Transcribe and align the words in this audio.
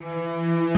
Música 0.00 0.73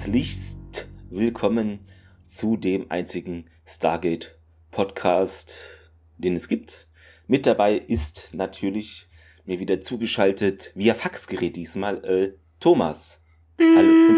herzlichst 0.00 0.88
willkommen 1.10 1.86
zu 2.24 2.56
dem 2.56 2.90
einzigen 2.90 3.44
Stargate 3.66 4.34
Podcast, 4.70 5.92
den 6.16 6.36
es 6.36 6.48
gibt. 6.48 6.88
Mit 7.26 7.44
dabei 7.44 7.74
ist 7.74 8.30
natürlich 8.32 9.10
mir 9.44 9.58
wieder 9.58 9.82
zugeschaltet 9.82 10.72
via 10.74 10.94
Faxgerät 10.94 11.54
diesmal 11.54 12.02
äh, 12.06 12.32
Thomas. 12.60 13.22
Hallo. 13.60 14.16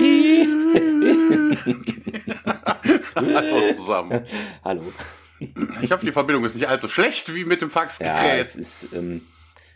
Hallo 3.17 3.73
zusammen. 3.75 4.25
Hallo. 4.63 4.93
Ich 5.41 5.91
hoffe, 5.91 6.07
die 6.07 6.13
Verbindung 6.13 6.45
ist 6.45 6.55
nicht 6.55 6.69
allzu 6.69 6.89
schlecht 6.89 7.35
wie 7.35 7.45
mit 7.45 7.61
dem 7.61 7.71
Faxgerät. 7.71 8.23
Ja, 8.23 8.37
es 8.37 8.55
ist 8.55 8.87
ähm, 8.93 9.23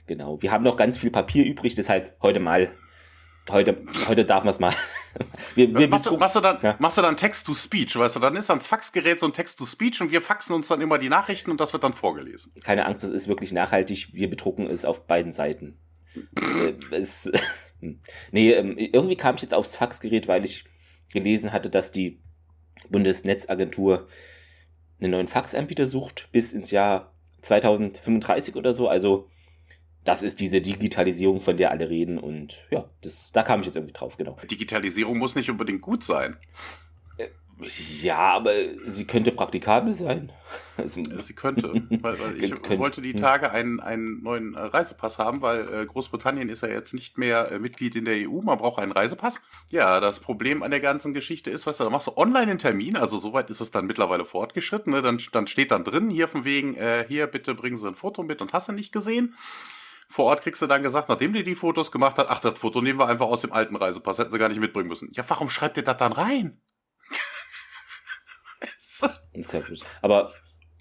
genau. 0.06 0.40
Wir 0.40 0.52
haben 0.52 0.62
noch 0.62 0.76
ganz 0.76 0.96
viel 0.98 1.10
Papier 1.10 1.44
übrig, 1.44 1.74
deshalb 1.74 2.16
heute 2.22 2.38
mal 2.38 2.70
Heute, 3.48 3.84
heute 4.08 4.24
darf 4.24 4.42
man 4.42 4.50
es 4.50 4.58
mal. 4.58 4.72
Wir, 5.54 5.74
wir 5.74 5.88
machst, 5.88 6.04
du, 6.04 6.16
machst, 6.18 6.36
du 6.36 6.40
dann, 6.40 6.58
ja. 6.62 6.76
machst 6.78 6.98
du 6.98 7.02
dann 7.02 7.16
Text-to-Speech, 7.16 7.96
weißt 7.96 8.16
du, 8.16 8.20
dann 8.20 8.36
ist 8.36 8.50
ans 8.50 8.66
Faxgerät 8.66 9.18
so 9.18 9.24
ein 9.24 9.32
Text-to-Speech 9.32 10.02
und 10.02 10.10
wir 10.10 10.20
faxen 10.20 10.54
uns 10.54 10.68
dann 10.68 10.82
immer 10.82 10.98
die 10.98 11.08
Nachrichten 11.08 11.50
und 11.50 11.58
das 11.58 11.72
wird 11.72 11.84
dann 11.84 11.94
vorgelesen. 11.94 12.52
Keine 12.62 12.84
Angst, 12.84 13.02
das 13.02 13.08
ist 13.08 13.26
wirklich 13.26 13.50
nachhaltig. 13.50 14.10
Wir 14.12 14.28
bedrucken 14.28 14.66
es 14.66 14.84
auf 14.84 15.06
beiden 15.06 15.32
Seiten. 15.32 15.78
Äh, 16.14 16.74
es, 16.90 17.32
nee, 18.30 18.52
ähm, 18.52 18.76
irgendwie 18.76 19.16
kam 19.16 19.36
ich 19.36 19.42
jetzt 19.42 19.54
aufs 19.54 19.76
Faxgerät, 19.76 20.28
weil 20.28 20.44
ich 20.44 20.66
gelesen 21.14 21.52
hatte, 21.52 21.70
dass 21.70 21.92
die 21.92 22.20
Bundesnetzagentur 22.90 24.06
einen 25.00 25.12
neuen 25.12 25.28
Faxanbieter 25.28 25.86
sucht 25.86 26.28
bis 26.30 26.52
ins 26.52 26.70
Jahr 26.70 27.14
2035 27.40 28.56
oder 28.56 28.74
so. 28.74 28.88
Also 28.88 29.30
das 30.06 30.22
ist 30.22 30.38
diese 30.38 30.60
Digitalisierung, 30.60 31.40
von 31.40 31.56
der 31.56 31.72
alle 31.72 31.90
reden. 31.90 32.16
Und 32.18 32.66
ja, 32.70 32.88
das, 33.02 33.32
da 33.32 33.42
kam 33.42 33.60
ich 33.60 33.66
jetzt 33.66 33.76
irgendwie 33.76 33.92
drauf, 33.92 34.16
genau. 34.16 34.38
Digitalisierung 34.48 35.18
muss 35.18 35.34
nicht 35.34 35.50
unbedingt 35.50 35.82
gut 35.82 36.04
sein. 36.04 36.36
Äh, 37.18 37.26
ja, 38.02 38.16
aber 38.16 38.52
sie 38.84 39.04
könnte 39.04 39.32
praktikabel 39.32 39.94
sein. 39.94 40.30
sie 40.84 41.02
könnte. 41.34 41.72
Weil, 42.02 42.20
weil 42.20 42.40
ich 42.40 42.50
könnte. 42.50 42.78
wollte 42.78 43.02
die 43.02 43.14
hm. 43.14 43.20
Tage 43.20 43.50
einen, 43.50 43.80
einen 43.80 44.22
neuen 44.22 44.54
äh, 44.54 44.60
Reisepass 44.60 45.18
haben, 45.18 45.42
weil 45.42 45.68
äh, 45.74 45.86
Großbritannien 45.86 46.50
ist 46.50 46.62
ja 46.62 46.68
jetzt 46.68 46.94
nicht 46.94 47.18
mehr 47.18 47.58
Mitglied 47.58 47.96
in 47.96 48.04
der 48.04 48.30
EU. 48.30 48.42
Man 48.42 48.58
braucht 48.58 48.80
einen 48.80 48.92
Reisepass. 48.92 49.40
Ja, 49.72 49.98
das 49.98 50.20
Problem 50.20 50.62
an 50.62 50.70
der 50.70 50.80
ganzen 50.80 51.14
Geschichte 51.14 51.50
ist, 51.50 51.66
weißt 51.66 51.80
du, 51.80 51.84
da 51.84 51.90
machst 51.90 52.06
du 52.06 52.16
online 52.16 52.46
einen 52.46 52.58
Termin, 52.60 52.96
also 52.96 53.18
soweit 53.18 53.50
ist 53.50 53.60
es 53.60 53.72
dann 53.72 53.86
mittlerweile 53.86 54.24
fortgeschritten. 54.24 54.92
Ne? 54.92 55.02
Dann, 55.02 55.20
dann 55.32 55.48
steht 55.48 55.72
dann 55.72 55.82
drin, 55.82 56.10
hier 56.10 56.28
von 56.28 56.44
wegen, 56.44 56.76
äh, 56.76 57.04
hier 57.08 57.26
bitte 57.26 57.56
bringen 57.56 57.76
Sie 57.76 57.88
ein 57.88 57.94
Foto 57.94 58.22
mit 58.22 58.40
und 58.40 58.52
hast 58.52 58.68
du 58.68 58.72
nicht 58.72 58.92
gesehen. 58.92 59.34
Vor 60.08 60.26
Ort 60.26 60.42
kriegst 60.42 60.62
du 60.62 60.66
dann 60.66 60.82
gesagt, 60.82 61.08
nachdem 61.08 61.32
die 61.32 61.42
die 61.42 61.54
Fotos 61.54 61.90
gemacht 61.90 62.18
hat, 62.18 62.28
ach, 62.28 62.40
das 62.40 62.58
Foto 62.58 62.80
nehmen 62.80 62.98
wir 62.98 63.08
einfach 63.08 63.26
aus 63.26 63.40
dem 63.40 63.52
alten 63.52 63.76
Reisepass, 63.76 64.18
hätten 64.18 64.30
sie 64.30 64.38
gar 64.38 64.48
nicht 64.48 64.60
mitbringen 64.60 64.88
müssen. 64.88 65.10
Ja, 65.12 65.24
warum 65.28 65.50
schreibt 65.50 65.76
ihr 65.76 65.82
das 65.82 65.96
dann 65.96 66.12
rein? 66.12 66.60
Aber 70.02 70.30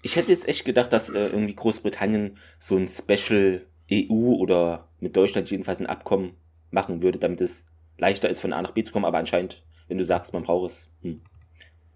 ich 0.02 0.16
hätte 0.16 0.32
jetzt 0.32 0.48
echt 0.48 0.64
gedacht, 0.64 0.92
dass 0.92 1.10
äh, 1.10 1.26
irgendwie 1.26 1.56
Großbritannien 1.56 2.38
so 2.58 2.76
ein 2.76 2.88
Special 2.88 3.66
EU 3.90 4.34
oder 4.34 4.88
mit 5.00 5.16
Deutschland 5.16 5.50
jedenfalls 5.50 5.80
ein 5.80 5.86
Abkommen 5.86 6.36
machen 6.70 7.02
würde, 7.02 7.18
damit 7.18 7.40
es 7.40 7.66
leichter 7.98 8.28
ist, 8.28 8.40
von 8.40 8.52
A 8.52 8.62
nach 8.62 8.70
B 8.72 8.82
zu 8.82 8.92
kommen. 8.92 9.04
Aber 9.04 9.18
anscheinend, 9.18 9.64
wenn 9.88 9.98
du 9.98 10.04
sagst, 10.04 10.32
man 10.32 10.44
braucht 10.44 10.70
es, 10.70 10.90
hm. 11.02 11.20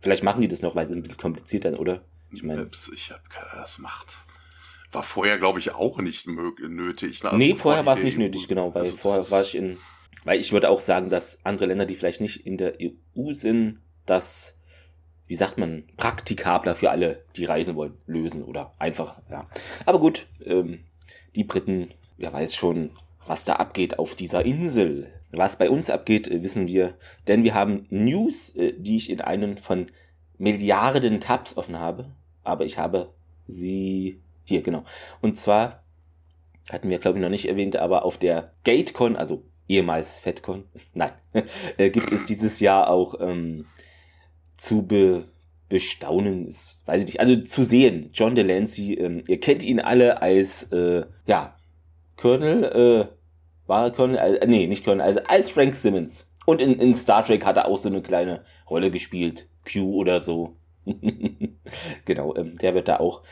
vielleicht 0.00 0.22
machen 0.22 0.40
die 0.40 0.48
das 0.48 0.62
noch, 0.62 0.74
weil 0.74 0.86
es 0.86 0.92
ein 0.92 1.02
bisschen 1.02 1.18
komplizierter, 1.18 1.78
oder? 1.78 2.04
Ich 2.32 2.42
meine, 2.42 2.70
ich 2.94 3.10
habe 3.10 3.22
keine, 3.28 3.50
das 3.54 3.78
macht. 3.78 4.18
War 4.92 5.02
vorher, 5.02 5.38
glaube 5.38 5.58
ich, 5.60 5.72
auch 5.72 5.98
nicht 5.98 6.26
nötig. 6.26 7.22
Ne? 7.22 7.30
Also 7.30 7.38
nee, 7.38 7.54
vorher 7.54 7.86
war 7.86 7.94
es 7.94 8.02
nicht 8.02 8.18
nötig, 8.18 8.48
genau, 8.48 8.74
weil 8.74 8.82
also 8.82 8.96
vorher 8.96 9.30
war 9.30 9.42
ich 9.42 9.54
in, 9.54 9.78
weil 10.24 10.40
ich 10.40 10.52
würde 10.52 10.68
auch 10.68 10.80
sagen, 10.80 11.10
dass 11.10 11.44
andere 11.44 11.66
Länder, 11.66 11.86
die 11.86 11.94
vielleicht 11.94 12.20
nicht 12.20 12.44
in 12.44 12.56
der 12.56 12.74
EU 12.80 13.32
sind, 13.32 13.78
das, 14.06 14.58
wie 15.26 15.36
sagt 15.36 15.58
man, 15.58 15.84
praktikabler 15.96 16.74
für 16.74 16.90
alle, 16.90 17.24
die 17.36 17.44
reisen 17.44 17.76
wollen, 17.76 17.96
lösen 18.06 18.42
oder 18.42 18.74
einfach, 18.78 19.16
ja. 19.30 19.48
Aber 19.86 20.00
gut, 20.00 20.26
ähm, 20.44 20.80
die 21.36 21.44
Briten, 21.44 21.90
wer 22.16 22.32
weiß 22.32 22.56
schon, 22.56 22.90
was 23.26 23.44
da 23.44 23.54
abgeht 23.54 23.98
auf 23.98 24.16
dieser 24.16 24.44
Insel. 24.44 25.12
Was 25.32 25.56
bei 25.56 25.70
uns 25.70 25.88
abgeht, 25.90 26.26
äh, 26.28 26.42
wissen 26.42 26.66
wir, 26.66 26.94
denn 27.28 27.44
wir 27.44 27.54
haben 27.54 27.86
News, 27.90 28.50
äh, 28.56 28.72
die 28.76 28.96
ich 28.96 29.10
in 29.10 29.20
einen 29.20 29.58
von 29.58 29.90
Milliarden 30.38 31.20
Tabs 31.20 31.56
offen 31.56 31.78
habe, 31.78 32.10
aber 32.42 32.64
ich 32.64 32.78
habe 32.78 33.14
sie 33.46 34.20
hier, 34.50 34.62
genau. 34.62 34.84
Und 35.22 35.36
zwar 35.36 35.84
hatten 36.70 36.90
wir, 36.90 36.98
glaube 36.98 37.18
ich, 37.18 37.22
noch 37.22 37.30
nicht 37.30 37.48
erwähnt, 37.48 37.76
aber 37.76 38.04
auf 38.04 38.18
der 38.18 38.52
GateCon, 38.64 39.16
also 39.16 39.44
ehemals 39.68 40.18
FedCon, 40.18 40.64
nein, 40.94 41.12
äh, 41.78 41.90
gibt 41.90 42.12
es 42.12 42.26
dieses 42.26 42.60
Jahr 42.60 42.90
auch 42.90 43.14
ähm, 43.20 43.66
zu 44.56 44.86
be 44.86 45.24
bestaunen, 45.68 46.48
ist, 46.48 46.82
weiß 46.86 46.98
ich 46.98 47.06
nicht, 47.06 47.20
also 47.20 47.36
zu 47.36 47.62
sehen, 47.62 48.10
John 48.12 48.34
Delancey, 48.34 48.94
ähm, 48.94 49.22
ihr 49.28 49.38
kennt 49.38 49.64
ihn 49.64 49.78
alle 49.78 50.20
als, 50.20 50.64
äh, 50.72 51.04
ja, 51.26 51.56
Colonel, 52.16 52.64
äh, 52.64 53.68
war 53.68 53.84
er 53.84 53.90
Colonel, 53.92 54.18
äh, 54.18 54.46
nee, 54.48 54.66
nicht 54.66 54.84
Colonel, 54.84 55.06
also 55.06 55.20
als 55.28 55.48
Frank 55.52 55.74
Simmons. 55.74 56.28
Und 56.44 56.60
in, 56.60 56.74
in 56.80 56.96
Star 56.96 57.24
Trek 57.24 57.46
hat 57.46 57.56
er 57.56 57.68
auch 57.68 57.78
so 57.78 57.88
eine 57.88 58.02
kleine 58.02 58.44
Rolle 58.68 58.90
gespielt, 58.90 59.48
Q 59.64 59.94
oder 59.94 60.18
so. 60.18 60.56
genau, 62.04 62.34
ähm, 62.34 62.58
der 62.58 62.74
wird 62.74 62.88
da 62.88 62.96
auch 62.96 63.22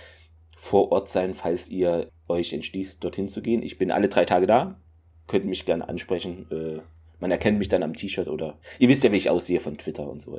vor 0.58 0.90
Ort 0.90 1.08
sein, 1.08 1.34
falls 1.34 1.68
ihr 1.68 2.10
euch 2.26 2.52
entschließt, 2.52 3.02
dorthin 3.02 3.28
zu 3.28 3.40
gehen. 3.40 3.62
Ich 3.62 3.78
bin 3.78 3.92
alle 3.92 4.08
drei 4.08 4.24
Tage 4.24 4.46
da. 4.46 4.80
Könnt 5.28 5.46
mich 5.46 5.64
gerne 5.64 5.88
ansprechen. 5.88 6.46
Äh, 6.50 6.80
man 7.20 7.30
erkennt 7.30 7.58
mich 7.58 7.68
dann 7.68 7.82
am 7.82 7.94
T-Shirt 7.94 8.28
oder 8.28 8.58
ihr 8.78 8.88
wisst 8.88 9.04
ja, 9.04 9.12
wie 9.12 9.16
ich 9.16 9.30
aussehe 9.30 9.60
von 9.60 9.78
Twitter 9.78 10.08
und 10.08 10.20
so. 10.20 10.38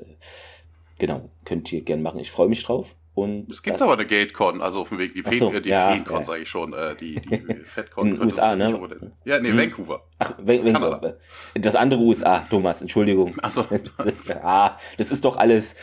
Genau, 0.98 1.30
könnt 1.46 1.72
ihr 1.72 1.82
gerne 1.84 2.04
machen. 2.04 2.20
Ich 2.20 2.32
freue 2.32 2.50
mich 2.50 2.64
drauf. 2.64 2.96
Und 3.16 3.52
es 3.52 3.64
gibt 3.64 3.82
aber 3.82 3.94
eine 3.94 4.06
GateCon, 4.06 4.62
also 4.62 4.82
auf 4.82 4.90
dem 4.90 4.98
Weg, 4.98 5.14
die, 5.14 5.38
so, 5.38 5.52
äh, 5.52 5.62
die 5.62 5.70
ja, 5.70 5.92
Feencon, 5.92 6.20
ja. 6.20 6.26
sage 6.26 6.42
ich 6.44 6.50
schon, 6.50 6.74
äh, 6.74 6.96
die, 6.96 7.16
die 7.16 7.38
FedCon. 7.64 8.22
USA, 8.22 8.56
ne? 8.56 8.80
Ja, 9.26 9.40
nee, 9.40 9.50
hm. 9.50 9.58
Vancouver. 9.58 10.04
Ach, 10.20 10.34
Vancouver. 10.38 11.18
Das 11.56 11.76
andere 11.76 12.02
USA, 12.02 12.40
Thomas, 12.50 12.82
Entschuldigung. 12.82 13.36
Ach 13.42 13.52
so. 13.52 13.66
Das, 13.98 14.28
ja, 14.28 14.78
das 14.98 15.12
ist 15.12 15.26
doch 15.26 15.38
alles 15.38 15.76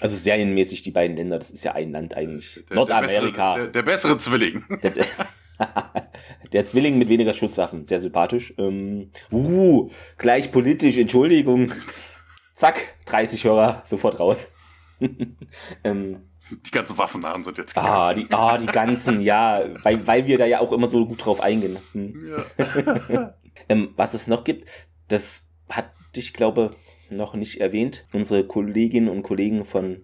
also 0.00 0.16
serienmäßig 0.16 0.82
die 0.82 0.90
beiden 0.90 1.16
Länder, 1.16 1.38
das 1.38 1.50
ist 1.50 1.64
ja 1.64 1.72
ein 1.72 1.92
Land 1.92 2.14
eigentlich. 2.14 2.64
Der, 2.68 2.76
Nordamerika. 2.76 3.54
Der 3.54 3.62
bessere, 3.62 3.62
der, 3.62 3.68
der 3.68 3.82
bessere 3.82 4.18
Zwilling. 4.18 4.64
Der, 4.82 4.92
der, 6.52 6.66
Zwilling 6.66 6.98
mit 6.98 7.08
weniger 7.08 7.32
Schusswaffen, 7.32 7.86
sehr 7.86 7.98
sympathisch. 7.98 8.52
Ähm, 8.58 9.10
uh, 9.32 9.90
gleich 10.18 10.52
politisch, 10.52 10.98
Entschuldigung. 10.98 11.72
Zack, 12.52 12.94
30 13.06 13.44
Hörer, 13.44 13.82
sofort 13.86 14.20
raus. 14.20 14.50
ähm, 15.84 16.28
die 16.50 16.70
ganzen 16.70 16.98
Waffennamen 16.98 17.42
sind 17.42 17.56
jetzt 17.56 17.72
klar. 17.72 18.10
Ah, 18.10 18.14
die, 18.14 18.26
ah, 18.30 18.58
die 18.58 18.66
ganzen, 18.66 19.22
ja, 19.22 19.64
weil, 19.82 20.06
weil 20.06 20.26
wir 20.26 20.36
da 20.36 20.44
ja 20.44 20.60
auch 20.60 20.72
immer 20.72 20.88
so 20.88 21.06
gut 21.06 21.24
drauf 21.24 21.40
eingehen. 21.40 21.78
Hm. 21.92 22.34
Ja. 23.08 23.34
ähm, 23.70 23.92
was 23.96 24.12
es 24.12 24.26
noch 24.26 24.44
gibt, 24.44 24.68
das 25.08 25.48
hat 25.70 25.90
ich 26.16 26.32
glaube, 26.32 26.72
noch 27.10 27.34
nicht 27.34 27.60
erwähnt. 27.60 28.04
Unsere 28.12 28.46
Kolleginnen 28.46 29.08
und 29.08 29.22
Kollegen 29.22 29.64
von 29.64 30.02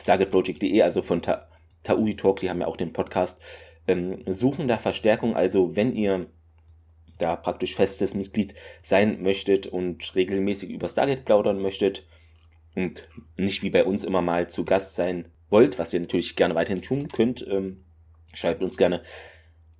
StargetProject.de, 0.00 0.82
also 0.82 1.02
von 1.02 1.22
Ta 1.22 1.48
Taui 1.82 2.14
Talk, 2.14 2.40
die 2.40 2.48
haben 2.48 2.62
ja 2.62 2.66
auch 2.66 2.78
den 2.78 2.94
Podcast, 2.94 3.38
ähm, 3.86 4.20
suchen 4.26 4.68
da 4.68 4.78
Verstärkung. 4.78 5.36
Also 5.36 5.76
wenn 5.76 5.94
ihr 5.94 6.26
da 7.18 7.36
praktisch 7.36 7.74
festes 7.74 8.14
Mitglied 8.14 8.54
sein 8.82 9.22
möchtet 9.22 9.66
und 9.66 10.14
regelmäßig 10.14 10.70
über 10.70 10.88
Stargate 10.88 11.24
plaudern 11.24 11.60
möchtet 11.60 12.06
und 12.74 13.08
nicht 13.36 13.62
wie 13.62 13.70
bei 13.70 13.84
uns 13.84 14.02
immer 14.02 14.22
mal 14.22 14.48
zu 14.48 14.64
Gast 14.64 14.96
sein 14.96 15.28
wollt, 15.50 15.78
was 15.78 15.92
ihr 15.92 16.00
natürlich 16.00 16.36
gerne 16.36 16.54
weiterhin 16.54 16.82
tun 16.82 17.08
könnt, 17.08 17.46
ähm, 17.48 17.84
schreibt 18.32 18.62
uns 18.62 18.76
gerne 18.76 19.02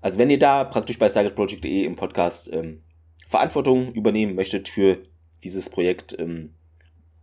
Also 0.00 0.18
wenn 0.18 0.30
ihr 0.30 0.38
da 0.38 0.64
praktisch 0.64 0.98
bei 0.98 1.08
StargateProject.de 1.08 1.84
im 1.84 1.96
Podcast 1.96 2.52
ähm, 2.52 2.82
Verantwortung 3.26 3.92
übernehmen 3.94 4.34
möchtet 4.34 4.68
für 4.68 5.02
dieses 5.44 5.70
Projekt, 5.70 6.16
ähm, 6.18 6.54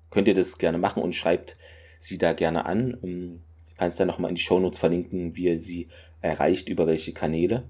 könnt 0.10 0.28
ihr 0.28 0.34
das 0.34 0.58
gerne 0.58 0.78
machen 0.78 1.02
und 1.02 1.16
schreibt 1.16 1.56
sie 2.00 2.18
da 2.18 2.34
gerne 2.34 2.66
an. 2.66 2.98
Ähm, 3.04 3.42
ich 3.68 3.76
kann 3.76 3.90
es 3.90 3.96
dann 3.96 4.08
nochmal 4.08 4.30
in 4.30 4.36
die 4.36 4.42
Shownotes 4.42 4.80
verlinken, 4.80 5.36
wie 5.36 5.46
ihr 5.46 5.62
sie 5.62 5.88
erreicht, 6.22 6.70
über 6.70 6.88
welche 6.88 7.14
Kanäle. 7.14 7.64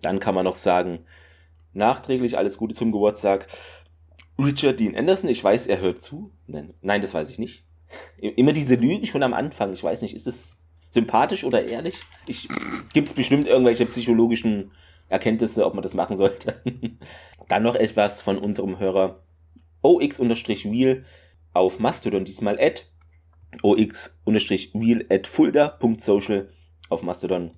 Dann 0.00 0.20
kann 0.20 0.34
man 0.34 0.44
noch 0.44 0.54
sagen, 0.54 1.00
nachträglich 1.72 2.38
alles 2.38 2.56
Gute 2.56 2.74
zum 2.74 2.92
Geburtstag. 2.92 3.46
Richard 4.38 4.80
Dean 4.80 4.96
Anderson, 4.96 5.28
ich 5.28 5.42
weiß, 5.42 5.66
er 5.66 5.80
hört 5.80 6.00
zu. 6.00 6.30
Nein, 6.46 6.74
nein, 6.80 7.02
das 7.02 7.14
weiß 7.14 7.30
ich 7.30 7.38
nicht. 7.38 7.64
Immer 8.18 8.52
diese 8.52 8.76
Lügen 8.76 9.06
schon 9.06 9.22
am 9.22 9.34
Anfang. 9.34 9.72
Ich 9.72 9.84
weiß 9.84 10.02
nicht, 10.02 10.14
ist 10.14 10.26
das 10.26 10.56
sympathisch 10.90 11.44
oder 11.44 11.64
ehrlich? 11.64 12.00
Gibt 12.92 13.08
es 13.08 13.14
bestimmt 13.14 13.46
irgendwelche 13.46 13.86
psychologischen 13.86 14.70
Erkenntnisse, 15.08 15.66
ob 15.66 15.74
man 15.74 15.82
das 15.82 15.94
machen 15.94 16.16
sollte? 16.16 16.62
Dann 17.48 17.62
noch 17.62 17.74
etwas 17.74 18.22
von 18.22 18.38
unserem 18.38 18.78
Hörer 18.78 19.20
ox-wheel 19.82 21.04
auf 21.52 21.78
Mastodon, 21.78 22.24
diesmal 22.24 22.58
at 22.60 22.86
ox-wheel 23.62 25.06
at 25.10 25.26
fulda.social 25.26 26.48
auf 26.88 27.02
Mastodon 27.02 27.52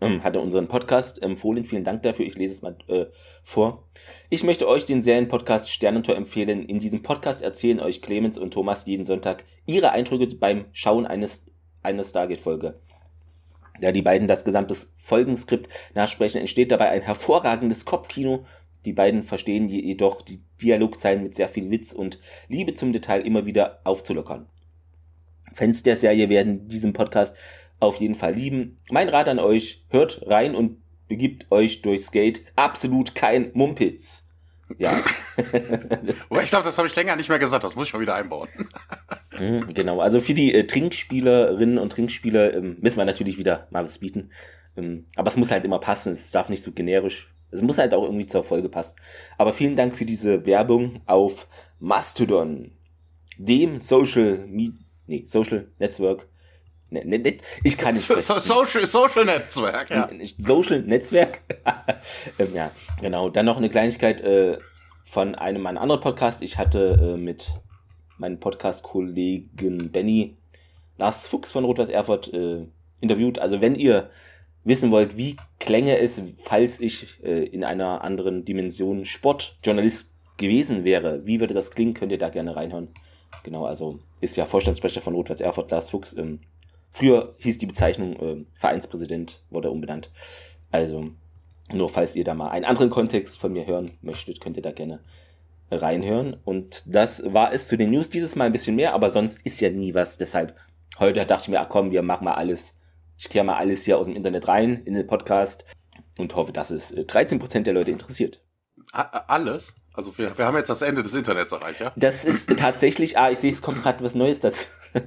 ähm, 0.00 0.22
hat 0.22 0.36
er 0.36 0.42
unseren 0.42 0.68
Podcast 0.68 1.22
empfohlen. 1.22 1.64
Vielen 1.64 1.84
Dank 1.84 2.02
dafür. 2.02 2.26
Ich 2.26 2.36
lese 2.36 2.54
es 2.54 2.62
mal 2.62 2.76
äh, 2.88 3.06
vor. 3.42 3.88
Ich 4.28 4.44
möchte 4.44 4.68
euch 4.68 4.84
den 4.84 5.02
Serienpodcast 5.02 5.70
Sternentor 5.70 6.16
empfehlen. 6.16 6.64
In 6.64 6.78
diesem 6.78 7.02
Podcast 7.02 7.42
erzählen 7.42 7.80
euch 7.80 8.02
Clemens 8.02 8.38
und 8.38 8.52
Thomas 8.52 8.86
jeden 8.86 9.04
Sonntag 9.04 9.44
ihre 9.66 9.90
Eindrücke 9.90 10.34
beim 10.36 10.66
Schauen 10.72 11.06
eines, 11.06 11.46
einer 11.82 12.04
Stargate-Folge. 12.04 12.80
Da 13.80 13.92
die 13.92 14.02
beiden 14.02 14.28
das 14.28 14.44
gesamte 14.44 14.76
Folgenskript 14.96 15.68
nachsprechen, 15.94 16.40
entsteht 16.40 16.70
dabei 16.70 16.90
ein 16.90 17.00
hervorragendes 17.00 17.86
Kopfkino. 17.86 18.44
Die 18.84 18.92
beiden 18.92 19.22
verstehen 19.22 19.68
jedoch 19.68 20.22
die 20.22 20.42
Dialogzeilen 20.62 21.22
mit 21.22 21.36
sehr 21.36 21.48
viel 21.48 21.70
Witz 21.70 21.92
und 21.92 22.18
Liebe 22.48 22.74
zum 22.74 22.92
Detail 22.92 23.20
immer 23.20 23.46
wieder 23.46 23.80
aufzulockern. 23.84 24.46
Fans 25.54 25.82
der 25.82 25.96
Serie 25.96 26.28
werden 26.28 26.68
diesem 26.68 26.92
Podcast 26.92 27.36
auf 27.80 27.96
jeden 27.96 28.14
Fall 28.14 28.34
lieben. 28.34 28.76
Mein 28.90 29.08
Rat 29.08 29.28
an 29.28 29.38
euch, 29.38 29.84
hört 29.88 30.22
rein 30.26 30.54
und 30.54 30.78
begibt 31.08 31.50
euch 31.50 31.82
durchs 31.82 32.12
Gate. 32.12 32.42
Absolut 32.56 33.14
kein 33.14 33.50
Mumpitz. 33.54 34.26
Ja. 34.78 35.02
Aber 36.30 36.42
ich 36.42 36.50
glaube, 36.50 36.64
das 36.64 36.78
habe 36.78 36.86
ich 36.86 36.94
länger 36.94 37.16
nicht 37.16 37.28
mehr 37.28 37.38
gesagt. 37.38 37.64
Das 37.64 37.74
muss 37.74 37.88
ich 37.88 37.92
mal 37.92 38.00
wieder 38.00 38.14
einbauen. 38.14 38.48
Mhm, 39.38 39.72
genau. 39.72 40.00
Also 40.00 40.20
für 40.20 40.34
die 40.34 40.52
äh, 40.52 40.66
Trinkspielerinnen 40.66 41.78
und 41.78 41.92
Trinkspieler 41.92 42.52
ähm, 42.52 42.76
müssen 42.80 42.98
wir 42.98 43.06
natürlich 43.06 43.38
wieder 43.38 43.68
mal 43.70 43.84
was 43.84 43.98
bieten. 43.98 44.32
Ähm, 44.76 45.06
aber 45.16 45.30
es 45.30 45.36
muss 45.38 45.50
halt 45.50 45.64
immer 45.64 45.78
passen. 45.78 46.12
Es 46.12 46.30
darf 46.30 46.50
nicht 46.50 46.62
so 46.62 46.72
generisch. 46.72 47.32
Es 47.50 47.62
muss 47.62 47.78
halt 47.78 47.94
auch 47.94 48.04
irgendwie 48.04 48.26
zur 48.26 48.44
Folge 48.44 48.68
passen. 48.68 48.96
Aber 49.38 49.52
vielen 49.52 49.76
Dank 49.76 49.96
für 49.96 50.04
diese 50.04 50.46
Werbung 50.46 51.00
auf 51.06 51.48
Mastodon, 51.78 52.72
dem 53.38 53.78
Social, 53.78 54.46
nee, 54.46 54.72
Social 55.24 55.66
Network 55.78 56.28
Ne, 56.92 57.04
ne, 57.04 57.18
ne, 57.20 57.36
ich 57.62 57.78
kann 57.78 57.94
nicht. 57.94 58.04
So, 58.04 58.18
Social, 58.38 58.84
Social 58.84 59.24
Netzwerk, 59.24 59.90
ja. 59.90 60.10
Social 60.38 60.82
Netzwerk. 60.82 61.40
ähm, 62.38 62.52
ja, 62.52 62.72
genau. 63.00 63.30
Dann 63.30 63.46
noch 63.46 63.56
eine 63.56 63.70
Kleinigkeit 63.70 64.20
äh, 64.22 64.58
von 65.04 65.36
einem 65.36 65.62
meiner 65.62 65.80
anderen 65.80 66.00
Podcast. 66.00 66.42
Ich 66.42 66.58
hatte 66.58 66.98
äh, 67.00 67.16
mit 67.16 67.46
meinem 68.18 68.40
Podcast-Kollegen 68.40 69.92
Benny 69.92 70.36
Lars 70.98 71.28
Fuchs 71.28 71.52
von 71.52 71.64
Rot-Weiß 71.64 71.90
Erfurt 71.90 72.32
äh, 72.34 72.66
interviewt. 73.00 73.38
Also 73.38 73.60
wenn 73.60 73.76
ihr 73.76 74.10
wissen 74.64 74.90
wollt, 74.90 75.16
wie 75.16 75.36
klänge 75.58 75.98
es, 75.98 76.20
falls 76.38 76.80
ich 76.80 77.22
äh, 77.22 77.44
in 77.44 77.64
einer 77.64 78.02
anderen 78.02 78.44
Dimension 78.44 79.04
Sportjournalist 79.04 80.12
gewesen 80.36 80.84
wäre, 80.84 81.26
wie 81.26 81.40
würde 81.40 81.54
das 81.54 81.70
klingen, 81.70 81.94
könnt 81.94 82.12
ihr 82.12 82.18
da 82.18 82.28
gerne 82.28 82.56
reinhören. 82.56 82.88
Genau, 83.42 83.64
also 83.64 84.00
ist 84.20 84.36
ja 84.36 84.46
Vorstandssprecher 84.46 85.02
von 85.02 85.14
Rot-Weiß 85.14 85.40
Erfurt, 85.40 85.70
Lars 85.70 85.90
Fuchs. 85.90 86.14
Ähm, 86.16 86.40
Früher 86.92 87.34
hieß 87.38 87.58
die 87.58 87.66
Bezeichnung 87.66 88.16
äh, 88.16 88.44
Vereinspräsident, 88.58 89.42
wurde 89.50 89.70
umbenannt. 89.70 90.10
Also, 90.70 91.10
nur 91.72 91.88
falls 91.88 92.16
ihr 92.16 92.24
da 92.24 92.34
mal 92.34 92.50
einen 92.50 92.64
anderen 92.64 92.90
Kontext 92.90 93.38
von 93.38 93.52
mir 93.52 93.66
hören 93.66 93.92
möchtet, 94.02 94.40
könnt 94.40 94.56
ihr 94.56 94.62
da 94.62 94.72
gerne 94.72 95.00
reinhören. 95.70 96.36
Und 96.44 96.82
das 96.86 97.22
war 97.32 97.52
es 97.52 97.68
zu 97.68 97.76
den 97.76 97.92
News. 97.92 98.10
Dieses 98.10 98.34
Mal 98.34 98.46
ein 98.46 98.52
bisschen 98.52 98.74
mehr, 98.74 98.92
aber 98.92 99.10
sonst 99.10 99.44
ist 99.46 99.60
ja 99.60 99.70
nie 99.70 99.94
was. 99.94 100.18
Deshalb, 100.18 100.56
heute 100.98 101.24
dachte 101.24 101.44
ich 101.44 101.48
mir, 101.48 101.60
ach 101.60 101.68
komm, 101.68 101.92
wir 101.92 102.02
machen 102.02 102.24
mal 102.24 102.34
alles. 102.34 102.76
Ich 103.20 103.28
kehre 103.28 103.44
mal 103.44 103.56
alles 103.58 103.84
hier 103.84 103.98
aus 103.98 104.06
dem 104.06 104.16
Internet 104.16 104.48
rein 104.48 104.82
in 104.86 104.94
den 104.94 105.06
Podcast 105.06 105.66
und 106.16 106.34
hoffe, 106.34 106.52
dass 106.52 106.70
es 106.70 106.96
13% 106.96 107.58
äh, 107.58 107.62
der 107.62 107.74
Leute 107.74 107.90
interessiert. 107.90 108.42
Alles? 108.92 109.76
Also 109.92 110.16
wir, 110.16 110.38
wir 110.38 110.46
haben 110.46 110.56
jetzt 110.56 110.70
das 110.70 110.80
Ende 110.80 111.02
des 111.02 111.12
Internets 111.12 111.52
erreicht, 111.52 111.80
ja? 111.80 111.92
Das 111.96 112.24
ist 112.24 112.48
tatsächlich, 112.58 113.18
ah, 113.18 113.30
ich 113.30 113.36
sehe, 113.36 113.52
es 113.52 113.60
kommt 113.60 113.82
gerade 113.82 114.02
was 114.02 114.14
Neues 114.14 114.40
dazu. 114.40 114.64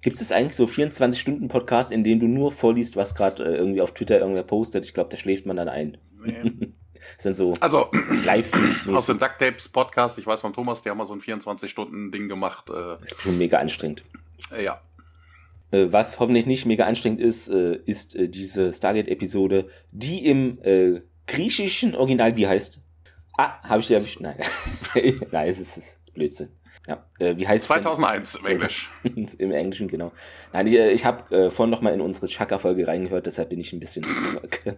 Gibt 0.00 0.20
es 0.20 0.32
eigentlich 0.32 0.56
so 0.56 0.64
24-Stunden-Podcast, 0.64 1.92
in 1.92 2.02
dem 2.02 2.18
du 2.18 2.26
nur 2.26 2.50
vorliest, 2.50 2.96
was 2.96 3.14
gerade 3.14 3.44
äh, 3.44 3.54
irgendwie 3.56 3.80
auf 3.80 3.94
Twitter 3.94 4.18
irgendwer 4.18 4.42
postet? 4.42 4.84
Ich 4.84 4.92
glaube, 4.92 5.08
da 5.08 5.16
schläft 5.16 5.46
man 5.46 5.54
dann 5.56 5.68
ein. 5.68 5.98
Nee. 6.24 6.72
Sind 7.18 7.36
so 7.36 7.54
also, 7.60 7.90
live 8.24 8.52
Aus 8.92 9.06
dem 9.06 9.18
Ducktapes 9.18 9.68
Podcast, 9.68 10.18
ich 10.18 10.26
weiß 10.26 10.40
von 10.40 10.52
Thomas, 10.52 10.82
die 10.82 10.90
haben 10.90 10.98
mal 10.98 11.06
so 11.06 11.14
ein 11.14 11.20
24-Stunden-Ding 11.20 12.28
gemacht. 12.28 12.70
Äh, 12.70 12.94
das 13.00 13.12
ist 13.12 13.22
schon 13.22 13.38
mega 13.38 13.58
anstrengend. 13.58 14.02
Äh, 14.52 14.64
ja. 14.64 14.80
Äh, 15.70 15.86
was 15.90 16.20
hoffentlich 16.20 16.46
nicht 16.46 16.66
mega 16.66 16.86
anstrengend 16.86 17.20
ist, 17.20 17.48
äh, 17.48 17.78
ist 17.86 18.14
äh, 18.14 18.28
diese 18.28 18.72
Stargate-Episode, 18.72 19.68
die 19.90 20.26
im 20.26 20.58
griechischen 21.26 21.96
Original 21.96 22.36
wie 22.36 22.46
heißt? 22.46 22.80
Ah, 23.36 23.60
habe 23.68 23.80
ich 23.80 23.90
nicht. 23.90 24.20
Nein. 24.20 24.36
Nein, 25.32 25.48
es 25.48 25.58
ist 25.58 25.98
Blödsinn. 26.14 26.48
Ja, 26.86 27.04
äh, 27.18 27.36
wie 27.36 27.48
heißt 27.48 27.66
2001 27.66 28.32
denn? 28.32 28.40
im 28.42 28.46
Englisch. 28.52 28.90
Im 29.38 29.52
Englischen, 29.52 29.88
genau. 29.88 30.12
Nein, 30.52 30.66
ich, 30.68 30.74
ich 30.74 31.04
habe 31.04 31.34
äh, 31.34 31.50
vorhin 31.50 31.70
noch 31.70 31.80
mal 31.80 31.92
in 31.92 32.00
unsere 32.00 32.26
Chaka-Folge 32.26 32.86
reingehört, 32.86 33.26
deshalb 33.26 33.48
bin 33.48 33.58
ich 33.58 33.72
ein 33.72 33.80
bisschen 33.80 34.06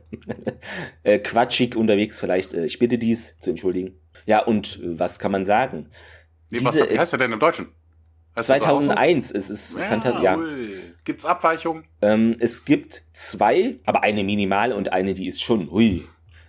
äh, 1.03 1.19
quatschig 1.19 1.77
unterwegs 1.77 2.19
vielleicht. 2.19 2.55
Äh, 2.55 2.65
ich 2.65 2.79
bitte 2.79 2.97
dies 2.97 3.37
zu 3.39 3.51
entschuldigen. 3.51 4.01
Ja, 4.27 4.43
und 4.43 4.81
was 4.83 5.19
kann 5.19 5.33
man 5.33 5.45
sagen? 5.45 5.91
Nee, 6.51 6.59
Diese, 6.59 6.81
was, 6.81 6.91
wie 6.91 6.99
heißt 6.99 7.13
er 7.13 7.19
denn 7.19 7.33
im 7.33 7.41
Deutschen? 7.41 7.69
2001, 8.41 9.33
es 9.33 9.51
ist 9.51 9.79
ja, 9.79 9.85
fantastisch. 9.85 10.23
Ja. 10.23 10.39
Gibt 11.05 11.21
es 11.21 11.27
Abweichungen? 11.27 11.85
Ähm, 12.01 12.37
es 12.39 12.65
gibt 12.65 13.03
zwei, 13.13 13.81
aber 13.85 14.03
eine 14.03 14.25
minimal 14.25 14.73
und 14.73 14.93
eine, 14.93 15.15
die 15.15 15.27
ist 15.27 15.43
schon, 15.43 15.69
ui. 15.69 16.07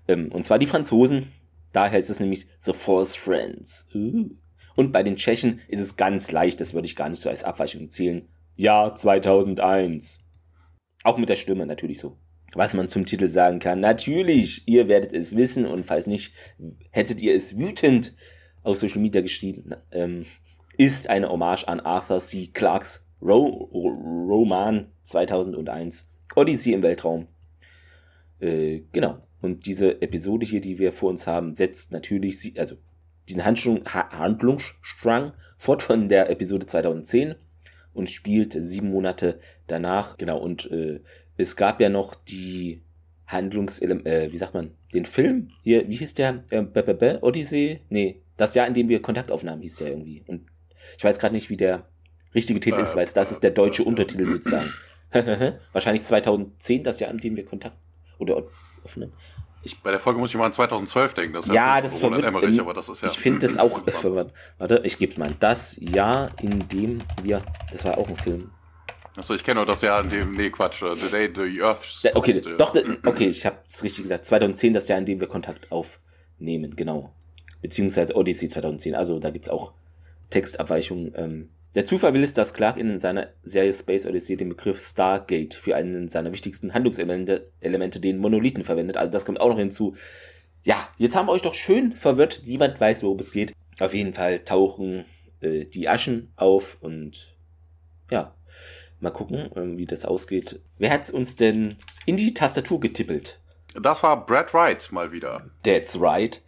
Ähm, 0.08 0.32
und 0.32 0.46
zwar 0.46 0.60
die 0.60 0.68
Franzosen. 0.68 1.32
Daher 1.72 2.00
ist 2.00 2.10
es 2.10 2.20
nämlich 2.20 2.48
The 2.60 2.74
Force 2.74 3.16
Friends. 3.16 3.88
Uh. 3.94 4.30
Und 4.80 4.94
bei 4.94 5.04
den 5.04 5.18
Tschechen 5.18 5.60
ist 5.68 5.82
es 5.82 5.98
ganz 5.98 6.32
leicht, 6.32 6.62
das 6.62 6.74
würde 6.74 6.86
ich 6.86 6.96
gar 6.96 7.10
nicht 7.10 7.22
so 7.22 7.28
als 7.30 7.44
Abweichung 7.44 7.90
zählen. 7.90 8.30
Ja, 8.56 8.96
2001. 8.96 10.20
Auch 11.04 11.18
mit 11.18 11.28
der 11.28 11.36
Stimme 11.36 11.66
natürlich 11.66 12.00
so. 12.00 12.16
Was 12.54 12.74
man 12.74 12.88
zum 12.88 13.06
Titel 13.06 13.28
sagen 13.28 13.60
kann. 13.60 13.82
Natürlich, 13.82 14.66
ihr 14.70 14.88
werdet 14.88 15.12
es 15.12 15.36
wissen 15.36 15.66
und 15.66 15.86
falls 15.86 16.08
nicht, 16.08 16.34
hättet 16.92 17.20
ihr 17.20 17.36
es 17.36 17.58
wütend 17.60 18.16
auf 18.64 18.78
Social 18.78 19.02
Media 19.02 19.20
geschrieben. 19.20 19.76
Ähm, 19.92 20.24
ist 20.78 21.10
eine 21.10 21.28
Hommage 21.28 21.68
an 21.68 21.82
Arthur 21.82 22.20
C. 22.20 22.48
Clarks 22.48 23.06
Ro 23.22 23.70
Roman 23.74 24.94
2001 25.02 26.10
Odyssey 26.38 26.72
im 26.72 26.84
Weltraum. 26.84 27.28
Äh, 28.40 28.84
genau. 28.94 29.18
Und 29.42 29.66
diese 29.66 30.02
Episode 30.02 30.46
hier, 30.46 30.62
die 30.62 30.80
wir 30.80 30.94
vor 30.94 31.10
uns 31.10 31.28
haben, 31.28 31.54
setzt 31.54 31.92
natürlich, 31.92 32.58
also 32.58 32.78
diesen 33.30 33.46
Handlung, 33.46 33.86
Handlungsstrang 33.86 35.34
fort 35.58 35.82
von 35.82 36.10
der 36.10 36.30
Episode 36.30 36.66
2010 36.66 37.36
und 37.94 38.10
spielt 38.10 38.54
sieben 38.54 38.90
Monate 38.90 39.40
danach. 39.68 40.18
Genau, 40.18 40.40
und 40.40 40.70
äh, 40.72 41.02
es 41.38 41.56
gab 41.56 41.80
ja 41.80 41.90
noch 41.90 42.16
die 42.16 42.82
Handlungselement, 43.28 44.08
äh, 44.08 44.32
wie 44.32 44.38
sagt 44.38 44.54
man, 44.54 44.72
den 44.94 45.06
Film, 45.06 45.52
hier, 45.62 45.88
wie 45.88 45.96
hieß 45.96 46.16
der, 46.16 46.44
äh, 46.50 47.18
Odyssey? 47.22 47.82
Nee, 47.90 48.22
das 48.38 48.56
Jahr, 48.56 48.68
in 48.68 48.74
dem 48.74 48.90
wir 48.90 49.02
Kontakt 49.02 49.32
aufnahmen, 49.32 49.62
hieß 49.62 49.78
der 49.78 49.90
irgendwie. 49.90 50.24
Und 50.28 50.48
ich 50.98 51.04
weiß 51.04 51.20
gerade 51.20 51.36
nicht, 51.36 51.50
wie 51.50 51.58
der 51.58 51.88
richtige 52.34 52.60
Titel 52.60 52.80
ist, 52.80 52.96
weil 52.96 53.06
das 53.06 53.32
ist 53.32 53.44
der 53.44 53.52
deutsche 53.52 53.84
Untertitel 53.84 54.28
sozusagen. 54.28 54.74
Wahrscheinlich 55.72 56.04
2010, 56.04 56.84
das 56.84 57.00
Jahr, 57.00 57.12
an 57.12 57.18
dem 57.18 57.36
wir 57.36 57.46
Kontakt 57.46 57.78
oder 58.18 58.44
aufnehmen. 58.84 59.14
Ich, 59.62 59.82
bei 59.82 59.92
der 59.92 60.00
Folge 60.00 60.20
muss 60.20 60.30
ich 60.30 60.38
mal 60.38 60.46
an 60.46 60.54
2012 60.54 61.14
denken. 61.14 61.34
Das 61.34 61.48
ja, 61.48 61.82
das 61.82 62.00
verwirrt, 62.00 62.24
Emmerich, 62.24 62.60
aber 62.60 62.74
das 62.74 62.88
ist 62.88 63.02
ja. 63.02 63.10
Ich 63.10 63.20
finde 63.20 63.40
das 63.40 63.58
auch 63.58 63.86
verwirrt. 63.88 64.32
Warte, 64.58 64.82
ich 64.86 64.98
gebe 64.98 65.12
es 65.12 65.18
mal. 65.18 65.36
Das 65.40 65.78
Jahr, 65.82 66.30
in 66.42 66.68
dem 66.70 67.02
wir. 67.22 67.42
Das 67.72 67.84
war 67.84 67.98
auch 67.98 68.08
ein 68.08 68.16
Film. 68.16 68.52
Achso, 69.18 69.34
ich 69.34 69.44
kenne 69.44 69.60
nur 69.60 69.66
das 69.66 69.82
Jahr, 69.82 70.02
in 70.04 70.10
dem. 70.10 70.32
Nee, 70.34 70.50
Quatsch. 70.50 70.80
The 70.80 71.12
Day 71.12 71.30
the 71.36 71.62
Earth. 71.62 71.82
Okay, 72.14 72.42
doch, 72.58 72.74
okay, 73.06 73.28
ich 73.28 73.46
habe 73.46 73.58
es 73.68 73.84
richtig 73.84 74.04
gesagt. 74.04 74.26
2010, 74.26 74.74
das 74.74 74.88
Jahr, 74.88 74.98
in 74.98 75.06
dem 75.06 75.20
wir 75.20 75.28
Kontakt 75.28 75.70
aufnehmen, 75.72 76.76
genau. 76.78 77.12
Beziehungsweise 77.62 78.16
Odyssey 78.16 78.48
2010. 78.48 78.96
Also 78.96 79.20
da 79.20 79.30
gibt 79.30 79.46
es 79.46 79.52
auch 79.52 79.74
Textabweichungen. 80.30 81.14
Ähm, 81.18 81.50
Der 81.76 81.86
Zufall 81.86 82.14
will 82.14 82.24
es, 82.24 82.34
dass 82.34 82.54
Clark 82.54 82.78
in 82.78 82.98
seiner 82.98 83.30
Serie 83.44 83.74
Space 83.74 84.06
Odyssey 84.06 84.38
den 84.38 84.50
Begriff 84.50 84.80
Stargate 84.80 85.54
für 85.54 85.76
einen 85.76 86.08
seiner 86.08 86.32
wichtigsten 86.32 86.74
Handlungselemente 86.74 87.52
Elemente, 87.60 88.00
den 88.00 88.18
Monolithen 88.18 88.64
verwendet. 88.64 88.98
Also 88.98 89.12
das 89.12 89.26
kommt 89.26 89.40
auch 89.40 89.50
noch 89.50 89.60
hinzu. 89.60 89.96
Ja, 90.64 90.90
jetzt 90.98 91.16
haben 91.16 91.28
wir 91.28 91.32
euch 91.32 91.44
doch 91.44 91.54
schön 91.54 91.92
verwirrt. 91.92 92.42
Niemand 92.46 92.80
weiß, 92.80 93.04
worum 93.04 93.20
es 93.20 93.32
geht. 93.32 93.54
Auf 93.80 93.94
jeden 93.94 94.14
Fall 94.14 94.40
tauchen 94.40 95.06
äh, 95.42 95.66
die 95.66 95.88
Aschen 95.88 96.34
auf 96.36 96.78
und 96.82 97.36
ja, 98.10 98.36
mal 99.00 99.12
gucken, 99.12 99.52
äh, 99.56 99.78
wie 99.78 99.86
das 99.86 100.06
ausgeht. 100.06 100.60
Wer 100.78 100.92
hat 100.92 101.10
uns 101.12 101.36
denn 101.36 101.78
in 102.06 102.18
die 102.18 102.34
Tastatur 102.34 102.80
getippelt? 102.80 103.40
Das 103.80 104.02
war 104.04 104.26
Brad 104.26 104.54
Wright 104.54 104.92
mal 104.92 105.12
wieder. 105.12 105.50
That's 105.64 106.02
right. 106.02 106.42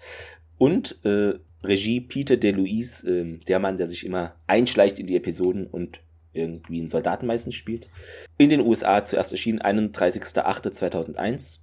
Und 0.57 0.97
äh, 1.05 1.35
Regie 1.63 2.01
Peter 2.01 2.37
DeLuise, 2.37 3.09
äh, 3.09 3.37
der 3.47 3.59
Mann, 3.59 3.77
der 3.77 3.87
sich 3.87 4.05
immer 4.05 4.35
einschleicht 4.47 4.99
in 4.99 5.07
die 5.07 5.15
Episoden 5.15 5.67
und 5.67 6.01
irgendwie 6.33 6.79
einen 6.79 6.89
Soldaten 6.89 7.27
meistens 7.27 7.55
spielt. 7.55 7.89
In 8.37 8.49
den 8.49 8.61
USA 8.61 9.03
zuerst 9.03 9.31
erschienen 9.31 9.59
31.08.2001 9.59 11.59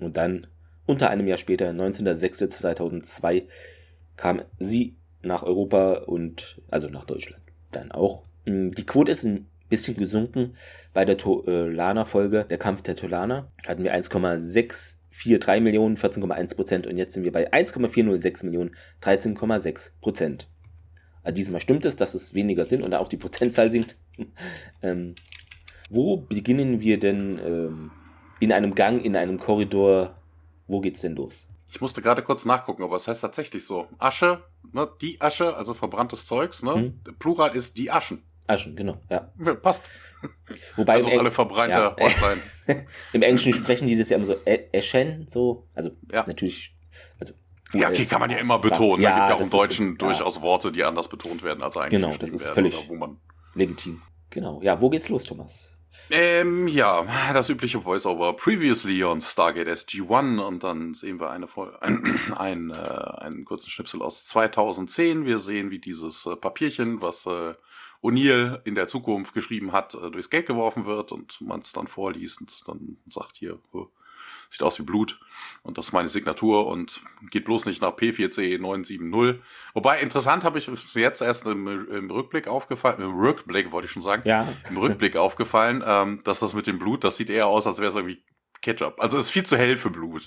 und 0.00 0.16
dann 0.16 0.46
unter 0.86 1.10
einem 1.10 1.26
Jahr 1.26 1.38
später, 1.38 1.70
19.06.2002, 1.70 3.44
kam 4.16 4.42
sie 4.58 4.96
nach 5.22 5.42
Europa 5.42 6.04
und 6.06 6.60
also 6.68 6.88
nach 6.88 7.04
Deutschland 7.04 7.42
dann 7.70 7.92
auch. 7.92 8.24
Hm, 8.44 8.72
die 8.72 8.86
Quote 8.86 9.12
ist 9.12 9.24
ein 9.24 9.46
bisschen 9.68 9.96
gesunken 9.96 10.56
bei 10.92 11.04
der 11.04 11.16
Tolana-Folge, 11.16 12.44
der 12.44 12.58
Kampf 12.58 12.82
der 12.82 12.96
Tolana. 12.96 13.50
Hatten 13.66 13.84
wir 13.84 13.92
1,643 15.20 15.62
Millionen, 15.62 15.96
14,1 15.96 16.56
Prozent 16.56 16.86
und 16.86 16.96
jetzt 16.96 17.14
sind 17.14 17.24
wir 17.24 17.32
bei 17.32 17.52
1,406 17.52 18.42
Millionen, 18.44 18.74
13,6 19.02 19.90
Prozent. 20.00 20.48
Also 21.22 21.34
diesmal 21.34 21.60
stimmt 21.60 21.84
es, 21.84 21.96
dass 21.96 22.14
es 22.14 22.34
weniger 22.34 22.64
sind 22.64 22.82
und 22.82 22.94
auch 22.94 23.08
die 23.08 23.18
Prozentzahl 23.18 23.70
sinkt. 23.70 23.96
ähm, 24.82 25.14
wo 25.90 26.16
beginnen 26.16 26.80
wir 26.80 26.98
denn 26.98 27.38
ähm, 27.44 27.90
in 28.38 28.52
einem 28.52 28.74
Gang, 28.74 29.04
in 29.04 29.16
einem 29.16 29.38
Korridor? 29.38 30.14
Wo 30.66 30.80
geht's 30.80 31.00
denn 31.00 31.16
los? 31.16 31.48
Ich 31.70 31.80
musste 31.80 32.00
gerade 32.00 32.22
kurz 32.22 32.44
nachgucken, 32.44 32.82
aber 32.82 32.96
es 32.96 33.06
heißt 33.06 33.20
tatsächlich 33.20 33.64
so. 33.64 33.86
Asche, 33.98 34.42
ne, 34.72 34.88
die 35.00 35.20
Asche, 35.20 35.56
also 35.56 35.74
verbranntes 35.74 36.26
Zeugs, 36.26 36.62
ne? 36.62 36.74
Hm. 36.74 37.00
Plural 37.18 37.54
ist 37.54 37.76
die 37.76 37.90
Aschen. 37.90 38.22
Aschen, 38.50 38.76
genau, 38.76 39.00
ja. 39.08 39.30
Passt. 39.62 39.82
Wobei 40.76 40.94
also 40.94 41.10
alle 41.10 41.30
verbrannte 41.30 41.94
ja, 41.98 42.76
Im 43.12 43.22
Englischen 43.22 43.54
sprechen 43.54 43.86
die 43.86 43.96
das 43.96 44.10
ja 44.10 44.16
immer 44.16 44.26
so 44.26 44.36
Eschen, 44.44 45.26
so. 45.28 45.68
Also 45.74 45.90
ja. 46.12 46.24
natürlich. 46.26 46.76
Also, 47.18 47.34
ja, 47.72 47.88
okay, 47.88 48.04
kann 48.04 48.20
man 48.20 48.30
ja 48.30 48.38
immer 48.38 48.58
betonen. 48.58 49.02
Ja, 49.02 49.10
da 49.10 49.16
gibt 49.16 49.28
ja 49.28 49.34
auch 49.36 49.40
im 49.40 49.50
Deutschen 49.50 49.92
ist, 49.92 50.02
durchaus. 50.02 50.42
Worte, 50.42 50.72
die 50.72 50.84
anders 50.84 51.08
betont 51.08 51.42
werden, 51.42 51.62
als 51.62 51.76
eigentlich 51.76 52.00
Genau, 52.00 52.14
das 52.16 52.32
ist 52.32 52.50
völlig 52.50 52.88
wo 52.88 52.96
man 52.96 53.18
legitim. 53.54 54.02
Genau. 54.30 54.60
Ja, 54.62 54.80
wo 54.80 54.90
geht's 54.90 55.08
los, 55.08 55.24
Thomas? 55.24 55.78
Ähm, 56.10 56.66
ja, 56.68 57.04
das 57.32 57.48
übliche 57.48 57.84
Voiceover. 57.84 58.34
Previously 58.34 59.02
on 59.04 59.20
Stargate 59.20 59.68
SG-1 59.68 60.40
und 60.40 60.64
dann 60.64 60.94
sehen 60.94 61.20
wir 61.20 61.30
eine 61.30 61.46
ein, 61.80 62.20
ein, 62.36 62.70
äh, 62.70 62.74
einen 62.74 63.44
kurzen 63.44 63.70
Schnipsel 63.70 64.02
aus 64.02 64.24
2010. 64.26 65.24
Wir 65.24 65.38
sehen, 65.38 65.70
wie 65.70 65.78
dieses 65.78 66.26
äh, 66.26 66.36
Papierchen, 66.36 67.00
was 67.00 67.26
äh, 67.26 67.54
O'Neill 68.02 68.60
in 68.64 68.74
der 68.74 68.88
Zukunft 68.88 69.34
geschrieben 69.34 69.72
hat, 69.72 69.94
äh, 69.94 70.10
durchs 70.10 70.30
Gate 70.30 70.46
geworfen 70.46 70.86
wird 70.86 71.12
und 71.12 71.40
man 71.40 71.60
es 71.60 71.72
dann 71.72 71.86
vorliest 71.86 72.40
und 72.40 72.68
dann 72.68 72.96
sagt 73.08 73.36
hier, 73.36 73.58
oh, 73.72 73.88
sieht 74.50 74.62
aus 74.62 74.78
wie 74.78 74.82
Blut 74.82 75.20
und 75.62 75.78
das 75.78 75.88
ist 75.88 75.92
meine 75.92 76.08
Signatur 76.08 76.66
und 76.66 77.02
geht 77.30 77.44
bloß 77.44 77.66
nicht 77.66 77.80
nach 77.82 77.96
P4C 77.96 78.58
970. 78.58 79.40
Wobei 79.74 80.00
interessant 80.00 80.44
habe 80.44 80.58
ich 80.58 80.68
jetzt 80.94 81.22
erst 81.22 81.46
im, 81.46 81.66
im, 81.88 82.10
Rückblick 82.10 82.48
aufgefallen, 82.48 83.00
im 83.00 83.14
Rückblick 83.14 83.70
wollte 83.70 83.86
ich 83.86 83.92
schon 83.92 84.02
sagen, 84.02 84.22
ja. 84.24 84.48
im 84.68 84.76
Rückblick 84.76 85.16
aufgefallen, 85.16 85.84
ähm, 85.86 86.20
dass 86.24 86.40
das 86.40 86.54
mit 86.54 86.66
dem 86.66 86.78
Blut, 86.78 87.04
das 87.04 87.16
sieht 87.16 87.30
eher 87.30 87.46
aus, 87.46 87.66
als 87.66 87.78
wäre 87.78 87.90
es 87.90 87.96
irgendwie 87.96 88.22
Ketchup. 88.62 88.94
Also 88.98 89.18
es 89.18 89.26
ist 89.26 89.30
viel 89.30 89.44
zu 89.44 89.56
hell 89.56 89.76
für 89.76 89.90
Blut. 89.90 90.26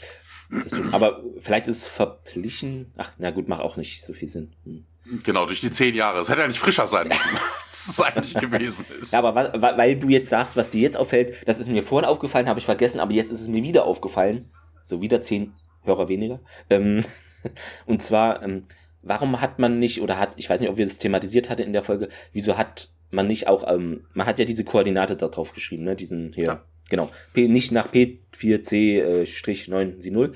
Aber 0.91 1.23
vielleicht 1.39 1.67
ist 1.67 1.77
es 1.77 1.87
verglichen. 1.87 2.91
Ach, 2.97 3.11
na 3.17 3.31
gut, 3.31 3.47
macht 3.47 3.61
auch 3.61 3.77
nicht 3.77 4.03
so 4.03 4.13
viel 4.13 4.27
Sinn. 4.27 4.55
Hm. 4.65 4.85
Genau, 5.23 5.45
durch 5.45 5.59
die 5.59 5.71
zehn 5.71 5.95
Jahre. 5.95 6.21
Es 6.21 6.29
hätte 6.29 6.47
nicht 6.47 6.59
frischer 6.59 6.87
sein 6.87 7.07
müssen, 7.07 7.37
als 7.71 7.87
es 7.87 7.99
eigentlich 7.99 8.33
gewesen 8.35 8.85
ist. 9.01 9.11
Ja, 9.11 9.19
aber 9.19 9.53
weil, 9.61 9.77
weil 9.77 9.95
du 9.97 10.09
jetzt 10.09 10.29
sagst, 10.29 10.55
was 10.55 10.69
dir 10.69 10.81
jetzt 10.81 10.95
auffällt, 10.95 11.33
das 11.45 11.59
ist 11.59 11.69
mir 11.69 11.83
vorhin 11.83 12.07
aufgefallen, 12.07 12.47
habe 12.47 12.59
ich 12.59 12.65
vergessen, 12.65 12.99
aber 12.99 13.11
jetzt 13.11 13.29
ist 13.29 13.41
es 13.41 13.47
mir 13.47 13.63
wieder 13.63 13.85
aufgefallen. 13.85 14.49
So 14.81 15.01
wieder 15.01 15.21
zehn 15.21 15.53
Hörer 15.83 16.07
weniger. 16.07 16.39
Ähm, 16.69 17.03
und 17.85 18.01
zwar, 18.01 18.43
ähm, 18.43 18.67
warum 19.01 19.41
hat 19.41 19.59
man 19.59 19.79
nicht, 19.79 20.01
oder 20.01 20.17
hat, 20.19 20.35
ich 20.37 20.49
weiß 20.49 20.61
nicht, 20.61 20.69
ob 20.69 20.77
wir 20.77 20.85
das 20.85 20.99
thematisiert 20.99 21.49
hatten 21.49 21.63
in 21.63 21.73
der 21.73 21.83
Folge, 21.83 22.07
wieso 22.31 22.57
hat 22.57 22.89
man 23.11 23.27
nicht 23.27 23.47
auch, 23.47 23.67
ähm, 23.67 24.05
man 24.13 24.25
hat 24.25 24.39
ja 24.39 24.45
diese 24.45 24.63
Koordinate 24.63 25.17
da 25.17 25.27
drauf 25.27 25.53
geschrieben, 25.53 25.83
ne? 25.83 25.95
Diesen 25.95 26.33
hier. 26.33 26.45
Ja. 26.45 26.65
Genau. 26.89 27.09
P, 27.33 27.47
nicht 27.47 27.71
nach 27.71 27.91
P4C-970. 27.91 30.23
Äh, 30.23 30.31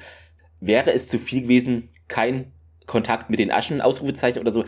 Wäre 0.60 0.92
es 0.92 1.08
zu 1.08 1.20
viel 1.20 1.44
gewesen, 1.44 1.90
kein 2.08 2.52
Kontakt 2.88 3.30
mit 3.30 3.40
den 3.40 3.52
Aschen, 3.52 3.82
Ausrufezeichen 3.82 4.40
oder 4.40 4.52
so. 4.52 4.66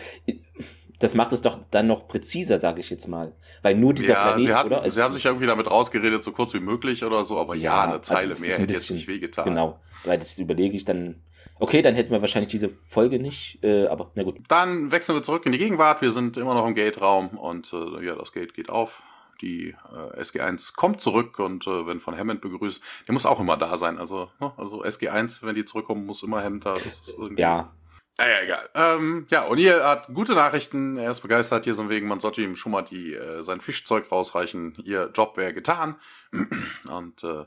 Das 0.99 1.15
macht 1.15 1.31
es 1.31 1.41
doch 1.41 1.59
dann 1.71 1.87
noch 1.87 2.07
präziser, 2.07 2.59
sage 2.59 2.81
ich 2.81 2.89
jetzt 2.89 3.07
mal. 3.07 3.31
Weil 3.61 3.75
nur 3.75 3.93
dieser 3.93 4.13
ja, 4.13 4.27
Planet, 4.27 4.45
sie 4.45 4.53
hatten, 4.53 4.73
oder? 4.73 4.89
Sie 4.89 5.01
haben 5.01 5.13
sich 5.13 5.25
irgendwie 5.25 5.47
damit 5.47 5.71
rausgeredet, 5.71 6.21
so 6.21 6.33
kurz 6.33 6.53
wie 6.53 6.59
möglich 6.59 7.05
oder 7.05 7.23
so, 7.23 7.39
aber 7.39 7.55
ja, 7.55 7.61
ja 7.61 7.83
eine 7.83 7.93
also 7.93 8.03
Zeile 8.03 8.31
also 8.31 8.45
mehr 8.45 8.55
ein 8.55 8.61
hätte 8.61 8.73
jetzt 8.73 8.91
nicht 8.91 9.07
wehgetan. 9.07 9.45
Genau, 9.45 9.79
weil 10.03 10.19
das 10.19 10.37
überlege 10.37 10.75
ich 10.75 10.83
dann. 10.83 11.15
Okay, 11.61 11.81
dann 11.81 11.95
hätten 11.95 12.11
wir 12.11 12.21
wahrscheinlich 12.21 12.49
diese 12.49 12.69
Folge 12.69 13.19
nicht, 13.19 13.63
äh, 13.63 13.87
aber 13.87 14.11
na 14.15 14.23
gut. 14.23 14.37
Dann 14.49 14.91
wechseln 14.91 15.15
wir 15.15 15.23
zurück 15.23 15.45
in 15.45 15.53
die 15.53 15.57
Gegenwart. 15.57 16.01
Wir 16.01 16.11
sind 16.11 16.37
immer 16.37 16.53
noch 16.53 16.67
im 16.67 16.75
Gate-Raum 16.75 17.29
und 17.29 17.73
äh, 17.73 18.05
ja, 18.05 18.15
das 18.15 18.33
Gate 18.33 18.53
geht 18.53 18.69
auf. 18.69 19.03
Die 19.41 19.75
äh, 19.91 20.21
SG1 20.21 20.75
kommt 20.75 21.01
zurück 21.01 21.39
und 21.39 21.65
äh, 21.67 21.87
wenn 21.87 21.99
von 21.99 22.17
Hammond 22.17 22.41
begrüßt, 22.41 22.83
der 23.07 23.13
muss 23.13 23.25
auch 23.25 23.39
immer 23.39 23.57
da 23.57 23.77
sein. 23.77 23.97
Also, 23.97 24.29
ne? 24.39 24.51
also 24.57 24.83
SG1, 24.83 25.43
wenn 25.43 25.55
die 25.55 25.65
zurückkommen, 25.65 26.05
muss 26.05 26.23
immer 26.23 26.43
Hammond 26.43 26.65
da. 26.65 26.73
Das 26.73 26.85
ist 26.85 27.15
irgendwie 27.17 27.41
ja, 27.41 27.71
Ah, 28.19 28.27
ja, 28.27 28.41
egal. 28.41 28.69
Ähm, 28.75 29.27
ja, 29.29 29.45
und 29.45 29.59
hier 29.59 29.81
hat 29.85 30.13
gute 30.13 30.33
Nachrichten. 30.33 30.97
Er 30.97 31.11
ist 31.11 31.21
begeistert 31.21 31.63
hier 31.63 31.73
so 31.73 31.87
wegen, 31.87 32.09
man 32.09 32.19
sollte 32.19 32.41
ihm 32.41 32.57
schon 32.57 32.73
mal 32.73 32.81
die, 32.81 33.13
äh, 33.13 33.43
sein 33.43 33.61
Fischzeug 33.61 34.11
rausreichen. 34.11 34.75
Ihr 34.83 35.09
Job 35.15 35.37
wäre 35.37 35.53
getan. 35.53 35.95
und 36.89 37.23
äh, 37.23 37.45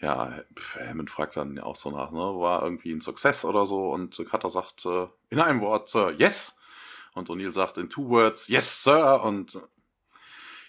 ja, 0.00 0.42
Hammond 0.78 1.08
fragt 1.08 1.38
dann 1.38 1.58
auch 1.58 1.74
so 1.74 1.90
nach, 1.90 2.10
ne, 2.10 2.18
war 2.18 2.62
irgendwie 2.62 2.92
ein 2.92 3.00
Success 3.00 3.46
oder 3.46 3.64
so. 3.64 3.92
Und 3.92 4.22
Cutter 4.28 4.50
sagt 4.50 4.84
äh, 4.84 5.06
in 5.30 5.40
einem 5.40 5.60
Wort 5.60 5.94
äh, 5.94 6.10
Yes. 6.10 6.58
Und 7.14 7.30
O'Neill 7.30 7.52
sagt 7.52 7.78
in 7.78 7.88
two 7.88 8.06
words 8.10 8.46
Yes, 8.48 8.82
Sir. 8.82 9.22
Und 9.24 9.58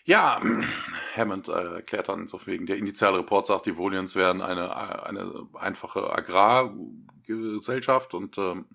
ja, 0.03 0.41
Hammond 1.15 1.47
äh, 1.49 1.75
erklärt 1.75 2.09
dann 2.09 2.27
so 2.27 2.39
wegen, 2.45 2.65
der 2.65 2.77
Initialreport 2.77 3.47
sagt, 3.47 3.65
die 3.65 3.77
Volians 3.77 4.15
wären 4.15 4.41
eine, 4.41 5.05
eine 5.05 5.47
einfache 5.53 6.13
Agrargesellschaft 6.13 8.13
und 8.13 8.37
ähm, 8.37 8.65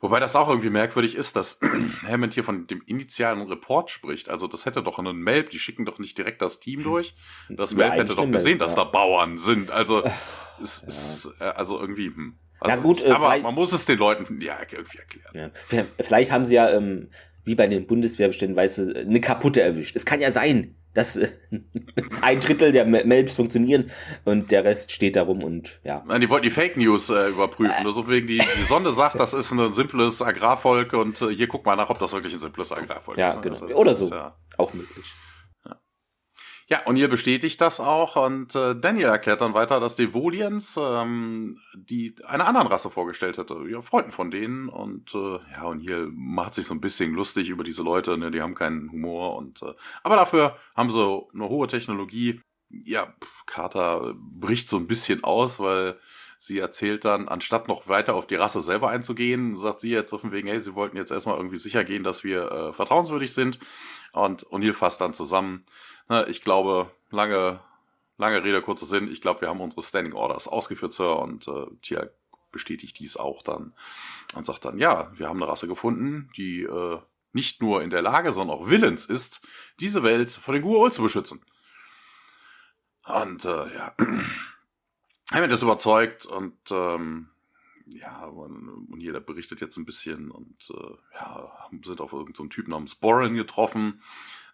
Wobei 0.00 0.20
das 0.20 0.36
auch 0.36 0.48
irgendwie 0.48 0.70
merkwürdig 0.70 1.16
ist, 1.16 1.36
dass 1.36 1.58
Hammond 2.08 2.34
hier 2.34 2.44
von 2.44 2.66
dem 2.66 2.82
initialen 2.86 3.42
Report 3.42 3.90
spricht. 3.90 4.28
Also 4.28 4.46
das 4.46 4.66
hätte 4.66 4.82
doch 4.82 4.98
einen 4.98 5.18
Melb, 5.18 5.50
die 5.50 5.58
schicken 5.58 5.84
doch 5.84 5.98
nicht 5.98 6.16
direkt 6.16 6.42
das 6.42 6.60
Team 6.60 6.82
durch. 6.82 7.14
Das 7.48 7.74
Melb 7.74 7.94
hätte 7.94 8.14
doch 8.14 8.30
gesehen, 8.30 8.58
Melb, 8.58 8.60
dass 8.60 8.76
ja. 8.76 8.84
da 8.84 8.90
Bauern 8.90 9.38
sind. 9.38 9.70
Also 9.70 10.02
es 10.62 10.82
ja. 10.82 10.88
ist 10.88 11.34
äh, 11.40 11.44
also 11.44 11.80
irgendwie. 11.80 12.06
Hm. 12.06 12.38
Also, 12.60 12.76
ja 12.76 12.82
gut, 12.82 13.02
äh, 13.02 13.10
aber 13.10 13.38
man 13.40 13.54
muss 13.54 13.72
es 13.72 13.84
den 13.84 13.98
Leuten 13.98 14.40
ja 14.40 14.58
irgendwie 14.60 14.98
erklären. 14.98 15.52
Ja. 15.70 15.84
Vielleicht 16.00 16.32
haben 16.32 16.44
sie 16.44 16.54
ja 16.54 16.70
ähm, 16.70 17.10
wie 17.44 17.54
bei 17.54 17.66
den 17.66 17.86
Bundeswehrbeständen, 17.86 18.56
weißt 18.56 18.78
du, 18.78 18.96
eine 18.96 19.20
kaputte 19.20 19.62
erwischt. 19.62 19.96
Es 19.96 20.06
kann 20.06 20.20
ja 20.20 20.30
sein, 20.30 20.76
dass 20.94 21.16
äh, 21.16 21.28
ein 22.22 22.40
Drittel 22.40 22.72
der 22.72 22.84
Melbs 22.84 23.34
funktionieren 23.34 23.90
und 24.24 24.50
der 24.50 24.64
Rest 24.64 24.92
steht 24.92 25.16
da 25.16 25.22
rum 25.22 25.42
und 25.42 25.80
ja. 25.84 26.02
Nein, 26.06 26.20
die 26.20 26.30
wollten 26.30 26.44
die 26.44 26.50
Fake 26.50 26.76
News 26.76 27.10
äh, 27.10 27.28
überprüfen. 27.28 27.84
Äh. 27.84 27.86
Also 27.86 28.08
wegen 28.08 28.26
die, 28.26 28.38
die 28.38 28.64
Sonde 28.64 28.92
sagt, 28.92 29.18
das 29.20 29.34
ist 29.34 29.52
ein 29.52 29.72
simples 29.72 30.22
Agrarvolk 30.22 30.92
und 30.92 31.20
äh, 31.20 31.28
hier 31.28 31.48
guck 31.48 31.66
mal 31.66 31.76
nach, 31.76 31.90
ob 31.90 31.98
das 31.98 32.12
wirklich 32.12 32.32
ein 32.32 32.40
simples 32.40 32.72
Agrarvolk 32.72 33.18
ja, 33.18 33.28
ist. 33.28 33.34
Ja, 33.34 33.40
genau. 33.40 33.60
Also, 33.60 33.74
Oder 33.74 33.94
so. 33.94 34.10
Ja 34.10 34.34
auch 34.56 34.72
möglich. 34.74 35.12
Ja, 36.66 36.82
und 36.86 36.96
ihr 36.96 37.08
bestätigt 37.08 37.60
das 37.60 37.78
auch. 37.78 38.16
Und 38.16 38.54
äh, 38.54 38.74
Daniel 38.74 39.08
erklärt 39.08 39.42
dann 39.42 39.52
weiter, 39.52 39.80
dass 39.80 39.96
Devolians 39.96 40.78
ähm, 40.80 41.58
die 41.74 42.14
einer 42.26 42.46
anderen 42.46 42.68
Rasse 42.68 42.88
vorgestellt 42.88 43.36
hätte, 43.36 43.64
ja, 43.68 43.80
Freunden 43.80 44.10
von 44.10 44.30
denen. 44.30 44.68
Und 44.68 45.14
äh, 45.14 45.38
ja, 45.52 45.64
und 45.64 45.80
hier 45.80 46.08
macht 46.12 46.54
sich 46.54 46.66
so 46.66 46.74
ein 46.74 46.80
bisschen 46.80 47.12
lustig 47.12 47.50
über 47.50 47.64
diese 47.64 47.82
Leute, 47.82 48.16
ne, 48.16 48.30
die 48.30 48.40
haben 48.40 48.54
keinen 48.54 48.90
Humor 48.90 49.36
und 49.36 49.62
äh, 49.62 49.74
aber 50.02 50.16
dafür 50.16 50.56
haben 50.74 50.90
sie 50.90 51.22
eine 51.34 51.48
hohe 51.48 51.66
Technologie. 51.66 52.40
Ja, 52.70 53.12
Carter 53.46 54.14
bricht 54.16 54.68
so 54.68 54.78
ein 54.78 54.86
bisschen 54.86 55.22
aus, 55.22 55.60
weil 55.60 55.98
sie 56.38 56.58
erzählt 56.58 57.04
dann, 57.04 57.28
anstatt 57.28 57.68
noch 57.68 57.88
weiter 57.88 58.14
auf 58.14 58.26
die 58.26 58.34
Rasse 58.34 58.62
selber 58.62 58.88
einzugehen, 58.90 59.56
sagt 59.56 59.80
sie 59.80 59.90
jetzt 59.90 60.12
auf 60.12 60.22
dem 60.22 60.32
Weg, 60.32 60.46
hey, 60.46 60.60
sie 60.60 60.74
wollten 60.74 60.96
jetzt 60.96 61.10
erstmal 61.10 61.36
irgendwie 61.36 61.56
sicher 61.56 61.84
gehen, 61.84 62.04
dass 62.04 62.24
wir 62.24 62.50
äh, 62.50 62.72
vertrauenswürdig 62.72 63.32
sind. 63.32 63.58
Und 64.12 64.46
O'Neill 64.46 64.74
fasst 64.74 65.00
dann 65.00 65.14
zusammen, 65.14 65.64
Ne, 66.08 66.26
ich 66.28 66.42
glaube, 66.42 66.90
lange, 67.10 67.60
lange 68.18 68.44
Rede, 68.44 68.60
kurzer 68.62 68.86
Sinn, 68.86 69.10
ich 69.10 69.20
glaube, 69.20 69.40
wir 69.40 69.48
haben 69.48 69.60
unsere 69.60 69.82
Standing 69.82 70.14
Orders 70.14 70.48
ausgeführt, 70.48 70.92
Sir, 70.92 71.18
und 71.18 71.48
äh, 71.48 71.66
Tia 71.82 72.08
bestätigt 72.52 72.98
dies 73.00 73.16
auch 73.16 73.42
dann 73.42 73.74
und 74.34 74.46
sagt 74.46 74.64
dann, 74.64 74.78
ja, 74.78 75.10
wir 75.14 75.28
haben 75.28 75.42
eine 75.42 75.50
Rasse 75.50 75.66
gefunden, 75.66 76.30
die 76.36 76.62
äh, 76.62 76.98
nicht 77.32 77.60
nur 77.60 77.82
in 77.82 77.90
der 77.90 78.02
Lage, 78.02 78.32
sondern 78.32 78.56
auch 78.56 78.68
willens 78.68 79.06
ist, 79.06 79.46
diese 79.80 80.02
Welt 80.02 80.30
vor 80.30 80.54
den 80.54 80.62
Gua'uld 80.62 80.92
zu 80.92 81.02
beschützen. 81.02 81.40
Und 83.06 83.44
äh, 83.44 83.74
ja, 83.74 83.94
Hammond 85.32 85.52
ist 85.52 85.62
überzeugt 85.62 86.26
und 86.26 86.56
ähm, 86.70 87.28
ja, 87.86 88.24
und 88.24 89.00
jeder 89.00 89.20
berichtet 89.20 89.60
jetzt 89.60 89.76
ein 89.76 89.84
bisschen 89.84 90.30
und 90.30 90.70
äh, 90.70 91.16
ja, 91.16 91.68
sind 91.84 92.00
auf 92.00 92.12
irgendeinen 92.12 92.50
so 92.50 92.54
Typen 92.54 92.70
namens 92.70 92.94
Boren 92.94 93.34
getroffen. 93.34 94.00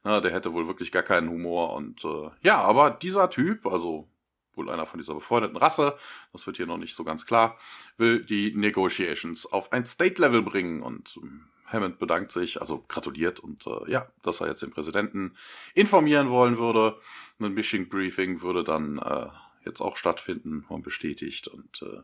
Na, 0.03 0.21
der 0.21 0.33
hätte 0.33 0.53
wohl 0.53 0.67
wirklich 0.67 0.93
gar 0.93 1.03
keinen 1.03 1.29
Humor 1.29 1.75
und 1.75 2.05
äh, 2.05 2.31
ja, 2.43 2.61
aber 2.63 2.91
dieser 2.91 3.29
Typ, 3.29 3.67
also 3.67 4.09
wohl 4.55 4.71
einer 4.71 4.87
von 4.87 4.99
dieser 4.99 5.15
befreundeten 5.15 5.57
Rasse, 5.57 5.97
das 6.33 6.47
wird 6.47 6.57
hier 6.57 6.67
noch 6.67 6.79
nicht 6.79 6.95
so 6.95 7.05
ganz 7.05 7.27
klar, 7.27 7.59
will 7.99 8.25
die 8.25 8.55
Negotiations 8.55 9.47
auf 9.47 9.73
ein 9.73 9.85
State-Level 9.87 10.43
bringen 10.43 10.83
und 10.83 11.19
ähm, 11.23 11.49
Hammond 11.67 11.99
bedankt 11.99 12.33
sich, 12.33 12.61
also 12.61 12.85
gratuliert 12.89 13.41
und 13.41 13.67
äh, 13.67 13.91
ja, 13.91 14.09
dass 14.23 14.41
er 14.41 14.49
jetzt 14.49 14.63
den 14.63 14.73
Präsidenten 14.73 15.37
informieren 15.75 16.31
wollen 16.31 16.59
würde. 16.59 16.99
Ein 17.39 17.55
Mission 17.55 17.89
Briefing 17.89 18.43
würde 18.43 18.65
dann 18.65 18.99
äh, 18.99 19.29
jetzt 19.65 19.81
auch 19.81 19.97
stattfinden 19.97 20.65
und 20.69 20.83
bestätigt 20.83 21.47
und 21.47 21.83
äh, 21.83 22.03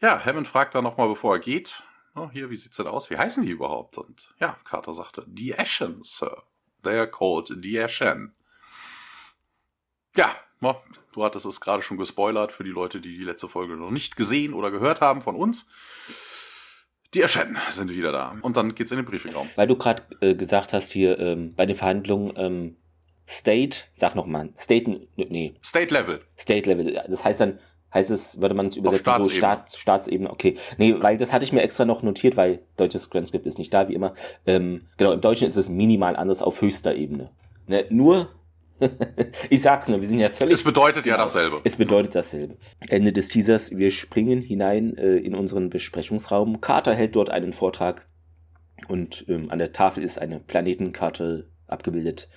ja, 0.00 0.24
Hammond 0.24 0.48
fragt 0.48 0.74
dann 0.74 0.84
nochmal, 0.84 1.08
bevor 1.08 1.36
er 1.36 1.40
geht, 1.40 1.82
oh, 2.14 2.30
hier, 2.30 2.50
wie 2.50 2.56
sieht's 2.56 2.76
denn 2.76 2.86
aus? 2.86 3.10
Wie 3.10 3.16
heißen 3.16 3.44
die 3.44 3.50
überhaupt? 3.50 3.98
Und 3.98 4.34
ja, 4.38 4.56
Carter 4.64 4.92
sagte, 4.94 5.24
die 5.26 5.56
Ashen, 5.56 6.02
Sir. 6.02 6.42
They 6.82 6.98
are 6.98 7.10
called 7.10 7.52
the 7.62 7.80
Ashen. 7.80 8.34
Ja, 10.16 10.34
du 11.12 11.24
hattest 11.24 11.46
es 11.46 11.60
gerade 11.60 11.82
schon 11.82 11.96
gespoilert 11.96 12.52
für 12.52 12.64
die 12.64 12.70
Leute, 12.70 13.00
die 13.00 13.16
die 13.16 13.24
letzte 13.24 13.48
Folge 13.48 13.76
noch 13.76 13.90
nicht 13.90 14.16
gesehen 14.16 14.54
oder 14.54 14.70
gehört 14.70 15.00
haben 15.00 15.22
von 15.22 15.36
uns. 15.36 15.66
Die 17.14 17.24
Ashen 17.24 17.58
sind 17.70 17.90
wieder 17.90 18.12
da. 18.12 18.32
Und 18.42 18.56
dann 18.56 18.74
geht's 18.74 18.92
in 18.92 18.98
den 18.98 19.04
Briefingraum. 19.04 19.48
Weil 19.56 19.66
du 19.66 19.76
gerade 19.76 20.02
äh, 20.20 20.34
gesagt 20.34 20.72
hast 20.72 20.92
hier 20.92 21.18
ähm, 21.18 21.54
bei 21.56 21.66
den 21.66 21.76
Verhandlungen 21.76 22.32
ähm, 22.36 22.76
State, 23.28 23.78
sag 23.94 24.14
noch 24.14 24.26
mal, 24.26 24.50
State, 24.56 25.08
nee. 25.16 25.54
State 25.64 25.92
Level. 25.92 26.20
State 26.38 26.68
Level. 26.68 26.92
Das 27.08 27.24
heißt 27.24 27.40
dann, 27.40 27.58
heißt 27.92 28.10
es, 28.10 28.40
würde 28.40 28.54
man 28.54 28.66
es 28.66 28.76
übersetzen, 28.76 29.24
so 29.24 29.28
Staats, 29.28 29.78
Staatsebene, 29.78 30.30
okay. 30.30 30.56
Nee, 30.78 30.94
weil 30.98 31.16
das 31.16 31.32
hatte 31.32 31.44
ich 31.44 31.52
mir 31.52 31.62
extra 31.62 31.84
noch 31.84 32.02
notiert, 32.02 32.36
weil 32.36 32.60
deutsches 32.76 33.08
Transkript 33.10 33.46
ist 33.46 33.58
nicht 33.58 33.72
da, 33.74 33.88
wie 33.88 33.94
immer. 33.94 34.14
Ähm, 34.46 34.80
genau, 34.96 35.12
im 35.12 35.20
Deutschen 35.20 35.48
ist 35.48 35.56
es 35.56 35.68
minimal 35.68 36.16
anders 36.16 36.42
auf 36.42 36.60
höchster 36.62 36.94
Ebene. 36.94 37.30
Ne, 37.66 37.84
nur, 37.90 38.30
ich 39.50 39.62
sag's 39.62 39.88
nur, 39.88 40.00
wir 40.00 40.08
sind 40.08 40.18
ja 40.18 40.30
völlig. 40.30 40.54
Es 40.54 40.64
bedeutet 40.64 41.04
ja 41.06 41.14
genau, 41.14 41.24
dasselbe. 41.24 41.60
Es 41.64 41.76
bedeutet 41.76 42.14
dasselbe. 42.14 42.56
Ende 42.88 43.12
des 43.12 43.28
Teasers, 43.28 43.76
wir 43.76 43.90
springen 43.90 44.40
hinein 44.40 44.96
äh, 44.96 45.16
in 45.16 45.34
unseren 45.34 45.68
Besprechungsraum. 45.68 46.60
Carter 46.60 46.94
hält 46.94 47.16
dort 47.16 47.30
einen 47.30 47.52
Vortrag 47.52 48.06
und 48.88 49.24
ähm, 49.28 49.50
an 49.50 49.58
der 49.58 49.72
Tafel 49.72 50.02
ist 50.02 50.18
eine 50.18 50.40
Planetenkarte 50.40 51.50
abgebildet. 51.66 52.28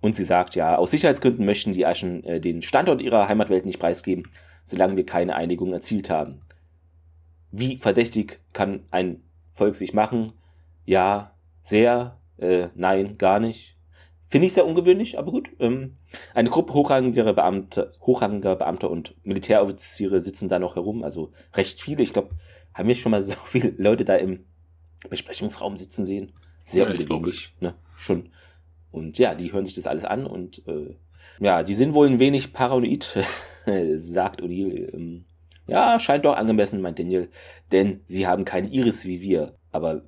Und 0.00 0.16
sie 0.16 0.24
sagt, 0.24 0.56
ja, 0.56 0.76
aus 0.76 0.90
Sicherheitsgründen 0.90 1.44
möchten 1.44 1.72
die 1.72 1.86
Aschen 1.86 2.24
äh, 2.24 2.40
den 2.40 2.62
Standort 2.62 3.02
ihrer 3.02 3.28
Heimatwelt 3.28 3.66
nicht 3.66 3.78
preisgeben 3.78 4.24
solange 4.64 4.96
wir 4.96 5.06
keine 5.06 5.36
Einigung 5.36 5.72
erzielt 5.72 6.10
haben. 6.10 6.40
Wie 7.50 7.76
verdächtig 7.76 8.40
kann 8.52 8.84
ein 8.90 9.22
Volk 9.52 9.74
sich 9.74 9.92
machen? 9.92 10.32
Ja, 10.84 11.34
sehr, 11.62 12.18
äh, 12.38 12.68
nein, 12.74 13.18
gar 13.18 13.40
nicht. 13.40 13.76
Finde 14.26 14.46
ich 14.46 14.54
sehr 14.54 14.66
ungewöhnlich, 14.66 15.18
aber 15.18 15.30
gut. 15.30 15.50
Ähm, 15.60 15.98
eine 16.32 16.48
Gruppe 16.48 16.72
hochrangiger 16.72 17.34
Beamte, 17.34 17.92
hochrangiger 18.00 18.56
Beamter 18.56 18.90
und 18.90 19.14
Militäroffiziere 19.24 20.22
sitzen 20.22 20.48
da 20.48 20.58
noch 20.58 20.76
herum, 20.76 21.04
also 21.04 21.32
recht 21.52 21.82
viele. 21.82 22.02
Ich 22.02 22.14
glaube, 22.14 22.30
haben 22.72 22.88
wir 22.88 22.94
schon 22.94 23.12
mal 23.12 23.20
so 23.20 23.36
viele 23.44 23.74
Leute 23.76 24.06
da 24.06 24.16
im 24.16 24.46
Besprechungsraum 25.10 25.76
sitzen 25.76 26.06
sehen. 26.06 26.32
Sehr 26.64 26.86
ja, 26.86 26.90
ungewöhnlich, 26.90 27.54
ne? 27.60 27.74
Schon. 27.96 28.30
Und 28.90 29.18
ja, 29.18 29.34
die 29.34 29.52
hören 29.52 29.66
sich 29.66 29.74
das 29.74 29.86
alles 29.86 30.06
an 30.06 30.26
und 30.26 30.66
äh, 30.66 30.96
ja, 31.38 31.62
die 31.62 31.74
sind 31.74 31.94
wohl 31.94 32.06
ein 32.06 32.18
wenig 32.18 32.52
paranoid, 32.52 33.18
sagt 33.96 34.42
O'Neill. 34.42 34.94
Ähm, 34.94 35.24
ja, 35.66 35.98
scheint 36.00 36.24
doch 36.24 36.36
angemessen, 36.36 36.80
meint 36.80 36.98
Daniel, 36.98 37.28
denn 37.70 38.00
sie 38.06 38.26
haben 38.26 38.44
keine 38.44 38.68
Iris 38.68 39.04
wie 39.04 39.20
wir. 39.20 39.54
Aber 39.70 40.02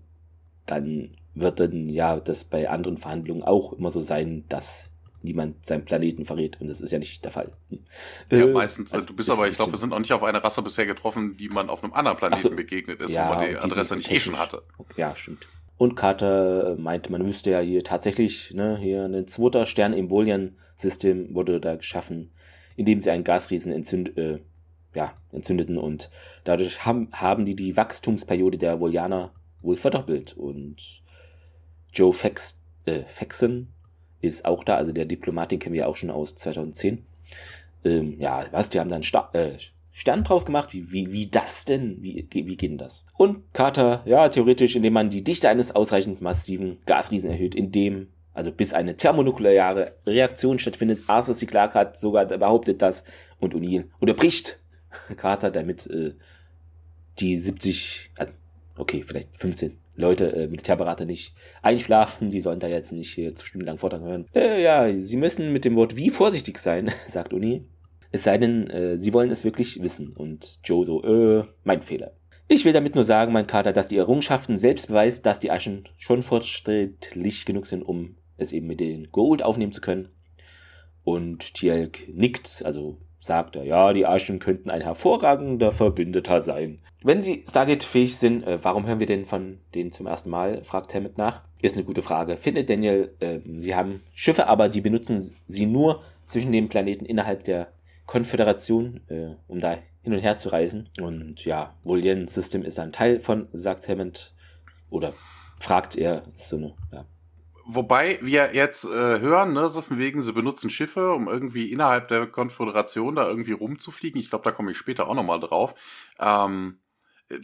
dann 0.66 1.16
wird 1.34 1.60
dann 1.60 1.88
ja 1.88 2.18
das 2.20 2.44
bei 2.44 2.68
anderen 2.68 2.98
Verhandlungen 2.98 3.42
auch 3.42 3.72
immer 3.72 3.90
so 3.90 4.00
sein, 4.00 4.44
dass 4.48 4.90
niemand 5.22 5.64
seinen 5.64 5.84
Planeten 5.84 6.24
verrät 6.24 6.60
und 6.60 6.68
das 6.68 6.80
ist 6.80 6.92
ja 6.92 6.98
nicht 6.98 7.24
der 7.24 7.32
Fall. 7.32 7.50
Ja, 8.30 8.38
äh, 8.38 8.46
meistens. 8.46 8.92
Also 8.92 9.06
du 9.06 9.14
bist 9.14 9.30
aber, 9.30 9.48
ich 9.48 9.56
glaube, 9.56 9.72
wir 9.72 9.78
sind 9.78 9.90
noch 9.90 9.98
nicht 9.98 10.12
auf 10.12 10.22
eine 10.22 10.44
Rasse 10.44 10.62
bisher 10.62 10.86
getroffen, 10.86 11.36
die 11.36 11.48
man 11.48 11.70
auf 11.70 11.82
einem 11.82 11.94
anderen 11.94 12.18
Planeten 12.18 12.42
so, 12.42 12.50
begegnet 12.50 13.00
ist, 13.00 13.12
ja, 13.12 13.30
wo 13.30 13.34
man 13.34 13.48
die 13.48 13.56
Adresse 13.56 13.96
nicht 13.96 14.10
eh 14.10 14.20
schon 14.20 14.38
hatte. 14.38 14.62
Ja, 14.96 15.16
stimmt. 15.16 15.48
Und 15.76 15.96
Carter 15.96 16.76
meinte, 16.78 17.10
man 17.10 17.26
wüsste 17.26 17.50
ja 17.50 17.60
hier 17.60 17.82
tatsächlich, 17.82 18.52
ne, 18.54 18.78
hier 18.78 19.06
ein 19.06 19.26
zweiter 19.26 19.66
Stern 19.66 19.92
im 19.92 20.10
Volian-System 20.10 21.34
wurde 21.34 21.60
da 21.60 21.74
geschaffen, 21.74 22.30
indem 22.76 23.00
sie 23.00 23.10
einen 23.10 23.24
Gasriesen 23.24 23.72
entzünd, 23.72 24.16
äh, 24.16 24.40
ja, 24.94 25.12
entzündeten 25.32 25.78
und 25.78 26.10
dadurch 26.44 26.84
haben, 26.84 27.08
haben 27.12 27.44
die 27.44 27.56
die 27.56 27.76
Wachstumsperiode 27.76 28.58
der 28.58 28.80
Volianer 28.80 29.32
wohl 29.60 29.76
verdoppelt 29.76 30.34
und 30.36 31.02
Joe 31.92 32.12
Fex, 32.12 32.60
äh, 32.86 33.04
Fexen 33.04 33.68
ist 34.20 34.44
auch 34.44 34.64
da, 34.64 34.76
also 34.76 34.92
der 34.92 35.04
Diplomat, 35.04 35.52
den 35.52 35.58
kennen 35.58 35.74
wir 35.74 35.88
auch 35.88 35.96
schon 35.96 36.10
aus 36.10 36.34
2010. 36.34 37.04
Ähm, 37.84 38.18
ja, 38.18 38.44
was, 38.50 38.70
die 38.70 38.80
haben 38.80 38.90
dann 38.90 39.02
Sta 39.02 39.30
äh, 39.32 39.56
Stern 39.96 40.24
draus 40.24 40.44
gemacht. 40.44 40.74
Wie, 40.74 40.90
wie, 40.90 41.12
wie 41.12 41.28
das 41.28 41.64
denn? 41.66 42.02
Wie, 42.02 42.26
wie 42.32 42.56
geht 42.56 42.70
denn 42.70 42.78
das? 42.78 43.06
Und 43.16 43.44
Carter, 43.52 44.02
ja, 44.06 44.28
theoretisch, 44.28 44.74
indem 44.74 44.92
man 44.92 45.08
die 45.08 45.22
Dichte 45.22 45.48
eines 45.48 45.74
ausreichend 45.74 46.20
massiven 46.20 46.78
Gasriesen 46.84 47.30
erhöht, 47.30 47.54
indem, 47.54 48.08
also 48.34 48.52
bis 48.52 48.74
eine 48.74 48.96
thermonukleare 48.96 49.94
Reaktion 50.06 50.58
stattfindet. 50.58 51.00
Arthur 51.06 51.34
C. 51.34 51.46
Clarke 51.46 51.74
hat 51.74 51.96
sogar 51.96 52.26
behauptet 52.26 52.82
das 52.82 53.04
und 53.38 53.54
O'Neill 53.54 53.86
unterbricht 54.00 54.60
Carter, 55.16 55.50
damit 55.50 55.86
äh, 55.86 56.14
die 57.18 57.36
70, 57.36 58.12
äh, 58.18 58.26
okay, 58.76 59.02
vielleicht 59.06 59.36
15 59.36 59.78
Leute, 59.96 60.26
äh, 60.34 60.46
Militärberater 60.48 61.04
nicht 61.04 61.34
einschlafen, 61.62 62.30
die 62.30 62.40
sollen 62.40 62.58
da 62.58 62.66
jetzt 62.66 62.92
nicht 62.92 63.14
hier 63.14 63.32
stundenlang 63.36 63.78
Vortrag 63.78 64.02
hören. 64.02 64.26
Äh, 64.34 64.62
ja, 64.62 64.92
sie 64.96 65.16
müssen 65.16 65.52
mit 65.52 65.64
dem 65.64 65.76
Wort 65.76 65.96
wie 65.96 66.10
vorsichtig 66.10 66.58
sein, 66.58 66.90
sagt 67.08 67.32
Uni. 67.32 67.64
Es 68.10 68.24
sei 68.24 68.38
denn, 68.38 68.68
äh, 68.70 68.98
sie 68.98 69.12
wollen 69.12 69.30
es 69.30 69.44
wirklich 69.44 69.82
wissen. 69.82 70.08
Und 70.16 70.60
Joe 70.64 70.84
so, 70.84 71.02
äh, 71.02 71.44
mein 71.64 71.82
Fehler. 71.82 72.12
Ich 72.46 72.64
will 72.64 72.72
damit 72.72 72.94
nur 72.94 73.04
sagen, 73.04 73.32
mein 73.32 73.46
Kater, 73.46 73.72
dass 73.72 73.88
die 73.88 73.96
Errungenschaften 73.96 74.58
selbst 74.58 74.88
beweist, 74.88 75.24
dass 75.24 75.40
die 75.40 75.50
Aschen 75.50 75.88
schon 75.96 76.22
fortschrittlich 76.22 77.46
genug 77.46 77.66
sind, 77.66 77.82
um 77.82 78.16
es 78.36 78.52
eben 78.52 78.66
mit 78.66 78.80
den 78.80 79.10
Gold 79.10 79.42
aufnehmen 79.42 79.72
zu 79.72 79.80
können. 79.80 80.08
Und 81.04 81.54
Tielk 81.54 82.08
nickt, 82.08 82.62
also 82.64 82.98
sagt 83.24 83.56
er, 83.56 83.64
ja, 83.64 83.92
die 83.92 84.06
Aschen 84.06 84.38
könnten 84.38 84.70
ein 84.70 84.82
hervorragender 84.82 85.72
Verbündeter 85.72 86.40
sein. 86.40 86.80
Wenn 87.02 87.22
sie 87.22 87.42
Stargate-fähig 87.48 88.16
sind, 88.18 88.44
äh, 88.44 88.58
warum 88.62 88.86
hören 88.86 89.00
wir 89.00 89.06
denn 89.06 89.24
von 89.24 89.60
denen 89.74 89.92
zum 89.92 90.06
ersten 90.06 90.28
Mal? 90.30 90.62
fragt 90.62 90.94
Hammett 90.94 91.16
nach. 91.16 91.42
Ist 91.62 91.76
eine 91.76 91.84
gute 91.84 92.02
Frage. 92.02 92.36
Findet 92.36 92.68
Daniel, 92.68 93.14
äh, 93.20 93.40
sie 93.58 93.74
haben 93.74 94.02
Schiffe, 94.14 94.46
aber 94.46 94.68
die 94.68 94.82
benutzen 94.82 95.34
sie 95.46 95.66
nur 95.66 96.02
zwischen 96.26 96.52
den 96.52 96.68
Planeten 96.68 97.06
innerhalb 97.06 97.44
der 97.44 97.72
Konföderation, 98.06 99.00
äh, 99.08 99.36
um 99.48 99.58
da 99.58 99.78
hin 100.02 100.12
und 100.12 100.20
her 100.20 100.36
zu 100.36 100.50
reisen. 100.50 100.90
Und 101.00 101.46
ja, 101.46 101.74
Volian 101.82 102.28
System 102.28 102.62
ist 102.62 102.78
ein 102.78 102.92
Teil 102.92 103.20
von, 103.20 103.48
sagt 103.52 103.88
Hammond. 103.88 104.34
Oder 104.90 105.14
fragt 105.58 105.96
er, 105.96 106.22
so 106.34 106.56
eine, 106.56 106.74
ja. 106.92 107.06
Wobei 107.66 108.18
wir 108.20 108.54
jetzt 108.54 108.84
äh, 108.84 109.20
hören, 109.20 109.54
ne, 109.54 109.68
so 109.68 109.80
von 109.80 109.98
wegen, 109.98 110.20
sie 110.20 110.32
benutzen 110.32 110.68
Schiffe, 110.68 111.12
um 111.12 111.28
irgendwie 111.28 111.72
innerhalb 111.72 112.08
der 112.08 112.26
Konföderation 112.26 113.14
da 113.16 113.26
irgendwie 113.26 113.52
rumzufliegen. 113.52 114.20
Ich 114.20 114.28
glaube, 114.28 114.44
da 114.44 114.50
komme 114.50 114.70
ich 114.70 114.76
später 114.76 115.08
auch 115.08 115.14
nochmal 115.14 115.40
drauf. 115.40 115.74
Ähm, 116.18 116.78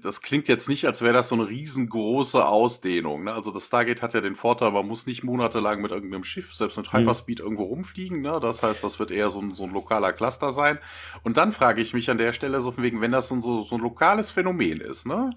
das 0.03 0.21
klingt 0.21 0.47
jetzt 0.49 0.69
nicht, 0.69 0.85
als 0.87 1.01
wäre 1.01 1.15
das 1.15 1.29
so 1.29 1.35
eine 1.35 1.49
riesengroße 1.49 2.47
Ausdehnung. 2.47 3.25
Ne? 3.25 3.33
Also 3.33 3.51
das 3.51 3.67
Stargate 3.67 4.03
hat 4.03 4.13
ja 4.13 4.21
den 4.21 4.35
Vorteil, 4.35 4.73
man 4.73 4.87
muss 4.87 5.07
nicht 5.07 5.25
monatelang 5.25 5.81
mit 5.81 5.91
irgendeinem 5.91 6.25
Schiff, 6.25 6.55
selbst 6.55 6.77
mit 6.77 6.93
Hyperspeed, 6.93 7.39
mhm. 7.39 7.45
irgendwo 7.45 7.65
rumfliegen. 7.65 8.21
Ne? 8.21 8.39
Das 8.43 8.63
heißt, 8.63 8.85
das 8.85 8.99
wird 8.99 9.11
eher 9.11 9.31
so 9.31 9.41
ein, 9.41 9.55
so 9.55 9.65
ein 9.65 9.71
lokaler 9.71 10.13
Cluster 10.13 10.53
sein. 10.53 10.79
Und 11.23 11.39
dann 11.39 11.51
frage 11.53 11.81
ich 11.81 11.95
mich 11.95 12.11
an 12.11 12.19
der 12.19 12.33
Stelle 12.33 12.61
so 12.61 12.73
von 12.73 12.85
wegen, 12.85 13.01
wenn 13.01 13.13
das 13.13 13.29
so, 13.29 13.41
so, 13.41 13.63
so 13.63 13.77
ein 13.77 13.81
lokales 13.81 14.31
Phänomen 14.31 14.81
ist, 14.81 15.07
ne? 15.07 15.31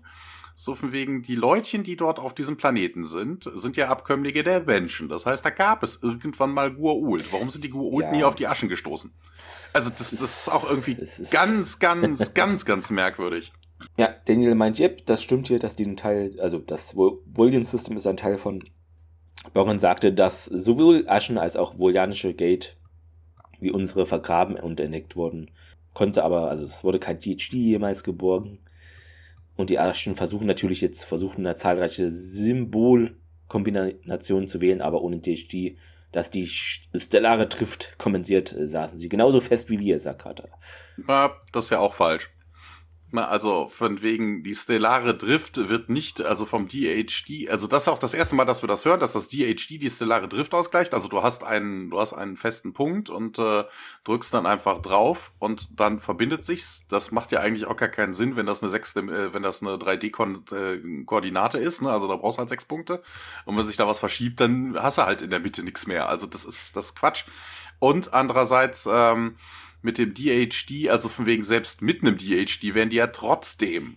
So 0.56 0.76
von 0.76 0.92
wegen, 0.92 1.24
die 1.24 1.36
Leutchen, 1.36 1.84
die 1.84 1.96
dort 1.96 2.20
auf 2.20 2.36
diesem 2.36 2.58
Planeten 2.58 3.06
sind, 3.06 3.50
sind 3.56 3.76
ja 3.76 3.90
Abkömmlinge 3.90 4.44
der 4.44 4.62
Menschen. 4.62 5.10
Das 5.10 5.26
heißt, 5.26 5.44
da 5.44 5.50
gab 5.50 5.84
es 5.84 6.02
irgendwann 6.02 6.52
mal 6.52 6.70
Gua'uld. 6.70 7.26
Warum 7.32 7.50
sind 7.50 7.64
die 7.64 7.72
Gua'uld 7.72 8.04
ja. 8.04 8.12
nie 8.12 8.24
auf 8.24 8.36
die 8.36 8.48
Aschen 8.48 8.70
gestoßen? 8.70 9.12
Also 9.74 9.90
das, 9.90 9.98
das 9.98 10.14
ist 10.14 10.50
auch 10.50 10.70
irgendwie 10.70 10.98
ganz, 11.32 11.80
ganz, 11.80 12.34
ganz, 12.36 12.66
ganz 12.66 12.90
merkwürdig. 12.92 13.52
Ja, 13.98 14.10
Daniel 14.26 14.56
meint, 14.56 14.80
yep, 14.80 15.06
das 15.06 15.24
stimmt 15.24 15.48
hier, 15.48 15.60
dass 15.60 15.76
die 15.76 15.86
ein 15.86 15.98
Teil, 15.98 16.40
also 16.40 16.60
das 16.60 16.96
Vullian 16.96 17.64
System 17.64 17.98
ist 17.98 18.08
ein 18.08 18.18
Teil 18.18 18.38
von. 18.38 18.64
Boren 19.54 19.78
sagte, 19.78 20.14
dass 20.14 20.46
sowohl 20.46 21.04
Aschen 21.10 21.38
als 21.38 21.58
auch 21.58 21.78
Volianische 21.78 22.34
Gate 22.34 22.78
wie 23.60 23.72
unsere 23.72 24.06
vergraben 24.06 24.56
und 24.56 24.80
entdeckt 24.80 25.16
wurden. 25.16 25.52
Konnte 25.94 26.24
aber, 26.24 26.50
also 26.50 26.66
es 26.66 26.84
wurde 26.84 27.00
kein 27.00 27.20
THD 27.20 27.54
jemals 27.54 28.04
geborgen. 28.04 28.60
Und 29.56 29.70
die 29.70 29.80
Aschen 29.80 30.16
versuchen 30.16 30.48
natürlich 30.48 30.82
jetzt, 30.82 31.06
versuchen 31.06 31.44
da 31.44 31.56
zahlreiche 31.56 32.10
Symbol, 32.10 33.18
Kombinationen 33.48 34.48
zu 34.48 34.62
wählen, 34.62 34.82
aber 34.82 35.02
ohne 35.02 35.20
DHG, 35.20 35.78
dass 36.12 36.32
die 36.32 36.48
stellare 36.48 37.50
trifft, 37.50 37.98
kompensiert, 37.98 38.54
äh, 38.54 38.66
saßen 38.66 38.98
sie 38.98 39.10
genauso 39.10 39.42
fest 39.42 39.70
wie 39.70 39.80
wir, 39.80 40.00
sagt 40.00 40.24
Carter. 40.24 40.50
Ja, 41.08 41.36
das 41.52 41.66
ist 41.66 41.72
ja 41.72 41.80
auch 41.80 41.94
falsch. 41.94 42.32
Na, 43.16 43.28
also 43.28 43.70
von 43.70 44.02
wegen 44.02 44.42
die 44.42 44.56
stellare 44.56 45.16
Drift 45.16 45.70
wird 45.70 45.88
nicht, 45.88 46.22
also 46.22 46.48
vom 46.48 46.68
DHD, 46.68 47.48
also 47.48 47.68
das 47.68 47.84
ist 47.84 47.88
auch 47.90 48.00
das 48.00 48.16
erste 48.16 48.34
Mal, 48.34 48.46
dass 48.46 48.64
wir 48.64 48.68
das 48.68 48.86
hören, 48.86 49.00
dass 49.00 49.14
das 49.14 49.28
DHD 49.28 49.80
die 49.80 49.92
stellare 49.92 50.28
Drift 50.28 50.56
ausgleicht. 50.56 50.96
Also 50.96 51.10
du 51.10 51.22
hast 51.22 51.44
einen, 51.44 51.92
du 51.92 52.00
hast 52.00 52.14
einen 52.14 52.38
festen 52.38 52.74
Punkt 52.74 53.12
und 53.12 53.38
äh, 53.38 53.66
drückst 54.04 54.34
dann 54.34 54.48
einfach 54.48 54.80
drauf 54.80 55.32
und 55.38 55.80
dann 55.80 56.00
verbindet 56.00 56.44
sich's. 56.44 56.86
Das 56.90 57.12
macht 57.12 57.32
ja 57.32 57.40
eigentlich 57.42 57.68
auch 57.68 57.78
gar 57.78 57.90
keinen 57.90 58.16
Sinn, 58.16 58.36
wenn 58.36 58.48
das 58.48 58.64
eine 58.64 58.72
sechste, 58.72 59.02
äh, 59.02 59.32
wenn 59.32 59.44
das 59.44 59.62
eine 59.62 59.76
3D-Koordinate 59.76 61.60
äh, 61.60 61.64
ist. 61.64 61.84
Ne? 61.84 61.92
Also 61.92 62.08
da 62.08 62.16
brauchst 62.16 62.40
du 62.40 62.40
halt 62.40 62.50
sechs 62.50 62.66
Punkte. 62.66 63.04
Und 63.46 63.56
wenn 63.56 63.68
sich 63.68 63.78
da 63.78 63.88
was 63.88 64.00
verschiebt, 64.00 64.40
dann 64.40 64.76
hast 64.82 64.98
du 64.98 65.04
halt 65.04 65.22
in 65.22 65.30
der 65.30 65.40
Mitte 65.40 65.62
nichts 65.62 65.86
mehr. 65.86 66.10
Also 66.10 66.26
das 66.26 66.46
ist 66.46 66.76
das 66.76 66.88
ist 66.88 66.96
Quatsch. 66.96 67.26
Und 67.78 68.16
andererseits 68.16 68.90
ähm, 68.92 69.36
mit 69.84 69.98
dem 69.98 70.14
DHD, 70.14 70.90
also 70.90 71.10
von 71.10 71.26
wegen 71.26 71.44
selbst 71.44 71.82
mit 71.82 72.02
einem 72.02 72.18
DHD, 72.18 72.74
wären 72.74 72.90
die 72.90 72.98
ja 72.98 73.08
trotzdem 73.08 73.96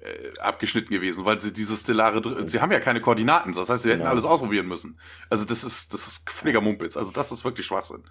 äh, 0.00 0.38
abgeschnitten 0.38 0.90
gewesen, 0.90 1.24
weil 1.24 1.40
sie 1.40 1.52
diese 1.52 1.74
stellare, 1.74 2.48
sie 2.48 2.60
haben 2.60 2.72
ja 2.72 2.80
keine 2.80 3.00
Koordinaten, 3.00 3.52
das 3.52 3.68
heißt, 3.68 3.82
sie 3.82 3.90
hätten 3.90 4.00
genau. 4.00 4.10
alles 4.10 4.24
ausprobieren 4.24 4.68
müssen. 4.68 4.98
Also 5.30 5.44
das 5.44 5.64
ist, 5.64 5.92
das 5.92 6.06
ist 6.06 6.30
völliger 6.30 6.60
Mumpitz, 6.60 6.96
also 6.96 7.12
das 7.12 7.32
ist 7.32 7.44
wirklich 7.44 7.66
Schwachsinn. 7.66 8.04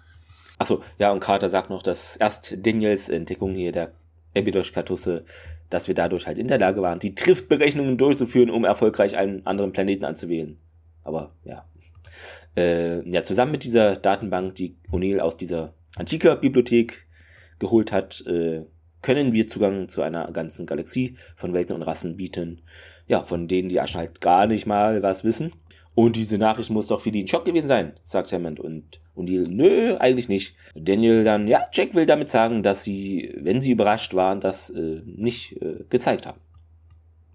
Achso, 0.58 0.82
ja, 0.98 1.12
und 1.12 1.20
Carter 1.20 1.48
sagt 1.48 1.70
noch, 1.70 1.82
dass 1.82 2.16
erst 2.16 2.56
Daniels 2.66 3.08
Entdeckung 3.08 3.54
hier 3.54 3.72
der 3.72 3.92
Ebidosh-Kartusse, 4.34 5.24
dass 5.70 5.88
wir 5.88 5.94
dadurch 5.94 6.26
halt 6.26 6.38
in 6.38 6.48
der 6.48 6.58
Lage 6.58 6.82
waren, 6.82 6.98
die 6.98 7.14
Triftberechnungen 7.14 7.98
durchzuführen, 7.98 8.50
um 8.50 8.64
erfolgreich 8.64 9.16
einen 9.16 9.46
anderen 9.46 9.72
Planeten 9.72 10.04
anzuwählen. 10.04 10.58
Aber 11.02 11.32
ja. 11.44 11.64
Äh, 12.56 13.08
ja, 13.08 13.22
zusammen 13.22 13.52
mit 13.52 13.64
dieser 13.64 13.96
Datenbank, 13.96 14.54
die 14.54 14.76
O'Neill 14.90 15.20
aus 15.20 15.36
dieser 15.36 15.74
Antiker-Bibliothek 15.96 17.05
geholt 17.58 17.92
hat, 17.92 18.24
äh, 18.26 18.64
können 19.02 19.32
wir 19.32 19.46
Zugang 19.46 19.88
zu 19.88 20.02
einer 20.02 20.30
ganzen 20.32 20.66
Galaxie 20.66 21.16
von 21.36 21.54
Welten 21.54 21.76
und 21.76 21.82
Rassen 21.82 22.16
bieten, 22.16 22.62
ja, 23.06 23.22
von 23.22 23.46
denen 23.46 23.68
die 23.68 23.80
Aschen 23.80 24.00
halt 24.00 24.20
gar 24.20 24.46
nicht 24.46 24.66
mal 24.66 25.02
was 25.02 25.22
wissen. 25.22 25.52
Und 25.94 26.16
diese 26.16 26.36
Nachricht 26.36 26.70
muss 26.70 26.88
doch 26.88 27.00
für 27.00 27.10
die 27.10 27.22
ein 27.22 27.28
Schock 27.28 27.46
gewesen 27.46 27.68
sein, 27.68 27.94
sagt 28.04 28.30
Hammond. 28.32 28.60
Und 28.60 29.00
O'Neill, 29.16 29.48
nö, 29.48 29.96
eigentlich 29.96 30.28
nicht. 30.28 30.54
Daniel 30.74 31.24
dann, 31.24 31.48
ja, 31.48 31.64
Jack 31.72 31.94
will 31.94 32.04
damit 32.04 32.28
sagen, 32.28 32.62
dass 32.62 32.84
sie, 32.84 33.32
wenn 33.40 33.62
sie 33.62 33.70
überrascht 33.70 34.12
waren, 34.12 34.40
das 34.40 34.68
äh, 34.70 35.00
nicht 35.06 35.62
äh, 35.62 35.84
gezeigt 35.88 36.26
haben. 36.26 36.40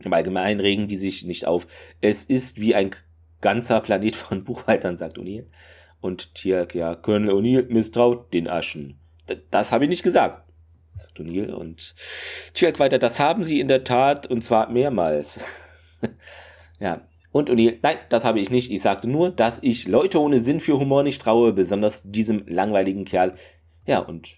Im 0.04 0.14
Allgemeinen 0.14 0.60
regen 0.60 0.88
die 0.88 0.98
sich 0.98 1.26
nicht 1.26 1.48
auf. 1.48 1.66
Es 2.02 2.24
ist 2.24 2.60
wie 2.60 2.76
ein 2.76 2.92
ganzer 3.42 3.82
Planet 3.82 4.16
von 4.16 4.44
Buchhaltern, 4.44 4.98
sagt 4.98 5.18
O'Neill. 5.18 5.46
Und 6.02 6.36
Tiak, 6.36 6.76
ja, 6.76 6.96
Colonel 6.96 7.32
O'Neill 7.32 7.72
misstraut 7.72 8.32
den 8.32 8.48
Aschen 8.48 9.01
das 9.50 9.72
habe 9.72 9.86
ich 9.86 9.90
nicht 9.90 10.04
gesagt, 10.04 10.42
sagt 10.94 11.20
O'Neill. 11.20 11.52
Und 11.52 11.96
Chirk 12.54 12.80
weiter, 12.80 13.00
das 13.00 13.20
haben 13.20 13.44
sie 13.44 13.60
in 13.60 13.68
der 13.68 13.84
Tat 13.84 14.28
und 14.28 14.44
zwar 14.44 14.70
mehrmals. 14.70 15.40
ja. 16.80 16.98
Und 17.32 17.50
O'Neill, 17.50 17.78
nein, 17.82 17.98
das 18.10 18.26
habe 18.26 18.40
ich 18.40 18.50
nicht. 18.50 18.72
Ich 18.72 18.82
sagte 18.82 19.10
nur, 19.10 19.32
dass 19.32 19.60
ich 19.62 19.88
Leute 19.88 20.20
ohne 20.20 20.40
Sinn 20.40 20.60
für 20.60 20.78
Humor 20.78 21.04
nicht 21.04 21.22
traue, 21.22 21.54
besonders 21.54 22.04
diesem 22.04 22.46
langweiligen 22.48 23.06
Kerl. 23.06 23.36
Ja, 23.86 24.00
und 24.00 24.36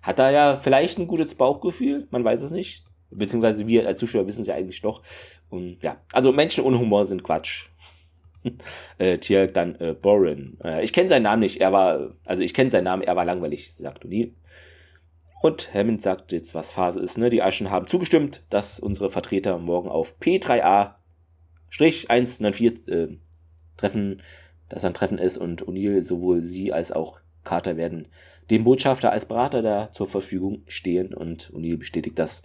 hat 0.00 0.18
er 0.18 0.30
ja 0.30 0.56
vielleicht 0.56 0.98
ein 0.98 1.06
gutes 1.06 1.34
Bauchgefühl, 1.34 2.06
man 2.10 2.24
weiß 2.24 2.42
es 2.42 2.50
nicht. 2.50 2.84
Beziehungsweise 3.10 3.66
wir 3.66 3.86
als 3.86 4.00
Zuschauer 4.00 4.26
wissen 4.26 4.42
es 4.42 4.48
ja 4.48 4.54
eigentlich 4.54 4.80
doch. 4.80 5.02
Und 5.48 5.82
ja, 5.82 5.96
also 6.12 6.32
Menschen 6.32 6.64
ohne 6.64 6.78
Humor 6.78 7.04
sind 7.04 7.22
Quatsch. 7.22 7.68
äh, 8.98 9.18
Tierk 9.18 9.54
dann 9.54 9.74
äh, 9.76 9.94
Borin. 9.94 10.58
Äh, 10.64 10.82
ich 10.84 10.92
kenne 10.92 11.08
seinen 11.08 11.22
Namen 11.24 11.40
nicht, 11.40 11.60
er 11.60 11.72
war, 11.72 12.14
also 12.24 12.42
ich 12.42 12.54
kenne 12.54 12.70
seinen 12.70 12.84
Namen, 12.84 13.02
er 13.02 13.16
war 13.16 13.24
langweilig, 13.24 13.74
sagt 13.74 14.04
O'Neill. 14.04 14.30
Und 15.42 15.74
Hammond 15.74 16.00
sagt 16.00 16.30
jetzt, 16.32 16.54
was 16.54 16.70
Phase 16.70 17.00
ist, 17.00 17.18
ne? 17.18 17.28
Die 17.28 17.42
Aschen 17.42 17.70
haben 17.70 17.86
zugestimmt, 17.86 18.44
dass 18.48 18.80
unsere 18.80 19.10
Vertreter 19.10 19.58
morgen 19.58 19.90
auf 19.90 20.14
P3A-194 20.20 22.90
äh, 22.90 23.18
treffen, 23.76 24.22
dass 24.70 24.86
ein 24.86 24.94
Treffen 24.94 25.18
ist 25.18 25.36
und 25.36 25.66
O'Neill, 25.66 26.00
sowohl 26.02 26.40
sie 26.40 26.72
als 26.72 26.92
auch 26.92 27.20
Carter 27.44 27.76
werden 27.76 28.08
dem 28.50 28.64
Botschafter 28.64 29.12
als 29.12 29.26
Berater 29.26 29.62
da 29.62 29.90
zur 29.90 30.06
Verfügung 30.06 30.62
stehen 30.66 31.14
und 31.14 31.50
O'Neill 31.52 31.78
bestätigt 31.78 32.18
das. 32.18 32.42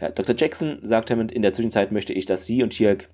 Ja, 0.00 0.10
Dr. 0.10 0.34
Jackson 0.36 0.78
sagt 0.82 1.10
Hammond, 1.10 1.32
in 1.32 1.42
der 1.42 1.52
Zwischenzeit 1.52 1.92
möchte 1.92 2.12
ich, 2.12 2.26
dass 2.26 2.46
sie 2.46 2.62
und 2.62 2.70
Tierk 2.70 3.10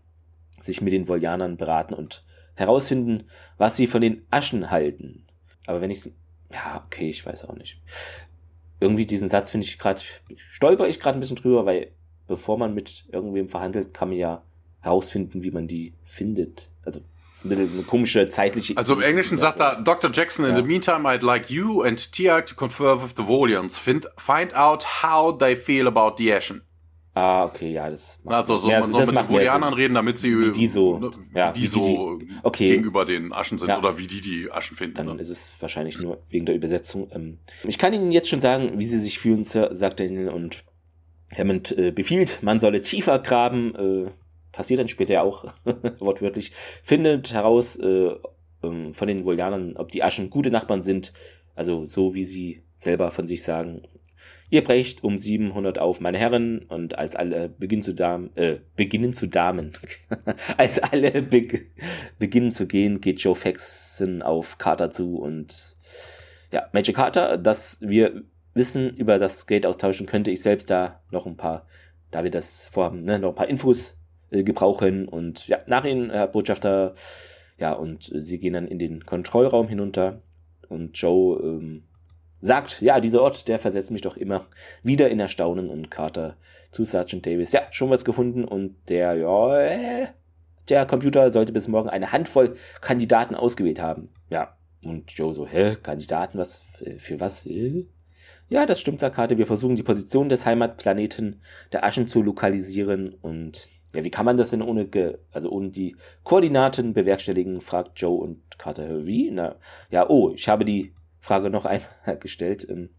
sich 0.60 0.80
mit 0.80 0.92
den 0.92 1.08
Volianern 1.08 1.56
beraten 1.56 1.94
und 1.94 2.24
herausfinden, 2.54 3.24
was 3.58 3.76
sie 3.76 3.86
von 3.86 4.00
den 4.00 4.26
Aschen 4.30 4.70
halten. 4.70 5.26
Aber 5.66 5.80
wenn 5.80 5.90
ich 5.90 6.00
ja, 6.52 6.82
okay, 6.86 7.08
ich 7.08 7.24
weiß 7.24 7.46
auch 7.46 7.56
nicht. 7.56 7.80
Irgendwie 8.80 9.06
diesen 9.06 9.28
Satz 9.28 9.50
finde 9.50 9.66
ich 9.66 9.78
gerade, 9.78 10.00
stolper 10.50 10.88
ich 10.88 11.00
gerade 11.00 11.18
ein 11.18 11.20
bisschen 11.20 11.36
drüber, 11.36 11.66
weil 11.66 11.92
bevor 12.26 12.58
man 12.58 12.74
mit 12.74 13.04
irgendwem 13.10 13.48
verhandelt, 13.48 13.94
kann 13.94 14.08
man 14.08 14.18
ja 14.18 14.42
herausfinden, 14.80 15.42
wie 15.42 15.50
man 15.50 15.66
die 15.66 15.94
findet. 16.04 16.70
Also 16.84 17.00
das 17.30 17.44
ist 17.44 17.52
eine 17.52 17.82
komische 17.82 18.28
zeitliche. 18.28 18.76
Also 18.76 18.94
im 18.94 19.02
Englischen 19.02 19.38
sagt 19.38 19.60
er, 19.60 19.82
Dr. 19.82 20.10
Jackson, 20.12 20.46
in 20.46 20.52
ja. 20.52 20.56
the 20.56 20.62
meantime, 20.62 21.06
I'd 21.08 21.24
like 21.24 21.50
you 21.50 21.82
and 21.82 21.98
Tiag 22.12 22.46
to 22.46 22.54
confer 22.54 23.02
with 23.02 23.14
the 23.16 23.22
Volians. 23.22 23.76
Find, 23.76 24.06
find 24.16 24.54
out 24.54 25.02
how 25.02 25.36
they 25.36 25.54
feel 25.54 25.86
about 25.86 26.16
the 26.16 26.32
Ashen. 26.32 26.62
Ah, 27.18 27.46
okay, 27.46 27.72
ja, 27.72 27.88
das 27.88 28.20
macht 28.24 28.36
Also 28.36 28.58
so, 28.58 28.66
mehr, 28.68 28.80
man 28.80 28.92
soll 28.92 29.00
das 29.00 29.10
mit 29.10 29.22
den 29.22 29.28
Volianern 29.30 29.72
reden, 29.72 29.94
damit 29.94 30.18
sie 30.18 30.38
wie 30.38 30.52
die 30.52 30.66
so, 30.66 30.98
ne, 30.98 31.10
ja, 31.34 31.50
die, 31.50 31.62
die 31.62 31.66
so 31.66 32.18
die, 32.18 32.28
okay. 32.42 32.68
gegenüber 32.68 33.06
den 33.06 33.32
Aschen 33.32 33.56
sind 33.56 33.70
ja. 33.70 33.78
oder 33.78 33.96
wie 33.96 34.06
die 34.06 34.20
die 34.20 34.52
Aschen 34.52 34.76
finden. 34.76 34.96
Dann 34.96 35.06
ne? 35.06 35.22
ist 35.22 35.30
es 35.30 35.50
wahrscheinlich 35.58 35.98
nur 35.98 36.22
wegen 36.28 36.44
der 36.44 36.54
Übersetzung. 36.54 37.08
Ähm, 37.12 37.38
ich 37.64 37.78
kann 37.78 37.94
Ihnen 37.94 38.12
jetzt 38.12 38.28
schon 38.28 38.40
sagen, 38.40 38.78
wie 38.78 38.84
Sie 38.84 38.98
sich 38.98 39.18
fühlen, 39.18 39.44
Sir, 39.44 39.70
sagt 39.72 39.98
Daniel 39.98 40.28
und 40.28 40.62
Hammond 41.34 41.72
äh, 41.78 41.90
befiehlt, 41.90 42.40
man 42.42 42.60
solle 42.60 42.82
tiefer 42.82 43.18
graben, 43.18 43.74
äh, 43.76 44.10
passiert 44.52 44.80
dann 44.80 44.88
später 44.88 45.14
ja 45.14 45.22
auch 45.22 45.46
wortwörtlich, 46.00 46.52
findet 46.82 47.32
heraus 47.32 47.76
äh, 47.76 48.10
ähm, 48.62 48.92
von 48.92 49.08
den 49.08 49.24
Volianern, 49.24 49.78
ob 49.78 49.90
die 49.90 50.02
Aschen 50.02 50.28
gute 50.28 50.50
Nachbarn 50.50 50.82
sind, 50.82 51.14
also 51.54 51.86
so 51.86 52.12
wie 52.12 52.24
sie 52.24 52.62
selber 52.78 53.10
von 53.10 53.26
sich 53.26 53.42
sagen, 53.42 53.88
Ihr 54.48 54.62
brecht 54.62 55.02
um 55.02 55.18
700 55.18 55.78
auf, 55.78 56.00
meine 56.00 56.18
Herren, 56.18 56.60
und 56.68 56.98
als 56.98 57.16
alle 57.16 57.48
beginnen 57.48 57.82
zu 57.82 57.94
damen, 57.94 58.30
äh, 58.36 58.60
beginnen 58.76 59.12
zu 59.12 59.26
damen, 59.26 59.72
als 60.56 60.78
alle 60.78 61.22
be 61.22 61.46
beginnen 62.18 62.50
zu 62.52 62.66
gehen, 62.66 63.00
geht 63.00 63.20
Joe 63.20 63.34
Faxon 63.34 64.22
auf 64.22 64.58
Carter 64.58 64.90
zu 64.90 65.18
und 65.18 65.76
ja, 66.52 66.68
Major 66.72 66.94
Carter, 66.94 67.38
dass 67.38 67.78
wir 67.80 68.22
wissen, 68.54 68.96
über 68.96 69.18
das 69.18 69.46
Geld 69.46 69.66
austauschen, 69.66 70.06
könnte 70.06 70.30
ich 70.30 70.40
selbst 70.40 70.70
da 70.70 71.00
noch 71.10 71.26
ein 71.26 71.36
paar, 71.36 71.66
da 72.10 72.24
wir 72.24 72.30
das 72.30 72.66
vorhaben, 72.66 73.04
ne, 73.04 73.18
noch 73.18 73.30
ein 73.30 73.34
paar 73.34 73.48
Infos 73.48 73.96
äh, 74.30 74.42
gebrauchen 74.44 75.08
und 75.08 75.48
ja, 75.48 75.58
nach 75.66 75.84
ihnen, 75.84 76.10
Herr 76.10 76.28
Botschafter, 76.28 76.94
ja, 77.58 77.72
und 77.72 78.12
äh, 78.12 78.20
sie 78.20 78.38
gehen 78.38 78.54
dann 78.54 78.68
in 78.68 78.78
den 78.78 79.04
Kontrollraum 79.04 79.68
hinunter 79.68 80.22
und 80.68 80.96
Joe 80.98 81.40
ähm, 81.42 81.82
sagt, 82.46 82.80
ja, 82.80 83.00
dieser 83.00 83.22
Ort, 83.22 83.48
der 83.48 83.58
versetzt 83.58 83.90
mich 83.90 84.02
doch 84.02 84.16
immer 84.16 84.46
wieder 84.82 85.10
in 85.10 85.20
Erstaunen 85.20 85.68
und 85.68 85.90
Carter 85.90 86.36
zu 86.70 86.84
Sergeant 86.84 87.26
Davis. 87.26 87.52
Ja, 87.52 87.62
schon 87.70 87.90
was 87.90 88.04
gefunden 88.04 88.44
und 88.44 88.76
der, 88.88 89.14
ja, 89.14 89.58
äh, 89.60 90.06
der 90.68 90.86
Computer 90.86 91.30
sollte 91.30 91.52
bis 91.52 91.68
morgen 91.68 91.88
eine 91.88 92.12
Handvoll 92.12 92.54
Kandidaten 92.80 93.34
ausgewählt 93.34 93.80
haben. 93.80 94.10
Ja, 94.30 94.56
und 94.82 95.10
Joe 95.12 95.34
so, 95.34 95.46
hä, 95.46 95.76
Kandidaten, 95.82 96.38
was, 96.38 96.62
für 96.98 97.20
was? 97.20 97.46
Äh? 97.46 97.86
Ja, 98.48 98.66
das 98.66 98.80
stimmt, 98.80 99.00
sagt 99.00 99.16
Carter. 99.16 99.38
Wir 99.38 99.46
versuchen 99.46 99.76
die 99.76 99.82
Position 99.82 100.28
des 100.28 100.46
Heimatplaneten 100.46 101.42
der 101.72 101.84
Aschen 101.84 102.06
zu 102.06 102.22
lokalisieren 102.22 103.14
und 103.20 103.70
ja, 103.94 104.04
wie 104.04 104.10
kann 104.10 104.26
man 104.26 104.36
das 104.36 104.50
denn 104.50 104.62
ohne, 104.62 104.88
also 105.32 105.50
ohne 105.50 105.70
die 105.70 105.96
Koordinaten 106.22 106.92
bewerkstelligen, 106.92 107.60
fragt 107.60 107.98
Joe 107.98 108.20
und 108.20 108.58
Carter, 108.58 109.06
wie? 109.06 109.30
Na, 109.30 109.56
ja, 109.90 110.08
oh, 110.08 110.32
ich 110.34 110.48
habe 110.48 110.64
die 110.64 110.92
Frage 111.26 111.50
noch 111.50 111.64
einmal 111.66 112.18
gestellt. 112.20 112.66
Ähm, 112.68 112.90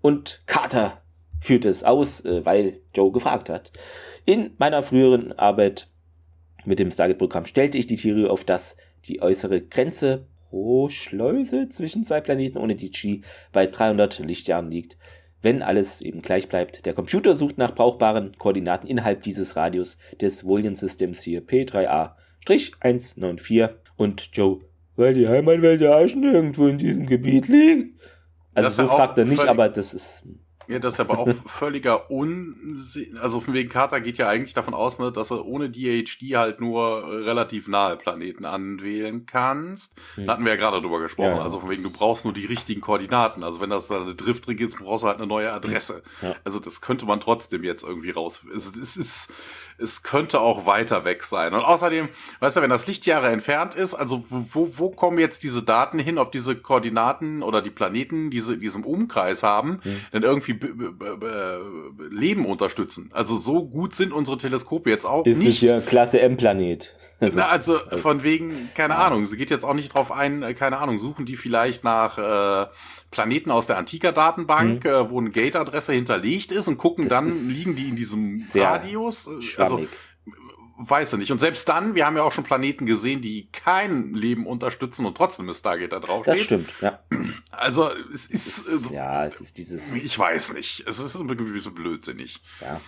und 0.00 0.42
Carter 0.46 1.02
führt 1.40 1.64
es 1.66 1.84
aus, 1.84 2.24
äh, 2.24 2.44
weil 2.44 2.80
Joe 2.94 3.12
gefragt 3.12 3.48
hat. 3.48 3.72
In 4.24 4.54
meiner 4.58 4.82
früheren 4.82 5.32
Arbeit 5.32 5.88
mit 6.64 6.78
dem 6.78 6.90
Stargate-Programm 6.90 7.46
stellte 7.46 7.76
ich 7.76 7.86
die 7.86 7.96
Theorie 7.96 8.26
auf, 8.26 8.44
dass 8.44 8.78
die 9.04 9.20
äußere 9.20 9.60
Grenze 9.60 10.26
pro 10.48 10.88
Schleuse 10.88 11.68
zwischen 11.68 12.04
zwei 12.04 12.22
Planeten 12.22 12.56
ohne 12.56 12.74
die 12.74 12.90
Chi 12.90 13.20
bei 13.52 13.66
300 13.66 14.20
Lichtjahren 14.20 14.70
liegt. 14.70 14.96
Wenn 15.42 15.60
alles 15.60 16.00
eben 16.00 16.22
gleich 16.22 16.48
bleibt. 16.48 16.86
Der 16.86 16.94
Computer 16.94 17.36
sucht 17.36 17.58
nach 17.58 17.74
brauchbaren 17.74 18.38
Koordinaten 18.38 18.86
innerhalb 18.86 19.22
dieses 19.22 19.56
Radius 19.56 19.98
des 20.18 20.46
Volian-Systems 20.46 21.22
hier 21.22 21.46
P3A-194 21.46 23.74
und 23.96 24.30
Joe 24.32 24.60
weil 24.96 25.14
die 25.14 25.28
Heimatwelt 25.28 25.80
der 25.80 25.96
Aschen 25.96 26.22
irgendwo 26.22 26.66
in 26.66 26.78
diesem 26.78 27.06
Gebiet 27.06 27.48
liegt. 27.48 28.00
Also 28.54 28.82
so 28.82 28.86
fragt 28.88 29.18
er 29.18 29.24
nicht, 29.24 29.46
aber 29.46 29.68
das 29.68 29.94
ist. 29.94 30.22
Ja, 30.68 30.78
das 30.78 30.94
ist 30.94 31.00
aber 31.00 31.18
auch 31.18 31.28
völliger 31.46 32.10
Unsinn. 32.10 33.18
Also 33.18 33.40
von 33.40 33.54
wegen 33.54 33.68
Carter 33.68 34.00
geht 34.00 34.18
ja 34.18 34.28
eigentlich 34.28 34.54
davon 34.54 34.74
aus, 34.74 34.98
ne, 34.98 35.12
dass 35.12 35.30
er 35.30 35.44
ohne 35.44 35.70
DHD 35.70 36.36
halt 36.36 36.60
nur 36.60 37.06
relativ 37.24 37.68
nahe 37.68 37.96
Planeten 37.96 38.44
anwählen 38.44 39.26
kannst. 39.26 39.94
Da 40.16 40.32
hatten 40.32 40.44
wir 40.44 40.52
ja 40.52 40.58
gerade 40.58 40.80
drüber 40.80 41.00
gesprochen. 41.00 41.36
Ja, 41.36 41.42
also 41.42 41.60
von 41.60 41.70
wegen, 41.70 41.82
du 41.82 41.92
brauchst 41.92 42.24
nur 42.24 42.34
die 42.34 42.46
richtigen 42.46 42.80
Koordinaten. 42.80 43.42
Also 43.42 43.60
wenn 43.60 43.70
das 43.70 43.88
da 43.88 44.00
eine 44.00 44.14
Drift 44.14 44.46
drin 44.46 44.56
geht, 44.56 44.76
brauchst 44.78 45.04
du 45.04 45.08
halt 45.08 45.18
eine 45.18 45.26
neue 45.26 45.52
Adresse. 45.52 46.02
Also 46.44 46.58
das 46.58 46.80
könnte 46.80 47.06
man 47.06 47.20
trotzdem 47.20 47.64
jetzt 47.64 47.82
irgendwie 47.82 48.10
raus. 48.10 48.44
Es, 48.54 48.74
es 48.74 48.96
ist 48.96 49.32
es 49.78 50.02
könnte 50.02 50.40
auch 50.40 50.66
weiter 50.66 51.04
weg 51.04 51.24
sein. 51.24 51.52
Und 51.52 51.60
außerdem, 51.60 52.08
weißt 52.40 52.56
du, 52.56 52.60
wenn 52.62 52.70
das 52.70 52.86
Lichtjahre 52.86 53.28
entfernt 53.28 53.74
ist, 53.74 53.94
also 53.94 54.24
wo, 54.28 54.78
wo 54.78 54.90
kommen 54.90 55.18
jetzt 55.18 55.42
diese 55.42 55.62
Daten 55.62 55.98
hin, 55.98 56.18
ob 56.18 56.32
diese 56.32 56.56
Koordinaten 56.56 57.42
oder 57.42 57.60
die 57.60 57.70
Planeten 57.70 58.30
diese 58.30 58.56
diesem 58.56 58.84
Umkreis 58.84 59.42
haben, 59.42 59.80
denn 60.12 60.22
irgendwie 60.22 60.53
Leben 62.10 62.46
unterstützen. 62.46 63.10
Also 63.12 63.38
so 63.38 63.64
gut 63.64 63.94
sind 63.94 64.12
unsere 64.12 64.38
Teleskope 64.38 64.90
jetzt 64.90 65.04
auch 65.04 65.26
ist 65.26 65.38
nicht. 65.38 65.62
Ist 65.62 65.70
ja 65.70 65.80
Klasse 65.80 66.20
M-Planet. 66.20 66.94
Also, 67.20 67.38
Na, 67.38 67.48
also, 67.48 67.78
also 67.78 67.98
von 67.98 68.22
wegen, 68.22 68.52
keine 68.74 68.94
ja. 68.94 69.04
Ahnung, 69.04 69.26
sie 69.26 69.36
geht 69.36 69.50
jetzt 69.50 69.64
auch 69.64 69.74
nicht 69.74 69.94
drauf 69.94 70.12
ein, 70.12 70.42
äh, 70.42 70.54
keine 70.54 70.78
Ahnung, 70.78 70.98
suchen 70.98 71.26
die 71.26 71.36
vielleicht 71.36 71.84
nach 71.84 72.18
äh, 72.18 72.66
Planeten 73.10 73.50
aus 73.50 73.66
der 73.66 73.78
Antika-Datenbank, 73.78 74.84
mhm. 74.84 74.90
äh, 74.90 75.10
wo 75.10 75.20
eine 75.20 75.30
Gate-Adresse 75.30 75.92
hinterlegt 75.92 76.52
ist 76.52 76.68
und 76.68 76.78
gucken 76.78 77.08
das 77.08 77.18
dann, 77.18 77.48
liegen 77.48 77.76
die 77.76 77.88
in 77.88 77.96
diesem 77.96 78.42
Radius. 78.54 79.28
Äh, 79.28 79.62
also 79.62 79.86
weiß 80.76 81.12
ich 81.14 81.18
nicht. 81.18 81.32
Und 81.32 81.38
selbst 81.38 81.68
dann, 81.68 81.94
wir 81.94 82.06
haben 82.06 82.16
ja 82.16 82.22
auch 82.22 82.32
schon 82.32 82.44
Planeten 82.44 82.86
gesehen, 82.86 83.20
die 83.20 83.48
kein 83.52 84.14
Leben 84.14 84.46
unterstützen 84.46 85.06
und 85.06 85.16
trotzdem 85.16 85.48
ist 85.48 85.60
Stargate 85.60 85.92
da 85.92 86.00
drauf. 86.00 86.24
Das 86.24 86.40
stimmt, 86.40 86.74
ja. 86.80 87.00
Also 87.50 87.90
es 88.12 88.26
ist, 88.26 88.68
ist 88.68 88.90
ja, 88.90 89.24
es 89.24 89.40
ist 89.40 89.58
dieses. 89.58 89.94
Ich 89.94 90.18
weiß 90.18 90.54
nicht. 90.54 90.86
Es 90.86 90.98
ist 90.98 91.14
irgendwie 91.14 91.60
so 91.60 91.70
blödsinnig. 91.70 92.40
Ja. 92.60 92.80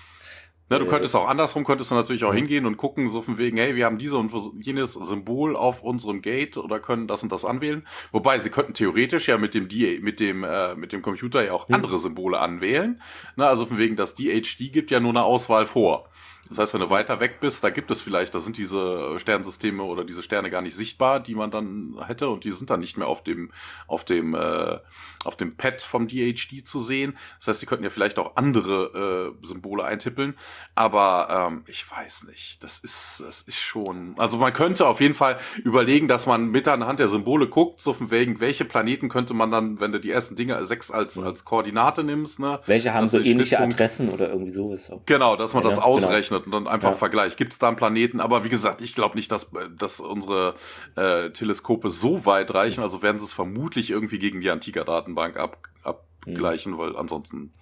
Ne, 0.68 0.80
du 0.80 0.86
äh, 0.86 0.88
könntest 0.88 1.14
auch 1.14 1.28
andersrum, 1.28 1.64
könntest 1.64 1.92
du 1.92 1.94
natürlich 1.94 2.24
auch 2.24 2.34
hingehen 2.34 2.66
und 2.66 2.76
gucken, 2.76 3.08
so 3.08 3.22
von 3.22 3.38
wegen, 3.38 3.56
hey, 3.56 3.76
wir 3.76 3.84
haben 3.84 3.98
diese 3.98 4.16
und 4.16 4.32
jenes 4.60 4.94
Symbol 4.94 5.54
auf 5.54 5.82
unserem 5.82 6.22
Gate 6.22 6.56
oder 6.56 6.80
können 6.80 7.06
das 7.06 7.22
und 7.22 7.30
das 7.30 7.44
anwählen. 7.44 7.86
Wobei 8.10 8.40
sie 8.40 8.50
könnten 8.50 8.74
theoretisch 8.74 9.28
ja 9.28 9.38
mit 9.38 9.54
dem 9.54 9.68
D 9.68 10.00
mit 10.00 10.18
dem 10.18 10.42
äh, 10.42 10.74
mit 10.74 10.92
dem 10.92 11.02
Computer 11.02 11.44
ja 11.44 11.52
auch 11.52 11.68
hm. 11.68 11.76
andere 11.76 11.98
Symbole 11.98 12.40
anwählen. 12.40 13.00
Ne, 13.36 13.46
also 13.46 13.66
von 13.66 13.78
wegen, 13.78 13.94
das 13.94 14.16
DHD 14.16 14.72
gibt 14.72 14.90
ja 14.90 14.98
nur 14.98 15.10
eine 15.10 15.22
Auswahl 15.22 15.66
vor. 15.66 16.08
Das 16.48 16.58
heißt, 16.58 16.74
wenn 16.74 16.80
du 16.80 16.90
weiter 16.90 17.20
weg 17.20 17.40
bist, 17.40 17.64
da 17.64 17.70
gibt 17.70 17.90
es 17.90 18.00
vielleicht, 18.00 18.34
da 18.34 18.40
sind 18.40 18.56
diese 18.56 19.18
Sternensysteme 19.18 19.82
oder 19.82 20.04
diese 20.04 20.22
Sterne 20.22 20.50
gar 20.50 20.62
nicht 20.62 20.76
sichtbar, 20.76 21.20
die 21.20 21.34
man 21.34 21.50
dann 21.50 21.96
hätte 22.06 22.28
und 22.28 22.44
die 22.44 22.52
sind 22.52 22.70
dann 22.70 22.80
nicht 22.80 22.96
mehr 22.96 23.08
auf 23.08 23.24
dem 23.24 23.50
auf 23.86 24.04
dem 24.04 24.34
äh, 24.34 24.78
auf 25.24 25.36
dem 25.36 25.56
Pad 25.56 25.82
vom 25.82 26.06
DHD 26.06 26.66
zu 26.66 26.80
sehen. 26.80 27.16
Das 27.38 27.48
heißt, 27.48 27.62
die 27.62 27.66
könnten 27.66 27.84
ja 27.84 27.90
vielleicht 27.90 28.18
auch 28.18 28.36
andere 28.36 29.34
äh, 29.42 29.46
Symbole 29.46 29.84
eintippeln, 29.84 30.34
aber 30.74 31.48
ähm, 31.48 31.64
ich 31.66 31.90
weiß 31.90 32.24
nicht. 32.24 32.62
Das 32.62 32.78
ist 32.78 33.22
das 33.26 33.42
ist 33.42 33.58
schon, 33.58 34.14
also 34.18 34.36
man 34.36 34.52
könnte 34.52 34.86
auf 34.86 35.00
jeden 35.00 35.14
Fall 35.14 35.38
überlegen, 35.64 36.08
dass 36.08 36.26
man 36.26 36.50
mit 36.50 36.68
anhand 36.68 37.00
der 37.00 37.08
Symbole 37.08 37.48
guckt, 37.48 37.80
so 37.80 37.92
von 37.92 38.10
wegen, 38.10 38.40
welche 38.40 38.64
Planeten 38.64 39.08
könnte 39.08 39.34
man 39.34 39.50
dann, 39.50 39.80
wenn 39.80 39.92
du 39.92 40.00
die 40.00 40.10
ersten 40.10 40.36
Dinge 40.36 40.64
sechs 40.64 40.90
als 40.90 41.18
als 41.18 41.44
Koordinate 41.44 42.04
nimmst, 42.04 42.38
ne? 42.38 42.60
Welche 42.66 42.94
haben 42.94 43.06
so 43.08 43.18
ähnliche 43.18 43.58
Adressen 43.58 44.10
oder 44.10 44.28
irgendwie 44.28 44.52
sowas? 44.52 44.90
Genau, 45.06 45.36
dass 45.36 45.54
man 45.54 45.62
ja, 45.62 45.70
das 45.70 45.76
genau. 45.76 45.86
ausrechnet 45.88 46.30
genau. 46.30 46.35
Und 46.44 46.52
dann 46.52 46.66
einfach 46.66 46.90
ja. 46.90 46.96
vergleicht. 46.96 47.38
Gibt 47.38 47.52
es 47.52 47.58
da 47.58 47.68
einen 47.68 47.76
Planeten? 47.76 48.20
Aber 48.20 48.44
wie 48.44 48.48
gesagt, 48.48 48.82
ich 48.82 48.94
glaube 48.94 49.16
nicht, 49.16 49.32
dass 49.32 49.50
dass 49.76 50.00
unsere 50.00 50.54
äh, 50.96 51.30
Teleskope 51.30 51.88
so 51.88 52.26
weit 52.26 52.52
reichen. 52.52 52.82
Also 52.82 53.00
werden 53.00 53.18
sie 53.18 53.26
es 53.26 53.32
vermutlich 53.32 53.90
irgendwie 53.90 54.18
gegen 54.18 54.40
die 54.40 54.50
Antika-Daten 54.50 55.14
Datenbank 55.14 55.38
ab, 55.38 55.68
abgleichen, 55.82 56.72
mhm. 56.72 56.78
weil 56.78 56.96
ansonsten 56.96 57.52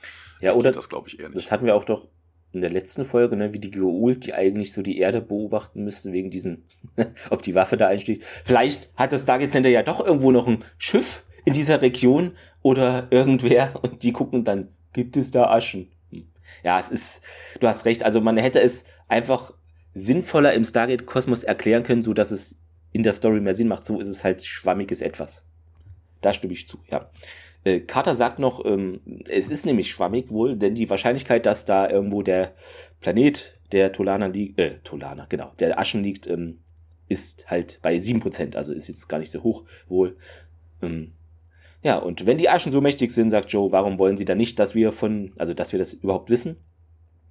ja, 0.40 0.54
oder 0.54 0.72
das 0.72 0.88
glaube 0.88 1.08
ich 1.08 1.20
eher 1.20 1.28
nicht. 1.28 1.36
Das 1.36 1.52
hatten 1.52 1.66
wir 1.66 1.74
auch 1.74 1.84
doch 1.84 2.08
in 2.52 2.60
der 2.60 2.70
letzten 2.70 3.04
Folge, 3.04 3.36
ne, 3.36 3.52
wie 3.52 3.58
die 3.58 3.70
Geult, 3.70 4.26
die 4.26 4.32
eigentlich 4.32 4.72
so 4.72 4.82
die 4.82 4.98
Erde 4.98 5.20
beobachten 5.20 5.82
müssten 5.82 6.12
wegen 6.12 6.30
diesen, 6.30 6.64
ob 7.30 7.42
die 7.42 7.54
Waffe 7.54 7.76
da 7.76 7.88
einsticht. 7.88 8.22
Vielleicht 8.44 8.90
hat 8.96 9.12
das 9.12 9.22
Stargate 9.22 9.50
Center 9.50 9.68
ja 9.68 9.82
doch 9.82 10.04
irgendwo 10.04 10.30
noch 10.30 10.46
ein 10.46 10.64
Schiff 10.78 11.24
in 11.44 11.52
dieser 11.52 11.82
Region 11.82 12.32
oder 12.62 13.08
irgendwer 13.10 13.74
und 13.82 14.02
die 14.02 14.12
gucken 14.12 14.44
dann, 14.44 14.68
gibt 14.92 15.16
es 15.16 15.30
da 15.30 15.50
Aschen? 15.50 15.90
Ja, 16.62 16.78
es 16.80 16.90
ist, 16.90 17.22
du 17.60 17.68
hast 17.68 17.84
recht, 17.84 18.04
also 18.04 18.20
man 18.20 18.36
hätte 18.36 18.60
es 18.60 18.84
einfach 19.08 19.52
sinnvoller 19.92 20.52
im 20.54 20.64
Stargate-Kosmos 20.64 21.44
erklären 21.44 21.82
können, 21.82 22.02
so 22.02 22.14
dass 22.14 22.30
es 22.30 22.58
in 22.92 23.02
der 23.02 23.12
Story 23.12 23.40
mehr 23.40 23.54
Sinn 23.54 23.68
macht. 23.68 23.84
So 23.84 24.00
ist 24.00 24.08
es 24.08 24.24
halt 24.24 24.44
schwammiges 24.44 25.00
Etwas. 25.00 25.46
Da 26.20 26.32
stimme 26.32 26.52
ich 26.52 26.66
zu, 26.66 26.78
ja. 26.90 27.10
Äh, 27.64 27.80
Carter 27.80 28.14
sagt 28.14 28.38
noch, 28.38 28.64
ähm, 28.64 29.00
es 29.28 29.48
ist 29.48 29.66
nämlich 29.66 29.90
schwammig 29.90 30.30
wohl, 30.30 30.56
denn 30.56 30.74
die 30.74 30.90
Wahrscheinlichkeit, 30.90 31.46
dass 31.46 31.64
da 31.64 31.88
irgendwo 31.88 32.22
der 32.22 32.54
Planet 33.00 33.58
der 33.72 33.92
Tolana 33.92 34.26
liegt, 34.26 34.58
äh, 34.58 34.78
Tolana, 34.84 35.26
genau, 35.28 35.52
der 35.58 35.78
Aschen 35.78 36.02
liegt, 36.02 36.26
ähm, 36.26 36.60
ist 37.08 37.50
halt 37.50 37.80
bei 37.82 37.96
7%, 37.96 38.56
also 38.56 38.72
ist 38.72 38.88
jetzt 38.88 39.08
gar 39.08 39.18
nicht 39.18 39.30
so 39.30 39.42
hoch 39.42 39.64
wohl. 39.88 40.16
Ähm, 40.82 41.12
ja, 41.84 41.98
und 41.98 42.26
wenn 42.26 42.38
die 42.38 42.48
Aschen 42.48 42.72
so 42.72 42.80
mächtig 42.80 43.12
sind, 43.12 43.30
sagt 43.30 43.52
Joe, 43.52 43.70
warum 43.70 43.98
wollen 44.00 44.16
sie 44.16 44.24
dann 44.24 44.38
nicht, 44.38 44.58
dass 44.58 44.74
wir 44.74 44.90
von, 44.90 45.32
also 45.36 45.54
dass 45.54 45.70
wir 45.70 45.78
das 45.78 45.92
überhaupt 45.92 46.30
wissen? 46.30 46.56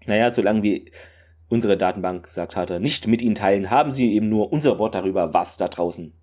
Naja, 0.05 0.31
solange 0.31 0.63
wir 0.63 0.81
unsere 1.49 1.77
Datenbank, 1.77 2.27
sagt 2.27 2.53
Carter, 2.53 2.79
nicht 2.79 3.07
mit 3.07 3.21
ihnen 3.21 3.35
teilen, 3.35 3.69
haben 3.69 3.91
sie 3.91 4.13
eben 4.13 4.29
nur 4.29 4.53
unser 4.53 4.79
Wort 4.79 4.95
darüber, 4.95 5.33
was 5.33 5.57
da 5.57 5.67
draußen 5.67 6.13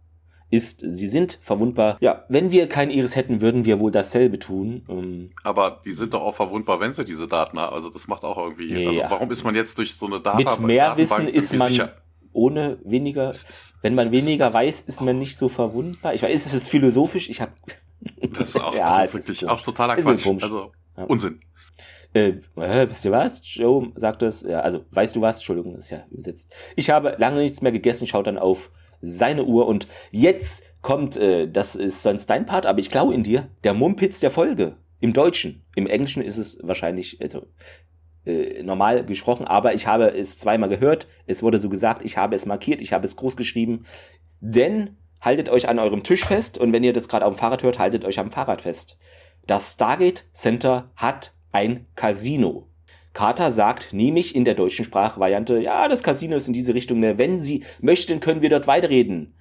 ist, 0.51 0.83
sie 0.85 1.09
sind 1.09 1.39
verwundbar. 1.43 1.97
Ja, 2.01 2.25
wenn 2.29 2.51
wir 2.51 2.69
kein 2.69 2.91
Iris 2.91 3.17
hätten, 3.17 3.41
würden 3.41 3.65
wir 3.65 3.79
wohl 3.79 3.93
dasselbe 3.93 4.39
tun. 4.39 4.83
Ähm, 4.89 5.31
Aber 5.45 5.81
die 5.85 5.93
sind 5.93 6.13
doch 6.13 6.23
auch 6.23 6.35
verwundbar, 6.35 6.81
wenn 6.81 6.93
sie 6.93 7.05
diese 7.05 7.29
Daten 7.29 7.59
haben. 7.59 7.73
Also 7.73 7.89
das 7.89 8.09
macht 8.09 8.25
auch 8.25 8.37
irgendwie. 8.37 8.73
Nee, 8.73 8.87
also 8.89 9.03
warum 9.09 9.31
ist 9.31 9.45
man 9.45 9.55
jetzt 9.55 9.79
durch 9.79 9.95
so 9.95 10.07
eine 10.07 10.21
Daten 10.21 10.39
Mit 10.39 10.61
mehr 10.61 10.97
Wissen 10.97 11.29
ist 11.29 11.57
man 11.57 11.69
sicher? 11.69 11.93
ohne 12.33 12.79
weniger. 12.85 13.31
Ist, 13.31 13.75
wenn 13.83 13.95
man 13.95 14.11
weniger 14.11 14.49
ist, 14.49 14.55
weiß, 14.55 14.81
ist 14.83 15.01
man 15.03 15.19
nicht 15.19 15.37
so 15.37 15.49
verwundbar. 15.49 16.15
Ich 16.15 16.23
weiß, 16.23 16.47
ist 16.47 16.55
es 16.55 16.69
philosophisch? 16.69 17.31
Ich 17.31 17.41
habe. 17.41 17.53
Das 18.33 18.51
ist 18.51 18.61
auch, 18.61 18.75
ja, 18.75 18.89
also 18.89 19.15
wirklich 19.15 19.49
auch 19.49 19.61
totaler 19.61 19.97
Quatsch. 19.97 20.27
Also 20.27 20.73
ja. 20.97 21.05
Unsinn. 21.05 21.41
Äh, 22.13 22.41
äh, 22.57 22.89
wisst 22.89 23.05
ihr 23.05 23.13
was? 23.13 23.41
Joe 23.55 23.93
sagt 23.95 24.23
das, 24.23 24.43
ja, 24.43 24.61
also 24.61 24.85
weißt 24.91 25.15
du 25.15 25.21
was? 25.21 25.37
Entschuldigung, 25.37 25.77
ist 25.77 25.91
ja 25.91 26.05
übersetzt. 26.11 26.53
Ich 26.77 26.91
habe 26.91 27.17
lange 27.19 27.41
nichts 27.41 27.63
mehr 27.63 27.73
gegessen, 27.73 28.07
schaut 28.07 28.27
dann 28.27 28.39
auf 28.39 28.71
seine 29.01 29.45
Uhr. 29.45 29.67
Und 29.67 29.87
jetzt 30.11 30.65
kommt, 30.83 31.17
äh, 31.17 31.49
das 31.49 31.77
ist 31.77 32.03
sonst 32.03 32.27
dein 32.27 32.47
Part, 32.47 32.67
aber 32.67 32.81
ich 32.81 32.91
klaue 32.91 33.15
in 33.15 33.23
dir, 33.23 33.49
der 33.65 33.75
Mumpitz 33.75 34.21
der 34.21 34.31
Folge. 34.31 34.77
Im 35.03 35.13
Deutschen. 35.13 35.65
Im 35.77 35.87
Englischen 35.87 36.23
ist 36.23 36.37
es 36.37 36.59
wahrscheinlich, 36.63 37.23
also, 37.23 37.47
äh, 38.27 38.63
normal 38.63 39.05
gesprochen, 39.05 39.47
aber 39.47 39.75
ich 39.75 39.87
habe 39.87 40.09
es 40.09 40.37
zweimal 40.37 40.69
gehört. 40.69 41.07
Es 41.27 41.43
wurde 41.43 41.59
so 41.59 41.71
gesagt, 41.71 42.05
ich 42.05 42.17
habe 42.19 42.37
es 42.37 42.45
markiert, 42.45 42.83
ich 42.83 42.93
habe 42.93 43.07
es 43.07 43.17
groß 43.17 43.37
geschrieben. 43.37 43.85
Denn 44.41 44.99
haltet 45.21 45.49
euch 45.49 45.69
an 45.69 45.79
eurem 45.79 46.03
Tisch 46.03 46.25
fest 46.25 46.59
und 46.59 46.73
wenn 46.73 46.85
ihr 46.85 46.93
das 46.93 47.09
gerade 47.09 47.27
auf 47.27 47.35
dem 47.35 47.39
Fahrrad 47.39 47.63
hört, 47.63 47.79
haltet 47.79 48.05
euch 48.05 48.19
am 48.19 48.31
Fahrrad 48.31 48.63
fest. 48.63 48.99
Das 49.47 49.73
Stargate 49.73 50.25
Center 50.33 50.91
hat 50.97 51.33
ein 51.53 51.87
Casino. 51.95 52.69
Carter 53.13 53.51
sagt 53.51 53.93
nämlich 53.93 54.37
in 54.37 54.45
der 54.45 54.55
deutschen 54.55 54.85
Sprachvariante, 54.85 55.59
ja, 55.59 55.89
das 55.89 56.03
Casino 56.03 56.37
ist 56.37 56.47
in 56.47 56.55
diese 56.55 56.75
Richtung, 56.75 57.01
ne? 57.01 57.19
wenn 57.19 57.41
Sie 57.41 57.65
möchten, 57.81 58.21
können 58.21 58.41
wir 58.41 58.51
dort 58.51 58.67
weiterreden. 58.67 59.35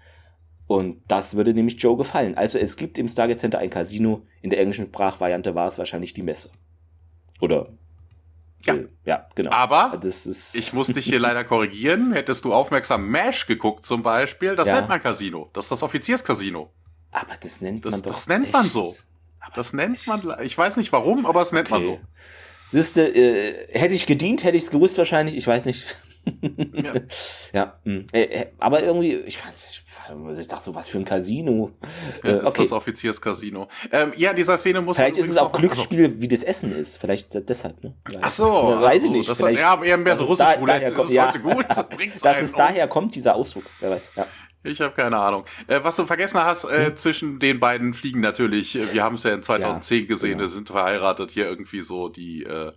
Und 0.65 1.01
das 1.07 1.35
würde 1.35 1.53
nämlich 1.53 1.81
Joe 1.81 1.97
gefallen. 1.97 2.35
Also 2.35 2.57
es 2.57 2.77
gibt 2.77 2.97
im 2.97 3.07
Stargate 3.07 3.39
Center 3.39 3.59
ein 3.59 3.69
Casino, 3.69 4.21
in 4.41 4.49
der 4.49 4.59
englischen 4.59 4.87
Sprachvariante 4.87 5.55
war 5.55 5.67
es 5.67 5.77
wahrscheinlich 5.77 6.13
die 6.13 6.21
Messe. 6.23 6.49
Oder 7.41 7.69
ja. 8.65 8.75
Äh, 8.75 8.87
ja, 9.05 9.27
genau. 9.35 9.51
Aber 9.51 9.99
ich 10.03 10.73
muss 10.73 10.87
dich 10.87 11.05
hier 11.05 11.19
leider 11.19 11.43
korrigieren. 11.45 12.13
Hättest 12.13 12.45
du 12.45 12.53
aufmerksam 12.53 13.09
MASH 13.09 13.47
geguckt 13.47 13.85
zum 13.85 14.03
Beispiel, 14.03 14.55
das 14.55 14.67
ja. 14.67 14.75
nennt 14.75 14.89
man 14.89 15.01
Casino. 15.01 15.49
Das 15.53 15.65
ist 15.65 15.71
das 15.71 15.83
Offizierscasino. 15.83 16.71
Aber 17.11 17.33
das 17.41 17.61
nennt 17.61 17.83
man 17.83 17.91
das, 17.91 18.01
doch 18.01 18.11
Das 18.11 18.27
nennt 18.27 18.45
echt. 18.45 18.53
man 18.53 18.65
so. 18.65 18.95
Aber 19.39 19.55
das 19.55 19.73
nennt 19.73 20.05
man, 20.05 20.35
ich 20.43 20.57
weiß 20.57 20.77
nicht 20.77 20.91
warum, 20.91 21.25
aber 21.25 21.41
es 21.41 21.51
nennt 21.51 21.71
okay. 21.71 21.75
man 21.75 21.83
so. 21.83 21.99
Siehste, 22.71 23.03
äh, 23.03 23.67
hätte 23.71 23.95
ich 23.95 24.05
gedient, 24.05 24.43
hätte 24.43 24.57
ich 24.57 24.63
es 24.63 24.71
gewusst 24.71 24.97
wahrscheinlich, 24.97 25.35
ich 25.35 25.47
weiß 25.47 25.65
nicht. 25.65 25.95
Ja. 26.73 26.93
ja 27.53 27.79
hm. 27.83 28.05
äh, 28.11 28.23
äh, 28.23 28.45
aber 28.57 28.83
irgendwie, 28.83 29.15
ich 29.15 29.37
fand, 29.37 29.55
ich, 29.57 30.47
dachte 30.47 30.63
so, 30.63 30.75
was 30.75 30.89
für 30.89 30.97
ein 30.97 31.05
Casino. 31.05 31.71
Ja, 32.23 32.29
äh, 32.29 32.33
okay. 32.37 32.47
ist 32.47 32.57
das 32.57 32.71
Offizierscasino. 32.71 33.67
Ähm, 33.91 34.13
ja, 34.15 34.33
dieser 34.33 34.57
Szene 34.57 34.81
muss 34.81 34.97
Vielleicht 34.97 35.17
ist 35.17 35.29
es 35.29 35.37
auch 35.37 35.51
Glücksspiel, 35.51 36.05
also, 36.05 36.21
wie 36.21 36.27
das 36.27 36.43
Essen 36.43 36.75
ist. 36.75 36.97
Vielleicht 36.97 37.33
deshalb, 37.49 37.83
ne? 37.83 37.95
Ach 38.21 38.31
so. 38.31 38.45
Ja, 38.45 38.81
weiß 38.81 39.03
ich 39.03 39.11
nicht. 39.11 39.29
Das 39.29 39.37
Vielleicht, 39.37 39.61
ja, 39.61 39.81
eher 39.83 39.97
mehr 39.97 40.15
so 40.15 40.25
russisch 40.25 40.45
da, 40.45 40.53
Roulette. 40.53 40.93
Kommt, 40.93 41.05
ist 41.05 41.09
es 41.09 41.15
ja. 41.15 41.27
heute 41.27 41.39
gut? 41.39 41.67
Bringt's 41.89 42.21
Dass 42.21 42.41
es 42.41 42.53
daher 42.53 42.87
kommt, 42.87 43.15
dieser 43.15 43.35
Ausdruck. 43.35 43.63
Wer 43.79 43.91
weiß, 43.91 44.11
ja. 44.15 44.25
Ich 44.63 44.81
habe 44.81 44.93
keine 44.93 45.17
Ahnung. 45.17 45.45
Äh, 45.67 45.79
was 45.83 45.95
du 45.95 46.05
vergessen 46.05 46.41
hast, 46.43 46.65
äh, 46.65 46.87
hm? 46.87 46.97
zwischen 46.97 47.39
den 47.39 47.59
beiden 47.59 47.93
Fliegen 47.93 48.19
natürlich, 48.19 48.75
äh, 48.75 48.93
wir 48.93 49.03
haben 49.03 49.15
es 49.15 49.23
ja 49.23 49.31
in 49.31 49.41
2010 49.41 50.01
ja, 50.01 50.07
gesehen, 50.07 50.37
genau. 50.37 50.49
sind 50.49 50.67
verheiratet 50.67 51.31
hier 51.31 51.47
irgendwie 51.47 51.81
so 51.81 52.09
die, 52.09 52.43
äh, 52.43 52.73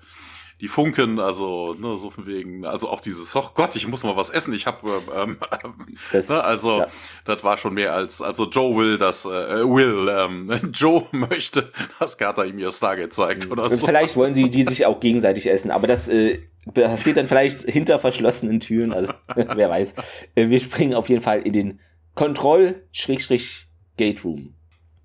die 0.62 0.68
Funken, 0.68 1.18
also 1.18 1.74
ne, 1.74 1.98
so 1.98 2.10
von 2.10 2.24
wegen, 2.24 2.64
also 2.64 2.88
auch 2.88 3.00
dieses, 3.00 3.34
oh 3.34 3.50
Gott, 3.54 3.74
ich 3.74 3.88
muss 3.88 4.04
mal 4.04 4.16
was 4.16 4.30
essen, 4.30 4.54
ich 4.54 4.68
habe, 4.68 4.78
ähm, 5.20 5.36
das, 6.12 6.28
ne, 6.28 6.44
also 6.44 6.78
ja. 6.78 6.86
das 7.24 7.42
war 7.42 7.56
schon 7.56 7.74
mehr 7.74 7.92
als, 7.92 8.22
also 8.22 8.48
Joe 8.48 8.76
will, 8.76 8.96
dass 8.96 9.24
äh, 9.24 9.28
Will, 9.28 10.08
ähm, 10.08 10.70
Joe 10.72 11.04
möchte, 11.10 11.72
dass 11.98 12.16
Carter 12.16 12.46
ihm 12.46 12.60
ihr 12.60 12.70
Stargate 12.70 13.12
zeigt 13.12 13.50
oder 13.50 13.68
so. 13.68 13.84
Vielleicht 13.84 14.14
wollen 14.14 14.32
sie 14.32 14.48
die 14.48 14.62
sich 14.62 14.86
auch 14.86 15.00
gegenseitig 15.00 15.50
essen, 15.50 15.72
aber 15.72 15.88
das 15.88 16.08
äh, 16.08 16.38
passiert 16.72 17.16
dann 17.16 17.26
vielleicht 17.26 17.62
hinter 17.62 17.98
verschlossenen 17.98 18.60
Türen, 18.60 18.92
also 18.92 19.12
wer 19.34 19.68
weiß. 19.68 19.94
Äh, 20.36 20.48
wir 20.48 20.60
springen 20.60 20.94
auf 20.94 21.08
jeden 21.08 21.22
Fall 21.22 21.42
in 21.42 21.54
den 21.54 21.80
Kontroll-Gate 22.14 24.24
Room. 24.24 24.54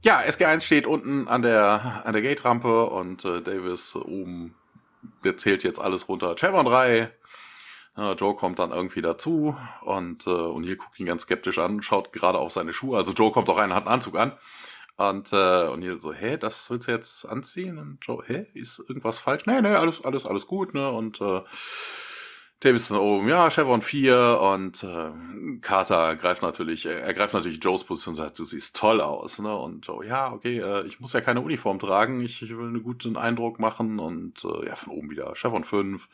Ja, 0.03 0.19
SG1 0.19 0.61
steht 0.61 0.85
unten 0.85 1.27
an 1.27 1.41
der, 1.41 2.05
an 2.05 2.13
der 2.13 2.21
Gate-Rampe 2.21 2.91
und 2.91 3.25
äh, 3.25 3.41
Davis 3.41 3.95
oben, 3.95 4.53
der 5.27 5.37
zählt 5.37 5.63
jetzt 5.63 5.79
alles 5.79 6.07
runter. 6.07 6.35
Chevron 6.39 6.65
3. 6.65 7.11
Äh, 7.97 8.11
Joe 8.13 8.35
kommt 8.35 8.59
dann 8.59 8.71
irgendwie 8.71 9.01
dazu 9.01 9.57
und 9.81 10.25
äh, 10.25 10.29
O'Neill 10.29 10.77
guckt 10.77 10.99
ihn 10.99 11.05
ganz 11.05 11.23
skeptisch 11.23 11.59
an, 11.59 11.81
schaut 11.81 12.13
gerade 12.13 12.37
auf 12.37 12.51
seine 12.51 12.71
Schuhe. 12.71 12.97
Also 12.97 13.11
Joe 13.11 13.31
kommt 13.31 13.49
auch 13.49 13.57
rein, 13.57 13.73
hat 13.73 13.85
einen 13.85 13.93
Anzug 13.93 14.17
an. 14.17 14.33
Und 14.95 15.31
äh, 15.33 15.35
O'Neill 15.35 15.99
so, 15.99 16.13
hä, 16.13 16.37
das 16.37 16.69
willst 16.69 16.87
du 16.87 16.91
jetzt 16.91 17.25
anziehen? 17.25 17.77
Und 17.77 17.99
Joe, 18.01 18.23
hä, 18.25 18.47
ist 18.53 18.79
irgendwas 18.79 19.19
falsch? 19.19 19.45
Nee, 19.45 19.61
nee, 19.61 19.75
alles, 19.75 20.03
alles, 20.05 20.25
alles 20.25 20.47
gut, 20.47 20.73
ne? 20.73 20.89
Und 20.89 21.21
äh, 21.21 21.41
Davis 22.59 22.87
von 22.87 22.97
oben, 22.97 23.29
ja, 23.29 23.51
Chevron 23.51 23.83
4 23.83 24.39
und 24.41 24.83
äh, 24.83 25.11
Carter 25.61 26.15
greift 26.15 26.41
natürlich, 26.41 26.87
er 26.87 27.13
greift 27.13 27.35
natürlich 27.35 27.63
Joes 27.63 27.83
Position 27.83 28.13
und 28.13 28.21
sagt, 28.21 28.39
du 28.39 28.43
siehst 28.45 28.75
toll 28.75 28.99
aus, 28.99 29.37
ne? 29.37 29.55
Und 29.55 29.85
Joe, 29.85 30.03
ja, 30.03 30.33
okay, 30.33 30.57
äh, 30.59 30.87
ich 30.87 30.99
muss 30.99 31.13
ja 31.13 31.21
keine 31.21 31.41
Uniform 31.41 31.77
tragen, 31.77 32.21
ich, 32.21 32.41
ich 32.41 32.49
will 32.49 32.67
einen 32.67 32.81
guten 32.81 33.15
Eindruck 33.15 33.59
machen 33.59 33.99
und 33.99 34.43
äh, 34.43 34.65
ja, 34.65 34.75
von 34.75 34.93
oben 34.93 35.11
wieder 35.11 35.35
Chevron 35.35 35.63
5 35.63 36.09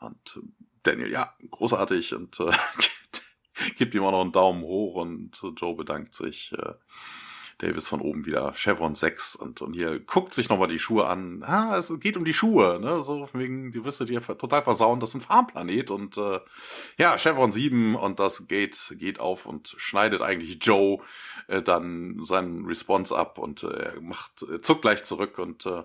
und 0.00 0.36
äh, 0.36 0.40
Daniel, 0.82 1.12
ja, 1.12 1.32
großartig 1.48 2.16
und 2.16 2.40
äh, 2.40 2.50
gibt 3.76 3.94
ihm 3.94 4.02
auch 4.02 4.10
noch 4.10 4.22
einen 4.22 4.32
Daumen 4.32 4.62
hoch 4.62 4.96
und 4.96 5.40
Joe 5.56 5.76
bedankt 5.76 6.14
sich. 6.14 6.52
Äh, 6.52 6.72
Davis 7.60 7.88
von 7.88 8.00
oben 8.00 8.26
wieder 8.26 8.52
Chevron 8.54 8.94
6 8.94 9.36
und, 9.36 9.60
und 9.60 9.74
hier 9.74 10.00
guckt 10.00 10.32
sich 10.32 10.48
nochmal 10.48 10.68
die 10.68 10.78
Schuhe 10.78 11.06
an. 11.06 11.42
Ah, 11.44 11.76
es 11.76 11.92
geht 12.00 12.16
um 12.16 12.24
die 12.24 12.34
Schuhe, 12.34 12.78
ne? 12.80 13.02
So 13.02 13.28
wegen, 13.34 13.70
die 13.70 13.84
wirst 13.84 14.00
du 14.00 14.04
dir 14.04 14.20
total 14.20 14.62
versauen, 14.62 15.00
das 15.00 15.10
ist 15.10 15.16
ein 15.16 15.20
Farmplanet 15.20 15.90
und 15.90 16.16
äh, 16.16 16.40
ja, 16.96 17.18
Chevron 17.18 17.52
7 17.52 17.94
und 17.96 18.18
das 18.18 18.48
Gate 18.48 18.94
geht 18.98 19.20
auf 19.20 19.46
und 19.46 19.74
schneidet 19.76 20.22
eigentlich 20.22 20.58
Joe 20.64 20.98
äh, 21.48 21.62
dann 21.62 22.22
seinen 22.22 22.64
Response 22.66 23.16
ab 23.16 23.38
und 23.38 23.62
äh, 23.62 23.92
er 23.94 24.00
macht, 24.00 24.42
äh, 24.42 24.60
zuckt 24.60 24.82
gleich 24.82 25.04
zurück 25.04 25.38
und 25.38 25.66
äh, 25.66 25.84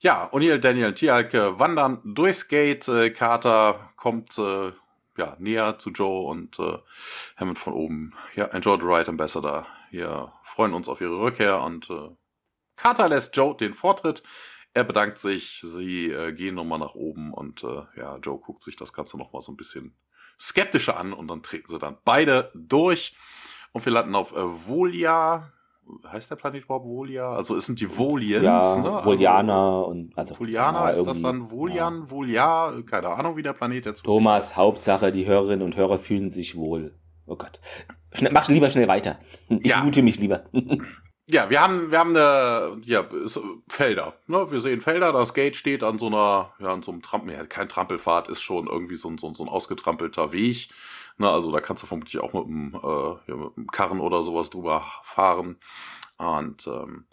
ja, 0.00 0.28
O'Neill, 0.32 0.58
Daniel, 0.58 0.94
Tialk 0.94 1.32
äh, 1.34 1.58
wandern 1.58 2.00
durchs 2.04 2.48
Gate. 2.48 2.88
Äh, 2.88 3.10
Carter 3.10 3.90
kommt 3.96 4.36
äh, 4.38 4.72
ja, 5.16 5.36
näher 5.38 5.78
zu 5.78 5.90
Joe 5.90 6.26
und 6.26 6.58
äh, 6.58 6.78
Hammond 7.36 7.58
von 7.58 7.72
oben. 7.72 8.14
Ja, 8.34 8.46
enjoy 8.46 8.78
the 8.80 8.86
right 8.86 9.08
ambassador. 9.08 9.66
Wir 9.92 10.32
freuen 10.42 10.72
uns 10.72 10.88
auf 10.88 11.02
ihre 11.02 11.20
Rückkehr 11.20 11.62
und 11.62 11.90
äh, 11.90 12.08
Carter 12.76 13.10
lässt 13.10 13.36
Joe 13.36 13.54
den 13.54 13.74
Vortritt. 13.74 14.22
Er 14.72 14.84
bedankt 14.84 15.18
sich, 15.18 15.60
sie 15.60 16.10
äh, 16.10 16.32
gehen 16.32 16.54
nochmal 16.54 16.78
nach 16.78 16.94
oben 16.94 17.32
und 17.34 17.62
äh, 17.62 17.82
ja, 18.00 18.16
Joe 18.16 18.38
guckt 18.38 18.62
sich 18.62 18.74
das 18.74 18.94
Ganze 18.94 19.18
nochmal 19.18 19.42
so 19.42 19.52
ein 19.52 19.56
bisschen 19.58 19.94
skeptischer 20.40 20.96
an 20.96 21.12
und 21.12 21.28
dann 21.28 21.42
treten 21.42 21.68
sie 21.68 21.78
dann 21.78 21.98
beide 22.06 22.50
durch 22.54 23.14
und 23.72 23.84
wir 23.84 23.92
landen 23.92 24.14
auf 24.14 24.32
äh, 24.32 24.40
Volia. 24.40 25.52
Heißt 26.06 26.30
der 26.30 26.36
Planet 26.36 26.64
überhaupt 26.64 26.88
Volia? 26.88 27.34
Also 27.34 27.54
es 27.54 27.66
sind 27.66 27.78
die 27.78 27.98
Volians, 27.98 28.44
ja, 28.44 28.78
ne? 28.78 28.92
Also, 28.92 29.04
Volianer 29.04 29.86
und 29.86 30.16
also 30.16 30.38
Volianer, 30.38 30.84
ja, 30.84 30.90
ist 30.90 31.04
das 31.04 31.20
dann 31.20 31.50
Volian, 31.50 32.00
ja. 32.00 32.10
Volia? 32.10 32.82
Keine 32.86 33.10
Ahnung, 33.10 33.36
wie 33.36 33.42
der 33.42 33.52
Planet 33.52 33.84
jetzt 33.84 34.04
Thomas, 34.04 34.56
Hauptsache, 34.56 35.12
die 35.12 35.26
Hörerinnen 35.26 35.62
und 35.62 35.76
Hörer 35.76 35.98
fühlen 35.98 36.30
sich 36.30 36.56
wohl. 36.56 36.98
Oh 37.26 37.36
Gott. 37.36 37.60
Schnell, 38.12 38.32
mach 38.32 38.48
lieber 38.48 38.70
schnell 38.70 38.88
weiter. 38.88 39.18
Ich 39.48 39.70
ja. 39.70 39.82
mute 39.82 40.02
mich 40.02 40.18
lieber. 40.18 40.44
Ja, 41.28 41.48
wir 41.48 41.62
haben, 41.62 41.90
wir 41.90 41.98
haben 41.98 42.16
eine, 42.16 42.80
ja, 42.84 43.04
Felder. 43.68 44.14
Ne? 44.26 44.50
Wir 44.50 44.60
sehen 44.60 44.80
Felder, 44.80 45.12
das 45.12 45.32
Gate 45.32 45.56
steht 45.56 45.84
an 45.84 45.98
so 45.98 46.08
einer, 46.08 46.52
ja, 46.58 46.72
an 46.72 46.82
so 46.82 46.90
einem 46.90 47.00
Trampel, 47.00 47.32
ja, 47.32 47.46
kein 47.46 47.68
Trampelfahrt, 47.68 48.28
ist 48.28 48.42
schon 48.42 48.66
irgendwie 48.66 48.96
so 48.96 49.08
ein, 49.08 49.18
so, 49.18 49.32
so 49.32 49.44
ein 49.44 49.48
ausgetrampelter 49.48 50.32
Weg. 50.32 50.68
Ne? 51.18 51.30
Also 51.30 51.52
da 51.52 51.60
kannst 51.60 51.84
du 51.84 51.86
vermutlich 51.86 52.20
auch 52.20 52.32
mit 52.32 52.44
einem, 52.44 52.74
äh, 52.74 53.30
ja, 53.30 53.36
mit 53.36 53.56
einem 53.56 53.66
Karren 53.68 54.00
oder 54.00 54.22
sowas 54.24 54.50
drüber 54.50 54.84
fahren. 55.04 55.58
Und 56.18 56.66
ähm, 56.66 57.06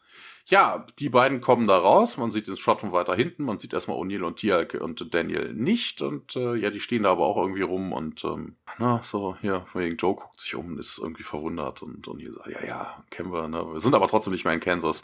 ja, 0.50 0.86
die 0.98 1.10
beiden 1.10 1.42
kommen 1.42 1.68
da 1.68 1.78
raus. 1.78 2.18
Man 2.18 2.32
sieht 2.32 2.48
den 2.48 2.58
Shot 2.58 2.82
von 2.82 2.92
weiter 2.92 3.16
hinten. 3.16 3.44
Man 3.44 3.60
sieht 3.60 3.74
erstmal 3.74 3.98
O'Neill 3.98 4.24
und 4.24 4.38
Tiak 4.38 4.74
und 4.74 5.14
Daniel 5.14 5.54
nicht. 5.54 6.02
Und 6.02 6.36
äh, 6.36 6.56
ja, 6.56 6.72
die 6.72 6.80
stehen 6.80 7.04
da 7.04 7.12
aber 7.12 7.26
auch 7.26 7.38
irgendwie 7.38 7.62
rum. 7.62 7.94
Und 7.94 8.24
ähm, 8.24 8.56
na, 8.80 9.02
so, 9.04 9.38
hier, 9.42 9.66
wegen 9.74 9.98
Joe 9.98 10.16
guckt 10.16 10.40
sich 10.40 10.56
um 10.56 10.68
und 10.68 10.80
ist 10.80 10.98
irgendwie 10.98 11.24
verwundert. 11.24 11.84
Und 11.84 12.08
O'Neill 12.08 12.34
sagt, 12.34 12.48
ja, 12.48 12.66
ja, 12.66 13.04
kennen 13.12 13.32
wir. 13.32 13.48
Ne? 13.48 13.74
Wir 13.74 13.80
sind 13.80 13.94
aber 13.94 14.08
trotzdem 14.08 14.34
nicht 14.34 14.44
mehr 14.44 14.54
in 14.54 14.60
Kansas. 14.60 15.04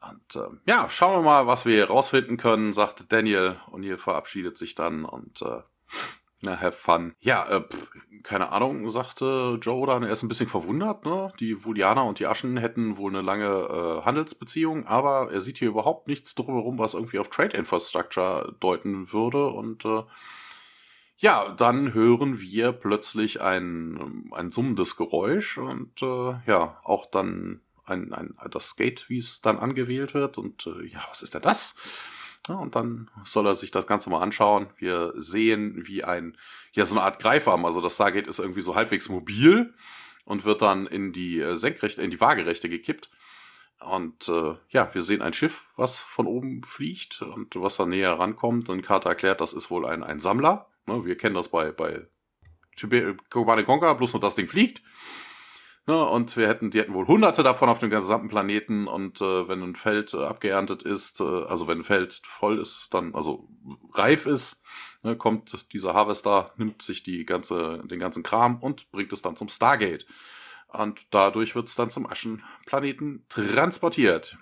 Und 0.00 0.36
ähm, 0.36 0.60
ja, 0.66 0.88
schauen 0.90 1.18
wir 1.18 1.22
mal, 1.22 1.46
was 1.46 1.64
wir 1.64 1.86
rausfinden 1.86 2.36
können, 2.36 2.72
sagt 2.72 3.12
Daniel. 3.12 3.60
O'Neill 3.70 3.96
verabschiedet 3.96 4.58
sich 4.58 4.74
dann 4.74 5.04
und 5.04 5.40
äh, 5.42 5.62
na, 6.42 6.60
have 6.60 6.72
fun. 6.72 7.14
Ja, 7.20 7.46
äh, 7.48 7.60
pff, 7.62 7.90
keine 8.22 8.52
Ahnung, 8.52 8.90
sagte 8.90 9.58
Joe 9.60 9.86
dann. 9.86 10.02
Er 10.02 10.12
ist 10.12 10.22
ein 10.22 10.28
bisschen 10.28 10.48
verwundert, 10.48 11.04
ne? 11.04 11.32
Die 11.40 11.64
Vulianer 11.64 12.04
und 12.04 12.18
die 12.18 12.26
Aschen 12.26 12.56
hätten 12.56 12.96
wohl 12.96 13.10
eine 13.10 13.22
lange 13.22 13.46
äh, 13.46 14.04
Handelsbeziehung, 14.04 14.86
aber 14.86 15.30
er 15.32 15.40
sieht 15.40 15.58
hier 15.58 15.68
überhaupt 15.68 16.08
nichts 16.08 16.34
drumherum, 16.34 16.78
was 16.78 16.94
irgendwie 16.94 17.18
auf 17.18 17.28
Trade 17.28 17.56
Infrastructure 17.56 18.54
deuten 18.60 19.12
würde. 19.12 19.48
Und 19.48 19.84
äh, 19.84 20.02
ja, 21.16 21.48
dann 21.48 21.94
hören 21.94 22.40
wir 22.40 22.72
plötzlich 22.72 23.40
ein, 23.40 24.30
ein 24.32 24.50
summendes 24.50 24.96
Geräusch 24.96 25.58
und 25.58 26.00
äh, 26.02 26.34
ja, 26.46 26.78
auch 26.84 27.06
dann 27.06 27.62
ein, 27.84 28.12
ein, 28.12 28.36
das 28.50 28.68
Skate, 28.68 29.08
wie 29.08 29.18
es 29.18 29.40
dann 29.40 29.58
angewählt 29.58 30.14
wird. 30.14 30.38
Und 30.38 30.66
äh, 30.66 30.86
ja, 30.86 31.04
was 31.08 31.22
ist 31.22 31.34
denn 31.34 31.42
das? 31.42 31.74
Ja, 32.48 32.54
und 32.54 32.74
dann 32.74 33.10
soll 33.24 33.46
er 33.46 33.54
sich 33.54 33.70
das 33.70 33.86
Ganze 33.86 34.10
mal 34.10 34.22
anschauen. 34.22 34.68
Wir 34.78 35.12
sehen, 35.16 35.86
wie 35.86 36.02
ein, 36.02 36.36
ja, 36.72 36.86
so 36.86 36.94
eine 36.94 37.02
Art 37.02 37.20
Greifarm, 37.20 37.64
also 37.64 37.80
das 37.80 37.94
Stargate 37.94 38.26
ist 38.26 38.38
irgendwie 38.38 38.62
so 38.62 38.74
halbwegs 38.74 39.08
mobil 39.08 39.74
und 40.24 40.44
wird 40.44 40.62
dann 40.62 40.86
in 40.86 41.12
die 41.12 41.40
äh, 41.40 41.56
senkrechte, 41.56 42.02
in 42.02 42.10
die 42.10 42.20
Waagerechte 42.20 42.68
gekippt. 42.68 43.10
Und 43.80 44.28
äh, 44.28 44.54
ja, 44.70 44.92
wir 44.92 45.02
sehen 45.02 45.22
ein 45.22 45.32
Schiff, 45.32 45.66
was 45.76 45.98
von 45.98 46.26
oben 46.26 46.62
fliegt 46.64 47.22
und 47.22 47.54
was 47.56 47.76
da 47.76 47.86
näher 47.86 48.18
rankommt. 48.18 48.68
Und 48.68 48.82
Carter 48.82 49.10
erklärt, 49.10 49.40
das 49.40 49.52
ist 49.52 49.70
wohl 49.70 49.86
ein, 49.86 50.02
ein 50.02 50.18
Sammler. 50.18 50.68
Ne, 50.86 51.04
wir 51.04 51.16
kennen 51.16 51.34
das 51.34 51.48
bei, 51.48 51.70
bei 51.70 52.06
Command 53.30 53.66
Conquer, 53.66 53.94
bloß 53.94 54.14
nur 54.14 54.20
das 54.20 54.34
Ding 54.34 54.46
fliegt. 54.46 54.82
Ne, 55.88 56.04
und 56.04 56.36
wir 56.36 56.46
hätten, 56.48 56.70
die 56.70 56.80
hätten 56.80 56.92
wohl 56.92 57.06
hunderte 57.06 57.42
davon 57.42 57.70
auf 57.70 57.78
dem 57.78 57.88
gesamten 57.88 58.28
Planeten 58.28 58.86
und 58.86 59.22
äh, 59.22 59.48
wenn 59.48 59.62
ein 59.62 59.74
Feld 59.74 60.12
äh, 60.12 60.18
abgeerntet 60.22 60.82
ist, 60.82 61.18
äh, 61.20 61.24
also 61.24 61.66
wenn 61.66 61.78
ein 61.78 61.84
Feld 61.84 62.20
voll 62.24 62.58
ist, 62.58 62.88
dann, 62.92 63.14
also 63.14 63.48
reif 63.94 64.26
ist, 64.26 64.62
ne, 65.02 65.16
kommt 65.16 65.72
dieser 65.72 65.94
Harvester, 65.94 66.52
nimmt 66.58 66.82
sich 66.82 67.04
die 67.04 67.24
ganze, 67.24 67.82
den 67.86 67.98
ganzen 67.98 68.22
Kram 68.22 68.58
und 68.58 68.90
bringt 68.90 69.14
es 69.14 69.22
dann 69.22 69.34
zum 69.34 69.48
Stargate. 69.48 70.04
Und 70.66 71.06
dadurch 71.14 71.54
wird 71.54 71.68
es 71.68 71.74
dann 71.74 71.88
zum 71.88 72.06
Aschenplaneten 72.06 73.24
transportiert. 73.30 74.36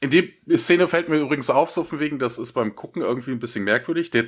In 0.00 0.10
die 0.10 0.34
Szene 0.56 0.88
fällt 0.88 1.08
mir 1.08 1.18
übrigens 1.18 1.50
auf, 1.50 1.70
so 1.70 1.84
von 1.84 2.00
wegen, 2.00 2.18
das 2.18 2.38
ist 2.38 2.52
beim 2.52 2.74
Gucken 2.74 3.02
irgendwie 3.02 3.30
ein 3.30 3.38
bisschen 3.38 3.62
merkwürdig. 3.62 4.10
Der 4.10 4.24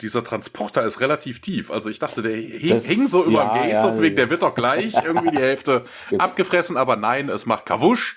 dieser 0.00 0.22
Transporter 0.22 0.82
ist 0.84 1.00
relativ 1.00 1.40
tief. 1.40 1.70
Also 1.70 1.90
ich 1.90 1.98
dachte, 1.98 2.22
der 2.22 2.36
hing, 2.36 2.70
das, 2.70 2.86
hing 2.86 3.06
so 3.06 3.24
über 3.24 3.44
ja, 3.44 3.54
dem 3.54 3.62
Gate, 3.62 3.72
ja, 3.72 3.80
so 3.80 4.00
Weg, 4.00 4.16
der 4.16 4.30
wird 4.30 4.42
doch 4.42 4.54
gleich 4.54 4.94
irgendwie 4.94 5.30
die 5.30 5.38
Hälfte 5.38 5.84
abgefressen, 6.18 6.76
aber 6.76 6.96
nein, 6.96 7.28
es 7.28 7.46
macht 7.46 7.66
Kawusch 7.66 8.16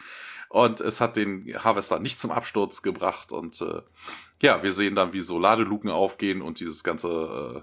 und 0.49 0.81
es 0.81 1.01
hat 1.01 1.15
den 1.15 1.55
Harvester 1.63 1.99
nicht 1.99 2.19
zum 2.19 2.31
Absturz 2.31 2.81
gebracht 2.81 3.31
und 3.31 3.61
äh, 3.61 3.81
ja, 4.41 4.63
wir 4.63 4.73
sehen 4.73 4.95
dann, 4.95 5.13
wie 5.13 5.21
so 5.21 5.37
Ladeluken 5.37 5.89
aufgehen 5.89 6.41
und 6.41 6.59
dieses 6.59 6.83
ganze 6.83 7.07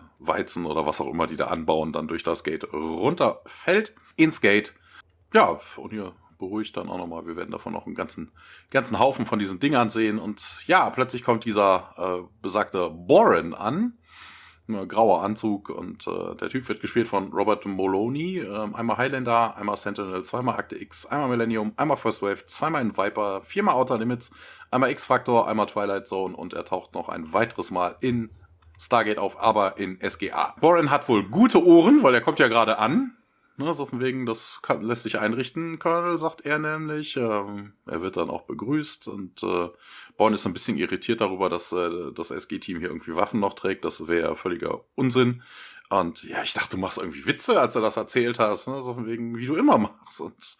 äh, 0.01 0.25
Weizen 0.25 0.65
oder 0.65 0.87
was 0.87 1.01
auch 1.01 1.09
immer 1.09 1.27
die 1.27 1.37
da 1.37 1.47
anbauen, 1.47 1.93
dann 1.93 2.09
durch 2.09 2.23
das 2.23 2.45
Gate 2.45 2.73
runterfällt 2.73 3.95
ins 4.17 4.41
Gate. 4.41 4.75
Ja, 5.35 5.61
und 5.77 5.91
hier 5.91 6.15
beruhigt 6.39 6.77
dann 6.77 6.89
auch 6.89 6.99
nochmal. 6.99 7.27
Wir 7.27 7.37
werden 7.37 7.51
davon 7.51 7.73
noch 7.73 7.87
einen 7.87 7.95
ganzen, 7.95 8.31
ganzen 8.71 8.99
Haufen 8.99 9.27
von 9.27 9.39
diesen 9.39 9.61
Dingern 9.61 9.91
sehen. 9.91 10.19
Und 10.19 10.43
ja, 10.67 10.89
plötzlich 10.91 11.25
kommt 11.25 11.45
dieser 11.45 11.93
äh, 11.97 12.29
besagte 12.41 12.91
Boren 12.91 13.55
an. 13.55 13.99
Grauer 14.69 15.23
Anzug 15.23 15.71
und 15.71 16.07
äh, 16.07 16.37
der 16.37 16.51
Typ 16.51 16.69
wird 16.69 16.81
gespielt 16.81 17.09
von 17.09 17.33
Robert 17.33 17.65
Moloney. 17.65 18.39
Äh, 18.39 18.69
einmal 18.75 18.99
Highlander, 18.99 19.57
einmal 19.57 19.77
Sentinel, 19.77 20.23
zweimal 20.25 20.57
Akte 20.57 20.81
X, 20.81 21.07
einmal 21.07 21.29
Millennium, 21.29 21.73
einmal 21.77 21.97
First 21.97 22.21
Wave, 22.21 22.45
zweimal 22.47 22.83
in 22.83 22.97
Viper, 22.97 23.41
viermal 23.41 23.75
Outer 23.75 23.97
Limits, 23.97 24.31
einmal 24.71 24.91
X-Factor, 24.91 25.49
einmal 25.49 25.67
Twilight 25.67 26.07
Zone 26.07 26.37
und 26.37 26.53
er 26.53 26.67
taucht 26.67 26.95
noch 26.95 27.09
ein 27.09 27.33
weiteres 27.33 27.71
Mal 27.71 27.97
in 28.01 28.31
Stargate 28.79 29.19
auf, 29.19 29.41
aber 29.41 29.79
in 29.79 29.99
SGA. 30.01 30.55
Boren 30.61 30.91
hat 30.91 31.09
wohl 31.09 31.25
gute 31.25 31.65
Ohren, 31.65 32.03
weil 32.03 32.15
er 32.15 32.21
kommt 32.21 32.39
ja 32.39 32.49
gerade 32.49 32.79
an 32.79 33.17
Ne, 33.61 33.75
so 33.75 33.87
von 33.87 34.01
wegen, 34.01 34.25
das 34.25 34.61
kann, 34.63 34.83
lässt 34.83 35.03
sich 35.03 35.19
einrichten, 35.19 35.81
Colonel, 35.81 36.17
sagt 36.17 36.43
er 36.43 36.61
nämlich. 36.61 37.17
Ähm, 37.17 37.73
er 37.87 38.01
wird 38.03 38.17
dann 38.17 38.31
auch 38.31 38.43
begrüßt 38.43 39.09
und 39.09 39.43
äh, 39.43 39.69
Born 40.17 40.33
ist 40.33 40.47
ein 40.47 40.53
bisschen 40.53 40.79
irritiert 40.79 41.21
darüber, 41.21 41.49
dass 41.49 41.73
äh, 41.73 42.13
das 42.15 42.31
SG-Team 42.31 42.79
hier 42.79 42.89
irgendwie 42.89 43.17
Waffen 43.17 43.41
noch 43.41 43.55
trägt. 43.55 43.85
Das 43.85 44.07
wäre 44.07 44.29
ja 44.29 44.35
völliger 44.37 44.85
Unsinn. 44.95 45.43
Und 45.91 46.23
ja, 46.23 46.41
ich 46.43 46.53
dachte, 46.53 46.77
du 46.77 46.77
machst 46.77 46.99
irgendwie 46.99 47.27
Witze, 47.27 47.61
als 47.61 47.75
du 47.75 47.81
das 47.81 47.97
erzählt 47.97 48.39
hast, 48.39 48.69
ne? 48.69 48.81
so 48.81 48.95
von 48.95 49.07
wegen, 49.09 49.37
wie 49.37 49.47
du 49.47 49.57
immer 49.57 49.77
machst. 49.77 50.21
Und 50.21 50.57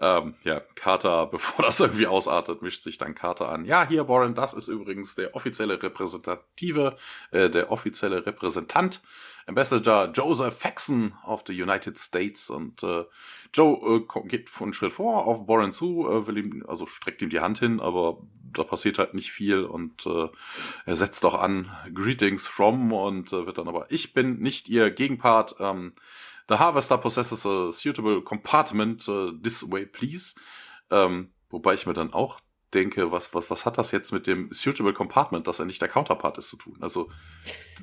ähm, 0.00 0.34
ja, 0.44 0.60
Carter, 0.74 1.26
bevor 1.30 1.64
das 1.64 1.80
irgendwie 1.80 2.06
ausartet, 2.06 2.62
mischt 2.62 2.82
sich 2.82 2.98
dann 2.98 3.14
Carter 3.14 3.48
an. 3.48 3.64
Ja, 3.64 3.86
hier, 3.86 4.08
Warren, 4.08 4.34
das 4.34 4.54
ist 4.54 4.68
übrigens 4.68 5.14
der 5.14 5.34
offizielle 5.34 5.82
Repräsentative, 5.82 6.96
äh, 7.30 7.50
der 7.50 7.70
offizielle 7.70 8.24
Repräsentant, 8.26 9.02
Ambassador 9.46 10.10
Joseph 10.12 10.58
Faxon 10.58 11.14
of 11.26 11.44
the 11.46 11.60
United 11.60 11.98
States. 11.98 12.50
Und 12.50 12.82
äh, 12.82 13.04
Joe 13.52 14.04
äh, 14.08 14.28
geht 14.28 14.50
einen 14.60 14.72
Schritt 14.72 14.92
vor 14.92 15.26
auf 15.26 15.46
Warren 15.46 15.72
zu, 15.72 16.08
äh, 16.08 16.26
will 16.26 16.38
ihm, 16.38 16.64
also 16.66 16.86
streckt 16.86 17.22
ihm 17.22 17.30
die 17.30 17.40
Hand 17.40 17.58
hin, 17.58 17.80
aber 17.80 18.18
da 18.52 18.62
passiert 18.64 18.98
halt 18.98 19.14
nicht 19.14 19.32
viel 19.32 19.64
und 19.64 20.06
äh, 20.06 20.28
er 20.86 20.96
setzt 20.96 21.24
auch 21.24 21.40
an 21.40 21.70
Greetings 21.92 22.46
from 22.46 22.92
und 22.92 23.32
äh, 23.32 23.46
wird 23.46 23.58
dann 23.58 23.68
aber, 23.68 23.86
ich 23.90 24.14
bin 24.14 24.38
nicht 24.38 24.68
ihr 24.68 24.90
Gegenpart, 24.90 25.56
ähm, 25.58 25.92
The 26.48 26.58
harvester 26.58 26.98
possesses 26.98 27.46
a 27.46 27.72
suitable 27.72 28.22
compartment 28.22 29.08
uh, 29.08 29.32
this 29.42 29.70
way, 29.70 29.86
please. 29.86 30.34
Ähm, 30.90 31.32
wobei 31.48 31.74
ich 31.74 31.86
mir 31.86 31.94
dann 31.94 32.12
auch 32.12 32.40
denke, 32.74 33.10
was, 33.12 33.32
was, 33.34 33.48
was 33.50 33.64
hat 33.64 33.78
das 33.78 33.92
jetzt 33.92 34.12
mit 34.12 34.26
dem 34.26 34.48
suitable 34.52 34.92
compartment, 34.92 35.46
dass 35.46 35.58
er 35.58 35.64
nicht 35.64 35.80
der 35.80 35.88
Counterpart 35.88 36.38
ist, 36.38 36.48
zu 36.48 36.56
tun? 36.56 36.76
Also, 36.80 37.08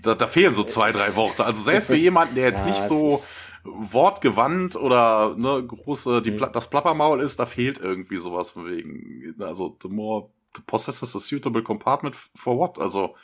da, 0.03 0.13
da 0.15 0.27
fehlen 0.27 0.53
so 0.53 0.63
zwei, 0.63 0.91
drei 0.91 1.15
Worte. 1.15 1.45
Also 1.45 1.61
selbst 1.61 1.87
für 1.87 1.95
jemanden, 1.95 2.35
der 2.35 2.45
jetzt 2.45 2.61
ja, 2.65 2.67
nicht 2.67 2.83
so 2.83 3.21
wortgewandt 3.63 4.75
oder 4.75 5.35
ne, 5.37 5.63
große, 5.65 6.21
die, 6.21 6.31
mhm. 6.31 6.47
das 6.51 6.69
Plappermaul 6.69 7.21
ist, 7.21 7.39
da 7.39 7.45
fehlt 7.45 7.77
irgendwie 7.77 8.17
sowas 8.17 8.51
von 8.51 8.65
wegen. 8.65 9.35
Also, 9.39 9.77
the 9.81 9.87
more 9.87 10.29
the 10.55 10.61
possesses 10.65 11.15
a 11.15 11.19
suitable 11.19 11.63
compartment 11.63 12.15
for 12.35 12.57
what? 12.57 12.79
Also, 12.79 13.15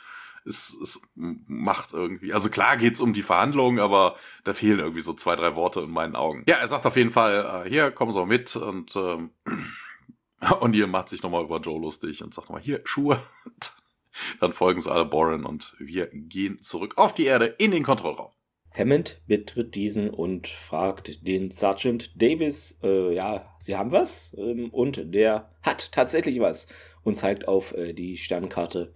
es, 0.48 0.76
es 0.82 1.02
macht 1.14 1.92
irgendwie. 1.92 2.32
Also 2.32 2.48
klar 2.50 2.76
geht's 2.76 3.00
um 3.00 3.12
die 3.12 3.22
Verhandlungen, 3.22 3.78
aber 3.78 4.16
da 4.44 4.52
fehlen 4.52 4.80
irgendwie 4.80 5.02
so 5.02 5.12
zwei, 5.12 5.36
drei 5.36 5.54
Worte 5.54 5.80
in 5.80 5.90
meinen 5.90 6.16
Augen. 6.16 6.44
Ja, 6.48 6.56
er 6.56 6.68
sagt 6.68 6.86
auf 6.86 6.96
jeden 6.96 7.12
Fall, 7.12 7.64
äh, 7.66 7.68
hier, 7.68 7.90
kommen 7.90 8.12
Sie 8.12 8.26
mit 8.26 8.56
und 8.56 8.96
ähm, 8.96 9.30
ihr 10.72 10.86
macht 10.86 11.08
sich 11.08 11.22
nochmal 11.22 11.44
über 11.44 11.60
Joe 11.60 11.80
lustig 11.80 12.22
und 12.22 12.34
sagt 12.34 12.48
nochmal, 12.48 12.62
hier, 12.62 12.80
Schuhe. 12.84 13.20
Dann 14.40 14.52
folgen 14.52 14.80
sie 14.80 14.90
alle 14.90 15.04
Boren 15.04 15.44
und 15.44 15.76
wir 15.78 16.08
gehen 16.12 16.60
zurück 16.60 16.94
auf 16.96 17.14
die 17.14 17.26
Erde 17.26 17.46
in 17.46 17.70
den 17.70 17.84
Kontrollraum. 17.84 18.32
Hammond 18.76 19.20
betritt 19.26 19.74
diesen 19.74 20.10
und 20.10 20.46
fragt 20.46 21.26
den 21.26 21.50
Sergeant 21.50 22.20
Davis, 22.20 22.78
äh, 22.82 23.14
ja, 23.14 23.44
Sie 23.58 23.76
haben 23.76 23.92
was? 23.92 24.34
Ähm, 24.36 24.70
und 24.70 25.14
der 25.14 25.52
hat 25.62 25.90
tatsächlich 25.92 26.38
was 26.40 26.68
und 27.02 27.16
zeigt 27.16 27.48
auf 27.48 27.72
äh, 27.72 27.92
die 27.92 28.16
Sternkarte 28.16 28.94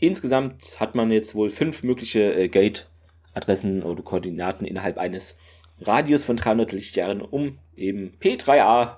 Insgesamt 0.00 0.80
hat 0.80 0.94
man 0.94 1.12
jetzt 1.12 1.34
wohl 1.34 1.50
fünf 1.50 1.82
mögliche 1.82 2.34
äh, 2.34 2.48
Gate-Adressen 2.48 3.82
oder 3.82 4.02
Koordinaten 4.02 4.64
innerhalb 4.64 4.98
eines 4.98 5.36
Radius 5.80 6.24
von 6.24 6.36
300 6.36 6.72
Lichtjahren, 6.72 7.20
um 7.20 7.58
eben 7.76 8.14
P3A 8.20 8.96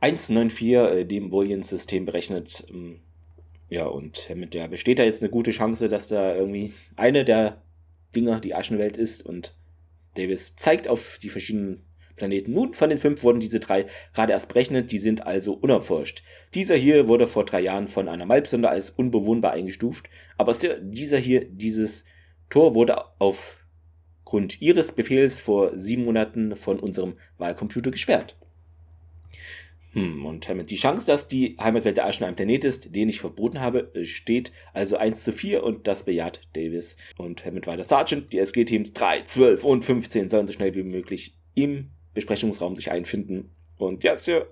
194 0.00 0.72
äh, 0.72 1.04
dem 1.04 1.30
Boolean-System 1.30 2.06
berechnet. 2.06 2.64
Ähm, 2.70 3.00
ja, 3.68 3.86
und 3.86 4.34
mit 4.34 4.54
der 4.54 4.68
besteht 4.68 4.98
da 4.98 5.04
jetzt 5.04 5.22
eine 5.22 5.30
gute 5.30 5.50
Chance, 5.50 5.88
dass 5.88 6.08
da 6.08 6.34
irgendwie 6.34 6.72
eine 6.96 7.24
der 7.24 7.60
Dinger 8.14 8.40
die 8.40 8.54
Aschenwelt 8.54 8.96
ist 8.96 9.26
und 9.26 9.54
Davis 10.14 10.56
zeigt 10.56 10.88
auf 10.88 11.18
die 11.20 11.28
verschiedenen 11.28 11.84
Planeten. 12.18 12.52
Nun, 12.52 12.74
von 12.74 12.90
den 12.90 12.98
fünf 12.98 13.22
wurden 13.22 13.40
diese 13.40 13.60
drei 13.60 13.86
gerade 14.14 14.32
erst 14.32 14.48
berechnet, 14.48 14.92
die 14.92 14.98
sind 14.98 15.26
also 15.26 15.54
unerforscht. 15.54 16.22
Dieser 16.54 16.76
hier 16.76 17.08
wurde 17.08 17.26
vor 17.26 17.44
drei 17.44 17.60
Jahren 17.60 17.88
von 17.88 18.08
einer 18.08 18.26
Malpsonde 18.26 18.68
als 18.68 18.90
unbewohnbar 18.90 19.52
eingestuft, 19.52 20.08
aber 20.36 20.54
dieser 20.80 21.18
hier, 21.18 21.44
dieses 21.44 22.04
Tor 22.50 22.74
wurde 22.74 23.04
aufgrund 23.18 24.60
ihres 24.60 24.92
Befehls 24.92 25.40
vor 25.40 25.76
sieben 25.76 26.04
Monaten 26.04 26.56
von 26.56 26.78
unserem 26.78 27.14
Wahlcomputer 27.38 27.90
gesperrt. 27.90 28.36
Hm, 29.92 30.26
und 30.26 30.48
die 30.70 30.76
Chance, 30.76 31.06
dass 31.06 31.28
die 31.28 31.56
Heimatwelt 31.60 31.96
der 31.96 32.06
Aschen 32.06 32.24
ein 32.24 32.36
Planet 32.36 32.64
ist, 32.64 32.94
den 32.94 33.08
ich 33.08 33.20
verboten 33.20 33.60
habe, 33.60 33.90
steht 34.02 34.52
also 34.74 34.96
1 34.96 35.24
zu 35.24 35.32
4 35.32 35.64
und 35.64 35.86
das 35.86 36.04
bejaht 36.04 36.42
Davis. 36.52 36.96
Und 37.16 37.44
Hammond 37.44 37.66
weiter 37.66 37.84
Sergeant, 37.84 38.32
die 38.32 38.38
SG-Teams 38.38 38.92
3, 38.92 39.22
12 39.22 39.64
und 39.64 39.84
15 39.84 40.28
sollen 40.28 40.46
so 40.46 40.52
schnell 40.52 40.74
wie 40.74 40.82
möglich 40.82 41.36
im 41.54 41.90
Besprechungsraum 42.14 42.76
sich 42.76 42.90
einfinden. 42.90 43.54
Und 43.76 44.04
ja, 44.04 44.16
Sir 44.16 44.48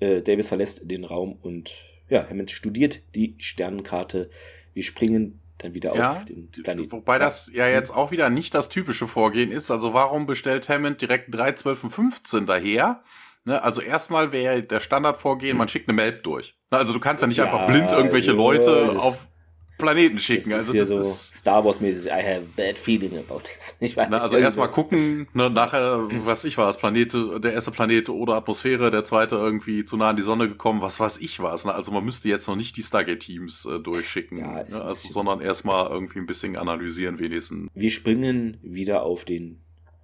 äh, 0.00 0.22
Davis 0.22 0.48
verlässt 0.48 0.82
den 0.84 1.04
Raum 1.04 1.38
und 1.42 1.72
ja, 2.08 2.28
Hammond 2.28 2.50
studiert 2.50 3.00
die 3.14 3.34
Sternenkarte. 3.38 4.30
Wir 4.74 4.82
springen 4.82 5.40
dann 5.58 5.74
wieder 5.74 5.94
ja, 5.94 6.12
auf 6.12 6.24
den 6.24 6.50
Planeten. 6.50 6.92
Wobei 6.92 7.18
das 7.18 7.50
ja 7.52 7.68
jetzt 7.68 7.90
auch 7.90 8.10
wieder 8.10 8.30
nicht 8.30 8.54
das 8.54 8.68
typische 8.68 9.06
Vorgehen 9.06 9.50
ist. 9.50 9.70
Also 9.70 9.92
warum 9.92 10.26
bestellt 10.26 10.68
Hammond 10.68 11.00
direkt 11.02 11.34
3, 11.34 11.52
12 11.52 11.84
und 11.84 11.90
15 11.90 12.46
daher? 12.46 13.02
Ne, 13.44 13.62
also 13.62 13.80
erstmal 13.80 14.32
wäre 14.32 14.62
der 14.62 14.80
Standardvorgehen, 14.80 15.56
man 15.56 15.68
schickt 15.68 15.88
eine 15.88 15.96
Map 15.96 16.22
durch. 16.22 16.56
Also 16.70 16.92
du 16.92 17.00
kannst 17.00 17.22
ja 17.22 17.28
nicht 17.28 17.38
ja, 17.38 17.44
einfach 17.44 17.66
blind 17.66 17.92
irgendwelche 17.92 18.32
Leute 18.32 18.90
auf 19.00 19.30
Planeten 19.78 20.18
schicken. 20.18 20.50
Das 20.50 20.64
ist 20.64 20.68
also 20.68 20.72
hier 20.72 20.80
das 20.80 20.88
so 20.88 20.98
ist 20.98 21.36
Star 21.36 21.64
Wars 21.64 21.80
mäßig. 21.80 22.10
I 22.10 22.22
have 22.22 22.42
a 22.42 22.48
bad 22.56 22.78
feeling 22.78 23.16
about 23.16 23.40
this. 23.40 23.76
Ich 23.80 23.96
weiß, 23.96 24.08
Na, 24.10 24.18
also 24.18 24.36
erstmal 24.36 24.70
gucken, 24.70 25.28
ne, 25.32 25.48
nachher, 25.48 26.08
was 26.24 26.44
ich 26.44 26.58
war, 26.58 26.66
das 26.66 26.76
Planet, 26.76 27.14
der 27.44 27.52
erste 27.52 27.70
Planet 27.70 28.08
oder 28.08 28.34
Atmosphäre, 28.34 28.90
der 28.90 29.04
zweite 29.04 29.36
irgendwie 29.36 29.84
zu 29.84 29.96
nah 29.96 30.10
an 30.10 30.16
die 30.16 30.22
Sonne 30.22 30.48
gekommen, 30.48 30.82
was 30.82 30.98
weiß 30.98 31.18
ich 31.18 31.40
was. 31.40 31.64
Ne? 31.64 31.74
Also 31.74 31.92
man 31.92 32.04
müsste 32.04 32.28
jetzt 32.28 32.48
noch 32.48 32.56
nicht 32.56 32.76
die 32.76 32.82
Stargate-Teams 32.82 33.66
äh, 33.66 33.78
durchschicken, 33.78 34.38
ja, 34.38 34.64
ne? 34.64 34.82
also, 34.82 35.08
sondern 35.08 35.40
erstmal 35.40 35.88
irgendwie 35.88 36.18
ein 36.18 36.26
bisschen 36.26 36.56
analysieren 36.56 37.18
wenigstens. 37.18 37.70
Wir 37.74 37.90
springen 37.90 38.58
wieder 38.62 39.04
auf 39.04 39.24
den 39.24 39.60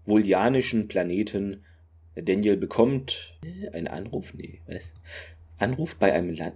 volianischen 0.07 0.89
Planeten. 0.89 1.65
Daniel 2.15 2.57
bekommt 2.57 3.37
einen 3.73 3.89
Anruf, 3.89 4.35
nee, 4.35 4.61
was? 4.67 4.95
Anruf 5.59 5.97
bei 5.97 6.13
einem 6.13 6.35
Land 6.35 6.55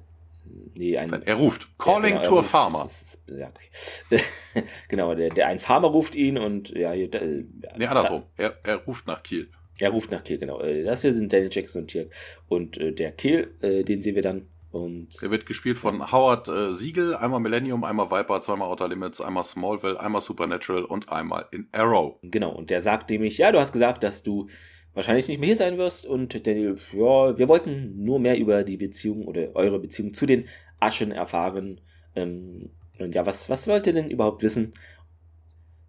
Nee, 0.74 0.96
ein, 0.96 1.12
er 1.22 1.34
ruft. 1.34 1.68
Calling 1.78 2.14
ja, 2.14 2.22
genau, 2.22 2.28
to 2.28 2.38
a 2.40 2.42
Farmer. 2.42 2.84
Ist, 2.84 3.18
ja, 3.26 3.48
okay. 3.48 4.22
genau, 4.88 5.14
der, 5.14 5.30
der 5.30 5.48
ein 5.48 5.58
Farmer 5.58 5.88
ruft 5.88 6.14
ihn 6.14 6.38
und 6.38 6.70
ja, 6.70 6.92
hier, 6.92 7.10
da, 7.10 7.20
ja, 7.20 7.42
nee, 7.76 7.86
andersrum. 7.86 8.24
Er, 8.36 8.56
er 8.62 8.76
ruft 8.76 9.06
nach 9.06 9.22
Kiel. 9.22 9.50
Er 9.78 9.90
ruft 9.90 10.10
nach 10.10 10.24
Kiel, 10.24 10.38
genau. 10.38 10.60
Äh, 10.60 10.82
das 10.82 11.02
hier 11.02 11.12
sind 11.12 11.32
Daniel 11.32 11.50
Jackson 11.52 11.82
und 11.82 11.88
Tirk. 11.88 12.10
Und 12.48 12.78
äh, 12.78 12.92
der 12.92 13.12
Kiel, 13.12 13.54
äh, 13.60 13.84
den 13.84 14.02
sehen 14.02 14.14
wir 14.14 14.22
dann. 14.22 14.48
Und 14.70 15.22
er 15.22 15.30
wird 15.30 15.46
gespielt 15.46 15.78
von 15.78 16.12
Howard 16.12 16.48
äh, 16.48 16.74
Siegel, 16.74 17.16
einmal 17.16 17.40
Millennium, 17.40 17.84
einmal 17.84 18.10
Viper, 18.10 18.42
zweimal 18.42 18.68
Outer 18.68 18.88
Limits, 18.88 19.20
einmal 19.20 19.44
Smallville, 19.44 19.98
einmal 19.98 20.20
Supernatural 20.20 20.84
und 20.84 21.10
einmal 21.10 21.46
in 21.52 21.68
Arrow. 21.72 22.18
Genau, 22.22 22.50
und 22.50 22.68
der 22.68 22.82
sagt 22.82 23.08
nämlich, 23.08 23.38
ja, 23.38 23.50
du 23.50 23.60
hast 23.60 23.72
gesagt, 23.72 24.04
dass 24.04 24.22
du 24.22 24.46
wahrscheinlich 24.94 25.28
nicht 25.28 25.40
mehr 25.40 25.48
hier 25.48 25.56
sein 25.56 25.78
wirst. 25.78 26.06
Und 26.06 26.46
Daniel, 26.46 26.76
ja, 26.92 27.38
wir 27.38 27.48
wollten 27.48 28.04
nur 28.04 28.18
mehr 28.18 28.38
über 28.38 28.64
die 28.64 28.76
Beziehung 28.76 29.26
oder 29.26 29.54
eure 29.54 29.78
Beziehung 29.78 30.14
zu 30.14 30.26
den 30.26 30.44
Aschen 30.80 31.12
erfahren. 31.12 31.80
Ähm, 32.14 32.70
und 32.98 33.14
ja, 33.14 33.24
was, 33.26 33.48
was 33.48 33.68
wollt 33.68 33.86
ihr 33.86 33.92
denn 33.92 34.10
überhaupt 34.10 34.42
wissen? 34.42 34.72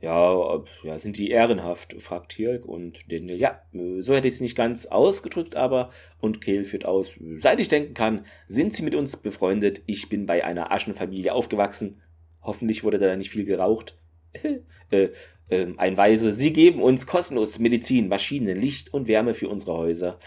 Ja, 0.02 0.64
ja, 0.84 0.98
sind 0.98 1.18
die 1.18 1.30
ehrenhaft, 1.30 2.02
fragt 2.02 2.32
Tirk 2.32 2.66
und 2.66 3.12
Daniel, 3.12 3.36
ja, 3.36 3.62
so 4.00 4.16
hätte 4.16 4.30
ich 4.30 4.36
es 4.36 4.40
nicht 4.40 4.56
ganz 4.56 4.86
ausgedrückt, 4.86 5.58
aber, 5.58 5.90
und 6.22 6.40
Kehl 6.40 6.64
führt 6.64 6.86
aus, 6.86 7.12
seit 7.40 7.60
ich 7.60 7.68
denken 7.68 7.96
kann, 7.96 8.26
sind 8.48 8.74
sie 8.74 8.84
mit 8.84 8.96
uns 8.96 9.18
befreundet, 9.18 9.82
ich 9.88 10.08
bin 10.08 10.26
bei 10.26 10.46
einer 10.46 10.72
Aschenfamilie 10.72 11.34
aufgewachsen, 11.34 11.98
hoffentlich 12.42 12.86
wurde 12.86 12.98
da 12.98 13.14
nicht 13.18 13.30
viel 13.30 13.44
geraucht, 13.44 13.98
äh, 14.92 15.10
äh, 15.50 15.68
ein 15.78 15.98
Weise, 15.98 16.32
sie 16.32 16.54
geben 16.54 16.82
uns 16.82 17.08
kostenlos 17.08 17.60
Medizin, 17.60 18.08
Maschinen, 18.08 18.60
Licht 18.60 18.94
und 18.94 19.08
Wärme 19.08 19.34
für 19.34 19.50
unsere 19.50 19.74
Häuser. 19.74 20.20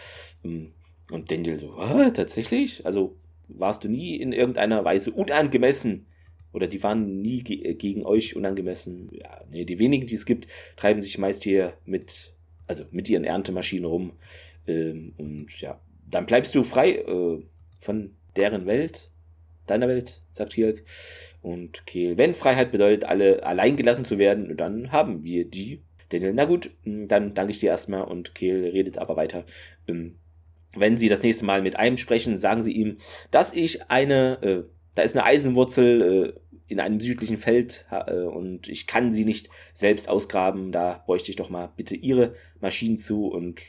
Ähm, 0.45 0.73
und 1.11 1.31
Daniel 1.31 1.59
so, 1.59 1.73
tatsächlich? 2.15 2.85
Also 2.87 3.17
warst 3.49 3.85
du 3.85 3.89
nie 3.89 4.17
in 4.17 4.33
irgendeiner 4.33 4.85
Weise 4.85 5.13
unangemessen 5.13 6.07
oder 6.53 6.67
die 6.67 6.83
waren 6.83 7.21
nie 7.23 7.43
ge 7.43 7.63
äh, 7.63 7.75
gegen 7.75 8.05
euch 8.05 8.37
unangemessen. 8.37 9.11
Ja, 9.13 9.45
nee, 9.51 9.65
die 9.65 9.79
wenigen, 9.79 10.07
die 10.07 10.15
es 10.15 10.27
gibt, 10.27 10.49
treiben 10.77 11.03
sich 11.03 11.19
meist 11.19 11.45
hier 11.45 11.75
mit, 11.85 12.35
also 12.67 12.85
mit 12.91 13.09
ihren 13.09 13.25
Erntemaschinen 13.25 13.85
rum. 13.85 14.13
Ähm, 14.67 15.15
und 15.19 15.61
ja, 15.61 15.81
dann 16.09 16.27
bleibst 16.27 16.55
du 16.55 16.63
frei 16.63 16.97
äh, 16.97 17.39
von 17.81 18.17
deren 18.37 18.67
Welt, 18.67 19.12
deiner 19.73 19.89
Welt, 19.89 20.23
sagt 20.33 20.55
Hirk. 20.55 20.85
Und 21.41 21.87
Kehl, 21.87 22.19
wenn 22.19 22.35
Freiheit 22.35 22.71
bedeutet, 22.71 23.05
alle 23.05 23.43
allein 23.45 23.77
gelassen 23.77 24.05
zu 24.05 24.19
werden, 24.19 24.57
dann 24.57 24.93
haben 24.93 25.25
wir 25.25 25.45
die. 25.45 25.83
Daniel, 26.09 26.33
na 26.35 26.45
gut, 26.45 26.71
hm, 26.85 27.09
dann 27.09 27.35
danke 27.35 27.53
ich 27.53 27.61
dir 27.61 27.71
erstmal 27.71 28.05
und 28.05 28.35
Kehl 28.35 28.69
redet 28.69 28.99
aber 28.99 29.17
weiter. 29.17 29.45
Ähm, 29.89 30.19
wenn 30.77 30.97
Sie 30.97 31.09
das 31.09 31.23
nächste 31.23 31.45
Mal 31.45 31.63
mit 31.63 31.77
einem 31.77 31.97
sprechen, 31.97 32.37
sagen 32.37 32.63
Sie 32.63 32.73
ihm, 32.73 32.99
dass 33.31 33.53
ich 33.53 33.91
eine, 33.91 34.43
äh, 34.43 34.65
da 34.95 35.03
ist 35.03 35.17
eine 35.17 35.25
Eisenwurzel 35.25 36.35
äh, 36.37 36.41
in 36.69 36.81
einem 36.81 37.01
südlichen 37.01 37.37
Feld 37.37 37.87
äh, 37.91 38.23
und 38.23 38.69
ich 38.69 38.87
kann 38.87 39.13
sie 39.13 39.25
nicht 39.25 39.51
selbst 39.75 40.09
ausgraben. 40.09 40.73
Da 40.73 41.03
bräuchte 41.05 41.31
ich 41.31 41.37
doch 41.37 41.51
mal 41.51 41.73
bitte 41.77 41.95
Ihre 41.95 42.35
Maschinen 42.61 42.97
zu 42.97 43.27
und 43.27 43.61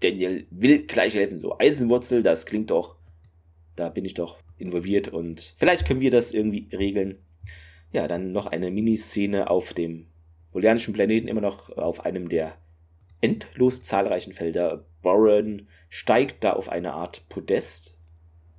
Daniel 0.00 0.46
will 0.50 0.86
gleich 0.86 1.14
helfen. 1.14 1.40
So, 1.40 1.58
Eisenwurzel, 1.58 2.22
das 2.22 2.46
klingt 2.46 2.70
doch, 2.70 2.96
da 3.76 3.90
bin 3.90 4.06
ich 4.06 4.14
doch 4.14 4.38
involviert 4.60 5.08
und 5.08 5.54
vielleicht 5.58 5.86
können 5.86 6.00
wir 6.00 6.10
das 6.10 6.32
irgendwie 6.32 6.68
regeln. 6.74 7.18
Ja, 7.92 8.06
dann 8.06 8.30
noch 8.30 8.46
eine 8.46 8.70
Miniszene 8.70 9.50
auf 9.50 9.74
dem 9.74 10.06
bolianischen 10.52 10.94
Planeten, 10.94 11.28
immer 11.28 11.40
noch 11.40 11.70
auf 11.76 12.04
einem 12.04 12.28
der 12.28 12.56
endlos 13.20 13.82
zahlreichen 13.82 14.32
Felder. 14.32 14.84
Boren 15.02 15.68
steigt 15.88 16.44
da 16.44 16.52
auf 16.52 16.68
eine 16.68 16.92
Art 16.92 17.28
Podest. 17.28 17.96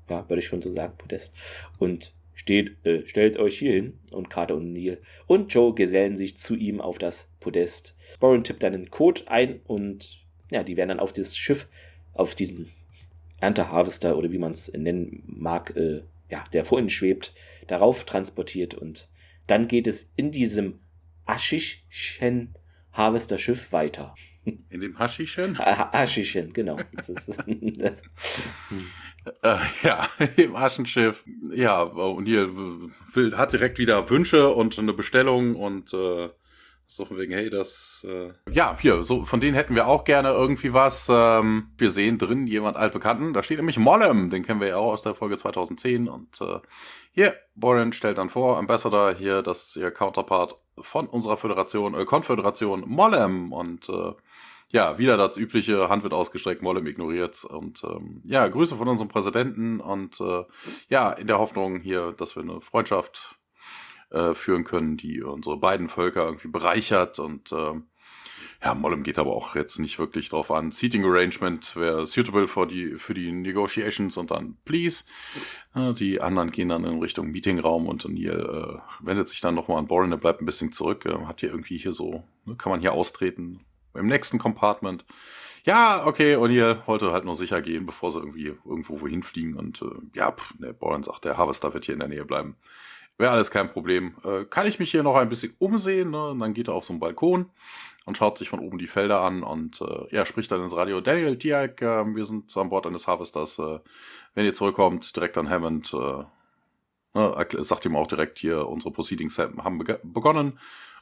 Ja, 0.09 0.27
würde 0.29 0.39
ich 0.39 0.47
schon 0.47 0.61
so 0.61 0.71
sagen, 0.71 0.97
Podest. 0.97 1.35
Und 1.79 2.13
steht, 2.33 2.85
äh, 2.85 3.05
stellt 3.05 3.37
euch 3.37 3.59
hier 3.59 3.73
hin. 3.73 3.99
Und 4.11 4.29
Carter 4.29 4.55
und 4.55 4.73
Neil 4.73 4.99
und 5.27 5.53
Joe 5.53 5.73
gesellen 5.73 6.17
sich 6.17 6.37
zu 6.37 6.55
ihm 6.55 6.81
auf 6.81 6.97
das 6.97 7.29
Podest. 7.39 7.95
Boren 8.19 8.43
tippt 8.43 8.63
dann 8.63 8.73
einen 8.73 8.89
Code 8.89 9.23
ein 9.27 9.61
und 9.65 10.25
ja, 10.51 10.63
die 10.63 10.75
werden 10.75 10.89
dann 10.89 10.99
auf 10.99 11.13
das 11.13 11.37
Schiff, 11.37 11.67
auf 12.13 12.35
diesen 12.35 12.69
Ernteharvester 13.41 14.17
oder 14.17 14.31
wie 14.31 14.37
man 14.37 14.53
es 14.53 14.71
nennen 14.71 15.23
mag, 15.25 15.75
äh, 15.75 16.03
ja, 16.29 16.43
der 16.53 16.63
vor 16.63 16.79
ihnen 16.79 16.89
schwebt, 16.89 17.33
darauf 17.67 18.05
transportiert 18.05 18.73
und 18.73 19.09
dann 19.47 19.67
geht 19.67 19.87
es 19.87 20.09
in 20.15 20.31
diesem 20.31 20.79
aschischen 21.25 22.55
Harvester-Schiff 22.93 23.71
weiter. 23.73 24.15
In 24.43 24.81
dem 24.81 24.97
Haschischen? 24.97 25.57
Haschischen, 25.59 26.51
genau. 26.53 26.77
Das 26.93 27.09
ist, 27.09 27.27
das. 27.77 28.03
Äh, 29.43 29.57
ja, 29.83 30.07
im 30.37 30.55
Aschenschiff. 30.55 31.23
Ja, 31.53 31.81
und 31.83 32.25
hier 32.25 32.49
will, 32.55 33.37
hat 33.37 33.53
direkt 33.53 33.77
wieder 33.77 34.09
Wünsche 34.09 34.49
und 34.49 34.77
eine 34.79 34.93
Bestellung 34.93 35.55
und 35.55 35.93
äh, 35.93 36.29
so 36.93 37.05
von 37.05 37.17
wegen, 37.17 37.31
hey, 37.31 37.49
das, 37.49 38.05
äh, 38.05 38.33
ja, 38.51 38.77
hier, 38.77 39.01
so, 39.01 39.23
von 39.23 39.39
denen 39.39 39.55
hätten 39.55 39.75
wir 39.75 39.87
auch 39.87 40.03
gerne 40.03 40.31
irgendwie 40.31 40.73
was. 40.73 41.07
Ähm, 41.09 41.71
wir 41.77 41.89
sehen 41.89 42.17
drin 42.17 42.47
jemand 42.47 42.75
altbekannten. 42.75 43.33
Da 43.33 43.43
steht 43.43 43.59
nämlich 43.59 43.79
Mollem, 43.79 44.29
den 44.29 44.43
kennen 44.43 44.59
wir 44.59 44.67
ja 44.67 44.75
auch 44.75 44.91
aus 44.91 45.01
der 45.01 45.13
Folge 45.13 45.37
2010. 45.37 46.09
Und 46.09 46.41
äh, 46.41 46.59
hier, 47.13 47.33
Boren 47.55 47.93
stellt 47.93 48.17
dann 48.17 48.27
vor, 48.27 48.57
Ambassador, 48.57 49.13
hier, 49.13 49.41
das 49.41 49.67
ist 49.67 49.75
ihr 49.77 49.89
Counterpart 49.89 50.57
von 50.79 51.07
unserer 51.07 51.37
Föderation, 51.37 51.93
äh, 51.95 52.03
Konföderation, 52.03 52.83
Mollem. 52.85 53.53
Und 53.53 53.87
äh, 53.87 54.11
ja, 54.73 54.97
wieder 54.97 55.15
das 55.15 55.37
übliche, 55.37 55.87
Hand 55.87 56.03
wird 56.03 56.13
ausgestreckt, 56.13 56.61
Mollem 56.61 56.87
ignoriert. 56.87 57.45
Und 57.45 57.85
ähm, 57.85 58.21
ja, 58.25 58.45
Grüße 58.49 58.75
von 58.75 58.89
unserem 58.89 59.07
Präsidenten 59.07 59.79
und 59.79 60.19
äh, 60.19 60.43
ja, 60.89 61.13
in 61.13 61.27
der 61.27 61.39
Hoffnung 61.39 61.79
hier, 61.79 62.11
dass 62.11 62.35
wir 62.35 62.43
eine 62.43 62.59
Freundschaft 62.59 63.40
äh, 64.11 64.35
führen 64.35 64.63
können, 64.63 64.97
die 64.97 65.21
unsere 65.21 65.57
beiden 65.57 65.87
Völker 65.87 66.25
irgendwie 66.25 66.49
bereichert 66.49 67.19
und 67.19 67.51
äh, 67.51 67.73
ja, 68.63 68.75
Mollem 68.75 69.01
geht 69.01 69.17
aber 69.17 69.31
auch 69.35 69.55
jetzt 69.55 69.79
nicht 69.79 69.97
wirklich 69.97 70.29
drauf 70.29 70.51
an. 70.51 70.71
Seating 70.71 71.03
Arrangement 71.03 71.75
wäre 71.75 72.05
suitable 72.05 72.47
für 72.47 72.67
die, 72.67 72.91
für 72.97 73.15
die 73.15 73.31
Negotiations 73.31 74.17
und 74.17 74.29
dann 74.29 74.57
please. 74.65 75.05
Ja, 75.73 75.93
die 75.93 76.21
anderen 76.21 76.51
gehen 76.51 76.69
dann 76.69 76.85
in 76.85 76.99
Richtung 76.99 77.31
Meetingraum 77.31 77.87
und 77.87 78.05
O'Neill 78.05 78.77
äh, 78.77 78.79
wendet 78.99 79.29
sich 79.29 79.41
dann 79.41 79.55
nochmal 79.55 79.79
an 79.79 79.87
Borin, 79.87 80.11
der 80.11 80.17
bleibt 80.17 80.41
ein 80.41 80.45
bisschen 80.45 80.71
zurück, 80.71 81.05
äh, 81.05 81.25
hat 81.25 81.39
hier 81.39 81.49
irgendwie 81.49 81.77
hier 81.77 81.93
so, 81.93 82.23
ne, 82.45 82.55
kann 82.55 82.71
man 82.71 82.81
hier 82.81 82.93
austreten. 82.93 83.61
Im 83.95 84.05
nächsten 84.05 84.37
Compartment. 84.37 85.05
Ja, 85.63 86.05
okay, 86.05 86.35
O'Neill 86.35 86.85
wollte 86.85 87.11
halt 87.11 87.25
nur 87.25 87.35
sicher 87.35 87.61
gehen, 87.61 87.85
bevor 87.87 88.11
sie 88.11 88.19
irgendwie 88.19 88.53
irgendwo 88.65 89.01
wohin 89.01 89.23
fliegen 89.23 89.55
und 89.55 89.81
äh, 89.81 89.85
ja, 90.13 90.31
pff, 90.31 90.59
ne, 90.59 90.73
Borin 90.73 91.03
sagt, 91.03 91.25
der 91.25 91.37
Harvester 91.37 91.73
wird 91.73 91.85
hier 91.85 91.93
in 91.93 91.99
der 91.99 92.09
Nähe 92.09 92.25
bleiben. 92.25 92.57
Wäre 93.17 93.31
alles 93.31 93.51
kein 93.51 93.71
Problem. 93.71 94.15
Äh, 94.23 94.45
kann 94.45 94.67
ich 94.67 94.79
mich 94.79 94.91
hier 94.91 95.03
noch 95.03 95.15
ein 95.15 95.29
bisschen 95.29 95.53
umsehen? 95.59 96.11
Ne? 96.11 96.29
Und 96.29 96.39
dann 96.39 96.53
geht 96.53 96.67
er 96.67 96.73
auf 96.73 96.85
so 96.85 96.93
einen 96.93 96.99
Balkon 96.99 97.51
und 98.05 98.17
schaut 98.17 98.37
sich 98.37 98.49
von 98.49 98.59
oben 98.59 98.77
die 98.77 98.87
Felder 98.87 99.21
an 99.21 99.43
und 99.43 99.81
äh, 99.81 100.15
ja, 100.15 100.25
spricht 100.25 100.51
dann 100.51 100.61
ins 100.61 100.75
Radio. 100.75 101.01
Daniel 101.01 101.35
Diak, 101.35 101.81
äh, 101.81 102.15
wir 102.15 102.25
sind 102.25 102.55
an 102.57 102.69
Bord 102.69 102.87
eines 102.87 103.07
Harvesters. 103.07 103.59
Äh, 103.59 103.79
wenn 104.33 104.45
ihr 104.45 104.53
zurückkommt, 104.53 105.15
direkt 105.15 105.37
an 105.37 105.49
Hammond, 105.49 105.93
äh, 105.93 106.23
ne, 107.13 107.47
sagt 107.59 107.85
ihm 107.85 107.95
auch 107.95 108.07
direkt 108.07 108.39
hier, 108.39 108.67
unsere 108.67 108.91
Proceedings 108.91 109.37
haben 109.37 109.83
begonnen. 110.03 110.59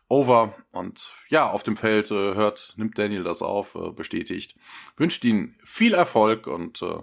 Over. 0.09 0.55
Und 0.71 1.11
ja, 1.29 1.49
auf 1.49 1.61
dem 1.61 1.77
Feld 1.77 2.09
äh, 2.09 2.33
hört, 2.33 2.73
nimmt 2.77 2.97
Daniel 2.97 3.23
das 3.23 3.43
auf, 3.43 3.75
äh, 3.75 3.91
bestätigt, 3.91 4.55
wünscht 4.97 5.23
ihnen 5.23 5.55
viel 5.63 5.93
Erfolg 5.93 6.47
und 6.47 6.81
äh, 6.81 6.97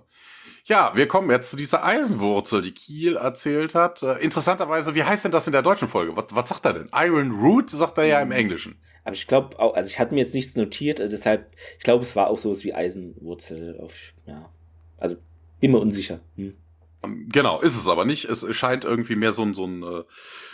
ja, 0.68 0.90
wir 0.94 1.06
kommen 1.06 1.30
jetzt 1.30 1.50
zu 1.50 1.56
dieser 1.56 1.84
Eisenwurzel, 1.84 2.60
die 2.60 2.72
Kiel 2.72 3.16
erzählt 3.16 3.76
hat. 3.76 4.02
Äh, 4.02 4.16
interessanterweise, 4.16 4.96
wie 4.96 5.04
heißt 5.04 5.24
denn 5.24 5.32
das 5.32 5.46
in 5.46 5.52
der 5.52 5.62
deutschen 5.62 5.86
Folge? 5.86 6.16
Was, 6.16 6.26
was 6.30 6.48
sagt 6.48 6.64
er 6.64 6.72
denn? 6.72 6.90
Iron 6.92 7.30
Root 7.30 7.70
sagt 7.70 7.98
er 7.98 8.04
ja 8.04 8.20
im 8.20 8.30
hm. 8.30 8.36
Englischen. 8.36 8.80
Aber 9.04 9.14
ich 9.14 9.28
glaube 9.28 9.56
also 9.60 9.88
ich 9.88 10.00
hatte 10.00 10.12
mir 10.12 10.20
jetzt 10.20 10.34
nichts 10.34 10.56
notiert, 10.56 10.98
äh, 10.98 11.08
deshalb, 11.08 11.54
ich 11.78 11.84
glaube, 11.84 12.02
es 12.02 12.16
war 12.16 12.26
auch 12.26 12.38
sowas 12.38 12.64
wie 12.64 12.74
Eisenwurzel 12.74 13.78
auf, 13.80 14.12
ja. 14.26 14.50
Also 14.98 15.16
bin 15.60 15.70
mir 15.70 15.78
unsicher. 15.78 16.20
Hm. 16.34 16.56
Genau, 17.28 17.60
ist 17.60 17.76
es 17.76 17.86
aber 17.86 18.04
nicht. 18.04 18.24
Es 18.24 18.44
scheint 18.56 18.84
irgendwie 18.84 19.14
mehr 19.14 19.32
so 19.32 19.42
ein, 19.42 19.54
so 19.54 19.66
ein, 19.66 19.84
äh, 19.84 20.02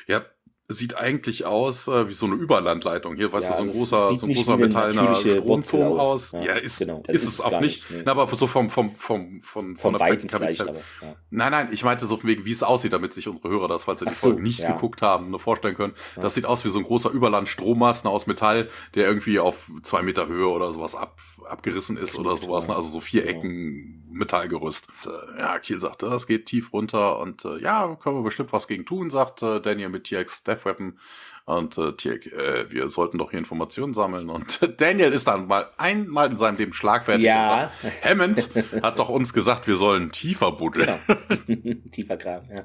ja, 0.07 0.27
sieht 0.73 0.97
eigentlich 0.97 1.45
aus 1.45 1.89
äh, 1.89 2.09
wie 2.09 2.14
so 2.14 2.27
eine 2.27 2.35
Überlandleitung. 2.35 3.14
Hier, 3.16 3.33
weißt 3.33 3.51
ja, 3.51 3.57
du, 3.57 3.64
so 3.64 3.70
ein 3.70 3.77
großer, 3.77 4.14
so 4.14 4.27
ein 4.27 4.35
großer 4.35 4.57
metallener 4.57 5.14
Stromturm 5.14 5.99
aus. 5.99 6.35
aus. 6.35 6.45
Ja, 6.45 6.55
ist, 6.55 6.79
genau, 6.79 7.03
ist 7.09 7.25
es 7.25 7.41
auch 7.41 7.61
nicht. 7.61 7.91
nee. 7.91 8.05
aber 8.05 8.27
so 8.27 8.47
vom, 8.47 8.70
vom, 8.70 8.91
vom, 8.91 9.41
von, 9.41 9.77
von 9.77 9.93
der 9.93 10.01
Weiten 10.01 10.29
vielleicht, 10.29 10.61
aber, 10.61 10.73
ja. 10.73 11.16
Nein, 11.31 11.51
nein, 11.53 11.68
ich 11.73 11.85
meinte 11.85 12.07
so 12.07 12.16
von 12.16 12.29
wegen, 12.29 12.45
wie 12.45 12.53
es 12.53 12.62
aussieht, 12.62 12.93
damit 12.93 13.12
sich 13.12 13.29
unsere 13.29 13.49
Hörer 13.49 13.68
das, 13.68 13.85
falls 13.85 14.01
sie 14.01 14.07
die 14.07 14.12
so, 14.12 14.29
Folge 14.29 14.43
nicht 14.43 14.61
ja. 14.61 14.73
geguckt 14.73 15.03
haben, 15.03 15.31
nur 15.31 15.41
vorstellen 15.41 15.77
können. 15.77 15.95
Das 16.16 16.35
sieht 16.35 16.47
aus 16.47 16.64
wie 16.64 16.70
so 16.70 16.79
ein 16.79 16.85
großer 16.85 17.11
Überlandstrommasten 17.11 18.11
aus 18.11 18.27
Metall, 18.27 18.68
der 18.95 19.07
irgendwie 19.07 19.39
auf 19.39 19.70
zwei 19.83 20.03
Meter 20.03 20.27
Höhe 20.27 20.49
oder 20.49 20.73
sowas 20.73 20.95
ab, 20.95 21.18
abgerissen 21.53 21.96
ist 21.96 22.16
oder 22.16 22.36
sowas. 22.36 22.68
Ne? 22.68 22.74
Also 22.74 22.88
so 22.88 23.00
vier 23.00 23.26
Ecken 23.26 24.03
Metallgerüst. 24.11 24.88
Und, 24.88 25.12
äh, 25.12 25.40
ja, 25.40 25.59
Kiel 25.59 25.80
sagt, 25.80 26.03
das 26.03 26.26
geht 26.26 26.46
tief 26.46 26.72
runter 26.72 27.18
und 27.18 27.44
äh, 27.44 27.61
ja, 27.61 27.96
können 27.96 28.16
wir 28.16 28.22
bestimmt 28.22 28.53
was 28.53 28.68
gegen 28.68 28.84
tun, 28.84 29.11
sagt 29.11 29.42
äh, 29.42 29.61
Daniel 29.61 29.88
mit 29.88 30.05
TX 30.05 30.44
Death 30.44 30.64
Weapon. 30.64 30.98
Und 31.44 31.76
äh, 31.76 31.92
TX, 31.92 32.26
äh, 32.28 32.70
wir 32.70 32.88
sollten 32.88 33.18
doch 33.18 33.30
hier 33.30 33.40
Informationen 33.40 33.94
sammeln. 33.94 34.30
Und 34.30 34.61
Daniel 34.80 35.12
ist 35.12 35.26
dann 35.26 35.48
mal 35.48 35.68
einmal 35.76 36.30
in 36.30 36.36
seinem 36.36 36.57
Leben 36.57 36.72
schlagfertig 36.72 37.24
ja. 37.24 37.70
gesagt, 37.80 38.05
Hammond 38.05 38.50
hat 38.82 38.98
doch 38.98 39.09
uns 39.09 39.32
gesagt, 39.32 39.66
wir 39.66 39.76
sollen 39.76 40.12
tiefer 40.12 40.53
buddeln. 40.53 41.00
Genau. 41.07 41.74
tiefer 41.90 42.16
graben, 42.16 42.48
ja. 42.55 42.64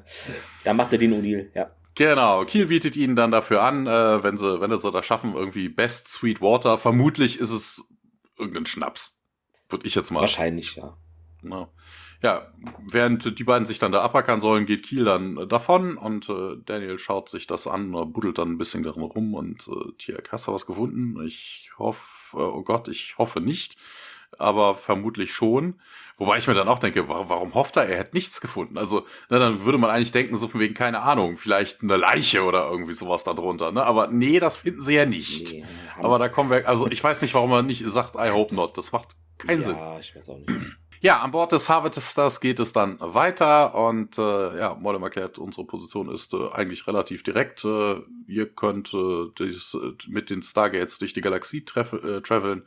Da 0.64 0.74
macht 0.74 0.92
er 0.92 0.98
den 0.98 1.12
Udil, 1.12 1.50
ja. 1.54 1.70
Genau, 1.96 2.44
Kiel 2.44 2.66
bietet 2.66 2.94
ihnen 2.94 3.16
dann 3.16 3.32
dafür 3.32 3.64
an, 3.64 3.88
äh, 3.88 4.22
wenn 4.22 4.36
sie, 4.36 4.60
wenn 4.60 4.70
sie 4.78 4.92
das 4.92 5.04
schaffen, 5.04 5.34
irgendwie 5.34 5.68
Best 5.68 6.06
Sweet 6.06 6.40
Water. 6.40 6.78
Vermutlich 6.78 7.40
ist 7.40 7.50
es 7.50 7.88
irgendein 8.38 8.66
Schnaps. 8.66 9.18
Würde 9.68 9.86
ich 9.86 9.94
jetzt 9.94 10.10
mal. 10.10 10.20
Wahrscheinlich, 10.20 10.76
ja. 10.76 10.96
Na. 11.42 11.68
Ja, 12.20 12.52
während 12.90 13.38
die 13.38 13.44
beiden 13.44 13.64
sich 13.64 13.78
dann 13.78 13.92
da 13.92 14.02
abackern 14.02 14.40
sollen, 14.40 14.66
geht 14.66 14.82
Kiel 14.82 15.04
dann 15.04 15.36
äh, 15.36 15.46
davon 15.46 15.96
und 15.96 16.28
äh, 16.28 16.56
Daniel 16.64 16.98
schaut 16.98 17.28
sich 17.28 17.46
das 17.46 17.68
an, 17.68 17.94
äh, 17.94 18.04
buddelt 18.04 18.38
dann 18.38 18.50
ein 18.50 18.58
bisschen 18.58 18.82
darin 18.82 19.04
rum 19.04 19.34
und 19.34 19.68
äh, 19.68 19.92
Tia, 19.98 20.18
hast 20.28 20.48
du 20.48 20.52
was 20.52 20.66
gefunden? 20.66 21.24
Ich 21.24 21.70
hoffe, 21.78 22.36
äh, 22.36 22.40
oh 22.40 22.62
Gott, 22.62 22.88
ich 22.88 23.18
hoffe 23.18 23.40
nicht, 23.40 23.76
aber 24.36 24.74
vermutlich 24.74 25.32
schon. 25.32 25.80
Wobei 26.18 26.36
ich 26.36 26.48
mir 26.48 26.54
dann 26.54 26.68
auch 26.68 26.80
denke, 26.80 27.08
warum, 27.08 27.54
hofft 27.54 27.76
er, 27.76 27.88
er 27.88 27.98
hätte 27.98 28.16
nichts 28.16 28.40
gefunden? 28.40 28.76
Also, 28.76 29.06
ne, 29.30 29.38
dann 29.38 29.64
würde 29.64 29.78
man 29.78 29.90
eigentlich 29.90 30.10
denken, 30.10 30.36
so 30.36 30.48
von 30.48 30.60
wegen, 30.60 30.74
keine 30.74 31.00
Ahnung, 31.00 31.36
vielleicht 31.36 31.82
eine 31.82 31.96
Leiche 31.96 32.42
oder 32.42 32.68
irgendwie 32.68 32.92
sowas 32.92 33.22
da 33.22 33.34
drunter, 33.34 33.70
ne? 33.70 33.84
Aber 33.84 34.08
nee, 34.08 34.40
das 34.40 34.56
finden 34.56 34.82
sie 34.82 34.94
ja 34.94 35.06
nicht. 35.06 35.52
Nee, 35.52 35.64
aber 35.96 36.18
da 36.18 36.28
kommen 36.28 36.50
wir, 36.50 36.68
also 36.68 36.88
ich 36.88 37.02
weiß 37.02 37.22
nicht, 37.22 37.34
warum 37.34 37.52
er 37.52 37.62
nicht 37.62 37.86
sagt, 37.86 38.16
I 38.16 38.30
hope 38.30 38.52
not. 38.54 38.76
Das 38.76 38.90
macht 38.90 39.10
keinen 39.38 39.60
ja, 39.60 39.66
Sinn. 39.68 39.76
Ja, 39.76 39.98
ich 39.98 40.16
weiß 40.16 40.30
auch 40.30 40.38
nicht. 40.38 40.50
Ja, 41.00 41.20
an 41.20 41.30
Bord 41.30 41.52
des 41.52 41.68
Harvesters 41.68 42.40
geht 42.40 42.58
es 42.58 42.72
dann 42.72 42.98
weiter 42.98 43.76
und 43.76 44.18
äh, 44.18 44.58
ja, 44.58 44.74
Modem 44.74 45.04
erklärt, 45.04 45.38
unsere 45.38 45.64
Position 45.64 46.10
ist 46.10 46.34
äh, 46.34 46.50
eigentlich 46.52 46.88
relativ 46.88 47.22
direkt. 47.22 47.64
Äh, 47.64 48.02
ihr 48.28 48.46
könnt 48.46 48.94
äh, 48.94 49.26
dies, 49.38 49.74
äh, 49.74 49.94
mit 50.08 50.30
den 50.30 50.42
Stargates 50.42 50.98
durch 50.98 51.12
die 51.12 51.20
Galaxie 51.20 51.64
äh, 51.74 52.20
traveln 52.20 52.62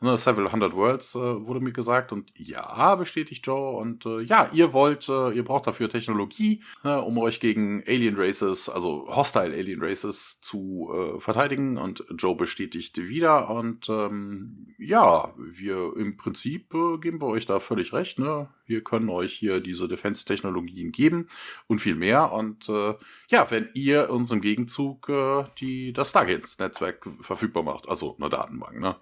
Ne, 0.00 0.18
several 0.18 0.52
hundred 0.52 0.74
words 0.74 1.14
äh, 1.14 1.18
wurde 1.18 1.60
mir 1.60 1.72
gesagt 1.72 2.12
und 2.12 2.30
ja, 2.36 2.94
bestätigt 2.96 3.46
Joe 3.46 3.78
und 3.78 4.04
äh, 4.04 4.20
ja, 4.20 4.50
ihr 4.52 4.74
wollt, 4.74 5.08
äh, 5.08 5.30
ihr 5.30 5.42
braucht 5.42 5.66
dafür 5.66 5.88
Technologie, 5.88 6.60
ne, 6.84 7.00
um 7.00 7.16
euch 7.16 7.40
gegen 7.40 7.82
Alien 7.86 8.16
Races, 8.16 8.68
also 8.68 9.06
Hostile 9.08 9.54
Alien 9.54 9.82
Races 9.82 10.40
zu 10.42 10.90
äh, 10.92 11.20
verteidigen 11.20 11.78
und 11.78 12.04
Joe 12.18 12.36
bestätigt 12.36 12.98
wieder 12.98 13.48
und 13.48 13.88
ähm, 13.88 14.66
ja, 14.76 15.32
wir 15.38 15.96
im 15.96 16.18
Prinzip 16.18 16.74
äh, 16.74 16.98
geben 16.98 17.20
wir 17.22 17.28
euch 17.28 17.46
da 17.46 17.58
völlig 17.58 17.94
recht, 17.94 18.18
ne? 18.18 18.48
Wir 18.66 18.82
können 18.82 19.08
euch 19.08 19.32
hier 19.32 19.60
diese 19.60 19.88
Defense-Technologien 19.88 20.92
geben 20.92 21.28
und 21.66 21.80
viel 21.80 21.94
mehr. 21.94 22.32
Und 22.32 22.68
äh, 22.68 22.94
ja, 23.28 23.50
wenn 23.50 23.70
ihr 23.74 24.10
uns 24.10 24.32
im 24.32 24.40
Gegenzug 24.40 25.08
äh, 25.08 25.44
die, 25.58 25.92
das 25.92 26.10
Stargates-Netzwerk 26.10 27.08
verfügbar 27.20 27.62
macht, 27.62 27.88
also 27.88 28.16
eine 28.18 28.28
Datenbank, 28.28 28.80
ne? 28.80 28.96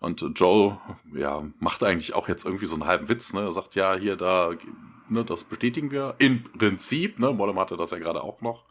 Und 0.00 0.22
Joe, 0.34 0.78
ja, 1.14 1.48
macht 1.60 1.82
eigentlich 1.82 2.14
auch 2.14 2.28
jetzt 2.28 2.44
irgendwie 2.44 2.66
so 2.66 2.74
einen 2.74 2.86
halben 2.86 3.08
Witz, 3.08 3.32
ne? 3.32 3.40
Er 3.40 3.52
sagt, 3.52 3.74
ja, 3.74 3.94
hier, 3.94 4.16
da, 4.16 4.52
ne, 5.08 5.24
das 5.24 5.44
bestätigen 5.44 5.90
wir. 5.90 6.16
Im 6.18 6.42
Prinzip, 6.42 7.18
ne? 7.18 7.32
Mollem 7.32 7.58
hatte 7.58 7.76
das 7.76 7.92
ja 7.92 7.98
gerade 7.98 8.22
auch 8.22 8.40
noch 8.40 8.64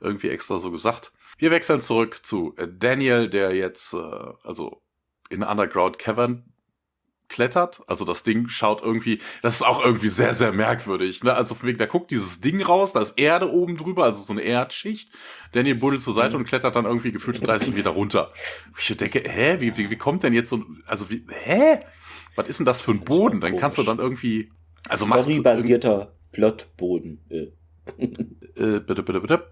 irgendwie 0.00 0.28
extra 0.28 0.58
so 0.58 0.70
gesagt. 0.70 1.12
Wir 1.38 1.50
wechseln 1.50 1.80
zurück 1.80 2.24
zu 2.24 2.54
Daniel, 2.78 3.28
der 3.28 3.54
jetzt, 3.54 3.94
äh, 3.94 3.98
also 4.44 4.82
in 5.30 5.42
Underground 5.42 5.98
Cavern 5.98 6.44
klettert. 7.28 7.82
Also 7.86 8.04
das 8.04 8.22
Ding 8.22 8.48
schaut 8.48 8.82
irgendwie, 8.82 9.20
das 9.42 9.56
ist 9.56 9.62
auch 9.62 9.84
irgendwie 9.84 10.08
sehr, 10.08 10.34
sehr 10.34 10.52
merkwürdig. 10.52 11.22
Ne? 11.24 11.34
Also 11.34 11.54
von 11.54 11.68
wegen, 11.68 11.78
da 11.78 11.86
guckt 11.86 12.10
dieses 12.10 12.40
Ding 12.40 12.62
raus, 12.62 12.92
da 12.92 13.00
ist 13.00 13.18
Erde 13.18 13.50
oben 13.50 13.76
drüber, 13.76 14.04
also 14.04 14.22
so 14.22 14.32
eine 14.32 14.42
Erdschicht. 14.42 15.12
Daniel 15.52 15.76
buddelt 15.76 16.02
zur 16.02 16.14
Seite 16.14 16.36
mhm. 16.36 16.42
und 16.42 16.48
klettert 16.48 16.76
dann 16.76 16.84
irgendwie 16.84 17.12
gefühlt 17.12 17.46
30 17.46 17.74
Meter 17.74 17.90
runter. 17.90 18.32
Ich 18.78 18.96
denke, 18.96 19.22
hä, 19.24 19.56
wie, 19.60 19.76
wie, 19.76 19.90
wie 19.90 19.96
kommt 19.96 20.22
denn 20.22 20.32
jetzt 20.32 20.50
so, 20.50 20.64
also 20.86 21.10
wie, 21.10 21.26
hä? 21.28 21.80
Was 22.36 22.48
ist 22.48 22.60
denn 22.60 22.66
das 22.66 22.80
für 22.80 22.92
ein 22.92 23.00
Boden? 23.00 23.40
Dann 23.40 23.56
kannst 23.56 23.78
du 23.78 23.82
dann 23.82 23.98
irgendwie, 23.98 24.50
also 24.88 25.06
Story-basierter 25.06 26.12
Plotboden. 26.32 27.20
Äh. 27.30 27.48
äh, 28.54 28.80
bitte, 28.80 29.02
bitte, 29.02 29.20
bitte. 29.20 29.50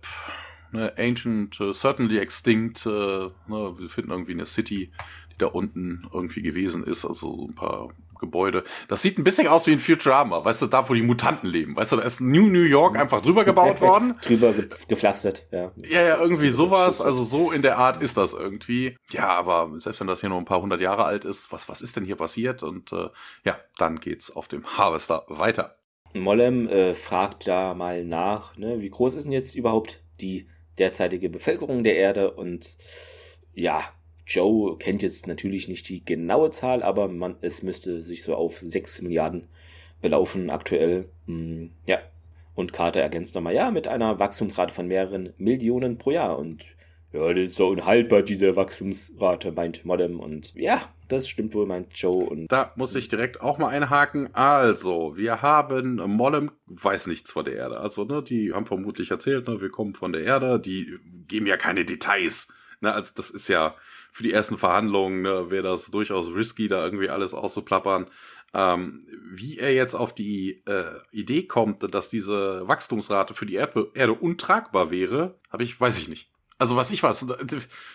Ne, 0.72 0.92
ancient, 0.98 1.60
uh, 1.60 1.72
certainly 1.72 2.18
extinct. 2.18 2.86
Uh, 2.86 3.30
ne, 3.48 3.78
wir 3.78 3.88
finden 3.88 4.10
irgendwie 4.10 4.32
eine 4.32 4.46
City, 4.46 4.92
da 5.38 5.46
unten 5.46 6.06
irgendwie 6.12 6.42
gewesen 6.42 6.84
ist. 6.84 7.04
Also 7.04 7.46
ein 7.48 7.54
paar 7.54 7.90
Gebäude. 8.18 8.64
Das 8.88 9.02
sieht 9.02 9.18
ein 9.18 9.24
bisschen 9.24 9.46
aus 9.46 9.66
wie 9.66 9.72
ein 9.72 9.80
Futurama, 9.80 10.44
weißt 10.44 10.62
du, 10.62 10.66
da 10.66 10.88
wo 10.88 10.94
die 10.94 11.02
Mutanten 11.02 11.48
leben. 11.48 11.76
Weißt 11.76 11.92
du, 11.92 11.96
da 11.96 12.02
ist 12.02 12.20
New 12.20 12.48
New 12.48 12.62
York 12.62 12.96
einfach 12.96 13.20
drüber 13.22 13.44
gebaut 13.44 13.80
worden. 13.82 14.16
drüber 14.22 14.52
ge 14.52 14.68
gepflastert, 14.88 15.46
ja. 15.50 15.72
Ja, 15.76 16.02
ja, 16.02 16.20
irgendwie 16.20 16.48
sowas. 16.48 17.00
Also 17.00 17.22
so 17.24 17.52
in 17.52 17.62
der 17.62 17.78
Art 17.78 18.02
ist 18.02 18.16
das 18.16 18.32
irgendwie. 18.32 18.96
Ja, 19.10 19.28
aber 19.28 19.70
selbst 19.76 20.00
wenn 20.00 20.06
das 20.06 20.20
hier 20.20 20.30
nur 20.30 20.38
ein 20.38 20.44
paar 20.44 20.62
hundert 20.62 20.80
Jahre 20.80 21.04
alt 21.04 21.24
ist, 21.24 21.52
was, 21.52 21.68
was 21.68 21.82
ist 21.82 21.96
denn 21.96 22.04
hier 22.04 22.16
passiert? 22.16 22.62
Und 22.62 22.92
äh, 22.92 23.08
ja, 23.44 23.58
dann 23.78 24.00
geht's 24.00 24.34
auf 24.34 24.48
dem 24.48 24.64
Harvester 24.78 25.24
weiter. 25.28 25.74
Mollem 26.14 26.68
äh, 26.68 26.94
fragt 26.94 27.46
da 27.46 27.74
mal 27.74 28.04
nach, 28.04 28.56
ne, 28.56 28.80
wie 28.80 28.90
groß 28.90 29.16
ist 29.16 29.24
denn 29.24 29.32
jetzt 29.32 29.54
überhaupt 29.54 30.02
die 30.20 30.48
derzeitige 30.78 31.28
Bevölkerung 31.28 31.84
der 31.84 31.96
Erde 31.96 32.32
und 32.32 32.78
ja, 33.52 33.82
Joe 34.26 34.76
kennt 34.78 35.02
jetzt 35.02 35.26
natürlich 35.26 35.68
nicht 35.68 35.88
die 35.88 36.04
genaue 36.04 36.50
Zahl, 36.50 36.82
aber 36.82 37.08
man, 37.08 37.36
es 37.40 37.62
müsste 37.62 38.02
sich 38.02 38.22
so 38.22 38.34
auf 38.34 38.58
6 38.58 39.02
Milliarden 39.02 39.46
belaufen 40.00 40.50
aktuell. 40.50 41.08
Hm, 41.26 41.70
ja, 41.86 42.00
und 42.56 42.72
Carter 42.72 43.02
ergänzt 43.02 43.34
nochmal, 43.34 43.54
ja, 43.54 43.70
mit 43.70 43.86
einer 43.86 44.18
Wachstumsrate 44.18 44.74
von 44.74 44.88
mehreren 44.88 45.32
Millionen 45.36 45.98
pro 45.98 46.10
Jahr. 46.10 46.38
Und 46.38 46.64
ja, 47.12 47.32
das 47.32 47.50
ist 47.50 47.56
so 47.56 47.68
unhaltbar, 47.68 48.22
diese 48.22 48.56
Wachstumsrate, 48.56 49.52
meint 49.52 49.84
Modem. 49.84 50.18
Und 50.18 50.54
ja, 50.54 50.80
das 51.08 51.28
stimmt 51.28 51.54
wohl, 51.54 51.66
meint 51.66 51.96
Joe. 51.96 52.24
Und 52.24 52.48
da 52.50 52.72
muss 52.76 52.94
ich 52.94 53.08
direkt 53.08 53.40
auch 53.42 53.58
mal 53.58 53.68
einhaken. 53.68 54.34
Also, 54.34 55.16
wir 55.16 55.42
haben 55.42 55.96
Mollem 56.10 56.50
weiß 56.66 57.06
nichts 57.06 57.30
von 57.30 57.44
der 57.44 57.56
Erde. 57.56 57.78
Also, 57.78 58.04
ne, 58.04 58.22
die 58.22 58.52
haben 58.52 58.66
vermutlich 58.66 59.10
erzählt, 59.10 59.46
ne, 59.46 59.60
wir 59.60 59.70
kommen 59.70 59.94
von 59.94 60.12
der 60.12 60.24
Erde. 60.24 60.58
Die 60.58 60.98
geben 61.28 61.46
ja 61.46 61.58
keine 61.58 61.84
Details. 61.84 62.48
Ne, 62.80 62.92
also, 62.92 63.12
das 63.14 63.30
ist 63.30 63.48
ja 63.48 63.76
für 64.16 64.22
die 64.22 64.32
ersten 64.32 64.56
Verhandlungen, 64.56 65.20
ne, 65.20 65.50
wäre 65.50 65.62
das 65.62 65.90
durchaus 65.90 66.28
risky, 66.28 66.68
da 66.68 66.82
irgendwie 66.82 67.10
alles 67.10 67.34
auszuplappern. 67.34 68.06
Ähm, 68.54 69.04
wie 69.30 69.58
er 69.58 69.74
jetzt 69.74 69.92
auf 69.92 70.14
die 70.14 70.62
äh, 70.64 70.84
Idee 71.10 71.42
kommt, 71.42 71.94
dass 71.94 72.08
diese 72.08 72.66
Wachstumsrate 72.66 73.34
für 73.34 73.44
die 73.44 73.56
Erde, 73.56 73.90
Erde 73.92 74.14
untragbar 74.14 74.90
wäre, 74.90 75.38
habe 75.50 75.64
ich, 75.64 75.78
weiß 75.78 75.98
ich 75.98 76.08
nicht. 76.08 76.30
Also 76.56 76.76
was 76.76 76.90
ich 76.90 77.02
weiß, 77.02 77.26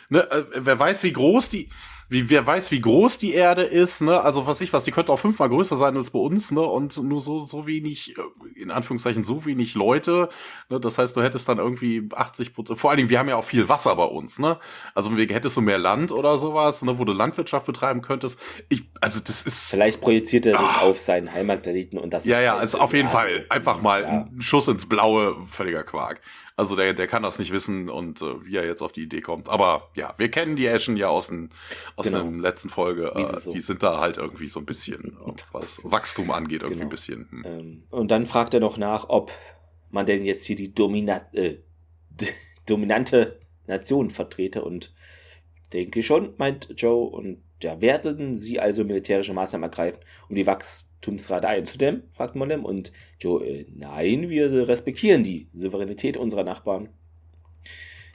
ne, 0.09 0.29
äh, 0.29 0.43
wer 0.53 0.77
weiß, 0.77 1.01
wie 1.01 1.13
groß 1.13 1.49
die, 1.49 1.69
wie, 2.11 2.29
wer 2.29 2.45
weiß, 2.45 2.71
wie 2.71 2.81
groß 2.81 3.19
die 3.19 3.33
Erde 3.33 3.61
ist, 3.61 4.01
ne? 4.01 4.19
Also 4.19 4.45
was 4.45 4.59
ich 4.59 4.73
was, 4.73 4.83
die 4.83 4.91
könnte 4.91 5.13
auch 5.13 5.19
fünfmal 5.19 5.47
größer 5.47 5.77
sein 5.77 5.95
als 5.95 6.09
bei 6.09 6.19
uns, 6.19 6.51
ne? 6.51 6.59
Und 6.59 7.01
nur 7.01 7.21
so, 7.21 7.45
so 7.45 7.65
wenig, 7.65 8.17
äh, 8.17 8.61
in 8.61 8.69
Anführungszeichen, 8.69 9.23
so 9.23 9.45
wenig 9.45 9.75
Leute. 9.75 10.27
Ne? 10.69 10.81
Das 10.81 10.97
heißt, 10.97 11.15
du 11.15 11.21
hättest 11.21 11.47
dann 11.47 11.57
irgendwie 11.57 12.09
80 12.13 12.53
Prozent, 12.53 12.77
vor 12.77 12.89
allen 12.89 12.97
Dingen, 12.97 13.09
wir 13.09 13.17
haben 13.17 13.29
ja 13.29 13.37
auch 13.37 13.45
viel 13.45 13.69
Wasser 13.69 13.95
bei 13.95 14.03
uns, 14.03 14.39
ne? 14.39 14.59
Also 14.93 15.15
hättest 15.15 15.55
du 15.55 15.61
mehr 15.61 15.77
Land 15.77 16.11
oder 16.11 16.37
sowas, 16.37 16.81
ne, 16.81 16.97
wo 16.97 17.05
du 17.05 17.13
Landwirtschaft 17.13 17.65
betreiben 17.65 18.01
könntest. 18.01 18.37
Ich, 18.67 18.83
also 18.99 19.21
das 19.25 19.43
ist. 19.43 19.69
Vielleicht 19.69 20.01
projiziert 20.01 20.45
er 20.45 20.53
das 20.53 20.79
ah. 20.79 20.81
auf 20.81 20.99
seinen 20.99 21.31
Heimatplaneten 21.33 21.97
und 21.97 22.11
das 22.11 22.25
Ja, 22.25 22.41
ja, 22.41 22.57
also 22.57 22.79
auf 22.79 22.93
jeden 22.93 23.07
Fall. 23.07 23.45
Einfach 23.47 23.81
mal 23.81 24.01
ja. 24.01 24.09
ein 24.09 24.41
Schuss 24.41 24.67
ins 24.67 24.85
Blaue, 24.85 25.37
völliger 25.49 25.83
Quark. 25.83 26.19
Also 26.61 26.75
der, 26.75 26.93
der 26.93 27.07
kann 27.07 27.23
das 27.23 27.39
nicht 27.39 27.51
wissen 27.51 27.89
und 27.89 28.21
äh, 28.21 28.45
wie 28.45 28.55
er 28.55 28.67
jetzt 28.67 28.83
auf 28.83 28.91
die 28.91 29.01
Idee 29.01 29.21
kommt. 29.21 29.49
Aber 29.49 29.89
ja, 29.95 30.13
wir 30.17 30.29
kennen 30.29 30.55
die 30.55 30.69
Ashen 30.69 30.95
ja 30.95 31.07
aus, 31.07 31.29
den, 31.29 31.49
aus 31.95 32.05
genau. 32.05 32.21
der 32.21 32.39
letzten 32.39 32.69
Folge. 32.69 33.13
Äh, 33.15 33.23
so. 33.23 33.51
Die 33.51 33.61
sind 33.61 33.81
da 33.81 33.99
halt 33.99 34.17
irgendwie 34.17 34.47
so 34.47 34.59
ein 34.59 34.67
bisschen, 34.67 35.17
äh, 35.25 35.33
was 35.51 35.89
Wachstum 35.89 36.29
angeht, 36.29 36.61
irgendwie 36.61 36.81
genau. 36.81 36.85
ein 36.85 36.89
bisschen. 36.91 37.27
Hm. 37.31 37.45
Ähm, 37.45 37.83
und 37.89 38.11
dann 38.11 38.27
fragt 38.27 38.53
er 38.53 38.59
noch 38.59 38.77
nach, 38.77 39.09
ob 39.09 39.31
man 39.89 40.05
denn 40.05 40.23
jetzt 40.23 40.45
hier 40.45 40.55
die 40.55 40.75
Domina 40.75 41.21
äh, 41.33 41.55
dominante 42.67 43.39
Nation 43.65 44.11
vertrete 44.11 44.63
und 44.63 44.93
denke 45.73 46.03
schon, 46.03 46.35
meint 46.37 46.69
Joe. 46.77 47.09
Und 47.09 47.41
ja, 47.63 47.81
werden 47.81 48.35
sie 48.35 48.59
also 48.59 48.83
militärische 48.83 49.33
Maßnahmen 49.33 49.69
ergreifen, 49.69 49.99
um 50.29 50.35
die 50.35 50.45
Wachstumsrate 50.45 51.47
einzudämmen? 51.47 52.03
fragt 52.11 52.35
Mollem. 52.35 52.65
Und 52.65 52.91
Joe, 53.19 53.45
äh, 53.45 53.65
nein, 53.73 54.29
wir 54.29 54.67
respektieren 54.67 55.23
die 55.23 55.47
Souveränität 55.51 56.17
unserer 56.17 56.43
Nachbarn. 56.43 56.89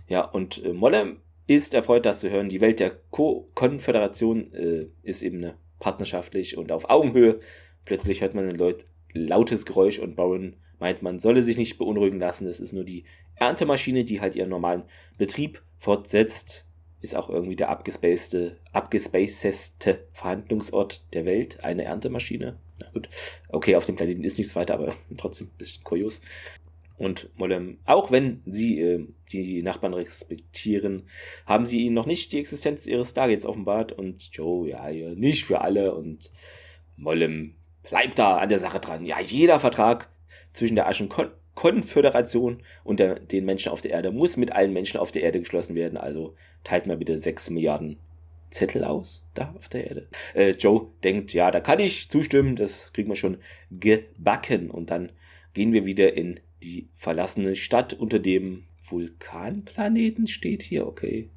Ja, 0.09 0.22
und 0.22 0.64
äh, 0.64 0.72
Mollem 0.72 1.20
ist 1.47 1.74
erfreut, 1.74 2.07
das 2.07 2.20
zu 2.20 2.30
hören. 2.30 2.49
Die 2.49 2.61
Welt 2.61 2.80
der 2.80 2.90
Ko 3.11 3.51
Konföderation 3.55 4.53
äh, 4.53 4.86
ist 5.03 5.22
eben 5.22 5.38
eine 5.38 5.55
partnerschaftlich 5.78 6.57
und 6.57 6.72
auf 6.72 6.90
Augenhöhe. 6.90 7.38
Plötzlich 7.84 8.20
hört 8.20 8.34
man 8.34 8.49
ein 8.49 8.59
laut, 8.59 8.84
lautes 9.12 9.66
Geräusch 9.66 9.99
und 9.99 10.16
Bowen 10.16 10.57
meint, 10.78 11.03
man 11.03 11.18
solle 11.18 11.42
sich 11.42 11.57
nicht 11.57 11.78
beunruhigen 11.78 12.18
lassen. 12.18 12.47
Es 12.47 12.61
ist 12.61 12.72
nur 12.72 12.84
die 12.84 13.05
Erntemaschine, 13.36 14.05
die 14.05 14.20
halt 14.20 14.34
ihren 14.34 14.51
normalen 14.51 14.84
Betrieb 15.18 15.62
fortsetzt 15.78 16.65
ist 17.07 17.14
auch 17.14 17.30
irgendwie 17.30 17.57
der 17.57 17.68
abgespacete, 17.68 18.59
abgespaceste 18.72 20.07
Verhandlungsort 20.12 21.02
der 21.14 21.24
Welt, 21.24 21.62
eine 21.62 21.84
Erntemaschine. 21.84 22.59
Na 22.80 22.88
gut, 22.92 23.09
okay, 23.48 23.76
auf 23.76 23.86
dem 23.86 23.94
Planeten 23.94 24.24
ist 24.24 24.38
nichts 24.38 24.57
weiter, 24.57 24.74
aber 24.74 24.94
trotzdem 25.16 25.46
ein 25.46 25.57
bisschen 25.57 25.84
kurios. 25.84 26.20
Und 26.98 27.28
Mollem, 27.36 27.78
auch 27.84 28.11
wenn 28.11 28.42
sie 28.46 28.80
äh, 28.80 29.07
die 29.30 29.62
Nachbarn 29.62 29.94
respektieren, 29.94 31.02
haben 31.44 31.66
sie 31.66 31.82
ihnen 31.82 31.94
noch 31.94 32.07
nicht 32.07 32.32
die 32.32 32.38
Existenz 32.40 32.86
ihres 32.86 33.11
Stargates 33.11 33.46
offenbart. 33.46 33.92
Und 33.92 34.30
Joe, 34.32 34.68
ja, 34.68 34.88
ja, 34.88 35.14
nicht 35.14 35.44
für 35.44 35.61
alle. 35.61 35.94
Und 35.94 36.30
Mollem 36.96 37.54
bleibt 37.82 38.18
da 38.18 38.38
an 38.38 38.48
der 38.48 38.59
Sache 38.59 38.80
dran. 38.80 39.04
Ja, 39.04 39.20
jeder 39.20 39.61
Vertrag 39.61 40.09
zwischen 40.54 40.74
der 40.74 40.88
Aschen 40.88 41.11
Konföderation 41.57 42.62
und 42.84 43.00
der, 43.00 43.18
den 43.18 43.44
Menschen 43.44 43.72
auf 43.72 43.80
der 43.80 43.90
Erde 43.90 44.12
muss 44.12 44.36
mit 44.36 44.52
allen 44.52 44.72
Menschen 44.72 45.00
auf 45.00 45.11
der 45.11 45.22
Erde 45.22 45.40
geschlossen 45.40 45.74
werden. 45.74 45.96
Also 45.98 46.36
teilt 46.62 46.86
mal 46.86 46.98
bitte 46.98 47.18
6 47.18 47.50
Milliarden 47.50 47.98
Zettel 48.50 48.84
aus 48.84 49.26
da 49.34 49.52
auf 49.57 49.68
der 49.68 49.88
Erde. 49.88 50.09
Äh, 50.34 50.50
Joe 50.50 50.88
denkt, 51.02 51.32
ja, 51.32 51.50
da 51.50 51.61
kann 51.61 51.80
ich 51.80 52.09
zustimmen, 52.09 52.54
das 52.54 52.92
kriegen 52.92 53.09
wir 53.09 53.16
schon 53.16 53.38
gebacken. 53.70 54.70
Und 54.70 54.90
dann 54.90 55.11
gehen 55.54 55.72
wir 55.72 55.86
wieder 55.86 56.14
in 56.14 56.38
die 56.62 56.88
verlassene 56.94 57.57
Stadt 57.57 57.94
unter 57.94 58.18
dem 58.18 58.64
Vulkanplaneten, 58.82 60.26
steht 60.26 60.62
hier, 60.62 60.86
okay. 60.86 61.30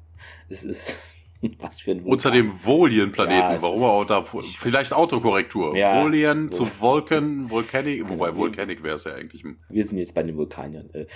Es 0.48 0.64
ist 0.64 0.98
Was 1.58 1.80
für 1.80 1.92
ein 1.92 1.98
Vulkan. 1.98 2.12
Unter 2.12 2.30
dem 2.30 2.50
Volien-Planeten, 2.50 3.38
ja, 3.38 3.62
warum 3.62 3.82
auch 3.82 4.04
da, 4.04 4.22
vielleicht 4.22 4.92
Autokorrektur. 4.92 5.76
Ja, 5.76 6.02
Volien 6.02 6.52
zu 6.52 6.66
Vulcan, 6.80 7.50
Volcanic, 7.50 7.98
genau, 7.98 8.10
wobei 8.10 8.34
Volcanic 8.34 8.82
wäre 8.82 8.96
es 8.96 9.04
ja 9.04 9.14
eigentlich. 9.14 9.44
Wir 9.68 9.84
sind 9.84 9.98
jetzt 9.98 10.14
bei 10.14 10.22
den 10.22 10.36
Vulkaniern. 10.36 10.90
Äh, 10.92 11.06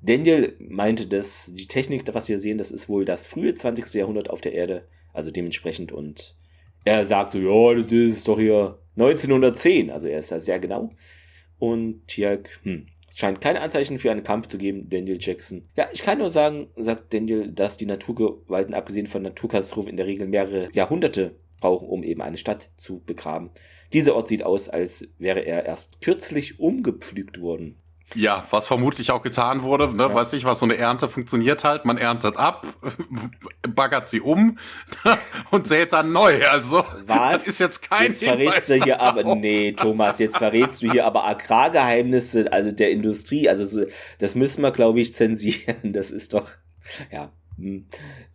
Daniel 0.00 0.56
meinte, 0.60 1.06
dass 1.06 1.46
die 1.46 1.66
Technik, 1.66 2.02
was 2.12 2.28
wir 2.28 2.38
sehen, 2.38 2.58
das 2.58 2.70
ist 2.70 2.88
wohl 2.88 3.04
das 3.04 3.26
frühe 3.26 3.54
20. 3.54 3.94
Jahrhundert 3.94 4.30
auf 4.30 4.40
der 4.40 4.52
Erde, 4.52 4.88
also 5.12 5.30
dementsprechend 5.30 5.92
und 5.92 6.36
er 6.84 7.04
sagt 7.04 7.32
so, 7.32 7.38
ja, 7.38 7.82
das 7.82 7.92
ist 7.92 8.28
doch 8.28 8.38
hier 8.38 8.78
1910, 8.96 9.90
also 9.90 10.06
er 10.06 10.20
ist 10.20 10.30
da 10.30 10.38
sehr 10.38 10.60
genau. 10.60 10.90
Und 11.58 12.06
Tiag, 12.06 12.60
hm, 12.62 12.86
scheint 13.16 13.40
keine 13.40 13.62
Anzeichen 13.62 13.98
für 13.98 14.10
einen 14.10 14.22
Kampf 14.22 14.48
zu 14.48 14.58
geben, 14.58 14.90
Daniel 14.90 15.16
Jackson. 15.18 15.66
Ja, 15.74 15.88
ich 15.90 16.02
kann 16.02 16.18
nur 16.18 16.28
sagen, 16.28 16.68
sagt 16.76 17.14
Daniel, 17.14 17.50
dass 17.50 17.78
die 17.78 17.86
Naturgewalten, 17.86 18.74
abgesehen 18.74 19.06
von 19.06 19.22
Naturkatastrophen, 19.22 19.88
in 19.90 19.96
der 19.96 20.04
Regel 20.04 20.28
mehrere 20.28 20.68
Jahrhunderte 20.74 21.34
brauchen, 21.58 21.88
um 21.88 22.02
eben 22.02 22.20
eine 22.20 22.36
Stadt 22.36 22.68
zu 22.76 23.00
begraben. 23.00 23.50
Dieser 23.94 24.14
Ort 24.16 24.28
sieht 24.28 24.42
aus, 24.42 24.68
als 24.68 25.08
wäre 25.18 25.40
er 25.40 25.64
erst 25.64 26.02
kürzlich 26.02 26.60
umgepflügt 26.60 27.40
worden. 27.40 27.76
Ja, 28.14 28.46
was 28.50 28.66
vermutlich 28.66 29.10
auch 29.10 29.22
getan 29.22 29.62
wurde, 29.62 29.94
ne, 29.94 30.04
ja. 30.04 30.14
weiß 30.14 30.32
ich 30.34 30.44
was, 30.44 30.60
so 30.60 30.64
eine 30.64 30.76
Ernte 30.76 31.08
funktioniert 31.08 31.64
halt, 31.64 31.84
man 31.84 31.98
erntet 31.98 32.36
ab, 32.36 32.66
baggert 33.74 34.08
sie 34.08 34.20
um 34.20 34.58
und 35.50 35.66
sät 35.66 35.92
dann 35.92 36.12
neu, 36.12 36.46
also 36.46 36.84
was? 37.06 37.32
das 37.32 37.46
ist 37.48 37.60
jetzt 37.60 37.82
kein 37.82 38.06
Jetzt 38.06 38.22
verrätst 38.22 38.70
du 38.70 38.74
hier 38.82 39.00
aber, 39.00 39.34
nee, 39.34 39.72
Thomas, 39.72 40.20
jetzt 40.20 40.38
verrätst 40.38 40.82
du 40.82 40.92
hier 40.92 41.04
aber 41.04 41.26
Agrargeheimnisse, 41.26 42.52
also 42.52 42.70
der 42.70 42.90
Industrie, 42.90 43.48
also 43.48 43.64
so, 43.64 43.84
das 44.18 44.36
müssen 44.36 44.62
wir, 44.62 44.70
glaube 44.70 45.00
ich, 45.00 45.12
zensieren, 45.12 45.92
das 45.92 46.12
ist 46.12 46.32
doch, 46.32 46.48
ja, 47.10 47.32
hm. 47.58 47.86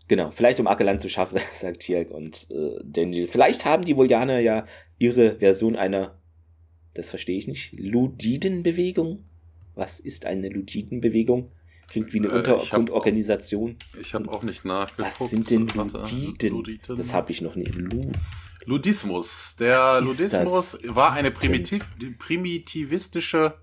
Genau, 0.08 0.30
vielleicht 0.30 0.60
um 0.60 0.68
Ackerland 0.68 1.00
zu 1.00 1.08
schaffen, 1.08 1.40
sagt 1.54 1.80
Tierk 1.84 2.12
und 2.12 2.48
äh, 2.52 2.82
Daniel. 2.84 3.28
Vielleicht 3.28 3.64
haben 3.64 3.86
die 3.86 3.96
Volianer 3.96 4.40
ja 4.40 4.66
ihre 5.00 5.40
Version 5.40 5.78
einer, 5.78 6.20
das 6.94 7.10
verstehe 7.10 7.38
ich 7.38 7.48
nicht, 7.48 7.72
Ludidenbewegung 7.72 9.24
was 9.76 10.00
ist 10.00 10.26
eine 10.26 10.50
Luditenbewegung? 10.50 11.52
Klingt 11.88 12.14
wie 12.14 12.20
eine 12.20 12.30
äh, 12.30 12.38
Untergrundorganisation. 12.38 13.78
Ich 14.00 14.14
habe 14.14 14.32
auch 14.32 14.44
nicht 14.44 14.64
nachgeguckt. 14.64 15.20
Was 15.20 15.30
sind 15.30 15.50
denn 15.50 15.68
Luditen? 15.68 16.96
Das 16.96 17.14
habe 17.14 17.32
ich 17.32 17.42
noch 17.42 17.56
nie. 17.56 17.66
Lu 17.66 18.12
Ludismus. 18.66 19.56
Der 19.60 20.02
Ludismus 20.02 20.78
das? 20.82 20.96
war 20.96 21.14
eine 21.14 21.32
primitiv, 21.32 21.86
primitivistische 22.20 23.56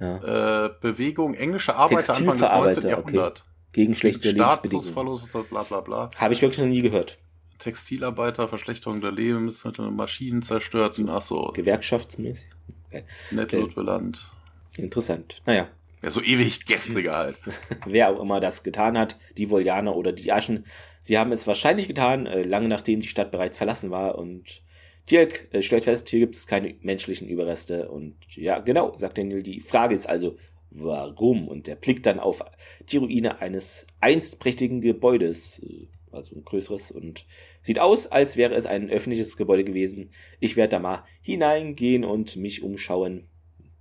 ja. 0.00 0.66
äh, 0.66 0.70
Bewegung 0.80 1.34
englischer 1.34 1.76
Arbeiter 1.76 2.16
Anfang 2.16 2.38
des 2.38 2.50
19. 2.50 2.90
Jahrhunderts. 2.90 3.40
Okay. 3.42 3.50
Gegen 3.72 3.94
schlechte 3.94 4.30
Lebensbedingungen. 4.30 5.46
bla 5.48 5.62
bla 5.62 5.80
bla. 5.80 6.10
Habe 6.16 6.34
ich 6.34 6.42
wirklich 6.42 6.58
noch 6.58 6.66
nie 6.66 6.82
gehört. 6.82 7.18
Textilarbeiter, 7.58 8.48
Verschlechterung 8.48 9.00
der 9.00 9.12
Lebensmittel, 9.12 9.90
Maschinen 9.90 10.42
zerstört. 10.42 10.98
Achso. 11.08 11.52
Gewerkschaftsmäßig. 11.52 12.50
Okay. 12.88 13.04
Nettlot 13.30 13.74
benannt. 13.74 14.30
Interessant. 14.76 15.42
Naja. 15.46 15.68
Ja, 16.02 16.10
so 16.10 16.20
ewig 16.20 16.66
Gäste 16.66 17.12
halt. 17.12 17.38
Wer 17.86 18.10
auch 18.10 18.20
immer 18.20 18.40
das 18.40 18.64
getan 18.64 18.98
hat, 18.98 19.18
die 19.36 19.50
Volianer 19.50 19.94
oder 19.94 20.12
die 20.12 20.32
Aschen, 20.32 20.64
sie 21.00 21.16
haben 21.16 21.30
es 21.30 21.46
wahrscheinlich 21.46 21.86
getan, 21.86 22.26
äh, 22.26 22.42
lange 22.42 22.68
nachdem 22.68 23.00
die 23.00 23.08
Stadt 23.08 23.30
bereits 23.30 23.56
verlassen 23.56 23.90
war 23.90 24.18
und 24.18 24.62
Dirk 25.10 25.48
äh, 25.52 25.62
stellt 25.62 25.84
fest, 25.84 26.08
hier 26.08 26.20
gibt 26.20 26.34
es 26.34 26.46
keine 26.46 26.74
menschlichen 26.80 27.28
Überreste 27.28 27.88
und 27.88 28.16
ja, 28.30 28.58
genau, 28.58 28.94
sagt 28.94 29.18
Daniel, 29.18 29.42
die 29.42 29.60
Frage 29.60 29.94
ist 29.94 30.08
also, 30.08 30.36
warum? 30.70 31.48
Und 31.48 31.68
er 31.68 31.76
blickt 31.76 32.06
dann 32.06 32.18
auf 32.18 32.42
die 32.88 32.96
Ruine 32.96 33.40
eines 33.40 33.86
einst 34.00 34.40
prächtigen 34.40 34.80
Gebäudes, 34.80 35.60
äh, 35.60 35.86
also 36.10 36.36
ein 36.36 36.44
größeres 36.44 36.90
und 36.90 37.26
sieht 37.62 37.78
aus, 37.78 38.06
als 38.06 38.36
wäre 38.36 38.54
es 38.54 38.66
ein 38.66 38.90
öffentliches 38.90 39.36
Gebäude 39.36 39.64
gewesen. 39.64 40.10
Ich 40.40 40.56
werde 40.56 40.70
da 40.70 40.78
mal 40.78 41.04
hineingehen 41.22 42.04
und 42.04 42.36
mich 42.36 42.62
umschauen. 42.62 43.28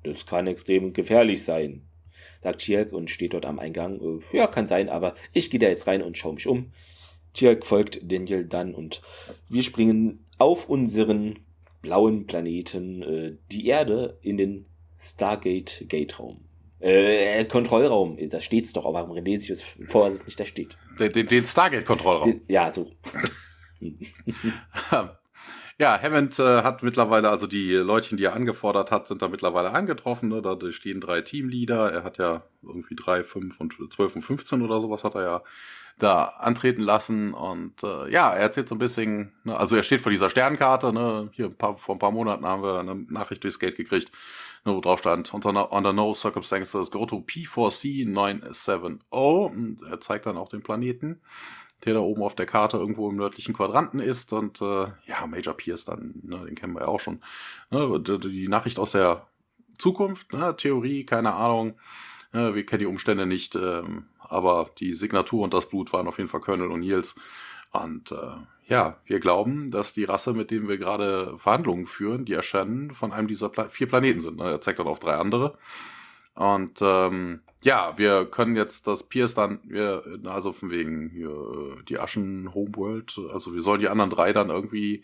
Das 0.04 0.26
kann 0.26 0.48
extrem 0.48 0.94
gefährlich 0.94 1.44
sein, 1.44 1.84
sagt 2.42 2.62
Tjerk 2.62 2.94
und 2.94 3.10
steht 3.10 3.34
dort 3.34 3.46
am 3.46 3.60
Eingang. 3.60 4.00
Äh, 4.00 4.38
ja, 4.38 4.48
kann 4.48 4.68
sein, 4.68 4.90
aber 4.90 5.16
ich 5.34 5.50
gehe 5.50 5.60
da 5.60 5.68
jetzt 5.68 5.88
rein 5.88 6.02
und 6.02 6.18
schaue 6.18 6.34
mich 6.34 6.48
um. 6.48 6.72
Tjerk 7.34 7.66
folgt 7.66 8.00
Daniel 8.12 8.46
dann 8.46 8.74
und 8.74 9.02
wir 9.48 9.64
springen 9.64 10.26
auf 10.38 10.68
unseren 10.68 11.40
blauen 11.82 12.28
Planeten, 12.28 13.02
äh, 13.02 13.38
die 13.52 13.68
Erde, 13.68 14.18
in 14.22 14.38
den 14.38 14.66
Stargate 15.00 15.86
Gate 15.88 16.20
Raum. 16.20 16.46
Äh, 16.80 17.46
Kontrollraum, 17.46 18.18
da 18.30 18.40
steht's 18.40 18.74
doch, 18.74 18.86
aber 18.86 19.08
warum 19.08 19.24
lese 19.24 19.44
ich 19.44 19.60
das 19.60 19.62
vor, 19.88 20.10
dass 20.10 20.22
es 20.22 20.26
nicht 20.26 20.40
da 20.40 20.46
steht? 20.46 20.78
Den, 21.00 21.28
den 21.28 21.46
Stargate-Kontrollraum. 21.46 22.42
Ja, 22.48 22.72
so. 22.72 22.90
Ja, 25.82 26.00
Hammond 26.00 26.38
äh, 26.38 26.62
hat 26.62 26.84
mittlerweile, 26.84 27.30
also 27.32 27.48
die 27.48 27.74
Leutchen, 27.74 28.16
die 28.16 28.26
er 28.26 28.34
angefordert 28.34 28.92
hat, 28.92 29.08
sind 29.08 29.24
da 29.24 29.28
mittlerweile 29.30 29.72
angetroffen. 29.72 30.30
Ne? 30.30 30.40
Da 30.40 30.56
stehen 30.72 31.02
drei 31.02 31.22
Teamleader. 31.22 31.92
Er 31.92 32.04
hat 32.04 32.20
ja 32.20 32.44
irgendwie 32.62 32.94
drei, 32.96 33.24
fünf 33.24 33.60
und 33.60 33.74
zwölf 33.92 34.16
und 34.16 34.22
15 34.22 34.62
oder 34.62 34.80
sowas 34.80 35.04
hat 35.04 35.16
er 35.16 35.24
ja 35.24 35.44
da 35.98 36.26
antreten 36.38 36.84
lassen. 36.84 37.34
Und 37.34 37.84
äh, 37.84 38.12
ja, 38.12 38.32
er 38.32 38.42
erzählt 38.42 38.70
so 38.70 38.76
ein 38.76 38.78
bisschen, 38.78 39.32
ne? 39.44 39.58
also 39.58 39.76
er 39.76 39.82
steht 39.82 40.02
vor 40.02 40.12
dieser 40.12 40.30
Sternkarte. 40.30 40.94
Ne? 40.94 41.32
Hier 41.34 41.46
ein 41.48 41.56
paar, 41.56 41.76
vor 41.80 41.96
ein 41.96 42.00
paar 42.00 42.12
Monaten 42.12 42.46
haben 42.46 42.62
wir 42.62 42.80
eine 42.80 42.94
Nachricht 43.10 43.44
durchs 43.44 43.58
Gate 43.58 43.76
gekriegt, 43.76 44.12
ne, 44.66 44.76
wo 44.76 44.82
drauf 44.82 45.00
stand, 45.00 45.34
unter, 45.34 45.72
under 45.72 45.94
no 45.94 46.14
circumstances 46.14 46.92
go 46.92 47.08
to 47.08 47.24
P4C 47.28 48.08
970. 48.08 49.00
Und 49.10 49.82
er 49.90 50.00
zeigt 50.00 50.28
dann 50.28 50.38
auch 50.38 50.50
den 50.50 50.62
Planeten 50.62 51.22
der 51.86 51.96
da 51.96 52.00
oben 52.00 52.24
auf 52.24 52.36
der 52.36 52.46
Karte 52.46 52.78
irgendwo 52.78 53.10
im 53.10 53.16
nördlichen 53.16 53.54
Quadranten 53.54 54.00
ist. 54.00 54.34
Und 54.34 54.62
äh, 54.62 54.88
ja, 55.06 55.28
Major 55.28 55.56
Pierce 55.56 55.86
dann, 55.86 56.16
ne, 56.24 56.46
den 56.46 56.56
kennen 56.56 56.74
wir 56.74 56.82
ja 56.82 56.88
auch 56.88 57.00
schon. 57.00 57.22
Ne, 57.70 58.00
die 58.00 58.48
Nachricht 58.48 58.80
aus 58.80 58.92
der 58.92 59.28
Zukunft, 59.78 60.34
ne, 60.34 60.56
Theorie, 60.56 61.06
keine 61.06 61.34
Ahnung. 61.34 61.74
Ne, 62.34 62.56
wir 62.56 62.66
kennen 62.66 62.82
die 62.82 62.86
Umstände 62.86 63.26
nicht, 63.26 63.56
ähm, 63.56 64.06
aber 64.20 64.70
die 64.78 64.96
Signatur 64.96 65.44
und 65.44 65.54
das 65.54 65.70
Blut 65.70 65.92
waren 65.92 66.08
auf 66.08 66.18
jeden 66.18 66.30
Fall 66.30 66.42
Colonel 66.42 66.70
O'Neills. 66.70 67.16
Und 67.72 68.12
äh, 68.12 68.36
ja, 68.68 68.98
wir 69.06 69.20
glauben, 69.20 69.72
dass 69.72 69.94
die 69.94 70.04
Rasse, 70.04 70.34
mit 70.34 70.52
dem 70.52 70.68
wir 70.68 70.78
gerade 70.78 71.38
Verhandlungen 71.38 71.88
führen, 71.88 72.26
die 72.26 72.34
erscheinen 72.34 72.92
von 72.92 73.12
einem 73.12 73.28
dieser 73.28 73.50
Pla 73.50 73.70
vier 73.70 73.88
Planeten 73.88 74.22
sind. 74.22 74.38
Ne? 74.38 74.44
Er 74.44 74.62
zeigt 74.62 74.80
dann 74.80 74.88
auf 74.88 75.00
drei 75.00 75.16
andere. 75.16 75.58
Und 76.34 76.82
ähm, 76.82 77.42
ja, 77.64 77.98
wir 77.98 78.26
können 78.26 78.56
jetzt 78.56 78.88
das 78.88 79.04
Pierce 79.04 79.34
dann, 79.34 79.60
wir, 79.64 80.04
also 80.26 80.52
von 80.52 80.72
wegen 80.72 81.10
hier, 81.10 81.78
die 81.88 82.00
Aschen 82.00 82.54
Homeworld, 82.54 83.20
also 83.32 83.54
wir 83.54 83.62
sollen 83.62 83.80
die 83.80 83.90
anderen 83.90 84.10
drei 84.10 84.34
dann 84.34 84.50
irgendwie 84.50 85.04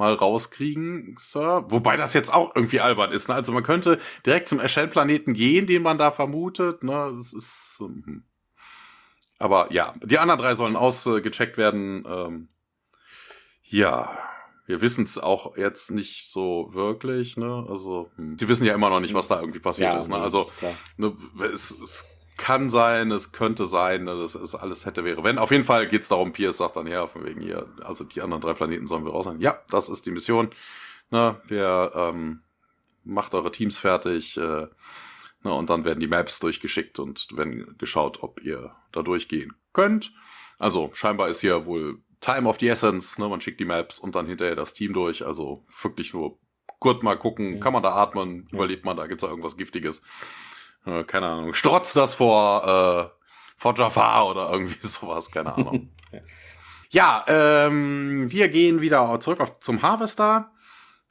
mal 0.00 0.14
rauskriegen, 0.14 1.16
Sir. 1.20 1.66
Wobei 1.68 1.96
das 1.96 2.14
jetzt 2.14 2.32
auch 2.32 2.56
irgendwie 2.56 2.80
albern 2.80 3.12
ist. 3.12 3.28
Ne? 3.28 3.34
Also 3.34 3.52
man 3.52 3.62
könnte 3.62 4.00
direkt 4.24 4.48
zum 4.48 4.58
Ashell-Planeten 4.58 5.34
gehen, 5.34 5.66
den 5.66 5.82
man 5.82 5.98
da 5.98 6.10
vermutet. 6.10 6.82
Ne? 6.82 7.12
Das 7.14 7.34
ist. 7.34 7.78
Ähm, 7.82 8.24
aber 9.38 9.72
ja, 9.72 9.94
die 10.02 10.18
anderen 10.18 10.40
drei 10.40 10.54
sollen 10.54 10.76
ausgecheckt 10.76 11.58
werden. 11.58 12.04
Ähm, 12.08 12.48
ja, 13.62 14.18
wir 14.70 14.80
wissen 14.80 15.04
es 15.04 15.18
auch 15.18 15.56
jetzt 15.56 15.90
nicht 15.90 16.30
so 16.30 16.70
wirklich, 16.72 17.36
ne? 17.36 17.66
Also, 17.68 18.08
hm. 18.14 18.38
sie 18.38 18.48
wissen 18.48 18.64
ja 18.64 18.72
immer 18.72 18.88
noch 18.88 19.00
nicht, 19.00 19.14
was 19.14 19.26
da 19.26 19.40
irgendwie 19.40 19.58
passiert 19.58 19.92
ja, 19.92 20.00
ist. 20.00 20.08
Ne? 20.08 20.16
Also, 20.16 20.50
ne, 20.96 21.12
es, 21.52 21.70
es 21.72 22.20
kann 22.36 22.70
sein, 22.70 23.10
es 23.10 23.32
könnte 23.32 23.66
sein, 23.66 24.04
ne, 24.04 24.16
das 24.16 24.36
ist 24.36 24.54
alles 24.54 24.86
hätte 24.86 25.04
wäre. 25.04 25.24
Wenn, 25.24 25.38
auf 25.38 25.50
jeden 25.50 25.64
Fall 25.64 25.88
geht 25.88 26.02
es 26.02 26.08
darum, 26.08 26.32
Pierce 26.32 26.58
sagt 26.58 26.76
dann, 26.76 26.86
ja, 26.86 27.08
von 27.08 27.26
wegen 27.26 27.40
hier, 27.40 27.66
also 27.82 28.04
die 28.04 28.22
anderen 28.22 28.40
drei 28.40 28.54
Planeten 28.54 28.86
sollen 28.86 29.04
wir 29.04 29.10
raus 29.10 29.24
sein. 29.24 29.40
Ja, 29.40 29.58
das 29.70 29.88
ist 29.88 30.06
die 30.06 30.12
Mission. 30.12 30.50
Ne, 31.10 31.40
wir 31.48 31.90
ähm, 31.94 32.40
macht 33.02 33.34
eure 33.34 33.50
Teams 33.50 33.78
fertig, 33.78 34.36
äh, 34.36 34.68
ne, 35.42 35.52
und 35.52 35.68
dann 35.68 35.84
werden 35.84 36.00
die 36.00 36.06
Maps 36.06 36.38
durchgeschickt 36.38 37.00
und 37.00 37.36
werden 37.36 37.74
geschaut, 37.76 38.22
ob 38.22 38.40
ihr 38.42 38.74
da 38.92 39.02
durchgehen 39.02 39.52
könnt. 39.72 40.12
Also 40.58 40.90
scheinbar 40.94 41.28
ist 41.28 41.40
hier 41.40 41.66
wohl 41.66 41.98
Time 42.20 42.48
of 42.48 42.58
the 42.60 42.68
Essence, 42.68 43.18
ne? 43.18 43.28
man 43.28 43.40
schickt 43.40 43.60
die 43.60 43.64
Maps 43.64 43.98
und 43.98 44.14
dann 44.14 44.26
hinterher 44.26 44.56
das 44.56 44.74
Team 44.74 44.92
durch. 44.92 45.24
Also 45.24 45.62
wirklich 45.82 46.12
nur 46.12 46.38
kurz 46.78 47.02
mal 47.02 47.16
gucken, 47.16 47.54
ja. 47.54 47.60
kann 47.60 47.72
man 47.72 47.82
da 47.82 47.90
atmen, 47.90 48.46
ja. 48.50 48.56
überlebt 48.58 48.84
man 48.84 48.96
da, 48.96 49.06
gibt's 49.06 49.22
da 49.22 49.28
irgendwas 49.28 49.56
Giftiges? 49.56 50.02
Äh, 50.84 51.04
keine 51.04 51.26
Ahnung. 51.26 51.54
Strotzt 51.54 51.96
das 51.96 52.14
vor, 52.14 53.12
äh, 53.12 53.22
vor 53.56 53.74
Jafar 53.76 54.28
oder 54.28 54.50
irgendwie 54.52 54.78
sowas, 54.86 55.30
keine 55.30 55.54
Ahnung. 55.54 55.90
ja, 56.12 56.20
ja 57.28 57.66
ähm, 57.66 58.30
wir 58.30 58.48
gehen 58.48 58.80
wieder 58.80 59.18
zurück 59.20 59.40
auf, 59.40 59.60
zum 59.60 59.82
Harvester. 59.82 60.52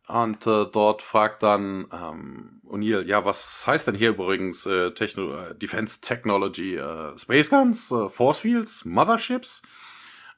Und 0.08 0.48
äh, 0.48 0.66
dort 0.66 1.04
fragt 1.04 1.44
dann 1.44 1.86
ähm, 1.94 2.62
O'Neill, 2.66 3.06
ja, 3.06 3.26
was 3.26 3.68
heißt 3.68 3.88
denn 3.88 3.94
hier 3.94 4.10
übrigens 4.10 4.66
äh, 4.66 4.90
Techno 4.90 5.36
äh, 5.36 5.56
Defense 5.56 6.02
Technology, 6.02 6.78
äh, 6.78 7.16
Space 7.16 7.52
Guns, 7.52 7.92
äh, 7.92 8.10
Force 8.10 8.40
Fields, 8.40 8.86
Motherships? 8.86 9.62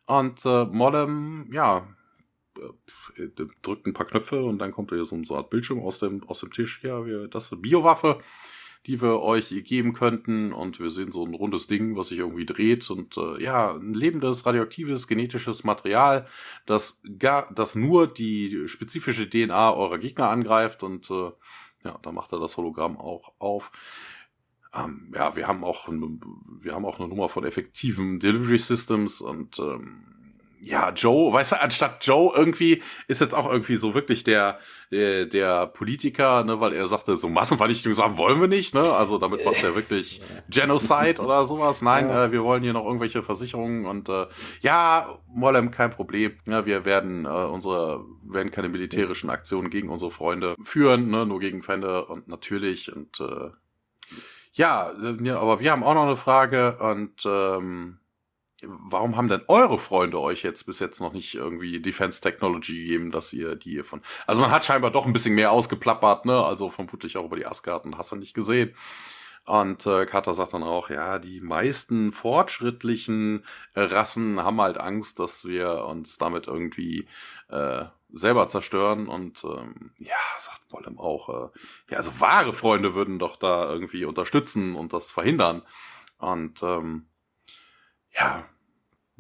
Und 0.06 0.46
äh, 0.46 0.66
Mollem, 0.66 1.50
ja, 1.54 1.88
äh, 2.58 3.30
drückt 3.62 3.88
ein 3.88 3.94
paar 3.94 4.08
Knöpfe 4.08 4.44
und 4.44 4.60
dann 4.60 4.72
kommt 4.72 4.92
hier 4.92 5.06
so, 5.06 5.24
so 5.24 5.34
eine 5.34 5.44
Art 5.44 5.50
Bildschirm 5.50 5.80
aus 5.80 6.00
dem, 6.00 6.24
aus 6.28 6.40
dem 6.40 6.52
Tisch. 6.52 6.84
Ja, 6.84 7.06
wir, 7.06 7.28
das 7.28 7.46
ist 7.46 7.54
eine 7.54 7.62
Biowaffe, 7.62 8.20
die 8.88 9.02
wir 9.02 9.22
euch 9.22 9.50
geben 9.64 9.94
könnten. 9.94 10.54
Und 10.54 10.80
wir 10.80 10.90
sehen 10.90 11.12
so 11.12 11.26
ein 11.26 11.34
rundes 11.34 11.68
Ding, 11.68 11.96
was 11.96 12.08
sich 12.08 12.20
irgendwie 12.20 12.46
dreht. 12.46 12.90
Und 12.90 13.18
äh, 13.18 13.42
ja, 13.42 13.74
ein 13.74 13.94
lebendes, 13.94 14.46
radioaktives, 14.46 15.08
genetisches 15.08 15.64
Material, 15.64 16.28
das, 16.66 17.02
gar, 17.20 17.54
das 17.54 17.76
nur 17.76 18.08
die 18.08 18.68
spezifische 18.68 19.30
DNA 19.30 19.74
eurer 19.74 20.00
Gegner 20.00 20.30
angreift. 20.30 20.84
Und 20.84 21.10
äh, 21.12 21.32
ja, 21.84 21.98
da 22.02 22.12
macht 22.12 22.34
er 22.34 22.40
das 22.40 22.58
Hologramm 22.58 22.98
auch 22.98 23.34
auf. 23.40 23.72
Ähm, 24.74 25.12
ja, 25.14 25.36
wir 25.36 25.48
haben 25.48 25.64
auch, 25.64 25.90
wir 25.90 26.74
haben 26.74 26.86
auch 26.86 27.00
eine 27.00 27.10
Nummer 27.10 27.30
von 27.30 27.44
effektiven 27.44 28.20
Delivery 28.20 28.58
Systems 28.58 29.22
und 29.22 29.60
ähm, 29.60 30.04
ja, 30.64 30.92
Joe, 30.92 31.34
weißt 31.34 31.54
du, 31.54 31.62
anstatt 31.62 32.06
Joe 32.06 32.34
irgendwie 32.36 32.84
ist 33.08 33.20
jetzt 33.20 33.34
auch 33.34 33.52
irgendwie 33.52 33.76
so 33.76 33.96
wirklich 33.96 34.24
der, 34.24 34.60
der, 34.92 35.26
der 35.26 35.66
Politiker, 35.68 36.44
ne, 36.44 36.60
weil 36.60 36.74
er 36.74 36.88
sagte, 36.88 37.16
so 37.16 37.30
Massenvernichtungswaffen 37.30 38.18
wollen 38.18 38.40
wir 38.40 38.48
nicht, 38.48 38.76
ne? 38.76 38.82
Also 38.82 39.18
damit 39.18 39.44
passt 39.44 39.64
ja 39.64 39.74
wirklich 39.76 40.22
Genocide 40.50 41.20
oder 41.20 41.46
sowas. 41.46 41.82
Nein, 41.82 42.10
ja. 42.10 42.26
äh, 42.26 42.32
wir 42.32 42.44
wollen 42.44 42.62
hier 42.62 42.74
noch 42.74 42.86
irgendwelche 42.86 43.24
Versicherungen 43.24 43.88
und 43.88 44.08
äh, 44.10 44.28
ja, 44.62 45.20
Mollem, 45.28 45.72
kein 45.72 45.90
Problem. 45.90 46.34
Ja, 46.48 46.66
wir 46.66 46.86
werden 46.86 47.26
äh, 47.26 47.30
unsere, 47.30 48.06
werden 48.24 48.52
keine 48.52 48.70
militärischen 48.70 49.32
Aktionen 49.32 49.72
gegen 49.72 49.90
unsere 49.90 50.12
Freunde 50.12 50.56
führen, 50.62 51.10
ne, 51.10 51.26
nur 51.26 51.40
gegen 51.40 51.64
Feinde 51.64 52.06
und 52.06 52.28
natürlich 52.28 52.96
und 52.96 53.20
äh, 53.20 53.50
ja, 54.54 54.92
aber 55.38 55.60
wir 55.60 55.72
haben 55.72 55.84
auch 55.84 55.94
noch 55.94 56.04
eine 56.06 56.18
Frage 56.18 56.78
und 56.78 57.24
ähm, 57.26 58.00
warum 58.62 59.18
haben 59.18 59.28
denn 59.28 59.42
eure 59.48 59.80
Freunde 59.80 60.20
euch 60.20 60.44
jetzt 60.44 60.66
bis 60.66 60.80
jetzt 60.80 61.00
noch 61.00 61.14
nicht 61.14 61.36
irgendwie 61.36 61.80
Defense 61.82 62.22
Technology 62.22 62.84
gegeben, 62.84 63.12
dass 63.12 63.34
ihr 63.34 63.56
die 63.56 63.72
hier 63.72 63.86
von. 63.86 64.02
Also 64.28 64.42
man 64.42 64.52
hat 64.52 64.66
scheinbar 64.66 64.92
doch 64.92 65.06
ein 65.06 65.14
bisschen 65.14 65.36
mehr 65.36 65.52
ausgeplappert, 65.52 66.26
ne? 66.26 66.44
Also 66.44 66.70
vermutlich 66.70 67.18
auch 67.18 67.26
über 67.26 67.38
die 67.38 67.46
Asgarden, 67.46 67.98
hast 67.98 68.12
du 68.12 68.16
nicht 68.18 68.34
gesehen. 68.34 68.76
Und 69.46 69.88
äh, 69.88 70.06
Carter 70.06 70.34
sagt 70.34 70.54
dann 70.54 70.64
auch, 70.64 70.90
ja, 70.90 71.18
die 71.18 71.42
meisten 71.42 72.12
fortschrittlichen 72.12 73.44
Rassen 73.76 74.44
haben 74.44 74.62
halt 74.62 74.78
Angst, 74.78 75.20
dass 75.20 75.46
wir 75.46 75.86
uns 75.86 76.20
damit 76.20 76.48
irgendwie 76.48 77.08
äh, 77.50 77.86
selber 78.14 78.50
zerstören. 78.50 79.08
Und 79.08 79.44
ähm, 79.44 79.92
ja, 80.00 80.16
sagt 80.38 80.72
Wollem 80.72 81.00
auch, 81.00 81.30
äh, 81.30 81.50
ja, 81.90 81.98
also 81.98 82.20
wahre 82.20 82.54
Freunde 82.54 82.94
würden 82.94 83.20
doch 83.20 83.36
da 83.36 83.70
irgendwie 83.72 84.06
unterstützen 84.06 84.76
und 84.76 84.94
das 84.94 85.12
verhindern. 85.12 85.64
Und 86.18 86.62
ähm, 86.64 87.08
ja, 88.14 88.46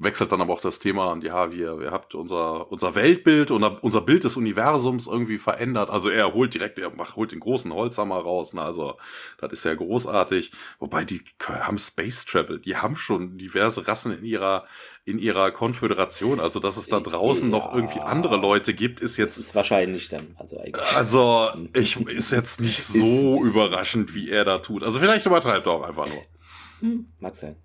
wechselt 0.04 0.32
dann 0.32 0.42
aber 0.42 0.54
auch 0.54 0.62
das 0.62 0.80
Thema 0.80 1.12
und 1.12 1.24
ja, 1.24 1.52
wir, 1.52 1.80
ihr 1.80 1.92
habt 1.92 2.16
unser, 2.16 2.72
unser 2.72 2.96
Weltbild 2.96 3.52
und 3.52 3.64
unser 3.64 4.02
Bild 4.02 4.24
des 4.24 4.36
Universums 4.36 5.08
irgendwie 5.08 5.38
verändert. 5.38 5.90
Also 5.90 6.10
er 6.10 6.34
holt 6.34 6.54
direkt, 6.54 6.80
er 6.80 6.90
macht, 6.92 7.16
holt 7.16 7.32
den 7.32 7.40
großen 7.40 7.74
Holzhammer 7.74 8.18
raus. 8.18 8.54
Ne? 8.54 8.62
Also 8.62 8.98
das 9.38 9.54
ist 9.54 9.66
ja 9.66 9.74
großartig. 9.74 10.52
Wobei 10.80 11.04
die 11.04 11.22
haben 11.48 11.78
Space 11.78 12.26
Travel, 12.26 12.60
die 12.60 12.78
haben 12.78 12.96
schon 12.96 13.38
diverse 13.38 13.88
Rassen 13.88 14.18
in 14.18 14.26
ihrer 14.26 14.66
in 15.04 15.18
ihrer 15.18 15.52
Konföderation. 15.52 16.40
Also 16.40 16.60
dass 16.60 16.78
es 16.78 16.88
da 16.88 17.00
draußen 17.00 17.52
ja, 17.52 17.58
noch 17.58 17.74
irgendwie 17.74 18.00
andere 18.00 18.38
Leute 18.38 18.74
gibt, 18.74 19.00
ist 19.02 19.18
jetzt. 19.18 19.38
Das 19.38 19.46
ist 19.46 19.56
wahrscheinlich 19.56 20.10
dann. 20.10 20.36
Also, 20.38 20.58
eigentlich. 20.60 20.96
also 20.96 21.50
ich 21.74 22.00
ist 22.08 22.32
jetzt 22.32 22.62
nicht 22.62 22.84
so 22.84 23.36
ist, 23.42 23.52
überraschend, 23.54 24.14
wie 24.14 24.30
er 24.30 24.46
da 24.46 24.60
tut. 24.60 24.84
Also 24.84 25.00
vielleicht 25.00 25.26
übertreibt 25.26 25.68
er 25.68 25.74
auch 25.74 25.88
einfach 25.88 26.08
nur. 26.08 27.06
Mag 27.20 27.36
sein. 27.36 27.56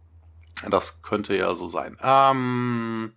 Das 0.70 1.02
könnte 1.02 1.36
ja 1.36 1.54
so 1.54 1.66
sein. 1.66 1.96
Ähm, 2.02 3.12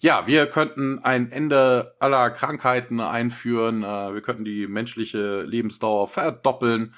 ja, 0.00 0.26
wir 0.26 0.46
könnten 0.46 0.98
ein 0.98 1.30
Ende 1.30 1.94
aller 2.00 2.30
Krankheiten 2.30 3.00
einführen. 3.00 3.82
Äh, 3.82 4.14
wir 4.14 4.20
könnten 4.20 4.44
die 4.44 4.66
menschliche 4.66 5.42
Lebensdauer 5.42 6.08
verdoppeln. 6.08 6.94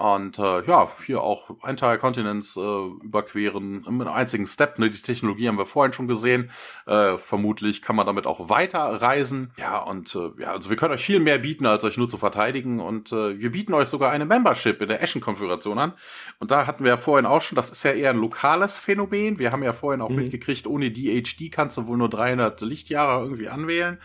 Und 0.00 0.38
äh, 0.38 0.64
ja, 0.64 0.88
hier 1.04 1.20
auch 1.20 1.50
ein 1.62 1.76
Teil 1.76 1.98
Kontinents 1.98 2.56
äh, 2.56 2.60
überqueren 2.60 3.82
mit 3.82 4.06
einem 4.06 4.08
einzigen 4.08 4.46
Step. 4.46 4.78
Ne? 4.78 4.88
Die 4.88 5.02
Technologie 5.02 5.46
haben 5.46 5.58
wir 5.58 5.66
vorhin 5.66 5.92
schon 5.92 6.08
gesehen. 6.08 6.50
Äh, 6.86 7.18
vermutlich 7.18 7.82
kann 7.82 7.96
man 7.96 8.06
damit 8.06 8.26
auch 8.26 8.48
weiter 8.48 8.78
reisen. 8.78 9.50
Ja, 9.58 9.76
und 9.76 10.14
äh, 10.14 10.30
ja, 10.40 10.52
also 10.52 10.70
wir 10.70 10.78
können 10.78 10.94
euch 10.94 11.04
viel 11.04 11.20
mehr 11.20 11.36
bieten, 11.36 11.66
als 11.66 11.84
euch 11.84 11.98
nur 11.98 12.08
zu 12.08 12.16
verteidigen. 12.16 12.80
Und 12.80 13.12
äh, 13.12 13.38
wir 13.38 13.52
bieten 13.52 13.74
euch 13.74 13.88
sogar 13.88 14.10
eine 14.10 14.24
Membership 14.24 14.80
in 14.80 14.88
der 14.88 15.02
Ashen-Konfiguration 15.02 15.78
an. 15.78 15.92
Und 16.38 16.50
da 16.50 16.66
hatten 16.66 16.82
wir 16.82 16.92
ja 16.92 16.96
vorhin 16.96 17.26
auch 17.26 17.42
schon, 17.42 17.56
das 17.56 17.70
ist 17.70 17.82
ja 17.82 17.92
eher 17.92 18.08
ein 18.08 18.20
lokales 18.20 18.78
Phänomen. 18.78 19.38
Wir 19.38 19.52
haben 19.52 19.62
ja 19.62 19.74
vorhin 19.74 20.00
auch 20.00 20.08
mhm. 20.08 20.16
mitgekriegt, 20.16 20.66
ohne 20.66 20.90
DHD 20.90 21.52
kannst 21.52 21.76
du 21.76 21.84
wohl 21.84 21.98
nur 21.98 22.08
300 22.08 22.62
Lichtjahre 22.62 23.22
irgendwie 23.22 23.50
anwählen. 23.50 23.98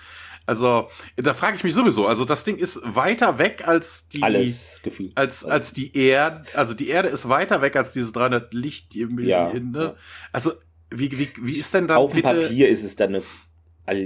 Also, 0.46 0.90
da 1.16 1.34
frage 1.34 1.56
ich 1.58 1.64
mich 1.64 1.74
sowieso. 1.74 2.08
Also, 2.08 2.26
das 2.26 2.44
Ding 2.44 2.58
ist 2.58 2.80
weiter 2.84 3.38
weg 3.40 3.68
als 3.68 4.08
die. 4.08 4.22
Alles 4.22 4.80
gefühlt. 4.84 5.18
Als, 5.18 5.44
als 5.44 5.74
die 5.74 5.96
Erde. 5.98 6.46
Also, 6.54 6.74
die 6.74 6.90
Erde 6.90 7.10
ist 7.10 7.28
weiter 7.30 7.62
weg 7.62 7.76
als 7.76 7.92
diese 7.92 8.12
300 8.12 8.54
Licht. 8.54 8.96
Ja, 8.96 9.52
ne? 9.54 9.96
Also, 10.32 10.54
wie, 10.92 11.18
wie, 11.18 11.30
wie 11.42 11.58
ist 11.58 11.74
denn 11.74 11.88
da 11.88 11.98
Auf 11.98 12.14
bitte, 12.14 12.30
dem 12.30 12.42
Papier 12.42 12.70
ist 12.70 12.84
es 12.84 12.96
dann 12.96 13.16
eine. 13.16 13.24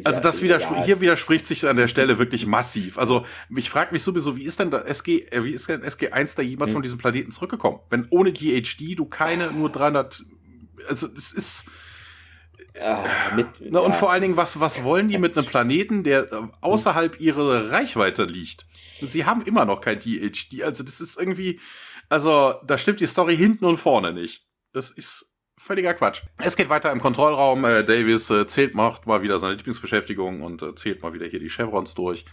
Also 0.03 0.21
das 0.21 0.41
widers 0.41 0.63
ja, 0.63 0.83
hier 0.83 0.99
widerspricht 0.99 1.47
sich 1.47 1.65
an 1.65 1.77
der 1.77 1.87
Stelle 1.87 2.19
wirklich 2.19 2.45
massiv. 2.45 2.97
Also 2.97 3.25
ich 3.55 3.69
frage 3.69 3.93
mich 3.93 4.03
sowieso, 4.03 4.35
wie 4.35 4.43
ist 4.43 4.59
denn 4.59 4.71
da 4.71 4.79
SG, 4.79 5.19
äh, 5.31 5.45
wie 5.45 5.51
ist 5.51 5.69
denn 5.69 5.83
SG1 5.83 6.35
da 6.35 6.41
jemals 6.41 6.71
hm. 6.71 6.75
von 6.75 6.81
diesem 6.81 6.97
Planeten 6.97 7.31
zurückgekommen? 7.31 7.79
Wenn 7.89 8.05
ohne 8.09 8.33
DHD 8.33 8.97
du 8.97 9.05
keine 9.05 9.51
nur 9.51 9.71
300, 9.71 10.25
also 10.89 11.07
das 11.07 11.31
ist, 11.31 11.67
ja, 12.77 13.03
mit, 13.35 13.47
Na, 13.69 13.79
und 13.79 13.95
vor 13.95 14.11
allen 14.11 14.21
Dingen, 14.21 14.37
was, 14.37 14.59
was 14.59 14.83
wollen 14.83 15.09
die 15.09 15.17
mit 15.17 15.37
einem 15.37 15.47
Planeten, 15.47 16.03
der 16.03 16.31
äh, 16.31 16.41
außerhalb 16.61 17.19
ihrer 17.19 17.71
Reichweite 17.71 18.23
liegt? 18.23 18.65
Sie 19.01 19.25
haben 19.25 19.41
immer 19.41 19.65
noch 19.65 19.81
kein 19.81 19.99
DHD. 19.99 20.63
Also, 20.63 20.83
das 20.83 21.01
ist 21.01 21.19
irgendwie, 21.19 21.59
also, 22.09 22.55
da 22.65 22.77
stimmt 22.77 22.99
die 22.99 23.07
Story 23.07 23.35
hinten 23.35 23.65
und 23.65 23.77
vorne 23.77 24.13
nicht. 24.13 24.45
Das 24.73 24.89
ist 24.89 25.33
völliger 25.57 25.93
Quatsch. 25.93 26.21
Es 26.37 26.55
geht 26.55 26.69
weiter 26.69 26.91
im 26.91 27.01
Kontrollraum. 27.01 27.65
Äh, 27.65 27.83
Davis 27.83 28.29
äh, 28.29 28.47
zählt, 28.47 28.75
macht 28.75 29.07
mal 29.07 29.21
wieder 29.21 29.39
seine 29.39 29.55
Lieblingsbeschäftigung 29.55 30.41
und 30.41 30.61
äh, 30.61 30.75
zählt 30.75 31.01
mal 31.01 31.13
wieder 31.13 31.27
hier 31.27 31.39
die 31.39 31.49
Chevrons 31.49 31.95
durch 31.95 32.25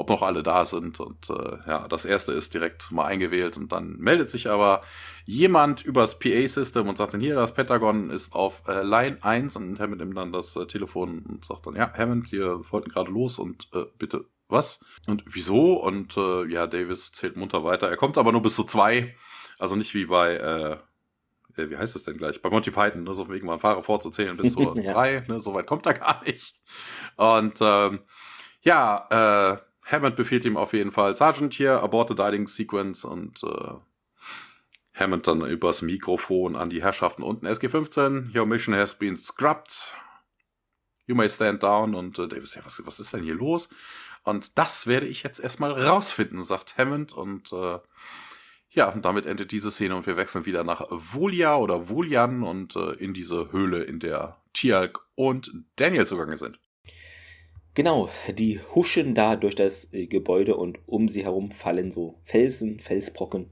ob 0.00 0.08
noch 0.08 0.22
alle 0.22 0.42
da 0.42 0.64
sind. 0.64 0.98
Und 0.98 1.30
äh, 1.30 1.58
ja, 1.66 1.86
das 1.88 2.04
erste 2.04 2.32
ist 2.32 2.54
direkt 2.54 2.90
mal 2.90 3.04
eingewählt 3.04 3.56
und 3.56 3.70
dann 3.70 3.96
meldet 3.98 4.30
sich 4.30 4.48
aber 4.48 4.82
jemand 5.26 5.84
übers 5.84 6.18
PA-System 6.18 6.88
und 6.88 6.98
sagt 6.98 7.14
dann 7.14 7.20
hier, 7.20 7.34
das 7.36 7.54
Pentagon 7.54 8.10
ist 8.10 8.34
auf 8.34 8.62
äh, 8.66 8.82
Line 8.82 9.18
1 9.20 9.56
und 9.56 9.78
Hammond 9.78 10.00
nimmt 10.00 10.16
dann 10.16 10.32
das 10.32 10.56
äh, 10.56 10.66
Telefon 10.66 11.24
und 11.28 11.44
sagt 11.44 11.66
dann, 11.66 11.76
ja, 11.76 11.92
Hammond, 11.96 12.32
wir 12.32 12.60
wollten 12.70 12.90
gerade 12.90 13.10
los 13.10 13.38
und 13.38 13.68
äh, 13.74 13.84
bitte 13.98 14.24
was? 14.48 14.80
Und 15.06 15.22
wieso? 15.26 15.74
Und 15.74 16.16
äh, 16.16 16.50
ja, 16.50 16.66
Davis 16.66 17.12
zählt 17.12 17.36
munter 17.36 17.62
weiter. 17.62 17.88
Er 17.88 17.96
kommt 17.96 18.18
aber 18.18 18.32
nur 18.32 18.42
bis 18.42 18.56
zu 18.56 18.64
zwei. 18.64 19.14
Also 19.58 19.76
nicht 19.76 19.94
wie 19.94 20.06
bei, 20.06 20.34
äh, 20.34 20.72
äh 21.60 21.70
wie 21.70 21.76
heißt 21.76 21.94
es 21.94 22.04
denn 22.04 22.16
gleich? 22.16 22.42
Bei 22.42 22.50
Monty 22.50 22.70
Python, 22.70 23.04
ne? 23.04 23.14
so 23.14 23.28
wegen 23.28 23.46
mal 23.46 23.58
fahre 23.58 23.82
vorzuzählen 23.82 24.36
bis 24.36 24.54
zu 24.54 24.74
ja. 24.76 24.92
drei, 24.92 25.24
ne? 25.28 25.38
so 25.40 25.54
weit 25.54 25.66
kommt 25.66 25.86
er 25.86 25.94
gar 25.94 26.24
nicht. 26.24 26.56
Und 27.16 27.58
ähm, 27.60 28.00
ja, 28.62 29.52
äh, 29.54 29.69
Hammond 29.90 30.16
befiehlt 30.16 30.44
ihm 30.44 30.56
auf 30.56 30.72
jeden 30.72 30.92
Fall, 30.92 31.16
Sergeant 31.16 31.54
hier, 31.54 31.82
abort 31.82 32.08
the 32.08 32.14
dialing 32.14 32.46
sequence 32.46 33.04
und 33.04 33.42
äh, 33.42 33.74
Hammond 34.94 35.26
dann 35.26 35.40
übers 35.46 35.82
Mikrofon 35.82 36.56
an 36.56 36.70
die 36.70 36.82
Herrschaften 36.82 37.22
unten. 37.22 37.46
SG-15, 37.46 38.36
your 38.36 38.46
mission 38.46 38.74
has 38.74 38.94
been 38.94 39.16
scrubbed. 39.16 39.92
You 41.06 41.14
may 41.14 41.28
stand 41.28 41.62
down. 41.62 41.94
Und 41.94 42.18
äh, 42.18 42.28
Davis, 42.28 42.54
ja, 42.54 42.64
was, 42.64 42.84
was 42.86 43.00
ist 43.00 43.12
denn 43.12 43.24
hier 43.24 43.34
los? 43.34 43.68
Und 44.22 44.58
das 44.58 44.86
werde 44.86 45.06
ich 45.06 45.22
jetzt 45.22 45.40
erstmal 45.40 45.72
rausfinden, 45.72 46.42
sagt 46.42 46.76
Hammond. 46.78 47.12
Und 47.12 47.52
äh, 47.52 47.78
ja, 48.70 48.92
damit 48.92 49.26
endet 49.26 49.50
diese 49.50 49.70
Szene 49.70 49.96
und 49.96 50.06
wir 50.06 50.16
wechseln 50.16 50.46
wieder 50.46 50.62
nach 50.62 50.86
Volia 50.90 51.56
oder 51.56 51.88
Volian 51.88 52.42
und 52.42 52.76
äh, 52.76 52.92
in 52.92 53.14
diese 53.14 53.50
Höhle, 53.50 53.82
in 53.82 53.98
der 53.98 54.40
Tialk 54.52 55.06
und 55.14 55.52
Daniel 55.76 56.06
zugange 56.06 56.36
sind. 56.36 56.60
Genau, 57.80 58.10
die 58.28 58.60
huschen 58.74 59.14
da 59.14 59.36
durch 59.36 59.54
das 59.54 59.90
äh, 59.94 60.06
Gebäude 60.06 60.54
und 60.54 60.80
um 60.84 61.08
sie 61.08 61.24
herum 61.24 61.50
fallen 61.50 61.90
so 61.90 62.20
Felsen, 62.24 62.78
Felsbrocken 62.78 63.48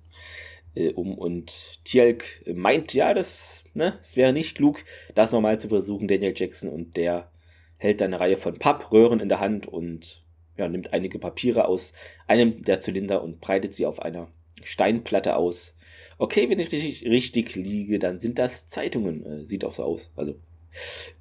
äh, 0.75 0.93
um. 0.93 1.17
Und 1.17 1.83
Tielk 1.85 2.45
meint, 2.47 2.93
ja, 2.93 3.15
das, 3.15 3.65
ne, 3.73 3.99
es 4.03 4.19
wäre 4.19 4.35
nicht 4.35 4.55
klug, 4.55 4.85
das 5.15 5.33
nochmal 5.33 5.59
zu 5.59 5.69
versuchen, 5.69 6.09
Daniel 6.09 6.35
Jackson. 6.37 6.69
Und 6.69 6.99
der 6.99 7.33
hält 7.79 8.03
eine 8.03 8.21
Reihe 8.21 8.37
von 8.37 8.59
Pappröhren 8.59 9.21
in 9.21 9.31
der 9.31 9.41
Hand 9.41 9.67
und 9.67 10.27
ja, 10.59 10.69
nimmt 10.69 10.93
einige 10.93 11.19
Papiere 11.19 11.67
aus 11.67 11.95
einem 12.27 12.63
der 12.63 12.81
Zylinder 12.81 13.25
und 13.25 13.41
breitet 13.41 13.73
sie 13.73 13.87
auf 13.87 14.03
einer 14.03 14.31
Steinplatte 14.63 15.37
aus. 15.37 15.75
Okay, 16.19 16.51
wenn 16.51 16.59
ich 16.59 16.71
richtig, 16.71 17.07
richtig 17.07 17.55
liege, 17.55 17.99
dann 17.99 18.21
sind 18.21 18.39
das 18.39 18.67
Zeitungen. 18.67 19.25
Äh, 19.25 19.45
sieht 19.47 19.65
auch 19.65 19.73
so 19.73 19.85
aus. 19.85 20.11
Also 20.17 20.35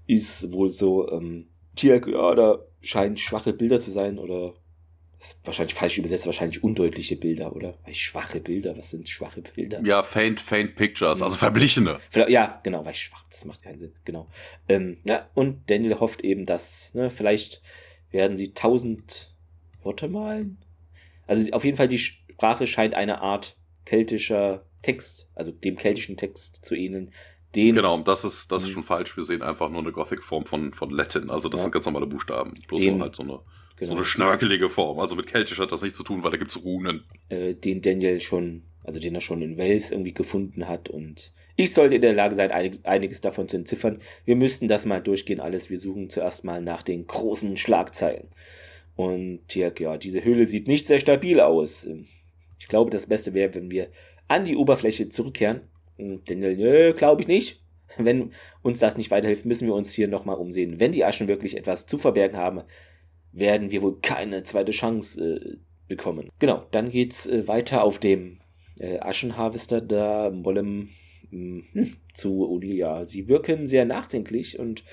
ist 0.07 0.51
wohl 0.51 0.69
so. 0.69 1.09
Ähm, 1.09 1.47
Tielk, 1.77 2.07
ja, 2.07 2.35
da 2.35 2.59
scheinen 2.81 3.17
schwache 3.17 3.53
Bilder 3.53 3.79
zu 3.79 3.91
sein 3.91 4.19
oder 4.19 4.55
wahrscheinlich 5.43 5.73
falsch 5.73 5.97
übersetzt, 5.97 6.25
wahrscheinlich 6.25 6.63
undeutliche 6.63 7.15
Bilder, 7.15 7.55
oder? 7.55 7.77
Weil 7.83 7.93
schwache 7.93 8.39
Bilder, 8.39 8.77
was 8.77 8.91
sind 8.91 9.09
schwache 9.09 9.41
Bilder? 9.41 9.81
Ja, 9.83 10.03
faint, 10.03 10.39
faint 10.39 10.75
pictures, 10.75 11.21
also 11.21 11.37
verblichene. 11.37 11.97
Ja, 12.27 12.59
genau, 12.63 12.85
weil 12.85 12.93
schwach, 12.93 13.25
das 13.29 13.45
macht 13.45 13.63
keinen 13.63 13.79
Sinn, 13.79 13.93
genau. 14.05 14.27
Ähm, 14.69 14.97
ja, 15.05 15.29
und 15.33 15.69
Daniel 15.69 15.99
hofft 15.99 16.21
eben, 16.21 16.45
dass, 16.45 16.93
ne, 16.93 17.09
vielleicht 17.09 17.61
werden 18.11 18.37
sie 18.37 18.53
tausend 18.53 19.35
Worte 19.81 20.07
malen. 20.07 20.59
Also 21.25 21.51
auf 21.51 21.65
jeden 21.65 21.77
Fall 21.77 21.87
die 21.87 21.99
Sprache 21.99 22.67
scheint 22.67 22.93
eine 22.93 23.21
Art 23.21 23.57
keltischer 23.85 24.65
Text, 24.81 25.29
also 25.33 25.51
dem 25.51 25.75
keltischen 25.75 26.15
Text 26.15 26.63
zu 26.63 26.75
ähneln, 26.75 27.11
den. 27.57 27.75
Genau, 27.75 27.97
das 27.99 28.23
ist, 28.23 28.51
das 28.51 28.63
ist 28.63 28.69
mhm. 28.69 28.73
schon 28.73 28.83
falsch. 28.83 29.17
Wir 29.17 29.23
sehen 29.23 29.41
einfach 29.41 29.69
nur 29.69 29.81
eine 29.81 29.91
Gothic-Form 29.91 30.45
von, 30.45 30.73
von 30.73 30.89
Latin. 30.89 31.29
Also 31.29 31.49
das 31.49 31.61
ja. 31.61 31.63
sind 31.63 31.71
ganz 31.73 31.85
normale 31.85 32.05
Buchstaben. 32.05 32.51
Bloß 32.67 32.79
den, 32.79 32.97
so 32.97 33.01
halt 33.01 33.15
so 33.15 33.23
eine, 33.23 33.39
genau. 33.75 33.89
so 33.89 33.95
eine 33.95 34.05
schnörkelige 34.05 34.69
Form. 34.69 34.99
Also 34.99 35.15
mit 35.15 35.27
Keltisch 35.27 35.59
hat 35.59 35.71
das 35.71 35.81
nichts 35.81 35.97
zu 35.97 36.03
tun, 36.03 36.23
weil 36.23 36.31
da 36.31 36.37
gibt's 36.37 36.63
Runen. 36.63 37.03
Äh, 37.29 37.55
den 37.55 37.81
Daniel 37.81 38.21
schon, 38.21 38.63
also 38.83 38.99
den 38.99 39.15
er 39.15 39.21
schon 39.21 39.41
in 39.41 39.57
Wales 39.57 39.91
irgendwie 39.91 40.13
gefunden 40.13 40.67
hat. 40.67 40.89
Und 40.89 41.33
ich 41.55 41.73
sollte 41.73 41.95
in 41.95 42.01
der 42.01 42.13
Lage 42.13 42.35
sein, 42.35 42.51
einig, 42.51 42.79
einiges 42.83 43.21
davon 43.21 43.49
zu 43.49 43.57
entziffern. 43.57 43.99
Wir 44.25 44.35
müssten 44.35 44.67
das 44.67 44.85
mal 44.85 45.01
durchgehen, 45.01 45.39
alles. 45.39 45.69
Wir 45.69 45.79
suchen 45.79 46.09
zuerst 46.09 46.45
mal 46.45 46.61
nach 46.61 46.83
den 46.83 47.07
großen 47.07 47.57
Schlagzeilen. 47.57 48.27
Und 48.95 49.53
ja, 49.53 49.69
diese 49.97 50.23
Höhle 50.23 50.47
sieht 50.47 50.67
nicht 50.67 50.87
sehr 50.87 50.99
stabil 50.99 51.39
aus. 51.39 51.87
Ich 52.59 52.67
glaube, 52.67 52.89
das 52.89 53.05
Beste 53.05 53.33
wäre, 53.33 53.53
wenn 53.53 53.69
wir 53.69 53.89
an 54.27 54.45
die 54.45 54.55
Oberfläche 54.55 55.09
zurückkehren 55.09 55.61
nö, 55.97 56.93
glaube 56.93 57.21
ich 57.21 57.27
nicht. 57.27 57.61
Wenn 57.97 58.31
uns 58.61 58.79
das 58.79 58.97
nicht 58.97 59.11
weiterhilft, 59.11 59.45
müssen 59.45 59.67
wir 59.67 59.75
uns 59.75 59.93
hier 59.93 60.07
nochmal 60.07 60.37
umsehen. 60.37 60.79
Wenn 60.79 60.91
die 60.91 61.05
Aschen 61.05 61.27
wirklich 61.27 61.55
etwas 61.55 61.85
zu 61.85 61.97
verbergen 61.97 62.37
haben, 62.37 62.61
werden 63.31 63.71
wir 63.71 63.81
wohl 63.81 63.99
keine 64.01 64.43
zweite 64.43 64.71
Chance 64.71 65.21
äh, 65.23 65.57
bekommen. 65.87 66.29
Genau, 66.39 66.65
dann 66.71 66.89
geht's 66.89 67.27
äh, 67.27 67.47
weiter 67.47 67.83
auf 67.83 67.99
dem 67.99 68.39
äh, 68.79 68.99
Aschenharvester 68.99 69.81
da 69.81 70.29
Mollem 70.29 70.89
hm, 71.29 71.63
zu 72.13 72.49
Uli. 72.49 72.75
Ja, 72.75 73.05
sie 73.05 73.29
wirken 73.29 73.67
sehr 73.67 73.85
nachdenklich 73.85 74.59
und 74.59 74.83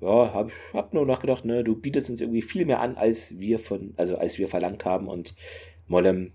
ja, 0.00 0.34
hab, 0.34 0.50
hab 0.72 0.94
nur 0.94 1.06
nachgedacht, 1.06 1.44
ne, 1.44 1.62
du 1.62 1.76
bietest 1.76 2.10
uns 2.10 2.20
irgendwie 2.20 2.42
viel 2.42 2.66
mehr 2.66 2.80
an, 2.80 2.96
als 2.96 3.38
wir 3.38 3.58
von, 3.58 3.94
also 3.96 4.16
als 4.16 4.38
wir 4.38 4.48
verlangt 4.48 4.84
haben 4.84 5.06
und 5.08 5.34
Mollem 5.86 6.32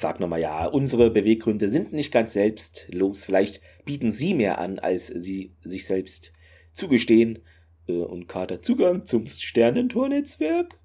sagt 0.00 0.20
nochmal, 0.20 0.40
ja, 0.40 0.66
unsere 0.66 1.10
Beweggründe 1.10 1.68
sind 1.68 1.92
nicht 1.92 2.12
ganz 2.12 2.32
selbstlos. 2.32 3.24
Vielleicht 3.24 3.60
bieten 3.84 4.10
sie 4.10 4.34
mehr 4.34 4.58
an, 4.58 4.78
als 4.78 5.06
sie 5.06 5.54
sich 5.62 5.86
selbst 5.86 6.32
zugestehen. 6.72 7.40
Äh, 7.86 7.92
und 7.92 8.26
Carter 8.26 8.62
Zugang 8.62 9.06
zum 9.06 9.26
Sternentornetzwerk. 9.26 10.78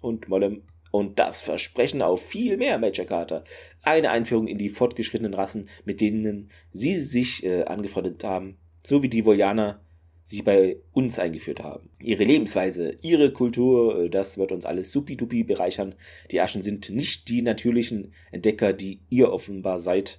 Und 0.00 0.28
Mollem 0.28 0.62
und 0.90 1.18
das 1.18 1.40
Versprechen 1.40 2.02
auf 2.02 2.24
viel 2.24 2.56
mehr, 2.56 2.78
Major 2.78 3.06
Carter. 3.06 3.44
Eine 3.82 4.10
Einführung 4.10 4.46
in 4.46 4.58
die 4.58 4.68
fortgeschrittenen 4.68 5.34
Rassen, 5.34 5.68
mit 5.84 6.00
denen 6.00 6.50
sie 6.70 7.00
sich 7.00 7.44
äh, 7.44 7.64
angefreundet 7.64 8.22
haben. 8.24 8.58
So 8.84 9.02
wie 9.02 9.08
die 9.08 9.24
Volianer 9.24 9.80
sie 10.24 10.42
bei 10.42 10.78
uns 10.92 11.18
eingeführt 11.18 11.60
haben. 11.60 11.90
Ihre 12.00 12.24
Lebensweise, 12.24 12.96
ihre 13.02 13.32
Kultur, 13.32 14.04
äh, 14.04 14.10
das 14.10 14.38
wird 14.38 14.52
uns 14.52 14.64
alles 14.64 14.92
supidupi 14.92 15.44
bereichern. 15.44 15.94
Die 16.30 16.40
Aschen 16.40 16.62
sind 16.62 16.90
nicht 16.90 17.28
die 17.28 17.42
natürlichen 17.42 18.12
Entdecker, 18.30 18.72
die 18.72 19.00
ihr 19.10 19.32
offenbar 19.32 19.78
seid. 19.78 20.18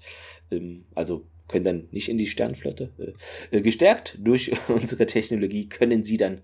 Ähm, 0.52 0.86
also 0.94 1.26
können 1.48 1.66
dann 1.66 1.88
nicht 1.92 2.10
in 2.10 2.18
die 2.18 2.28
Sternflotte. 2.28 2.92
Äh, 3.52 3.58
äh, 3.58 3.62
gestärkt 3.62 4.18
durch 4.22 4.52
unsere 4.68 5.06
Technologie 5.06 5.70
können 5.70 6.04
sie 6.04 6.18
dann, 6.18 6.42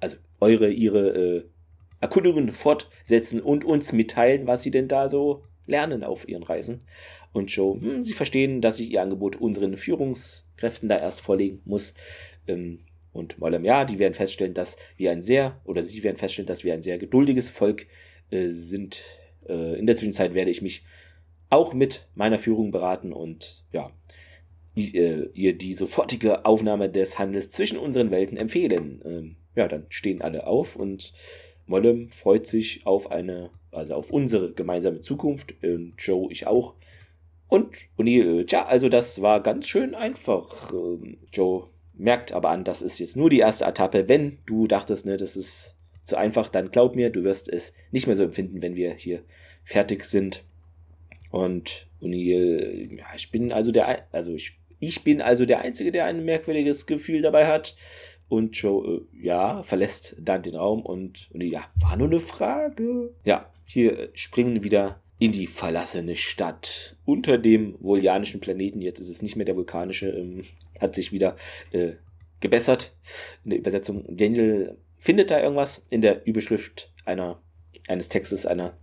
also 0.00 0.16
eure, 0.40 0.70
ihre 0.70 1.44
Erkundungen 2.00 2.52
fortsetzen 2.52 3.40
und 3.40 3.64
uns 3.64 3.92
mitteilen, 3.92 4.46
was 4.46 4.62
sie 4.62 4.70
denn 4.70 4.88
da 4.88 5.08
so 5.08 5.42
lernen 5.66 6.04
auf 6.04 6.28
ihren 6.28 6.42
Reisen. 6.42 6.84
Und 7.32 7.50
Joe, 7.50 7.80
hm, 7.80 8.02
sie 8.02 8.12
verstehen, 8.12 8.60
dass 8.60 8.80
ich 8.80 8.92
ihr 8.92 9.02
Angebot 9.02 9.36
unseren 9.36 9.76
Führungskräften 9.76 10.88
da 10.88 10.98
erst 10.98 11.20
vorlegen 11.20 11.60
muss. 11.64 11.94
Ähm, 12.46 12.80
und 13.12 13.38
Mollem, 13.38 13.64
ja, 13.64 13.84
die 13.84 13.98
werden 13.98 14.14
feststellen, 14.14 14.54
dass 14.54 14.76
wir 14.96 15.12
ein 15.12 15.22
sehr, 15.22 15.60
oder 15.64 15.84
sie 15.84 16.02
werden 16.02 16.16
feststellen, 16.16 16.48
dass 16.48 16.64
wir 16.64 16.74
ein 16.74 16.82
sehr 16.82 16.98
geduldiges 16.98 17.48
Volk 17.48 17.86
äh, 18.30 18.48
sind. 18.48 19.02
Äh, 19.48 19.78
in 19.78 19.86
der 19.86 19.96
Zwischenzeit 19.96 20.34
werde 20.34 20.50
ich 20.50 20.62
mich 20.62 20.84
auch 21.48 21.72
mit 21.74 22.08
meiner 22.14 22.38
Führung 22.38 22.72
beraten 22.72 23.12
und 23.12 23.64
ja, 23.72 23.92
äh, 24.76 25.28
ihr 25.32 25.56
die 25.56 25.72
sofortige 25.72 26.44
Aufnahme 26.44 26.90
des 26.90 27.18
Handels 27.18 27.50
zwischen 27.50 27.78
unseren 27.78 28.10
Welten 28.10 28.36
empfehlen. 28.36 29.00
Ähm, 29.04 29.36
ja, 29.54 29.68
dann 29.68 29.86
stehen 29.88 30.20
alle 30.20 30.46
auf 30.46 30.74
und 30.74 31.12
Mollem 31.66 32.10
freut 32.10 32.46
sich 32.46 32.86
auf 32.86 33.10
eine, 33.10 33.50
also 33.70 33.94
auf 33.94 34.10
unsere 34.10 34.52
gemeinsame 34.52 35.00
Zukunft. 35.00 35.54
Ähm, 35.62 35.92
Joe, 35.98 36.30
ich 36.30 36.46
auch. 36.46 36.74
Und 37.48 37.76
O'Neill, 37.98 38.40
äh, 38.40 38.44
tja, 38.44 38.66
also 38.66 38.88
das 38.88 39.22
war 39.22 39.42
ganz 39.42 39.68
schön 39.68 39.94
einfach. 39.94 40.72
Ähm, 40.72 41.18
Joe 41.32 41.68
merkt 41.94 42.32
aber 42.32 42.50
an, 42.50 42.64
das 42.64 42.82
ist 42.82 42.98
jetzt 42.98 43.16
nur 43.16 43.30
die 43.30 43.38
erste 43.38 43.64
Etappe. 43.64 44.08
Wenn 44.08 44.38
du 44.46 44.66
dachtest, 44.66 45.06
ne, 45.06 45.16
das 45.16 45.36
ist 45.36 45.76
zu 46.04 46.16
einfach, 46.16 46.48
dann 46.48 46.70
glaub 46.70 46.96
mir, 46.96 47.10
du 47.10 47.24
wirst 47.24 47.48
es 47.48 47.72
nicht 47.90 48.06
mehr 48.06 48.16
so 48.16 48.24
empfinden, 48.24 48.60
wenn 48.62 48.76
wir 48.76 48.94
hier 48.94 49.22
fertig 49.64 50.04
sind. 50.04 50.44
Und 51.30 51.88
O'Neill, 52.02 52.98
ja, 52.98 53.06
ich 53.16 53.30
bin 53.30 53.52
also 53.52 53.72
der, 53.72 54.06
also 54.12 54.34
ich, 54.34 54.58
ich 54.80 55.02
bin 55.02 55.22
also 55.22 55.46
der 55.46 55.60
Einzige, 55.60 55.92
der 55.92 56.04
ein 56.04 56.24
merkwürdiges 56.24 56.86
Gefühl 56.86 57.22
dabei 57.22 57.46
hat. 57.46 57.74
Und 58.28 58.56
Joe, 58.56 59.06
äh, 59.12 59.24
ja, 59.24 59.62
verlässt 59.62 60.16
dann 60.18 60.42
den 60.42 60.56
Raum 60.56 60.82
und, 60.84 61.30
und 61.32 61.42
ja, 61.42 61.64
war 61.76 61.96
nur 61.96 62.08
eine 62.08 62.20
Frage. 62.20 63.14
Ja, 63.24 63.50
hier 63.66 64.10
springen 64.14 64.64
wieder 64.64 65.00
in 65.18 65.32
die 65.32 65.46
verlassene 65.46 66.16
Stadt 66.16 66.96
unter 67.04 67.38
dem 67.38 67.76
volianischen 67.80 68.40
Planeten. 68.40 68.82
Jetzt 68.82 69.00
ist 69.00 69.08
es 69.08 69.22
nicht 69.22 69.36
mehr 69.36 69.46
der 69.46 69.56
vulkanische, 69.56 70.08
ähm, 70.10 70.42
hat 70.80 70.94
sich 70.94 71.12
wieder 71.12 71.36
äh, 71.70 71.92
gebessert 72.40 72.96
in 73.44 73.50
der 73.50 73.58
Übersetzung. 73.60 74.04
Daniel 74.08 74.76
findet 74.98 75.30
da 75.30 75.40
irgendwas 75.40 75.84
in 75.90 76.02
der 76.02 76.26
Überschrift 76.26 76.92
einer, 77.04 77.42
eines 77.88 78.08
Textes, 78.08 78.46
einer 78.46 78.78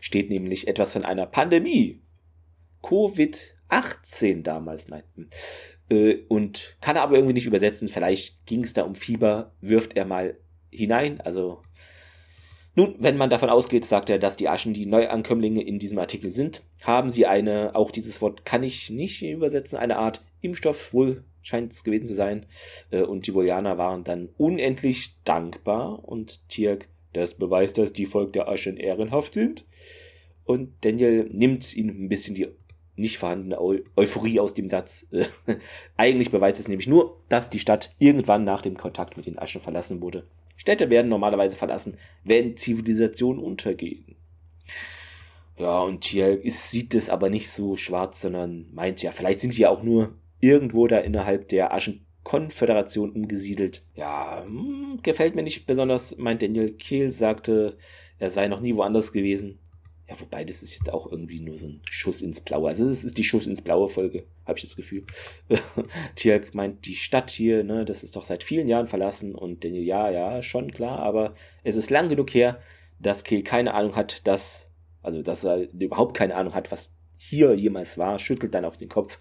steht 0.00 0.30
nämlich 0.30 0.68
etwas 0.68 0.92
von 0.92 1.04
einer 1.04 1.26
Pandemie. 1.26 2.00
Covid-18 2.82 4.42
damals, 4.42 4.88
nein. 4.88 5.04
Äh, 5.92 6.24
und 6.28 6.76
kann 6.80 6.96
er 6.96 7.02
aber 7.02 7.16
irgendwie 7.16 7.34
nicht 7.34 7.46
übersetzen. 7.46 7.88
Vielleicht 7.88 8.46
ging 8.46 8.64
es 8.64 8.72
da 8.72 8.82
um 8.82 8.94
Fieber, 8.94 9.52
wirft 9.60 9.96
er 9.96 10.06
mal 10.06 10.36
hinein. 10.70 11.20
Also 11.20 11.60
nun, 12.74 12.94
wenn 12.98 13.18
man 13.18 13.28
davon 13.28 13.50
ausgeht, 13.50 13.84
sagt 13.84 14.08
er, 14.08 14.18
dass 14.18 14.36
die 14.36 14.48
Aschen 14.48 14.72
die 14.72 14.86
Neuankömmlinge 14.86 15.62
in 15.62 15.78
diesem 15.78 15.98
Artikel 15.98 16.30
sind, 16.30 16.62
haben 16.80 17.10
sie 17.10 17.26
eine, 17.26 17.74
auch 17.74 17.90
dieses 17.90 18.22
Wort 18.22 18.46
kann 18.46 18.62
ich 18.62 18.88
nicht 18.88 19.22
übersetzen, 19.22 19.78
eine 19.78 19.98
Art 19.98 20.24
Impfstoff, 20.40 20.94
wohl 20.94 21.24
scheint 21.42 21.72
es 21.72 21.84
gewesen 21.84 22.06
zu 22.06 22.14
sein. 22.14 22.46
Äh, 22.90 23.02
und 23.02 23.26
die 23.26 23.34
Volianer 23.34 23.76
waren 23.76 24.04
dann 24.04 24.30
unendlich 24.38 25.22
dankbar 25.24 26.08
und 26.08 26.48
Tirk, 26.48 26.88
das 27.12 27.34
beweist, 27.34 27.76
dass 27.76 27.92
die 27.92 28.06
Volk 28.06 28.32
der 28.32 28.48
Aschen 28.48 28.78
ehrenhaft 28.78 29.34
sind. 29.34 29.66
Und 30.44 30.72
Daniel 30.80 31.28
nimmt 31.30 31.76
ihnen 31.76 32.04
ein 32.04 32.08
bisschen 32.08 32.34
die 32.34 32.48
nicht 32.96 33.18
vorhandene 33.18 33.60
Eu 33.60 33.78
Euphorie 33.96 34.40
aus 34.40 34.54
dem 34.54 34.68
Satz. 34.68 35.06
Eigentlich 35.96 36.30
beweist 36.30 36.60
es 36.60 36.68
nämlich 36.68 36.88
nur, 36.88 37.18
dass 37.28 37.50
die 37.50 37.58
Stadt 37.58 37.94
irgendwann 37.98 38.44
nach 38.44 38.60
dem 38.60 38.76
Kontakt 38.76 39.16
mit 39.16 39.26
den 39.26 39.38
Aschen 39.38 39.60
verlassen 39.60 40.02
wurde. 40.02 40.26
Städte 40.56 40.90
werden 40.90 41.08
normalerweise 41.08 41.56
verlassen, 41.56 41.96
wenn 42.24 42.56
Zivilisationen 42.56 43.42
untergehen. 43.42 44.16
Ja, 45.58 45.80
und 45.80 46.02
Tiel 46.02 46.40
sieht 46.46 46.94
es 46.94 47.10
aber 47.10 47.30
nicht 47.30 47.50
so 47.50 47.76
schwarz, 47.76 48.20
sondern 48.20 48.66
meint 48.72 49.02
ja, 49.02 49.12
vielleicht 49.12 49.40
sind 49.40 49.56
die 49.56 49.62
ja 49.62 49.70
auch 49.70 49.82
nur 49.82 50.14
irgendwo 50.40 50.86
da 50.86 50.98
innerhalb 50.98 51.48
der 51.48 51.72
Aschenkonföderation 51.74 53.12
umgesiedelt. 53.12 53.84
Ja, 53.94 54.44
hm, 54.44 55.00
gefällt 55.02 55.34
mir 55.34 55.42
nicht 55.42 55.66
besonders, 55.66 56.16
meint 56.18 56.42
Daniel 56.42 56.72
Kehl, 56.72 57.10
sagte, 57.10 57.76
er 58.18 58.30
sei 58.30 58.48
noch 58.48 58.60
nie 58.60 58.76
woanders 58.76 59.12
gewesen. 59.12 59.58
Ja, 60.12 60.20
wobei, 60.20 60.44
das 60.44 60.62
ist 60.62 60.74
jetzt 60.74 60.92
auch 60.92 61.10
irgendwie 61.10 61.40
nur 61.40 61.56
so 61.56 61.66
ein 61.66 61.80
Schuss 61.88 62.20
ins 62.20 62.42
Blaue. 62.42 62.68
Also, 62.68 62.86
es 62.86 63.02
ist 63.02 63.16
die 63.16 63.24
Schuss 63.24 63.46
ins 63.46 63.62
Blaue 63.62 63.88
Folge, 63.88 64.24
habe 64.44 64.58
ich 64.58 64.64
das 64.64 64.76
Gefühl. 64.76 65.02
Tirk 66.16 66.54
meint, 66.54 66.84
die 66.84 66.96
Stadt 66.96 67.30
hier, 67.30 67.64
ne, 67.64 67.86
das 67.86 68.04
ist 68.04 68.14
doch 68.16 68.24
seit 68.24 68.42
vielen 68.44 68.68
Jahren 68.68 68.88
verlassen. 68.88 69.34
Und 69.34 69.64
Daniel, 69.64 69.84
ja, 69.84 70.10
ja, 70.10 70.42
schon 70.42 70.70
klar, 70.70 70.98
aber 70.98 71.34
es 71.64 71.76
ist 71.76 71.88
lang 71.88 72.10
genug 72.10 72.34
her, 72.34 72.60
dass 72.98 73.24
Kill 73.24 73.42
keine 73.42 73.72
Ahnung 73.72 73.96
hat, 73.96 74.26
dass, 74.26 74.68
also, 75.02 75.22
dass 75.22 75.44
er 75.44 75.72
überhaupt 75.72 76.14
keine 76.14 76.34
Ahnung 76.34 76.54
hat, 76.54 76.70
was 76.70 76.92
hier 77.16 77.54
jemals 77.54 77.96
war, 77.96 78.18
schüttelt 78.18 78.52
dann 78.52 78.66
auch 78.66 78.76
den 78.76 78.90
Kopf. 78.90 79.18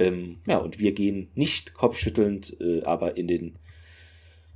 Ähm, 0.00 0.38
ja, 0.48 0.58
und 0.58 0.80
wir 0.80 0.92
gehen 0.92 1.30
nicht 1.34 1.74
kopfschüttelnd, 1.74 2.56
äh, 2.60 2.82
aber 2.82 3.16
in 3.16 3.28
den 3.28 3.58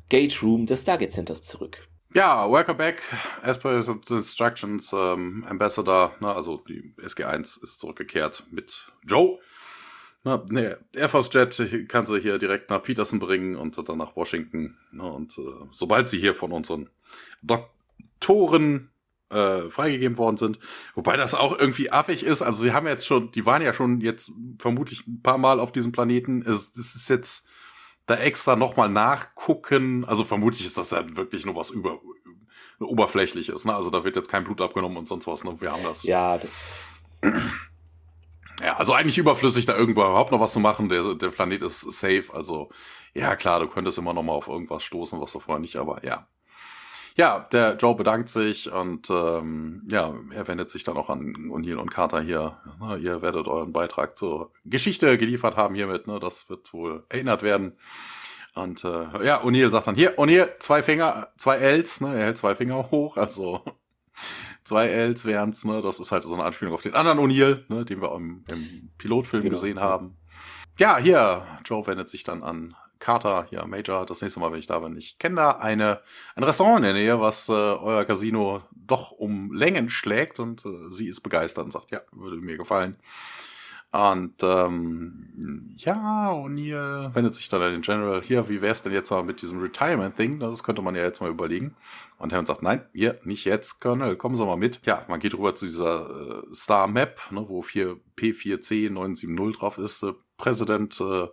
Gate 0.09 0.43
Room 0.43 0.67
des 0.67 0.83
Stargate 0.83 1.13
Centers 1.13 1.43
zurück. 1.43 1.88
Ja, 2.15 2.51
welcome 2.51 2.79
back. 2.79 3.03
As 3.43 3.59
per 3.59 3.77
instructions, 3.77 4.95
ähm, 4.95 5.45
Ambassador, 5.47 6.15
ne, 6.21 6.35
also 6.35 6.57
die 6.57 6.95
SG1 6.97 7.63
ist 7.63 7.81
zurückgekehrt 7.81 8.45
mit 8.51 8.91
Joe. 9.07 9.39
Na, 10.25 10.43
ne, 10.49 10.79
Air 10.97 11.11
Force 11.11 11.29
Jet 11.31 11.89
kann 11.89 12.07
sie 12.07 12.21
hier 12.21 12.39
direkt 12.39 12.71
nach 12.71 12.83
Peterson 12.83 13.19
bringen 13.19 13.57
und 13.57 13.77
dann 13.87 13.99
nach 13.99 14.17
Washington. 14.17 14.79
Ne, 14.91 15.03
und 15.03 15.37
äh, 15.37 15.43
sobald 15.71 16.09
sie 16.09 16.19
hier 16.19 16.35
von 16.35 16.51
unseren 16.51 16.89
Doktoren 17.43 18.91
äh, 19.29 19.69
freigegeben 19.69 20.17
worden 20.17 20.39
sind, 20.39 20.59
wobei 20.95 21.19
das 21.19 21.35
auch 21.35 21.59
irgendwie 21.59 21.93
affig 21.93 22.25
ist. 22.25 22.41
Also 22.41 22.63
sie 22.63 22.73
haben 22.73 22.87
jetzt 22.87 23.07
schon, 23.07 23.33
die 23.33 23.45
waren 23.45 23.61
ja 23.61 23.75
schon 23.75 24.01
jetzt 24.01 24.33
vermutlich 24.59 25.07
ein 25.07 25.21
paar 25.21 25.37
Mal 25.39 25.61
auf 25.61 25.73
diesem 25.73 25.93
Planeten. 25.93 26.41
Es, 26.41 26.73
es 26.75 26.95
ist 26.95 27.11
jetzt 27.11 27.47
da 28.09 28.17
extra 28.17 28.57
nochmal 28.57 28.89
nachgucken. 28.89 30.05
Also 30.05 30.25
vermutlich 30.25 30.65
ist 30.65 30.79
das 30.79 30.91
ja 30.91 31.17
wirklich 31.17 31.45
nur 31.47 31.55
was 31.55 31.71
über 31.71 32.01
oberflächliches. 32.81 33.65
Ne? 33.65 33.75
Also 33.75 33.91
da 33.91 34.03
wird 34.03 34.17
jetzt 34.17 34.31
kein 34.31 34.45
Blut 34.45 34.61
abgenommen 34.61 34.97
und 34.97 35.07
sonst 35.07 35.27
was. 35.27 35.45
Ne? 35.45 35.55
Wir 35.61 35.73
haben 35.73 35.83
das. 35.85 36.03
Ja, 36.03 36.39
das. 36.39 36.81
Ja, 38.61 38.77
also 38.77 38.93
eigentlich 38.93 39.19
überflüssig, 39.19 39.67
da 39.67 39.77
irgendwo 39.77 40.01
überhaupt 40.01 40.33
noch 40.33 40.41
was 40.41 40.53
zu 40.53 40.61
machen. 40.61 40.89
Der, 40.89 41.15
der 41.15 41.29
Planet 41.29 41.63
ist 41.63 41.81
safe. 41.81 42.25
Also 42.33 42.71
ja, 43.15 43.37
klar, 43.37 43.61
du 43.61 43.69
könntest 43.69 43.99
immer 43.99 44.15
noch 44.15 44.23
mal 44.23 44.33
auf 44.33 44.49
irgendwas 44.49 44.83
stoßen, 44.83 45.21
was 45.21 45.33
du 45.33 45.39
vorher 45.39 45.61
nicht, 45.61 45.77
aber 45.77 46.05
ja. 46.05 46.27
Ja, 47.19 47.49
der 47.51 47.75
Joe 47.75 47.97
bedankt 47.97 48.29
sich 48.29 48.73
und 48.73 49.11
ähm, 49.11 49.83
ja, 49.91 50.15
er 50.33 50.47
wendet 50.47 50.71
sich 50.71 50.85
dann 50.85 50.97
auch 50.97 51.11
an 51.11 51.35
O'Neill 51.51 51.75
und 51.75 51.91
Carter 51.91 52.21
hier. 52.21 52.59
Ne, 52.81 52.97
ihr 52.99 53.23
werdet 53.23 53.49
euren 53.49 53.73
Beitrag 53.73 54.17
zur 54.17 54.53
Geschichte 54.65 55.19
geliefert 55.19 55.57
haben 55.57 55.75
hiermit. 55.75 56.07
Ne? 56.07 56.21
Das 56.21 56.49
wird 56.49 56.73
wohl 56.73 57.05
erinnert 57.09 57.43
werden. 57.43 57.77
Und 58.55 58.85
äh, 58.85 59.25
ja, 59.25 59.43
O'Neill 59.43 59.69
sagt 59.69 59.89
dann, 59.89 59.97
hier, 59.97 60.17
O'Neill, 60.17 60.49
zwei 60.61 60.85
Finger, 60.85 61.27
zwei 61.37 61.57
Ls, 61.57 62.01
ne? 62.01 62.15
Er 62.15 62.27
hält 62.27 62.39
zwei 62.39 62.55
Finger 62.55 62.89
hoch, 62.93 63.17
also 63.17 63.65
zwei 64.65 64.87
Ls 64.87 65.25
wären's, 65.25 65.65
ne? 65.65 65.83
Das 65.83 65.99
ist 65.99 66.13
halt 66.13 66.23
so 66.23 66.35
eine 66.35 66.45
Anspielung 66.45 66.73
auf 66.73 66.83
den 66.83 66.95
anderen 66.95 67.19
O'Neill, 67.19 67.65
ne, 67.69 67.85
den 67.85 68.01
wir 68.01 68.15
im, 68.15 68.45
im 68.49 68.91
Pilotfilm 68.97 69.43
genau. 69.43 69.55
gesehen 69.55 69.81
haben. 69.81 70.17
Ja, 70.79 70.99
hier, 70.99 71.45
Joe 71.65 71.85
wendet 71.89 72.09
sich 72.09 72.23
dann 72.23 72.45
an 72.45 72.77
Carter, 72.99 73.47
hier 73.49 73.67
Major, 73.67 74.05
das 74.07 74.23
nächste 74.23 74.41
Mal, 74.41 74.53
wenn 74.53 74.59
ich 74.59 74.67
da 74.67 74.79
bin. 74.79 74.97
Ich 74.97 75.19
kenne 75.19 75.37
da 75.37 75.51
eine, 75.53 76.01
ein 76.35 76.45
Restaurant 76.45 76.79
in 76.79 76.85
der 76.85 76.93
Nähe, 76.95 77.21
was 77.21 77.49
äh, 77.49 77.53
euer 77.53 78.05
Casino 78.05 78.63
doch 78.73 79.13
um 79.13 79.53
Längen 79.53 79.91
schlägt 79.91 80.41
und 80.41 80.65
äh, 80.65 80.91
sie 80.91 81.09
ist 81.09 81.21
begeistert 81.21 81.65
und 81.65 81.73
sagt, 81.73 81.91
ja, 81.91 82.01
würde 82.13 82.37
mir 82.37 82.57
gefallen. 82.57 82.97
Und 83.91 84.43
ähm, 84.43 85.75
ja, 85.79 86.31
O'Neill 86.31 87.15
wendet 87.15 87.35
sich 87.35 87.49
dann 87.49 87.63
an 87.63 87.73
den 87.73 87.81
General, 87.81 88.21
hier, 88.23 88.47
wie 88.51 88.61
wär's 88.61 88.83
denn 88.83 88.93
jetzt 88.93 89.11
mal 89.11 89.23
mit 89.23 89.41
diesem 89.41 89.63
Retirement-Thing? 89.63 90.41
Das 90.41 90.63
könnte 90.63 90.83
man 90.83 90.95
ja 90.95 91.03
jetzt 91.03 91.23
mal 91.23 91.31
überlegen. 91.31 91.75
Und 92.19 92.33
Hammond 92.35 92.49
sagt, 92.49 92.63
nein, 92.63 92.85
hier, 92.93 93.19
nicht 93.25 93.47
jetzt, 93.47 93.81
Colonel, 93.81 94.17
kommen 94.17 94.37
Sie 94.37 94.45
mal 94.45 94.59
mit. 94.59 94.85
Ja, 94.85 95.07
man 95.09 95.21
geht 95.21 95.33
rüber 95.33 95.55
zu 95.55 95.65
dieser 95.65 96.11
äh, 96.11 96.55
Star 96.55 96.87
Map, 96.87 97.19
ne, 97.31 97.49
wo 97.49 97.63
4 97.63 97.97
P4C 98.19 98.91
970 98.91 99.59
drauf 99.59 99.79
ist. 99.79 100.03
Äh, 100.03 100.13
Präsident 100.37 101.01
äh, 101.01 101.29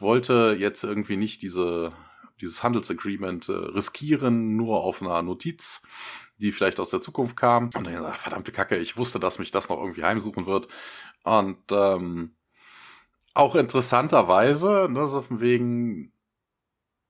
wollte 0.00 0.56
jetzt 0.58 0.84
irgendwie 0.84 1.16
nicht 1.16 1.42
diese, 1.42 1.92
dieses 2.40 2.62
Handelsagreement 2.62 3.48
äh, 3.48 3.52
riskieren, 3.52 4.56
nur 4.56 4.82
auf 4.82 5.02
einer 5.02 5.22
Notiz, 5.22 5.82
die 6.38 6.52
vielleicht 6.52 6.80
aus 6.80 6.90
der 6.90 7.00
Zukunft 7.00 7.36
kam. 7.36 7.70
Und 7.74 7.84
dann 7.84 7.94
gesagt, 7.94 8.18
verdammte 8.18 8.52
Kacke, 8.52 8.76
ich 8.76 8.96
wusste, 8.96 9.20
dass 9.20 9.38
mich 9.38 9.50
das 9.50 9.68
noch 9.68 9.78
irgendwie 9.78 10.04
heimsuchen 10.04 10.46
wird. 10.46 10.68
Und 11.22 11.58
ähm, 11.70 12.34
auch 13.34 13.54
interessanterweise, 13.54 14.88
ne, 14.90 15.06
so 15.06 15.22
von 15.22 15.40
wegen, 15.40 16.12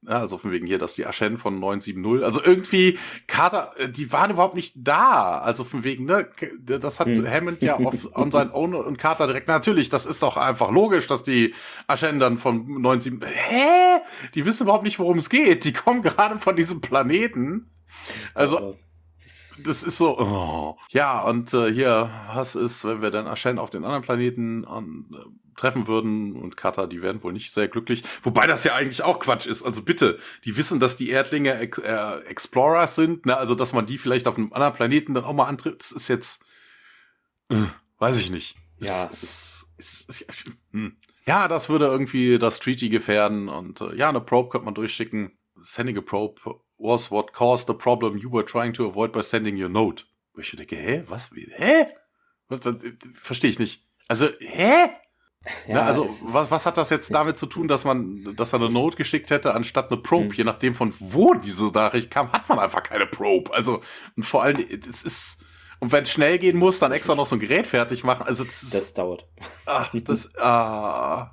Ja, 0.02 0.18
also 0.18 0.38
von 0.38 0.50
wegen 0.50 0.66
hier, 0.66 0.78
dass 0.78 0.94
die 0.94 1.06
Ashen 1.06 1.36
von 1.36 1.60
970, 1.60 2.24
also 2.24 2.42
irgendwie, 2.42 2.98
Carter, 3.26 3.72
äh, 3.76 3.88
die 3.90 4.10
waren 4.10 4.30
überhaupt 4.30 4.54
nicht 4.54 4.74
da. 4.76 5.38
Also 5.40 5.62
von 5.62 5.84
wegen, 5.84 6.06
ne, 6.06 6.26
das 6.62 7.00
hat 7.00 7.08
hm. 7.08 7.30
Hammond 7.30 7.62
ja 7.62 7.76
auf, 7.76 8.08
on 8.16 8.30
sein 8.30 8.50
Own 8.50 8.74
und 8.74 8.96
Carter 8.96 9.26
direkt, 9.26 9.48
natürlich, 9.48 9.90
das 9.90 10.06
ist 10.06 10.22
doch 10.22 10.38
einfach 10.38 10.70
logisch, 10.70 11.06
dass 11.06 11.22
die 11.22 11.54
Ashen 11.86 12.18
dann 12.18 12.38
von 12.38 12.80
970, 12.80 13.28
hä? 13.28 14.00
Die 14.34 14.46
wissen 14.46 14.62
überhaupt 14.62 14.84
nicht, 14.84 14.98
worum 14.98 15.18
es 15.18 15.28
geht. 15.28 15.64
Die 15.64 15.74
kommen 15.74 16.00
gerade 16.00 16.38
von 16.38 16.56
diesem 16.56 16.80
Planeten. 16.80 17.70
Also, 18.32 18.76
das 19.66 19.82
ist 19.82 19.98
so, 19.98 20.18
oh. 20.18 20.78
ja, 20.90 21.20
und 21.20 21.52
äh, 21.52 21.70
hier, 21.70 22.10
was 22.32 22.54
ist, 22.54 22.86
wenn 22.86 23.02
wir 23.02 23.10
dann 23.10 23.26
Ashen 23.26 23.58
auf 23.58 23.68
den 23.68 23.84
anderen 23.84 24.02
Planeten 24.02 24.64
an, 24.64 25.06
äh, 25.12 25.49
treffen 25.60 25.86
würden 25.86 26.34
und 26.34 26.56
Kata, 26.56 26.86
die 26.86 27.02
wären 27.02 27.22
wohl 27.22 27.32
nicht 27.32 27.52
sehr 27.52 27.68
glücklich. 27.68 28.02
Wobei 28.22 28.46
das 28.46 28.64
ja 28.64 28.74
eigentlich 28.74 29.02
auch 29.02 29.20
Quatsch 29.20 29.46
ist. 29.46 29.62
Also 29.62 29.82
bitte, 29.82 30.18
die 30.44 30.56
wissen, 30.56 30.80
dass 30.80 30.96
die 30.96 31.10
Erdlinge 31.10 31.54
Ex 31.58 31.78
äh, 31.78 32.20
Explorers 32.26 32.96
sind, 32.96 33.26
ne? 33.26 33.36
also 33.36 33.54
dass 33.54 33.72
man 33.72 33.86
die 33.86 33.98
vielleicht 33.98 34.26
auf 34.26 34.36
einem 34.36 34.52
anderen 34.52 34.72
Planeten 34.72 35.14
dann 35.14 35.24
auch 35.24 35.34
mal 35.34 35.44
antritt, 35.44 35.80
das 35.80 35.92
ist 35.92 36.08
jetzt, 36.08 36.44
äh, 37.50 37.66
weiß 37.98 38.18
ich 38.18 38.30
nicht. 38.30 38.56
Ja, 38.78 39.08
es 39.10 39.66
ist, 39.78 40.08
ist, 40.08 40.24
hm. 40.72 40.96
ja, 41.26 41.46
das 41.48 41.68
würde 41.68 41.86
irgendwie 41.86 42.38
das 42.38 42.58
Treaty 42.60 42.88
gefährden 42.88 43.48
und 43.48 43.82
äh, 43.82 43.94
ja, 43.94 44.08
eine 44.08 44.22
Probe 44.22 44.48
könnte 44.48 44.64
man 44.64 44.74
durchschicken. 44.74 45.36
Sending 45.62 45.98
a 45.98 46.00
probe 46.00 46.40
was 46.78 47.10
what 47.10 47.34
caused 47.34 47.66
the 47.66 47.74
problem 47.74 48.16
you 48.16 48.32
were 48.32 48.46
trying 48.46 48.72
to 48.72 48.86
avoid 48.86 49.12
by 49.12 49.22
sending 49.22 49.62
your 49.62 49.68
note. 49.68 50.04
Wo 50.32 50.40
ich 50.40 50.56
denke, 50.56 50.76
hä, 50.76 51.04
was, 51.06 51.30
hä? 51.58 51.86
Verstehe 53.12 53.50
ich 53.50 53.58
nicht. 53.58 53.86
Also, 54.08 54.26
hä? 54.40 54.90
Ja, 55.66 55.74
Na, 55.74 55.84
also 55.86 56.04
was, 56.04 56.50
was 56.50 56.66
hat 56.66 56.76
das 56.76 56.90
jetzt 56.90 57.14
damit 57.14 57.38
zu 57.38 57.46
tun, 57.46 57.66
dass 57.66 57.84
man, 57.84 58.36
dass 58.36 58.52
er 58.52 58.60
eine 58.60 58.70
Note 58.70 58.96
geschickt 58.96 59.30
hätte 59.30 59.54
anstatt 59.54 59.90
eine 59.90 60.00
Probe? 60.00 60.26
Mhm. 60.26 60.32
Je 60.32 60.44
nachdem 60.44 60.74
von 60.74 60.92
wo 60.98 61.32
diese 61.34 61.66
Nachricht 61.68 62.10
kam, 62.10 62.30
hat 62.32 62.48
man 62.48 62.58
einfach 62.58 62.82
keine 62.82 63.06
Probe. 63.06 63.52
Also 63.54 63.80
und 64.16 64.24
vor 64.24 64.42
allem, 64.42 64.64
es 64.90 65.02
ist 65.02 65.44
und 65.80 65.92
wenn 65.92 66.04
es 66.04 66.10
schnell 66.10 66.38
gehen 66.38 66.58
muss, 66.58 66.78
dann 66.78 66.92
extra 66.92 67.14
noch 67.14 67.26
so 67.26 67.36
ein 67.36 67.40
Gerät 67.40 67.66
fertig 67.66 68.04
machen. 68.04 68.26
Also 68.26 68.44
das, 68.44 68.68
das 68.68 68.92
dauert. 68.92 69.26
Ah, 69.64 69.86
das, 69.94 70.28
ah, 70.38 71.30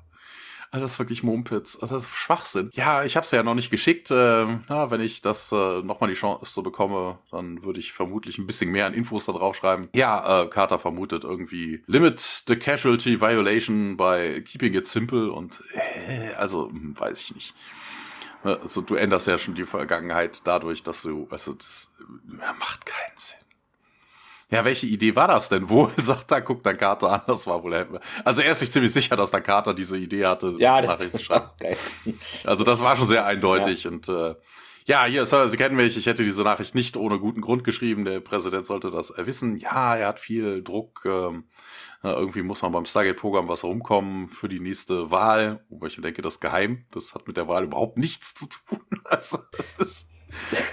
also 0.71 0.83
das 0.83 0.91
ist 0.91 0.99
wirklich 0.99 1.23
Mumpitz. 1.23 1.77
Also 1.81 1.95
das 1.95 2.03
ist 2.03 2.15
Schwachsinn. 2.15 2.69
Ja, 2.73 3.03
ich 3.03 3.15
habe 3.15 3.23
es 3.23 3.31
ja 3.31 3.43
noch 3.43 3.55
nicht 3.55 3.71
geschickt. 3.71 4.11
Äh, 4.11 4.45
na, 4.67 4.91
wenn 4.91 5.01
ich 5.01 5.21
das 5.21 5.51
äh, 5.51 5.81
nochmal 5.81 6.09
die 6.09 6.15
Chance 6.15 6.45
so 6.45 6.61
bekomme, 6.61 7.19
dann 7.31 7.63
würde 7.63 7.79
ich 7.79 7.93
vermutlich 7.93 8.37
ein 8.37 8.47
bisschen 8.47 8.71
mehr 8.71 8.85
an 8.85 8.93
Infos 8.93 9.25
da 9.25 9.31
drauf 9.31 9.55
schreiben. 9.55 9.89
Ja, 9.93 10.43
äh, 10.43 10.47
Carter 10.47 10.79
vermutet 10.79 11.23
irgendwie 11.23 11.83
Limit 11.87 12.19
the 12.19 12.55
Casualty 12.55 13.21
Violation 13.21 13.95
by 13.97 14.41
keeping 14.41 14.73
it 14.73 14.87
simple 14.87 15.31
und 15.31 15.63
äh, 15.73 16.33
also 16.35 16.69
hm, 16.69 16.99
weiß 16.99 17.21
ich 17.23 17.35
nicht. 17.35 17.53
Also 18.43 18.81
du 18.81 18.95
änderst 18.95 19.27
ja 19.27 19.37
schon 19.37 19.55
die 19.55 19.65
Vergangenheit 19.65 20.41
dadurch, 20.45 20.83
dass 20.83 21.01
du, 21.01 21.27
also 21.31 21.53
das 21.53 21.91
macht 22.59 22.85
keinen 22.85 23.17
Sinn. 23.17 23.46
Ja, 24.49 24.63
welche 24.63 24.87
Idee 24.87 25.15
war 25.15 25.27
das 25.27 25.49
denn 25.49 25.67
wohl? 25.67 25.91
Sagt 25.97 26.31
da, 26.31 26.39
guckt 26.39 26.63
Carter 26.77 27.11
an, 27.11 27.21
das 27.27 27.45
war 27.47 27.61
wohl. 27.63 27.73
Also 28.23 28.41
er 28.41 28.51
ist 28.51 28.59
sich 28.59 28.71
ziemlich 28.71 28.93
sicher, 28.93 29.15
dass 29.15 29.31
Carter 29.31 29.73
diese 29.73 29.97
Idee 29.97 30.25
hatte, 30.25 30.55
ja, 30.57 30.81
das 30.81 30.91
Nachricht 30.91 31.15
zu 31.15 31.23
schreiben. 31.23 31.49
Geil. 31.59 31.77
Also 32.45 32.63
das 32.63 32.81
war 32.81 32.95
schon 32.95 33.07
sehr 33.07 33.25
eindeutig 33.25 33.83
ja. 33.83 33.91
und 33.91 34.07
äh, 34.07 34.35
ja, 34.85 35.03
hier, 35.03 35.25
Sir, 35.25 35.49
Sie 35.49 35.57
kennen 35.57 35.75
mich, 35.75 35.97
ich 35.97 36.05
hätte 36.05 36.23
diese 36.23 36.43
Nachricht 36.43 36.73
nicht 36.73 36.95
ohne 36.95 37.19
guten 37.19 37.41
Grund 37.41 37.65
geschrieben. 37.65 38.05
Der 38.05 38.21
Präsident 38.21 38.65
sollte 38.65 38.89
das 38.89 39.13
wissen. 39.17 39.57
Ja, 39.57 39.97
er 39.97 40.07
hat 40.07 40.19
viel 40.21 40.63
Druck. 40.63 41.01
Ähm, 41.03 41.43
irgendwie 42.03 42.41
muss 42.41 42.61
man 42.61 42.71
beim 42.71 42.85
Stargate-Programm 42.85 43.49
was 43.49 43.65
rumkommen 43.65 44.29
für 44.29 44.47
die 44.47 44.61
nächste 44.61 45.11
Wahl. 45.11 45.65
Wobei 45.67 45.87
ich 45.87 45.99
denke, 45.99 46.21
das 46.21 46.35
ist 46.35 46.39
geheim. 46.39 46.85
Das 46.91 47.13
hat 47.13 47.27
mit 47.27 47.35
der 47.35 47.49
Wahl 47.49 47.65
überhaupt 47.65 47.97
nichts 47.97 48.33
zu 48.33 48.47
tun. 48.47 48.79
Also, 49.03 49.39
das 49.51 49.73
ist 49.77 50.09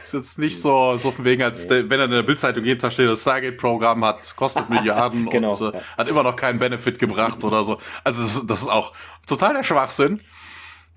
ist 0.05 0.13
jetzt 0.13 0.39
nicht 0.39 0.61
so, 0.61 0.97
so 0.97 1.11
von 1.11 1.25
wegen, 1.25 1.43
als 1.43 1.69
nee. 1.69 1.85
wenn 1.89 1.99
er 2.01 2.07
in 2.07 2.11
der 2.11 2.23
Bildzeitung 2.23 2.65
jeden 2.65 2.81
Tag 2.81 2.93
steht, 2.93 3.09
das 3.09 3.23
Stargate-Programm 3.23 4.05
hat, 4.05 4.35
kostet 4.37 4.69
Milliarden 4.69 5.29
genau, 5.31 5.53
und 5.57 5.75
äh, 5.75 5.77
ja. 5.77 5.85
hat 5.97 6.09
immer 6.09 6.23
noch 6.23 6.37
keinen 6.37 6.59
Benefit 6.59 6.99
gebracht 6.99 7.45
oder 7.45 7.65
so. 7.65 7.79
Also 8.03 8.23
das, 8.23 8.47
das 8.47 8.63
ist 8.63 8.69
auch 8.69 8.93
total 9.27 9.55
der 9.55 9.63
Schwachsinn. 9.63 10.21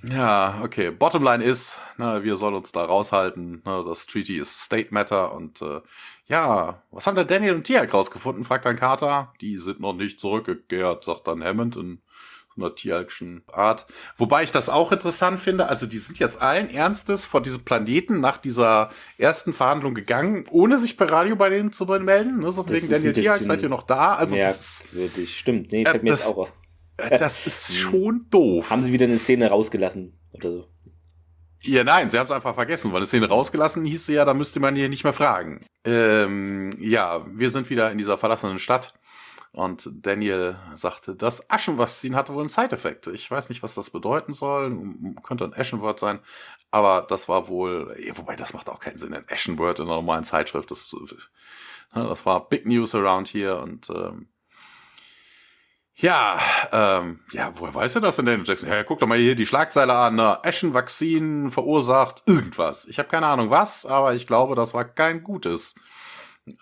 Ja, 0.04 0.62
okay. 0.64 0.92
Bottomline 0.92 1.44
ist, 1.44 1.80
na, 1.98 2.24
wir 2.24 2.38
sollen 2.38 2.56
uns 2.56 2.72
da 2.72 2.86
raushalten. 2.86 3.62
Na, 3.66 3.82
das 3.82 4.06
Treaty 4.06 4.38
ist 4.38 4.62
State 4.62 4.90
Matter 4.92 5.34
und 5.34 5.62
äh, 5.62 5.82
ja, 6.28 6.84
was 6.92 7.08
haben 7.08 7.16
da 7.16 7.24
Daniel 7.24 7.56
und 7.56 7.64
Tiak 7.64 7.94
rausgefunden? 7.94 8.44
fragt 8.44 8.66
dann 8.66 8.76
Carter. 8.76 9.34
Die 9.42 9.58
sind 9.58 9.80
noch 9.80 9.94
nicht 9.94 10.20
zurückgekehrt, 10.20 11.04
sagt 11.04 11.28
dann 11.28 11.44
Hammond 11.44 11.76
in 11.78 12.02
einer 12.58 12.76
tierischen 12.76 13.44
Art. 13.52 13.86
Wobei 14.16 14.44
ich 14.44 14.52
das 14.52 14.70
auch 14.70 14.92
interessant 14.92 15.40
finde. 15.40 15.68
Also 15.68 15.86
die 15.86 15.98
sind 15.98 16.20
jetzt 16.20 16.42
allen 16.42 16.70
Ernstes 16.70 17.26
vor 17.26 17.42
diesem 17.42 17.64
Planeten 17.64 18.20
nach 18.20 18.38
dieser 18.38 18.90
ersten 19.18 19.54
Verhandlung 19.54 19.94
gegangen, 19.94 20.46
ohne 20.50 20.78
sich 20.78 20.98
per 20.98 21.10
Radio 21.12 21.36
bei 21.36 21.50
denen 21.50 21.72
zu 21.72 21.86
melden. 21.86 22.40
Ne? 22.40 22.52
So 22.52 22.68
wegen 22.70 22.90
Daniel 22.90 23.14
Tiag, 23.14 23.38
seid 23.38 23.62
ihr 23.62 23.70
noch 23.70 23.84
da? 23.84 24.16
Also 24.16 24.36
merkwürdig. 24.36 25.30
das 25.30 25.30
stimmt. 25.30 25.72
Nee, 25.72 25.86
fällt 25.86 26.02
äh, 26.02 26.04
mir 26.04 26.12
das, 26.12 26.20
jetzt 26.22 26.34
auch 26.34 26.38
auf. 26.38 26.52
Äh, 26.98 27.18
das 27.18 27.48
ist 27.48 27.76
schon 27.78 28.26
doof. 28.30 28.70
Haben 28.70 28.84
sie 28.84 28.92
wieder 28.92 29.06
eine 29.06 29.18
Szene 29.18 29.50
rausgelassen 29.50 30.20
oder 30.32 30.52
so? 30.52 30.68
Ja, 31.62 31.84
nein, 31.84 32.10
sie 32.10 32.20
haben 32.20 32.28
es 32.28 32.32
einfach 32.32 32.54
vergessen, 32.54 32.92
weil 32.92 32.98
eine 32.98 33.08
Szene 33.08 33.28
rausgelassen 33.28 33.84
hieß 33.84 34.08
ja, 34.08 34.26
da 34.26 34.34
müsste 34.34 34.60
man 34.60 34.76
hier 34.76 34.90
nicht 34.90 35.04
mehr 35.04 35.14
fragen. 35.14 35.62
Ähm, 35.86 36.70
ja, 36.80 37.26
wir 37.34 37.50
sind 37.50 37.70
wieder 37.70 37.92
in 37.92 37.98
dieser 37.98 38.18
verlassenen 38.18 38.60
Stadt. 38.60 38.94
Und 39.58 39.90
Daniel 39.92 40.60
sagte, 40.76 41.16
das 41.16 41.50
Aschenvassin 41.50 42.16
hatte 42.16 42.32
wohl 42.36 42.42
einen 42.42 42.50
Side-Effekt. 42.50 43.08
Ich 43.08 43.32
weiß 43.32 43.50
nicht, 43.50 43.64
was 43.64 43.74
das 43.74 43.90
bedeuten 43.90 44.36
soll. 44.36 44.70
Könnte 45.24 45.46
ein 45.46 45.60
Aschenwort 45.60 46.00
sein. 46.00 46.20
Aber 46.70 47.02
das 47.02 47.28
war 47.28 47.48
wohl, 47.48 47.98
wobei 48.14 48.36
das 48.36 48.54
macht 48.54 48.70
auch 48.70 48.80
keinen 48.80 49.00
Sinn. 49.00 49.16
Ein 49.16 49.26
Aschenwort 49.28 49.80
in 49.80 49.88
einer 49.88 49.96
normalen 49.96 50.26
Zeitschrift. 50.26 50.70
Das, 50.70 50.94
ne, 50.94 52.08
das 52.08 52.24
war 52.24 52.48
Big 52.48 52.68
News 52.68 52.94
around 52.94 53.30
here. 53.30 53.60
Und 53.60 53.90
ähm, 53.90 54.28
ja, 55.96 56.40
ähm, 56.72 57.22
ja, 57.32 57.52
woher 57.56 57.74
weiß 57.74 57.96
er 57.96 58.02
das 58.02 58.18
denn, 58.18 58.28
Daniel 58.28 58.46
Jackson? 58.46 58.70
Ja, 58.70 58.84
guck 58.84 59.00
doch 59.00 59.08
mal 59.08 59.18
hier 59.18 59.34
die 59.34 59.48
Schlagzeile 59.48 59.96
an. 59.96 60.18
Ne? 60.18 60.38
Aschenvaccin 60.46 61.50
verursacht 61.50 62.22
irgendwas. 62.28 62.86
Ich 62.86 63.00
habe 63.00 63.10
keine 63.10 63.26
Ahnung 63.26 63.50
was, 63.50 63.88
aber 63.88 64.14
ich 64.14 64.28
glaube, 64.28 64.54
das 64.54 64.76
war 64.76 64.86
kein 64.86 65.24
gutes 65.24 65.74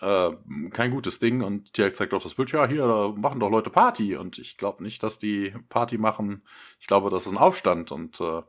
äh, 0.00 0.30
kein 0.70 0.90
gutes 0.90 1.18
Ding. 1.18 1.42
Und 1.42 1.76
direkt 1.76 1.96
zeigt 1.96 2.14
auch 2.14 2.22
das 2.22 2.34
Bild, 2.34 2.52
ja, 2.52 2.66
hier 2.66 2.86
da 2.86 3.12
machen 3.16 3.40
doch 3.40 3.50
Leute 3.50 3.70
Party. 3.70 4.16
Und 4.16 4.38
ich 4.38 4.56
glaube 4.56 4.82
nicht, 4.82 5.02
dass 5.02 5.18
die 5.18 5.54
Party 5.68 5.98
machen. 5.98 6.42
Ich 6.80 6.86
glaube, 6.86 7.10
das 7.10 7.26
ist 7.26 7.32
ein 7.32 7.38
Aufstand. 7.38 7.92
Und 7.92 8.20
äh, 8.20 8.42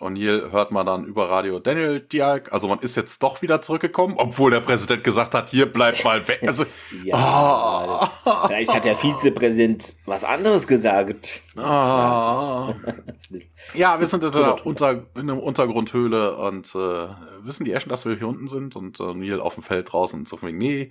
und 0.00 0.16
hier 0.16 0.50
hört 0.50 0.72
man 0.72 0.86
dann 0.86 1.04
über 1.04 1.28
Radio 1.28 1.58
Daniel 1.58 2.00
Diak, 2.00 2.52
also 2.52 2.68
man 2.68 2.78
ist 2.80 2.96
jetzt 2.96 3.22
doch 3.22 3.42
wieder 3.42 3.60
zurückgekommen, 3.60 4.14
obwohl 4.16 4.50
der 4.50 4.60
Präsident 4.60 5.04
gesagt 5.04 5.34
hat, 5.34 5.50
hier 5.50 5.70
bleibt 5.70 6.04
mal 6.04 6.26
weg. 6.26 6.40
Also, 6.50 6.64
ja, 7.04 8.10
oh. 8.24 8.46
vielleicht 8.46 8.74
hat 8.74 8.84
der 8.84 8.96
Vizepräsident 8.96 9.96
was 10.06 10.24
anderes 10.24 10.66
gesagt. 10.66 11.42
Oh. 11.54 11.60
ja, 13.74 14.00
wir 14.00 14.06
sind 14.06 14.24
in 14.24 14.34
einer, 14.34 14.66
Unter, 14.66 15.04
in 15.14 15.30
einer 15.30 15.40
Untergrundhöhle 15.40 16.36
und 16.36 16.74
äh, 16.74 17.08
wissen 17.42 17.64
die 17.64 17.72
Eschen, 17.72 17.90
dass 17.90 18.06
wir 18.06 18.16
hier 18.16 18.26
unten 18.26 18.48
sind 18.48 18.74
und 18.74 18.98
Neil 18.98 19.38
auf 19.38 19.54
dem 19.54 19.62
Feld 19.62 19.92
draußen. 19.92 20.24
So 20.24 20.38
von 20.38 20.56
nee, 20.56 20.90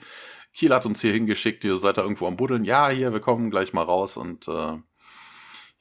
Kiel 0.53 0.73
hat 0.73 0.85
uns 0.85 1.01
hier 1.01 1.11
hingeschickt, 1.11 1.63
ihr 1.65 1.75
seid 1.77 1.97
da 1.97 2.03
irgendwo 2.03 2.27
am 2.27 2.37
Buddeln. 2.37 2.63
Ja, 2.63 2.89
hier, 2.89 3.11
wir 3.11 3.19
kommen 3.19 3.49
gleich 3.49 3.73
mal 3.73 3.83
raus 3.83 4.15
und 4.15 4.47
äh, 4.47 4.77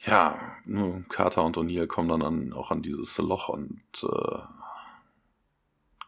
ja, 0.07 0.39
nur 0.65 1.03
Carter 1.09 1.45
und 1.45 1.57
O'Neill 1.57 1.87
kommen 1.87 2.09
dann 2.09 2.23
an, 2.23 2.53
auch 2.53 2.71
an 2.71 2.83
dieses 2.83 3.19
Loch 3.19 3.49
und 3.49 3.83
äh, 4.03 4.39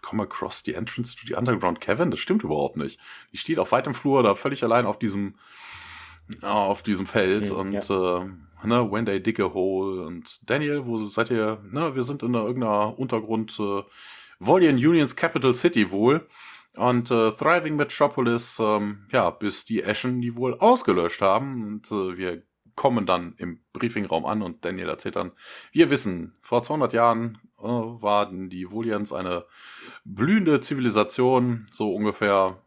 come 0.03 0.23
across 0.23 0.62
the 0.65 0.75
entrance 0.75 1.17
to 1.17 1.27
the 1.27 1.35
underground 1.35 1.81
cavern. 1.81 2.11
Das 2.11 2.21
stimmt 2.21 2.43
überhaupt 2.45 2.77
nicht. 2.77 3.01
Die 3.33 3.37
steht 3.37 3.59
auf 3.59 3.73
weitem 3.73 3.95
Flur, 3.95 4.23
da 4.23 4.35
völlig 4.35 4.62
allein 4.62 4.87
auf 4.87 4.99
diesem 4.99 5.35
auf 6.43 6.83
diesem 6.83 7.07
Feld 7.07 7.51
mhm, 7.51 7.57
und 7.57 7.89
ja. 7.89 8.21
äh, 8.21 8.25
ne, 8.62 8.91
when 8.91 9.05
they 9.05 9.21
dig 9.21 9.41
a 9.41 9.53
hole 9.53 10.07
und 10.07 10.39
Daniel, 10.49 10.87
wo 10.87 10.97
seid 10.97 11.31
ihr? 11.31 11.61
Ne, 11.71 11.95
wir 11.97 12.05
sind 12.05 12.23
in 12.23 12.35
irgendeiner 12.35 12.97
Untergrund 12.99 13.59
äh, 13.59 13.83
Volian 14.39 14.77
Unions 14.77 15.17
Capital 15.17 15.55
City 15.55 15.91
wohl. 15.91 16.27
Und 16.77 17.11
äh, 17.11 17.33
Thriving 17.33 17.75
Metropolis, 17.75 18.59
ähm, 18.61 19.07
ja, 19.11 19.31
bis 19.31 19.65
die 19.65 19.85
Ashen 19.85 20.21
die 20.21 20.37
wohl 20.37 20.55
ausgelöscht 20.55 21.21
haben. 21.21 21.65
Und 21.65 21.91
äh, 21.91 22.17
wir 22.17 22.43
kommen 22.81 23.05
dann 23.05 23.35
im 23.36 23.61
Briefingraum 23.74 24.24
an 24.24 24.40
und 24.40 24.65
Daniel 24.65 24.89
erzählt 24.89 25.16
dann, 25.16 25.32
wir 25.70 25.90
wissen, 25.90 26.35
vor 26.40 26.62
200 26.62 26.94
Jahren 26.94 27.36
äh, 27.59 27.62
waren 27.62 28.48
die 28.48 28.70
Volians 28.70 29.12
eine 29.12 29.44
blühende 30.07 30.62
Zivilisation, 30.62 31.66
so 31.70 31.94
ungefähr 31.94 32.62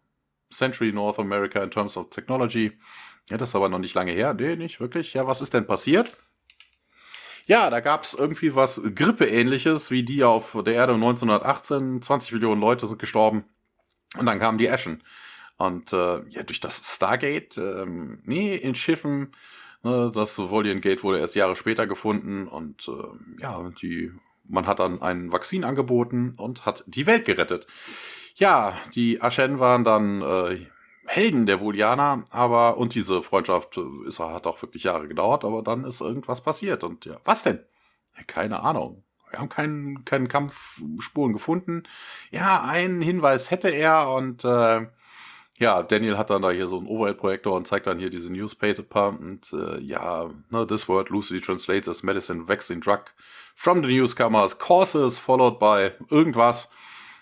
Century 0.52 0.94
North 0.94 1.18
America 1.18 1.64
in 1.64 1.72
terms 1.72 1.98
of 1.98 2.12
technology. 2.12 2.78
Ja, 3.32 3.38
das 3.38 3.50
ist 3.50 3.56
aber 3.56 3.70
noch 3.70 3.80
nicht 3.80 3.96
lange 3.96 4.12
her. 4.12 4.36
Nee, 4.36 4.56
nicht 4.56 4.80
wirklich. 4.80 5.16
Ja, 5.16 5.26
was 5.26 5.42
ist 5.42 5.56
denn 5.56 5.66
passiert? 5.66 6.16
Ja, 7.48 7.72
da 7.72 7.80
gab 7.80 8.04
es 8.04 8.14
irgendwie 8.14 8.54
was 8.54 8.84
Grippeähnliches 8.94 9.90
wie 9.90 10.04
die 10.04 10.24
auf 10.24 10.56
der 10.64 10.76
Erde 10.76 10.94
1918. 10.94 12.04
20 12.04 12.34
Millionen 12.34 12.62
Leute 12.62 12.86
sind 12.86 13.00
gestorben. 13.00 13.46
Und 14.16 14.28
dann 14.28 14.38
kamen 14.38 14.60
die 14.60 14.70
Ashen. 14.70 15.02
Und 15.58 15.92
äh, 15.92 16.22
ja, 16.30 16.44
durch 16.44 16.60
das 16.60 16.84
Stargate, 16.86 17.58
ähm, 17.58 18.22
nee, 18.26 18.56
in 18.56 18.76
Schiffen 18.76 19.32
Ne, 19.84 20.12
das 20.14 20.40
Voliant 20.40 20.82
Gate 20.82 21.04
wurde 21.04 21.20
erst 21.20 21.36
Jahre 21.36 21.56
später 21.56 21.88
gefunden 21.88 22.48
und 22.48 22.88
äh, 22.88 23.42
ja, 23.42 23.70
die 23.82 24.12
man 24.46 24.68
hat 24.68 24.80
dann 24.80 25.02
ein 25.02 25.32
Vakzin 25.32 25.64
angeboten 25.64 26.34
und 26.38 26.66
hat 26.66 26.84
die 26.88 27.06
Welt 27.06 27.26
gerettet. 27.26 27.68
Ja, 28.36 28.78
die 28.96 29.22
Ashen 29.22 29.60
waren 29.60 29.84
dann 29.84 30.22
äh, 30.22 30.66
Helden 31.06 31.46
der 31.46 31.60
Volianer, 31.60 32.24
aber 32.32 32.78
und 32.78 32.96
diese 32.96 33.22
Freundschaft 33.22 33.78
äh, 33.78 34.08
ist, 34.08 34.20
hat 34.20 34.48
auch 34.48 34.62
wirklich 34.62 34.84
Jahre 34.84 35.08
gedauert, 35.08 35.46
aber 35.46 35.62
dann 35.62 35.84
ist 35.84 36.02
irgendwas 36.02 36.42
passiert 36.42 36.84
und 36.84 37.06
ja, 37.06 37.18
was 37.26 37.44
denn? 37.44 37.60
Ja, 38.18 38.24
keine 38.24 38.62
Ahnung. 38.62 39.04
Wir 39.30 39.40
haben 39.40 39.50
keinen, 39.50 40.06
keinen 40.06 40.28
Kampfspuren 40.28 41.34
gefunden. 41.34 41.84
Ja, 42.32 42.64
einen 42.64 43.02
Hinweis 43.02 43.50
hätte 43.50 43.70
er 43.70 44.10
und 44.12 44.46
äh, 44.46 44.86
ja, 45.64 45.82
Daniel 45.82 46.18
hat 46.18 46.30
dann 46.30 46.42
da 46.42 46.52
hier 46.52 46.68
so 46.68 46.78
einen 46.78 46.88
Overhead-Projektor 46.88 47.54
und 47.54 47.66
zeigt 47.66 47.88
dann 47.88 47.98
hier 47.98 48.10
diese 48.10 48.32
Newspaper 48.34 49.10
und 49.18 49.54
äh, 49.54 49.80
ja, 49.80 50.30
ne, 50.50 50.68
this 50.68 50.90
word 50.90 51.10
loosely 51.10 51.40
translates 51.40 51.88
as 51.88 52.04
medicine, 52.04 52.46
vaccine, 52.46 52.82
drug 52.82 53.06
from 53.56 53.82
the 53.82 53.88
newscomers, 53.88 54.58
causes 54.60 55.18
followed 55.18 55.60
by 55.60 55.92
irgendwas. 56.10 56.70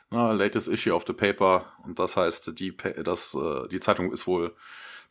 Na, 0.10 0.32
latest 0.32 0.68
issue 0.68 0.92
of 0.92 1.06
the 1.06 1.14
paper 1.14 1.66
und 1.86 2.00
das 2.00 2.18
heißt, 2.18 2.60
die, 2.60 2.76
das, 3.04 3.36
äh, 3.36 3.68
die 3.70 3.80
Zeitung 3.80 4.12
ist 4.12 4.26
wohl 4.26 4.56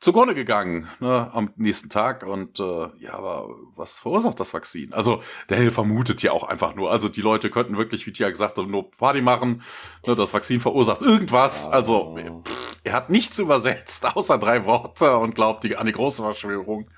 zugrunde 0.01 0.35
gegangen 0.35 0.89
ne, 0.99 1.31
am 1.33 1.51
nächsten 1.57 1.91
Tag. 1.91 2.25
Und 2.25 2.59
äh, 2.59 2.89
ja, 2.99 3.13
aber 3.15 3.49
was 3.77 3.99
verursacht 3.99 4.41
das 4.41 4.55
Vakzin? 4.55 4.93
Also 4.93 5.23
Daniel 5.49 5.71
vermutet 5.71 6.23
ja 6.23 6.33
auch 6.33 6.45
einfach 6.45 6.75
nur. 6.75 6.91
Also 6.91 7.09
die 7.09 7.21
Leute 7.21 7.51
könnten 7.51 7.77
wirklich, 7.77 8.07
wie 8.07 8.13
Tia 8.13 8.31
gesagt 8.31 8.59
hat, 8.59 8.67
nur 8.67 8.91
Party 8.91 9.21
machen. 9.21 9.63
Ne, 10.07 10.17
das 10.17 10.33
Vakzin 10.33 10.61
verursacht 10.61 11.03
irgendwas. 11.03 11.69
Also 11.69 12.17
pff, 12.45 12.81
er 12.83 12.95
hat 12.95 13.11
nichts 13.11 13.39
übersetzt, 13.39 14.05
außer 14.17 14.39
drei 14.39 14.65
Worte 14.65 15.17
und 15.19 15.35
glaubt 15.35 15.65
die, 15.65 15.77
an 15.77 15.87
die 15.87 15.93
große 15.93 16.23
Verschwörung. 16.23 16.89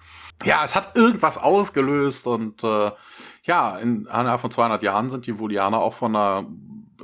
Ja, 0.44 0.64
es 0.64 0.74
hat 0.74 0.96
irgendwas 0.96 1.38
ausgelöst 1.38 2.26
und 2.26 2.64
äh, 2.64 2.90
ja, 3.44 3.76
in 3.78 4.02
innerhalb 4.02 4.40
von 4.40 4.50
200 4.50 4.82
Jahren 4.82 5.10
sind 5.10 5.26
die 5.26 5.38
Volianer 5.38 5.78
auch 5.78 5.94
von 5.94 6.14
einer 6.14 6.46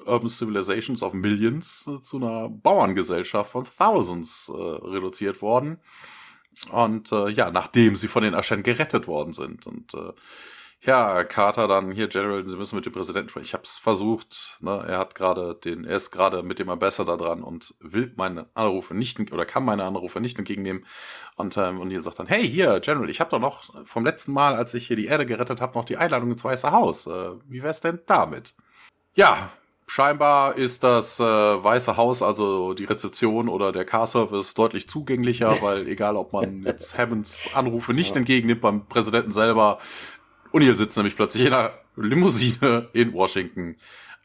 Urban 0.06 0.28
Civilizations 0.28 1.02
of 1.02 1.14
Millions 1.14 1.86
äh, 1.86 2.00
zu 2.00 2.16
einer 2.16 2.48
Bauerngesellschaft 2.48 3.50
von 3.50 3.64
Thousands 3.64 4.48
äh, 4.48 4.52
reduziert 4.52 5.42
worden. 5.42 5.78
Und 6.72 7.12
äh, 7.12 7.28
ja, 7.28 7.50
nachdem 7.50 7.96
sie 7.96 8.08
von 8.08 8.22
den 8.22 8.34
Aschen 8.34 8.62
gerettet 8.62 9.06
worden 9.06 9.32
sind. 9.32 9.66
Und 9.66 9.94
ja, 10.80 11.24
Carter 11.24 11.66
dann 11.66 11.90
hier, 11.90 12.06
General, 12.06 12.46
Sie 12.46 12.54
müssen 12.54 12.76
mit 12.76 12.86
dem 12.86 12.92
Präsidenten 12.92 13.28
sprechen. 13.30 13.46
Ich 13.46 13.52
habe 13.52 13.64
es 13.64 13.78
versucht. 13.78 14.58
Ne? 14.60 14.84
Er 14.86 14.98
hat 14.98 15.16
gerade 15.16 15.56
den, 15.56 15.84
er 15.84 15.96
ist 15.96 16.12
gerade 16.12 16.44
mit 16.44 16.60
dem 16.60 16.70
Ambassador 16.70 17.16
dran 17.16 17.42
und 17.42 17.74
will 17.80 18.12
meine 18.16 18.46
Anrufe 18.54 18.94
nicht 18.94 19.32
oder 19.32 19.44
kann 19.44 19.64
meine 19.64 19.82
Anrufe 19.82 20.20
nicht 20.20 20.38
entgegennehmen. 20.38 20.86
Und 21.34 21.56
ähm, 21.56 21.80
und 21.80 21.90
ihr 21.90 22.00
sagt 22.02 22.20
dann, 22.20 22.28
hey, 22.28 22.48
hier, 22.48 22.78
General, 22.78 23.10
ich 23.10 23.18
habe 23.18 23.30
doch 23.30 23.40
noch 23.40 23.84
vom 23.84 24.04
letzten 24.04 24.32
Mal, 24.32 24.54
als 24.54 24.72
ich 24.74 24.86
hier 24.86 24.96
die 24.96 25.06
Erde 25.06 25.26
gerettet 25.26 25.60
habe, 25.60 25.76
noch 25.76 25.84
die 25.84 25.96
Einladung 25.96 26.30
ins 26.30 26.44
Weiße 26.44 26.70
Haus. 26.70 27.08
Äh, 27.08 27.32
wie 27.48 27.62
wär's 27.64 27.80
denn 27.80 27.98
damit? 28.06 28.54
Ja, 29.16 29.50
Scheinbar 29.90 30.54
ist 30.54 30.84
das 30.84 31.18
äh, 31.18 31.22
Weiße 31.24 31.96
Haus, 31.96 32.20
also 32.20 32.74
die 32.74 32.84
Rezeption 32.84 33.48
oder 33.48 33.72
der 33.72 33.86
Car-Service 33.86 34.52
deutlich 34.52 34.86
zugänglicher, 34.86 35.48
weil 35.62 35.88
egal 35.88 36.16
ob 36.16 36.34
man 36.34 36.62
jetzt 36.62 36.98
Hammonds 36.98 37.48
Anrufe 37.54 37.94
nicht 37.94 38.10
ja. 38.10 38.18
entgegennimmt 38.18 38.60
beim 38.60 38.86
Präsidenten 38.86 39.32
selber, 39.32 39.78
O'Neill 40.52 40.76
sitzt 40.76 40.98
nämlich 40.98 41.16
plötzlich 41.16 41.46
in 41.46 41.54
einer 41.54 41.72
Limousine 41.96 42.90
in 42.92 43.14
Washington 43.14 43.76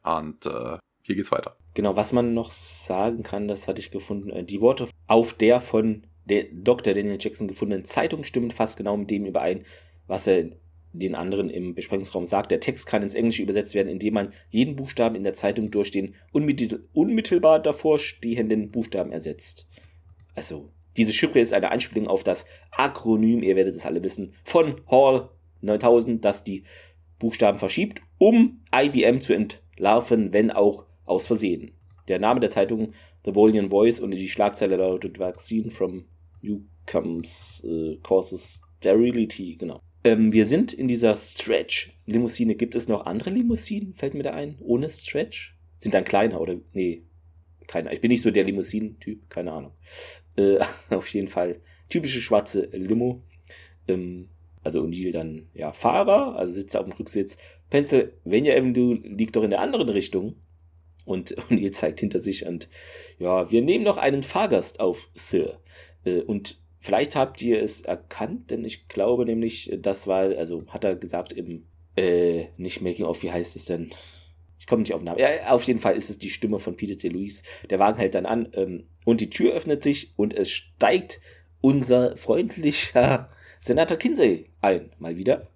und 0.04 0.46
äh, 0.46 0.78
hier 1.02 1.16
geht's 1.16 1.32
weiter. 1.32 1.56
Genau, 1.76 1.96
was 1.96 2.12
man 2.12 2.34
noch 2.34 2.52
sagen 2.52 3.24
kann, 3.24 3.48
das 3.48 3.70
hatte 3.70 3.80
ich 3.80 3.90
gefunden, 3.90 4.32
äh, 4.32 4.44
die 4.44 4.60
Worte 4.60 4.90
auf 5.08 5.32
der 5.34 5.62
von 5.62 6.06
der 6.26 6.44
Dr. 6.52 6.94
Daniel 6.94 7.18
Jackson 7.20 7.48
gefundenen 7.48 7.86
Zeitung 7.86 8.26
stimmen 8.26 8.52
fast 8.52 8.76
genau 8.76 8.98
mit 8.98 9.10
dem 9.10 9.26
überein, 9.26 9.64
was 10.08 10.28
er 10.28 10.50
den 10.94 11.16
anderen 11.16 11.50
im 11.50 11.76
Besprechungsraum 11.76 12.26
sagt. 12.26 12.52
Der 12.52 12.60
Text 12.60 12.88
kann 12.88 13.02
ins 13.02 13.16
Englische 13.16 13.44
übersetzt 13.44 13.76
werden, 13.76 13.90
indem 13.90 14.14
man 14.14 14.34
jeden 14.50 14.76
Buchstaben 14.76 15.16
in 15.16 15.24
der 15.24 15.34
Zeitung 15.34 15.72
durch 15.72 15.92
den 15.92 16.16
unmittelbar 16.32 17.60
davor 17.60 18.00
stehenden 18.00 18.70
Buchstaben 18.70 19.12
ersetzt. 19.12 19.68
Also, 20.36 20.70
diese 20.96 21.14
Chiffre 21.14 21.40
ist 21.40 21.54
eine 21.54 21.72
Anspielung 21.72 22.08
auf 22.08 22.24
das 22.24 22.46
Akronym, 22.72 23.42
ihr 23.42 23.56
werdet 23.56 23.76
es 23.76 23.86
alle 23.86 24.04
wissen, 24.04 24.34
von 24.44 24.82
Hall 24.90 25.30
9000, 25.62 26.24
das 26.24 26.44
die 26.44 26.64
Buchstaben 27.20 27.58
verschiebt, 27.58 28.02
um 28.18 28.62
IBM 28.76 29.22
zu 29.22 29.34
entlarven, 29.34 30.34
wenn 30.34 30.52
auch 30.52 30.86
aus 31.06 31.28
Versehen. 31.28 31.72
Der 32.08 32.20
Name 32.20 32.40
der 32.40 32.50
Zeitung 32.50 32.94
The 33.26 33.34
Volian 33.34 33.70
Voice 33.70 34.00
und 34.00 34.12
die 34.12 34.30
Schlagzeile 34.30 34.76
lautet 34.76 35.20
Vaccine 35.20 35.72
from 35.72 36.06
Newcomes 36.42 37.64
uh, 37.66 37.98
Causes 38.04 38.62
Sterility, 38.80 39.56
genau. 39.56 39.80
Ähm, 40.04 40.34
wir 40.34 40.46
sind 40.46 40.74
in 40.74 40.88
dieser 40.88 41.16
Stretch-Limousine. 41.16 42.56
Gibt 42.56 42.76
es 42.76 42.88
noch 42.88 43.06
andere 43.06 43.30
Limousinen? 43.30 43.94
Fällt 43.96 44.14
mir 44.14 44.24
da 44.24 44.32
ein? 44.32 44.58
Ohne 44.60 44.90
Stretch? 44.90 45.56
Sind 45.80 45.94
dann 45.94 46.04
kleiner 46.04 46.42
oder? 46.42 46.56
Nee, 46.74 47.04
keine 47.68 47.94
Ich 47.94 48.02
bin 48.02 48.10
nicht 48.10 48.22
so 48.22 48.32
der 48.32 48.44
Limousinen-Typ, 48.44 49.30
keine 49.30 49.52
Ahnung. 49.52 49.72
Äh, 50.36 50.60
auf 50.90 51.08
jeden 51.10 51.28
Fall 51.28 51.62
typische 51.90 52.22
schwarze 52.22 52.70
Limo. 52.72 53.24
Ähm, 53.88 54.30
also 54.64 54.82
O'Neill 54.82 55.12
dann, 55.12 55.48
ja, 55.54 55.74
Fahrer, 55.74 56.38
also 56.38 56.54
sitzt 56.54 56.76
auf 56.78 56.86
dem 56.86 56.94
Rücksitz. 56.94 57.38
Pennsylvania 57.70 58.56
Avenue 58.56 58.96
liegt 59.04 59.36
doch 59.36 59.44
in 59.44 59.50
der 59.50 59.62
anderen 59.62 59.90
Richtung. 59.90 60.36
Und 61.06 61.36
O'Neill 61.50 61.72
zeigt 61.72 62.00
hinter 62.00 62.20
sich 62.20 62.46
und, 62.46 62.70
ja, 63.20 63.52
wir 63.52 63.62
nehmen 63.62 63.84
noch 63.84 63.98
einen 63.98 64.24
Fahrgast 64.24 64.80
auf, 64.80 65.10
Sir. 65.16 65.60
Äh, 66.06 66.22
und 66.22 66.63
Vielleicht 66.84 67.16
habt 67.16 67.42
ihr 67.42 67.64
es 67.64 67.80
erkannt, 67.80 68.52
denn 68.52 68.66
ich 68.66 68.90
glaube 68.90 69.24
nämlich, 69.24 69.72
das 69.80 70.06
war, 70.06 70.24
also 70.38 70.66
hat 70.68 70.84
er 70.84 70.98
gesagt 70.98 71.32
im, 71.32 71.64
äh, 71.96 72.48
nicht 72.58 72.82
Making 72.82 73.06
of, 73.06 73.24
wie 73.24 73.32
heißt 73.32 73.56
es 73.56 73.64
denn? 73.64 73.92
Ich 74.60 74.68
komme 74.68 74.82
nicht 74.82 74.94
auf 74.94 75.00
den 75.00 75.06
Namen. 75.06 75.20
Ja, 75.20 75.48
auf 75.52 75.64
jeden 75.64 75.80
Fall 75.80 75.96
ist 75.96 76.10
es 76.10 76.20
die 76.20 76.30
Stimme 76.30 76.60
von 76.60 76.76
Peter 76.76 76.98
T. 76.98 77.08
Lewis. 77.08 77.44
Der 77.70 77.80
Wagen 77.80 78.00
hält 78.00 78.16
dann 78.16 78.26
an 78.26 78.50
ähm, 78.52 78.90
und 79.06 79.22
die 79.22 79.30
Tür 79.30 79.54
öffnet 79.54 79.82
sich 79.82 80.12
und 80.18 80.34
es 80.34 80.52
steigt 80.52 81.22
unser 81.62 82.18
freundlicher 82.18 83.30
Senator 83.60 83.96
Kinsey 83.96 84.50
ein, 84.60 84.92
mal 85.00 85.16
wieder. 85.16 85.48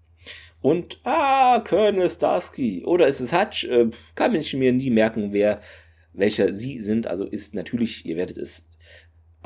Und, 0.62 1.02
ah, 1.04 1.60
Colonel 1.60 2.10
Starsky. 2.10 2.86
Oder 2.86 3.06
ist 3.06 3.20
es 3.20 3.34
Hutch? 3.34 3.66
Äh, 3.66 3.90
kann 4.16 4.34
ich 4.34 4.54
mir 4.54 4.72
nie 4.72 4.92
merken, 4.92 5.34
wer, 5.34 5.60
welcher 6.14 6.54
sie 6.54 6.80
sind. 6.80 7.06
Also 7.06 7.26
ist 7.26 7.54
natürlich, 7.54 8.06
ihr 8.06 8.16
werdet 8.16 8.38
es 8.38 8.66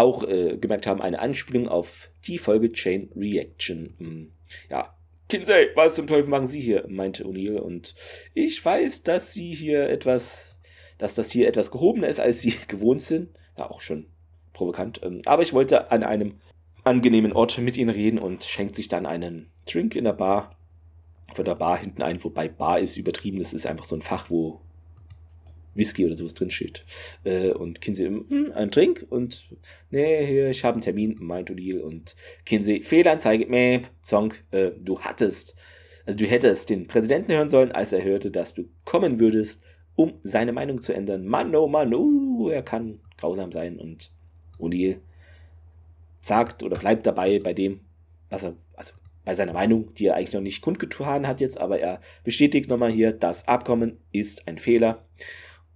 auch 0.01 0.27
äh, 0.27 0.57
gemerkt 0.57 0.87
haben, 0.87 1.01
eine 1.01 1.19
Anspielung 1.19 1.67
auf 1.67 2.09
die 2.25 2.37
Folge 2.37 2.71
Chain 2.71 3.09
Reaction. 3.15 3.93
Hm, 3.99 4.31
ja, 4.69 4.93
Kinsey, 5.29 5.69
was 5.75 5.95
zum 5.95 6.07
Teufel 6.07 6.29
machen 6.29 6.47
Sie 6.47 6.59
hier? 6.59 6.85
meinte 6.89 7.23
O'Neill. 7.23 7.57
Und 7.57 7.95
ich 8.33 8.63
weiß, 8.63 9.03
dass 9.03 9.31
Sie 9.31 9.53
hier 9.53 9.89
etwas, 9.89 10.57
dass 10.97 11.13
das 11.13 11.31
hier 11.31 11.47
etwas 11.47 11.71
gehobener 11.71 12.09
ist, 12.09 12.19
als 12.19 12.41
Sie 12.41 12.53
gewohnt 12.67 13.01
sind. 13.01 13.29
Ja, 13.57 13.69
auch 13.69 13.81
schon 13.81 14.07
provokant. 14.53 14.99
Ähm, 15.03 15.21
aber 15.25 15.43
ich 15.43 15.53
wollte 15.53 15.91
an 15.91 16.03
einem 16.03 16.41
angenehmen 16.83 17.31
Ort 17.31 17.57
mit 17.59 17.77
Ihnen 17.77 17.91
reden 17.91 18.19
und 18.19 18.43
schenkt 18.43 18.75
sich 18.75 18.87
dann 18.87 19.05
einen 19.05 19.51
Drink 19.65 19.95
in 19.95 20.03
der 20.03 20.13
Bar. 20.13 20.57
Von 21.33 21.45
der 21.45 21.55
Bar 21.55 21.77
hinten 21.77 22.01
ein, 22.01 22.21
wobei 22.23 22.49
Bar 22.49 22.79
ist 22.79 22.97
übertrieben. 22.97 23.39
Das 23.39 23.53
ist 23.53 23.65
einfach 23.65 23.85
so 23.85 23.95
ein 23.95 24.01
Fach, 24.01 24.29
wo 24.29 24.59
Whisky 25.73 26.05
oder 26.05 26.15
sowas 26.15 26.33
drinsteht. 26.33 26.85
Äh, 27.23 27.51
und 27.51 27.81
Kinsey, 27.81 28.07
hm, 28.07 28.51
ein 28.53 28.71
Trink 28.71 29.05
und 29.09 29.47
nee, 29.89 30.49
ich 30.49 30.63
habe 30.63 30.75
einen 30.75 30.81
Termin, 30.81 31.17
meint 31.19 31.49
O'Neill 31.49 31.79
und 31.79 32.15
Kinsey, 32.45 32.83
Fehlanzeige, 32.83 33.47
Map, 33.47 33.89
Song, 34.01 34.33
äh, 34.51 34.71
du 34.79 34.99
hattest, 34.99 35.55
also 36.05 36.17
du 36.17 36.25
hättest 36.25 36.69
den 36.69 36.87
Präsidenten 36.87 37.33
hören 37.33 37.49
sollen, 37.49 37.71
als 37.71 37.93
er 37.93 38.03
hörte, 38.03 38.31
dass 38.31 38.53
du 38.53 38.65
kommen 38.85 39.19
würdest, 39.19 39.63
um 39.95 40.13
seine 40.23 40.53
Meinung 40.53 40.81
zu 40.81 40.93
ändern. 40.93 41.25
Mann, 41.25 41.55
oh 41.55 41.67
Mann, 41.67 41.93
uh, 41.93 42.49
er 42.49 42.63
kann 42.63 42.99
grausam 43.17 43.51
sein 43.51 43.79
und 43.79 44.11
O'Neill 44.57 44.99
sagt 46.21 46.63
oder 46.63 46.77
bleibt 46.77 47.05
dabei 47.05 47.39
bei 47.39 47.53
dem, 47.53 47.81
was 48.29 48.43
er, 48.43 48.55
also 48.75 48.93
bei 49.25 49.35
seiner 49.35 49.53
Meinung, 49.53 49.93
die 49.93 50.07
er 50.07 50.15
eigentlich 50.15 50.33
noch 50.33 50.41
nicht 50.41 50.61
kundgetan 50.61 51.27
hat 51.27 51.41
jetzt, 51.41 51.59
aber 51.59 51.79
er 51.79 51.99
bestätigt 52.23 52.69
nochmal 52.69 52.91
hier, 52.91 53.11
das 53.11 53.47
Abkommen 53.47 53.99
ist 54.11 54.47
ein 54.47 54.57
Fehler 54.57 55.05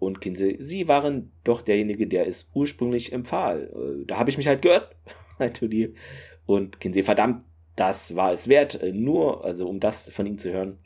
und 0.05 0.21
Kinsey, 0.21 0.57
Sie 0.59 0.87
waren 0.87 1.31
doch 1.43 1.61
derjenige, 1.61 2.07
der 2.07 2.27
es 2.27 2.49
ursprünglich 2.53 3.11
empfahl. 3.11 3.71
Äh, 3.73 4.05
da 4.05 4.17
habe 4.17 4.29
ich 4.29 4.37
mich 4.37 4.47
halt 4.47 4.61
gehört, 4.61 4.95
meinte 5.39 5.65
O'Neill. 5.65 5.93
Und 6.45 6.79
Kinsey, 6.79 7.03
verdammt, 7.03 7.43
das 7.75 8.15
war 8.15 8.31
es 8.31 8.47
wert, 8.47 8.81
äh, 8.81 8.91
nur, 8.93 9.43
also 9.43 9.67
um 9.67 9.79
das 9.79 10.09
von 10.11 10.25
Ihnen 10.25 10.37
zu 10.37 10.53
hören. 10.53 10.77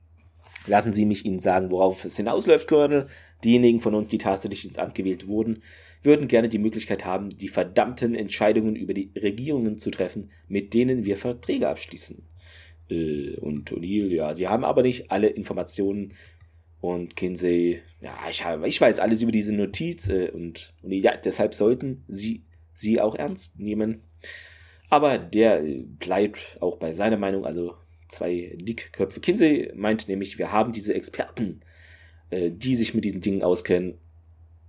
Lassen 0.67 0.93
Sie 0.93 1.05
mich 1.05 1.25
Ihnen 1.25 1.39
sagen, 1.39 1.71
worauf 1.71 2.05
es 2.05 2.17
hinausläuft, 2.17 2.67
Colonel. 2.67 3.07
Diejenigen 3.43 3.79
von 3.79 3.95
uns, 3.95 4.07
die 4.07 4.17
tatsächlich 4.17 4.65
ins 4.65 4.77
Amt 4.77 4.95
gewählt 4.95 5.27
wurden, 5.27 5.63
würden 6.03 6.27
gerne 6.27 6.49
die 6.49 6.57
Möglichkeit 6.57 7.05
haben, 7.05 7.29
die 7.29 7.47
verdammten 7.47 8.15
Entscheidungen 8.15 8.75
über 8.75 8.93
die 8.93 9.11
Regierungen 9.15 9.77
zu 9.77 9.91
treffen, 9.91 10.31
mit 10.47 10.73
denen 10.73 11.05
wir 11.05 11.17
Verträge 11.17 11.67
abschließen. 11.67 12.25
Äh, 12.89 13.35
und 13.39 13.71
O'Neill, 13.71 14.07
ja, 14.07 14.33
Sie 14.33 14.47
haben 14.47 14.63
aber 14.63 14.81
nicht 14.81 15.11
alle 15.11 15.27
Informationen 15.27 16.13
und 16.81 17.15
Kinsey, 17.15 17.81
ja, 18.01 18.15
ich, 18.29 18.45
habe, 18.45 18.67
ich 18.67 18.79
weiß 18.79 18.99
alles 18.99 19.21
über 19.21 19.31
diese 19.31 19.53
Notiz 19.53 20.09
äh, 20.09 20.29
und, 20.29 20.73
und 20.81 20.91
ja, 20.91 21.15
deshalb 21.17 21.53
sollten 21.53 22.03
sie 22.07 22.43
sie 22.73 23.01
auch 23.01 23.15
ernst 23.15 23.59
nehmen. 23.59 24.01
Aber 24.89 25.17
der 25.17 25.63
äh, 25.63 25.83
bleibt 25.83 26.57
auch 26.61 26.77
bei 26.77 26.93
seiner 26.93 27.17
Meinung, 27.17 27.45
also 27.45 27.75
zwei 28.07 28.55
Dickköpfe. 28.55 29.19
Kinsey 29.19 29.71
meint 29.75 30.07
nämlich, 30.07 30.37
wir 30.39 30.51
haben 30.51 30.71
diese 30.71 30.93
Experten 30.93 31.59
äh, 32.29 32.51
die 32.51 32.75
sich 32.75 32.93
mit 32.93 33.05
diesen 33.05 33.21
Dingen 33.21 33.43
auskennen. 33.43 33.97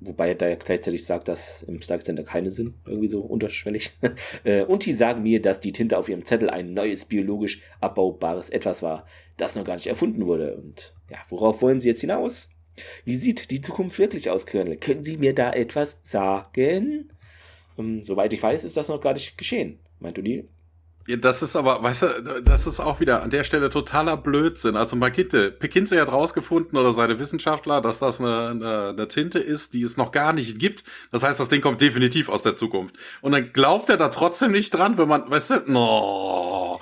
Wobei 0.03 0.29
er 0.29 0.35
da 0.35 0.55
gleichzeitig 0.55 1.05
sagt, 1.05 1.29
dass 1.29 1.63
im 1.63 1.83
Stark 1.83 2.03
Center 2.03 2.23
keine 2.25 2.51
sind, 2.51 2.75
irgendwie 2.87 3.09
so 3.09 3.21
unterschwellig. 3.21 3.93
Äh, 4.45 4.63
und 4.63 4.87
die 4.87 4.93
sagen 4.93 5.23
mir, 5.23 5.43
dass 5.43 5.61
die 5.61 5.73
Tinte 5.73 5.99
auf 5.99 6.09
ihrem 6.09 6.25
Zettel 6.25 6.49
ein 6.49 6.73
neues 6.73 7.05
biologisch 7.05 7.61
abbaubares 7.81 8.49
Etwas 8.49 8.83
war, 8.83 9.05
das 9.37 9.55
noch 9.55 9.65
gar 9.65 9.75
nicht 9.75 9.87
erfunden 9.87 10.25
wurde. 10.25 10.57
Und 10.57 10.95
ja, 11.11 11.19
worauf 11.29 11.61
wollen 11.61 11.81
Sie 11.81 11.89
jetzt 11.89 12.01
hinaus? 12.01 12.49
Wie 13.05 13.15
sieht 13.15 13.51
die 13.51 13.61
Zukunft 13.61 13.99
wirklich 13.99 14.31
aus, 14.31 14.47
Colonel? 14.47 14.77
Können 14.77 15.05
Sie 15.05 15.19
mir 15.19 15.35
da 15.35 15.53
etwas 15.53 15.99
sagen? 16.03 17.09
Ähm, 17.79 18.03
soweit 18.03 18.33
ich 18.33 18.43
weiß, 18.43 18.65
ist 18.65 18.77
das 18.77 18.89
noch 18.89 19.01
gar 19.01 19.13
nicht 19.13 19.37
geschehen, 19.37 19.79
meint 19.99 20.19
O'Neill. 20.19 20.45
Ja, 21.07 21.17
das 21.17 21.43
ist 21.43 21.57
aber, 21.57 21.83
weißt 21.83 22.03
du, 22.03 22.43
das 22.45 22.67
ist 22.67 22.79
auch 22.79 23.01
wieder 23.01 23.23
an 23.23 23.31
der 23.31 23.45
Stelle 23.45 23.71
totaler 23.71 24.17
Blödsinn. 24.17 24.77
Also 24.77 24.97
Markitte, 24.97 25.51
Pekinze 25.51 26.01
hat 26.01 26.13
rausgefunden 26.13 26.79
oder 26.79 26.93
seine 26.93 27.19
Wissenschaftler, 27.19 27.81
dass 27.81 27.99
das 27.99 28.21
eine, 28.21 28.49
eine, 28.49 28.89
eine, 28.91 29.09
Tinte 29.09 29.39
ist, 29.39 29.73
die 29.73 29.83
es 29.83 29.97
noch 29.97 30.13
gar 30.13 30.33
nicht 30.33 30.59
gibt. 30.59 30.85
Das 31.11 31.23
heißt, 31.23 31.41
das 31.41 31.49
Ding 31.49 31.63
kommt 31.63 31.81
definitiv 31.81 32.29
aus 32.29 32.43
der 32.43 32.57
Zukunft. 32.57 32.97
Und 33.23 33.33
dann 33.33 33.53
glaubt 33.53 33.89
er 33.89 33.97
da 33.97 34.09
trotzdem 34.09 34.53
nicht 34.53 34.71
dran, 34.71 34.99
wenn 34.99 35.09
man, 35.09 35.31
weißt 35.31 35.51
du, 35.51 35.55
no. 35.67 36.81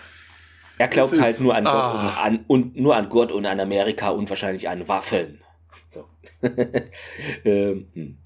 Er 0.78 0.88
glaubt 0.88 1.20
halt 1.20 1.40
nur 1.40 1.54
an 1.54 1.64
Gott 1.64 1.74
und, 1.74 2.00
ah. 2.00 2.22
an, 2.22 2.44
und 2.46 2.76
nur 2.76 2.96
an 2.96 3.08
Gott 3.08 3.32
und 3.32 3.46
an 3.46 3.60
Amerika 3.60 4.10
und 4.10 4.28
wahrscheinlich 4.30 4.68
an 4.68 4.88
Waffen. 4.88 5.40
So. 5.90 6.04
ähm, 7.46 7.88
hm. 7.94 8.18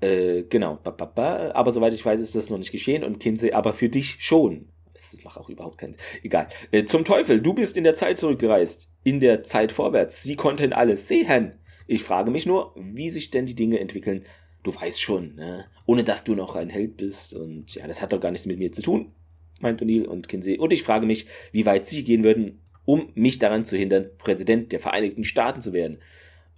äh, 0.00 0.42
genau, 0.42 0.80
aber 0.82 1.70
soweit 1.70 1.94
ich 1.94 2.04
weiß, 2.04 2.18
ist 2.18 2.34
das 2.34 2.50
noch 2.50 2.58
nicht 2.58 2.72
geschehen 2.72 3.04
und 3.04 3.20
Kinsey, 3.20 3.52
aber 3.52 3.72
für 3.72 3.88
dich 3.88 4.16
schon. 4.18 4.68
Das 4.98 5.22
macht 5.22 5.38
auch 5.38 5.48
überhaupt 5.48 5.78
keinen 5.78 5.96
Egal. 6.24 6.48
Äh, 6.72 6.84
zum 6.84 7.04
Teufel, 7.04 7.40
du 7.40 7.54
bist 7.54 7.76
in 7.76 7.84
der 7.84 7.94
Zeit 7.94 8.18
zurückgereist. 8.18 8.88
In 9.04 9.20
der 9.20 9.44
Zeit 9.44 9.70
vorwärts. 9.70 10.24
Sie 10.24 10.34
konnten 10.34 10.72
alles 10.72 11.06
sehen. 11.06 11.54
Ich 11.86 12.02
frage 12.02 12.30
mich 12.32 12.46
nur, 12.46 12.74
wie 12.76 13.08
sich 13.08 13.30
denn 13.30 13.46
die 13.46 13.54
Dinge 13.54 13.78
entwickeln. 13.78 14.24
Du 14.64 14.74
weißt 14.74 15.00
schon, 15.00 15.36
ne? 15.36 15.64
ohne 15.86 16.02
dass 16.02 16.24
du 16.24 16.34
noch 16.34 16.56
ein 16.56 16.68
Held 16.68 16.96
bist. 16.96 17.32
Und 17.32 17.74
ja, 17.76 17.86
das 17.86 18.02
hat 18.02 18.12
doch 18.12 18.20
gar 18.20 18.32
nichts 18.32 18.46
mit 18.46 18.58
mir 18.58 18.72
zu 18.72 18.82
tun, 18.82 19.12
meint 19.60 19.80
O'Neill 19.80 20.04
und 20.04 20.28
Kinsey. 20.28 20.58
Und 20.58 20.72
ich 20.72 20.82
frage 20.82 21.06
mich, 21.06 21.26
wie 21.52 21.64
weit 21.64 21.86
sie 21.86 22.02
gehen 22.02 22.24
würden, 22.24 22.60
um 22.84 23.12
mich 23.14 23.38
daran 23.38 23.64
zu 23.64 23.76
hindern, 23.76 24.10
Präsident 24.18 24.72
der 24.72 24.80
Vereinigten 24.80 25.24
Staaten 25.24 25.62
zu 25.62 25.72
werden. 25.72 25.98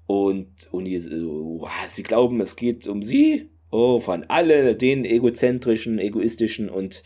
Und 0.06 0.70
O'Neill, 0.72 1.26
oh, 1.26 1.68
sie 1.88 2.02
glauben, 2.02 2.40
es 2.40 2.56
geht 2.56 2.86
um 2.86 3.02
sie? 3.02 3.50
Oh, 3.70 4.00
von 4.00 4.24
all 4.24 4.74
den 4.74 5.04
egozentrischen, 5.04 5.98
egoistischen 5.98 6.68
und 6.68 7.04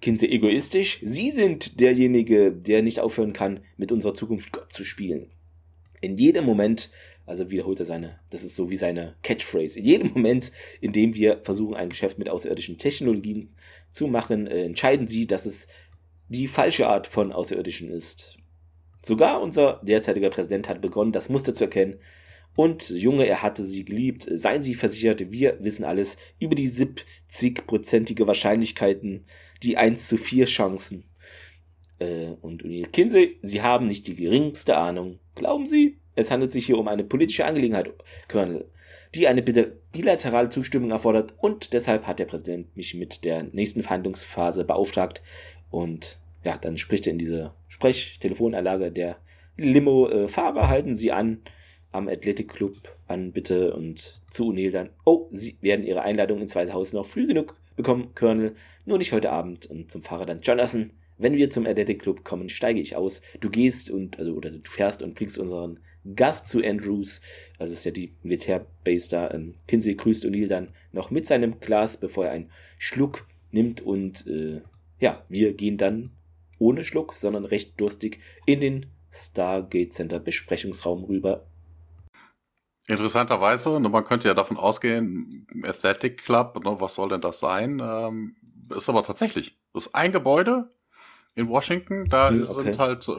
Kinsey 0.00 0.28
egoistisch. 0.30 1.00
Sie 1.04 1.30
sind 1.30 1.80
derjenige, 1.80 2.52
der 2.52 2.82
nicht 2.82 3.00
aufhören 3.00 3.32
kann, 3.32 3.60
mit 3.76 3.92
unserer 3.92 4.14
Zukunft 4.14 4.52
Gott 4.52 4.72
zu 4.72 4.84
spielen. 4.84 5.30
In 6.00 6.16
jedem 6.16 6.44
Moment, 6.44 6.90
also 7.26 7.50
wiederholt 7.50 7.80
er 7.80 7.86
seine, 7.86 8.20
das 8.30 8.44
ist 8.44 8.54
so 8.54 8.70
wie 8.70 8.76
seine 8.76 9.16
Catchphrase, 9.22 9.80
in 9.80 9.84
jedem 9.84 10.12
Moment, 10.12 10.52
in 10.80 10.92
dem 10.92 11.14
wir 11.14 11.40
versuchen, 11.42 11.74
ein 11.74 11.88
Geschäft 11.88 12.18
mit 12.18 12.28
außerirdischen 12.28 12.78
Technologien 12.78 13.50
zu 13.90 14.06
machen, 14.06 14.46
äh, 14.46 14.64
entscheiden 14.64 15.08
sie, 15.08 15.26
dass 15.26 15.44
es 15.44 15.66
die 16.28 16.46
falsche 16.46 16.86
Art 16.86 17.06
von 17.06 17.32
Außerirdischen 17.32 17.90
ist. 17.90 18.38
Sogar 19.00 19.40
unser 19.40 19.80
derzeitiger 19.82 20.30
Präsident 20.30 20.68
hat 20.68 20.80
begonnen, 20.80 21.12
das 21.12 21.28
Muster 21.28 21.54
zu 21.54 21.64
erkennen. 21.64 21.96
Und 22.54 22.90
Junge, 22.90 23.26
er 23.26 23.42
hatte 23.42 23.64
sie 23.64 23.84
geliebt. 23.84 24.28
Seien 24.32 24.62
Sie 24.62 24.74
versichert, 24.74 25.30
wir 25.30 25.58
wissen 25.60 25.84
alles 25.84 26.16
über 26.40 26.56
die 26.56 26.68
70-prozentige 26.68 28.26
Wahrscheinlichkeiten, 28.26 29.26
die 29.62 29.76
1 29.76 30.08
zu 30.08 30.16
4 30.16 30.46
Chancen. 30.46 31.04
Äh, 31.98 32.32
und 32.40 32.62
O'Neill 32.64 32.88
Kinsey, 32.88 33.38
Sie 33.42 33.62
haben 33.62 33.86
nicht 33.86 34.06
die 34.06 34.14
geringste 34.14 34.76
Ahnung. 34.76 35.18
Glauben 35.34 35.66
Sie? 35.66 35.98
Es 36.14 36.30
handelt 36.30 36.50
sich 36.50 36.66
hier 36.66 36.78
um 36.78 36.88
eine 36.88 37.04
politische 37.04 37.44
Angelegenheit, 37.44 37.92
Colonel, 38.28 38.68
die 39.14 39.28
eine 39.28 39.42
bilaterale 39.42 40.48
Zustimmung 40.48 40.90
erfordert 40.90 41.34
und 41.38 41.72
deshalb 41.72 42.08
hat 42.08 42.18
der 42.18 42.24
Präsident 42.24 42.76
mich 42.76 42.94
mit 42.94 43.24
der 43.24 43.44
nächsten 43.44 43.84
Verhandlungsphase 43.84 44.64
beauftragt 44.64 45.22
und 45.70 46.18
ja, 46.44 46.56
dann 46.56 46.76
spricht 46.76 47.06
er 47.06 47.12
in 47.12 47.18
diese 47.18 47.54
Sprechtelefonanlage 47.68 48.90
der 48.90 49.18
Limo-Fahrer, 49.56 50.62
äh, 50.62 50.66
halten 50.66 50.94
Sie 50.94 51.12
an 51.12 51.40
am 51.92 52.08
Athletic 52.08 52.48
Club 52.48 52.76
an, 53.06 53.32
bitte, 53.32 53.74
und 53.74 54.22
zu 54.30 54.50
O'Neill 54.50 54.70
dann, 54.70 54.90
oh, 55.04 55.28
Sie 55.30 55.56
werden 55.60 55.86
Ihre 55.86 56.02
Einladung 56.02 56.40
ins 56.40 56.54
Weiße 56.54 56.72
Haus 56.72 56.92
noch 56.92 57.06
früh 57.06 57.26
genug 57.26 57.56
bekommen, 57.78 58.14
Colonel, 58.14 58.54
nur 58.84 58.98
nicht 58.98 59.14
heute 59.14 59.30
Abend. 59.30 59.64
Und 59.64 59.90
zum 59.90 60.02
Fahrer 60.02 60.26
dann, 60.26 60.40
Jonathan, 60.40 60.90
wenn 61.16 61.36
wir 61.36 61.48
zum 61.48 61.66
Athletic 61.66 62.02
Club 62.02 62.24
kommen, 62.24 62.50
steige 62.50 62.80
ich 62.80 62.94
aus. 62.94 63.22
Du 63.40 63.48
gehst 63.48 63.90
und, 63.90 64.18
also, 64.18 64.34
oder 64.34 64.50
du 64.50 64.60
fährst 64.70 65.02
und 65.02 65.14
bringst 65.14 65.38
unseren 65.38 65.80
Gast 66.14 66.48
zu 66.48 66.62
Andrews, 66.62 67.20
also 67.58 67.72
ist 67.72 67.84
ja 67.84 67.90
die 67.90 68.14
Militärbase 68.22 69.10
da. 69.10 69.30
Ähm, 69.32 69.54
Kinsey 69.66 69.94
grüßt 69.94 70.24
O'Neill 70.26 70.46
dann 70.46 70.68
noch 70.92 71.10
mit 71.10 71.26
seinem 71.26 71.60
Glas, 71.60 71.96
bevor 71.96 72.26
er 72.26 72.32
einen 72.32 72.50
Schluck 72.78 73.26
nimmt 73.50 73.80
und, 73.80 74.26
äh, 74.26 74.60
ja, 75.00 75.24
wir 75.28 75.54
gehen 75.54 75.76
dann 75.76 76.10
ohne 76.58 76.84
Schluck, 76.84 77.14
sondern 77.16 77.44
recht 77.44 77.80
durstig 77.80 78.20
in 78.46 78.60
den 78.60 78.86
Stargate 79.10 79.92
Center 79.92 80.18
Besprechungsraum 80.18 81.04
rüber 81.04 81.47
Interessanterweise, 82.88 83.78
ne, 83.80 83.88
man 83.90 84.04
könnte 84.04 84.28
ja 84.28 84.34
davon 84.34 84.56
ausgehen, 84.56 85.46
Athletic 85.62 86.24
Club, 86.24 86.64
ne, 86.64 86.80
was 86.80 86.94
soll 86.94 87.10
denn 87.10 87.20
das 87.20 87.38
sein? 87.38 87.82
Ähm, 87.84 88.36
ist 88.74 88.88
aber 88.88 89.02
tatsächlich, 89.02 89.58
das 89.74 89.86
ist 89.86 89.94
ein 89.94 90.10
Gebäude 90.10 90.70
in 91.34 91.48
Washington, 91.48 92.06
da 92.08 92.30
hm, 92.30 92.42
okay. 92.42 92.62
sind 92.62 92.78
halt 92.78 93.06
äh, 93.08 93.12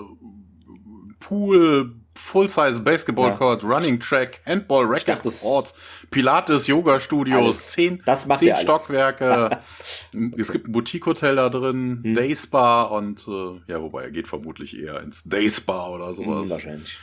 Pool, 1.20 1.96
Full-Size 2.16 2.82
Basketball 2.82 3.38
Court, 3.38 3.62
ja. 3.62 3.70
Running 3.70 4.00
Track, 4.00 4.42
Handball, 4.44 4.86
Racket 4.88 5.32
Sports, 5.32 5.76
Pilates, 6.10 6.66
Yoga 6.66 7.00
Studios, 7.00 7.70
zehn, 7.70 8.04
zehn 8.38 8.56
Stockwerke. 8.56 9.60
es 10.38 10.52
gibt 10.52 10.68
ein 10.68 10.72
Boutique-Hotel 10.72 11.36
da 11.36 11.50
drin, 11.50 12.02
hm. 12.04 12.14
Day 12.16 12.36
Spa 12.36 12.84
und 12.84 13.28
äh, 13.28 13.62
ja, 13.72 13.80
wobei 13.82 14.06
er 14.06 14.12
geht 14.12 14.28
vermutlich 14.28 14.76
eher 14.76 15.00
ins 15.02 15.24
Day 15.26 15.48
Spa 15.48 15.90
oder 15.90 16.12
sowas. 16.16 16.42
Hm, 16.42 16.50
wahrscheinlich. 16.50 16.98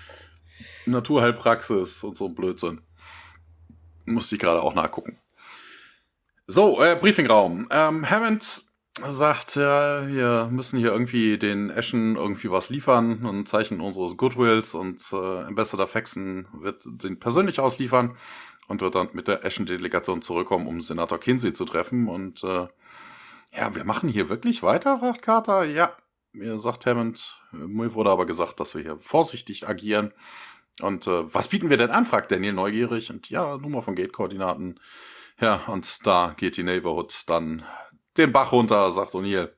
Naturheilpraxis 0.86 2.02
und 2.04 2.16
so 2.16 2.28
Blödsinn. 2.28 2.80
Musste 4.04 4.36
ich 4.36 4.40
gerade 4.40 4.62
auch 4.62 4.74
nachgucken. 4.74 5.18
So, 6.46 6.80
äh, 6.80 6.96
Briefingraum. 6.96 7.66
Ähm, 7.70 8.08
Hammond 8.08 8.62
sagt, 9.04 9.56
ja, 9.56 10.06
wir 10.08 10.48
müssen 10.50 10.78
hier 10.78 10.92
irgendwie 10.92 11.38
den 11.38 11.70
Eschen 11.70 12.16
irgendwie 12.16 12.50
was 12.50 12.70
liefern, 12.70 13.26
ein 13.26 13.44
Zeichen 13.44 13.80
unseres 13.80 14.16
Goodwills 14.16 14.74
und 14.74 15.02
äh, 15.12 15.16
Ambassador 15.16 15.86
Faxon 15.86 16.46
wird 16.52 16.84
den 16.86 17.18
persönlich 17.18 17.60
ausliefern 17.60 18.16
und 18.68 18.80
wird 18.80 18.94
dann 18.94 19.10
mit 19.12 19.28
der 19.28 19.44
Eschen-Delegation 19.44 20.22
zurückkommen, 20.22 20.66
um 20.66 20.80
Senator 20.80 21.18
Kinsey 21.18 21.52
zu 21.52 21.64
treffen 21.66 22.08
und 22.08 22.42
äh, 22.42 22.68
ja, 23.52 23.74
wir 23.74 23.84
machen 23.84 24.08
hier 24.08 24.28
wirklich 24.28 24.62
weiter, 24.62 24.98
fragt 24.98 25.22
Carter. 25.22 25.64
Ja, 25.64 25.92
mir 26.32 26.58
sagt 26.58 26.86
Hammond, 26.86 27.40
mir 27.52 27.94
wurde 27.94 28.10
aber 28.10 28.26
gesagt, 28.26 28.60
dass 28.60 28.74
wir 28.74 28.82
hier 28.82 28.98
vorsichtig 28.98 29.68
agieren 29.68 30.12
und 30.82 31.06
äh, 31.06 31.34
was 31.34 31.48
bieten 31.48 31.70
wir 31.70 31.76
denn 31.76 31.90
an, 31.90 32.04
fragt 32.04 32.30
Daniel 32.30 32.52
neugierig. 32.52 33.10
Und 33.10 33.30
ja, 33.30 33.56
Nummer 33.56 33.82
von 33.82 33.94
Gate-Koordinaten. 33.94 34.78
Ja, 35.40 35.64
und 35.66 36.06
da 36.06 36.34
geht 36.36 36.56
die 36.56 36.62
Neighborhood 36.62 37.14
dann 37.26 37.64
den 38.16 38.32
Bach 38.32 38.52
runter, 38.52 38.90
sagt 38.92 39.14
O'Neill. 39.14 39.50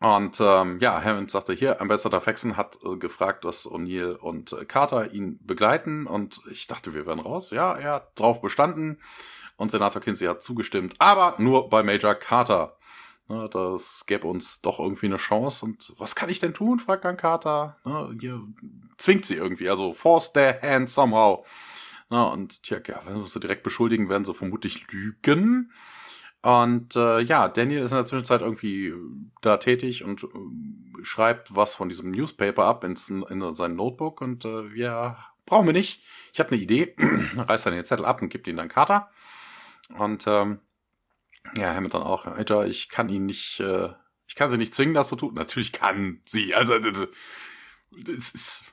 Und 0.00 0.40
ähm, 0.40 0.78
ja, 0.80 1.00
Hammond 1.02 1.30
sagte 1.30 1.52
hier, 1.52 1.80
Ambassador 1.80 2.20
Faxon 2.20 2.56
hat 2.56 2.76
äh, 2.84 2.96
gefragt, 2.96 3.44
dass 3.44 3.66
O'Neill 3.66 4.16
und 4.16 4.52
äh, 4.52 4.64
Carter 4.64 5.12
ihn 5.12 5.38
begleiten. 5.46 6.06
Und 6.06 6.40
ich 6.50 6.66
dachte, 6.66 6.92
wir 6.92 7.06
wären 7.06 7.20
raus. 7.20 7.50
Ja, 7.50 7.74
er 7.74 7.92
hat 7.92 8.18
drauf 8.18 8.40
bestanden. 8.42 9.00
Und 9.56 9.70
Senator 9.70 10.02
Kinsey 10.02 10.26
hat 10.26 10.42
zugestimmt, 10.42 10.94
aber 10.98 11.34
nur 11.38 11.68
bei 11.68 11.82
Major 11.82 12.14
Carter. 12.14 12.76
Ne, 13.28 13.48
das 13.50 14.04
gäbe 14.06 14.26
uns 14.26 14.60
doch 14.60 14.78
irgendwie 14.78 15.06
eine 15.06 15.16
Chance. 15.16 15.64
Und 15.64 15.92
was 15.96 16.14
kann 16.14 16.28
ich 16.28 16.40
denn 16.40 16.54
tun? 16.54 16.78
fragt 16.78 17.04
dann 17.04 17.16
Carter. 17.16 17.76
Ne, 17.84 18.16
hier 18.20 18.42
zwingt 18.98 19.26
sie 19.26 19.36
irgendwie, 19.36 19.68
also 19.68 19.92
force 19.92 20.32
their 20.32 20.60
hand 20.60 20.90
somehow. 20.90 21.44
Ne, 22.10 22.28
und 22.30 22.62
tja, 22.62 22.78
ja, 22.86 23.00
wenn 23.06 23.16
wir 23.16 23.26
sie 23.26 23.40
direkt 23.40 23.62
beschuldigen, 23.62 24.08
werden 24.08 24.24
sie 24.24 24.34
vermutlich 24.34 24.90
lügen. 24.90 25.72
Und 26.42 26.96
äh, 26.96 27.20
ja, 27.20 27.48
Daniel 27.48 27.82
ist 27.82 27.92
in 27.92 27.96
der 27.96 28.04
Zwischenzeit 28.04 28.40
irgendwie 28.40 28.92
da 29.42 29.58
tätig 29.58 30.02
und 30.02 30.24
äh, 30.24 31.04
schreibt 31.04 31.54
was 31.54 31.76
von 31.76 31.88
diesem 31.88 32.10
Newspaper 32.10 32.64
ab 32.64 32.82
ins, 32.82 33.08
in 33.08 33.54
sein 33.54 33.76
Notebook. 33.76 34.20
Und 34.20 34.44
äh, 34.44 34.66
ja, 34.74 35.16
brauchen 35.46 35.66
wir 35.66 35.72
nicht. 35.72 36.02
Ich 36.32 36.40
habe 36.40 36.50
eine 36.50 36.60
Idee. 36.60 36.96
Reißt 37.36 37.66
dann 37.66 37.74
den 37.74 37.84
Zettel 37.84 38.04
ab 38.04 38.20
und 38.20 38.28
gibt 38.28 38.48
ihn 38.48 38.56
dann 38.56 38.68
Carter. 38.68 39.08
Und 39.96 40.24
ähm, 40.26 40.58
ja, 41.56 41.80
dann 41.80 42.02
auch. 42.02 42.24
Major, 42.24 42.64
ich 42.66 42.88
kann 42.88 43.08
ihn 43.08 43.26
nicht, 43.26 43.60
äh, 43.60 43.90
ich 44.26 44.34
kann 44.34 44.50
sie 44.50 44.58
nicht 44.58 44.74
zwingen, 44.74 44.94
das 44.94 45.08
zu 45.08 45.16
tun. 45.16 45.34
Natürlich 45.34 45.72
kann 45.72 46.20
sie. 46.24 46.54
Also, 46.54 46.78
das 46.78 48.30
ist, 48.30 48.64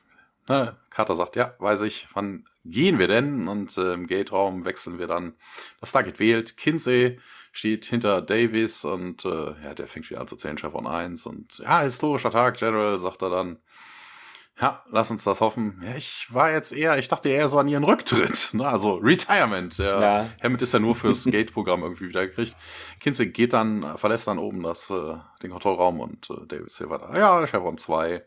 ne, 0.48 0.78
Carter 0.90 1.16
sagt, 1.16 1.36
ja, 1.36 1.56
weiß 1.60 1.82
ich, 1.82 2.08
wann 2.14 2.46
gehen 2.66 3.00
wir 3.00 3.08
denn? 3.08 3.48
Und 3.48 3.78
äh, 3.78 3.94
im 3.94 4.08
Gate-Raum 4.08 4.66
wechseln 4.66 5.00
wir 5.00 5.08
dann. 5.08 5.34
Das 5.80 5.90
Stargate 5.90 6.20
wählt. 6.20 6.58
Kinsey 6.58 7.20
steht 7.52 7.86
hinter 7.86 8.22
Davis 8.22 8.86
und 8.86 9.26
äh, 9.26 9.54
ja, 9.64 9.74
der 9.74 9.88
fängt 9.88 10.10
wieder 10.10 10.22
an 10.22 10.28
zu 10.28 10.36
zählen, 10.36 10.58
Chef 10.58 10.76
on 10.76 10.88
1. 10.88 11.26
Und 11.26 11.60
ja, 11.60 11.82
historischer 11.82 12.32
Tag, 12.32 12.58
General, 12.58 12.98
sagt 12.98 13.22
er 13.22 13.30
dann. 13.30 13.60
Ja, 14.62 14.84
lass 14.90 15.10
uns 15.10 15.24
das 15.24 15.40
hoffen. 15.40 15.82
Ja, 15.82 15.96
ich 15.96 16.34
war 16.34 16.52
jetzt 16.52 16.74
eher, 16.74 16.98
ich 16.98 17.08
dachte 17.08 17.30
eher 17.30 17.48
so 17.48 17.58
an 17.60 17.70
ihren 17.70 17.86
Rücktritt, 17.86 18.50
ne? 18.54 18.68
also 18.68 18.96
Retirement. 18.96 19.80
Der 19.80 20.00
ja. 20.00 20.30
Hammett 20.44 20.62
ist 20.62 20.74
ja 20.74 20.80
nur 20.80 20.96
fürs 20.96 21.24
Gate-Programm 21.24 21.82
irgendwie 21.82 22.10
wieder 22.10 22.28
gekriegt. 22.28 22.58
Kinsey 23.00 23.28
geht 23.28 23.54
dann, 23.54 23.98
verlässt 23.98 24.28
dann 24.28 24.38
oben 24.38 24.62
das, 24.62 24.90
äh, 24.90 25.16
den 25.42 25.52
Kontrollraum 25.52 26.02
und 26.02 26.30
äh, 26.30 26.46
David 26.46 26.72
Silver 26.72 26.98
da, 26.98 27.18
ja, 27.18 27.48
Chevron 27.48 27.78
2. 27.78 28.22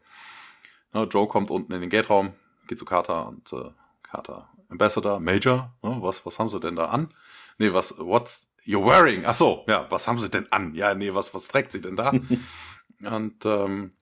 Ne, 0.95 1.03
Joe 1.05 1.29
kommt 1.29 1.51
unten 1.51 1.73
in 1.73 1.83
den 1.83 1.91
Gate-Raum, 1.91 2.33
geht 2.67 2.79
zu 2.79 2.87
Carter 2.87 3.29
und 3.29 3.53
äh, 3.53 3.71
Carter, 4.03 4.49
Ambassador, 4.71 5.21
Major, 5.21 5.75
ne? 5.83 5.99
was, 6.01 6.25
was 6.25 6.39
haben 6.39 6.49
sie 6.49 6.61
denn 6.61 6.77
da 6.77 6.87
an? 6.87 7.13
Nee, 7.59 7.75
was, 7.75 7.99
what's 7.99 8.49
you're 8.65 8.85
wearing? 8.85 9.25
Ach 9.27 9.35
so, 9.35 9.65
ja, 9.69 9.87
was 9.91 10.09
haben 10.09 10.19
sie 10.19 10.31
denn 10.31 10.51
an? 10.51 10.75
Ja, 10.75 10.95
nee, 10.95 11.13
was, 11.13 11.35
was 11.35 11.49
trägt 11.49 11.73
sie 11.73 11.83
denn 11.83 11.97
da? 11.97 12.11
und, 13.05 13.45
ähm, 13.45 13.93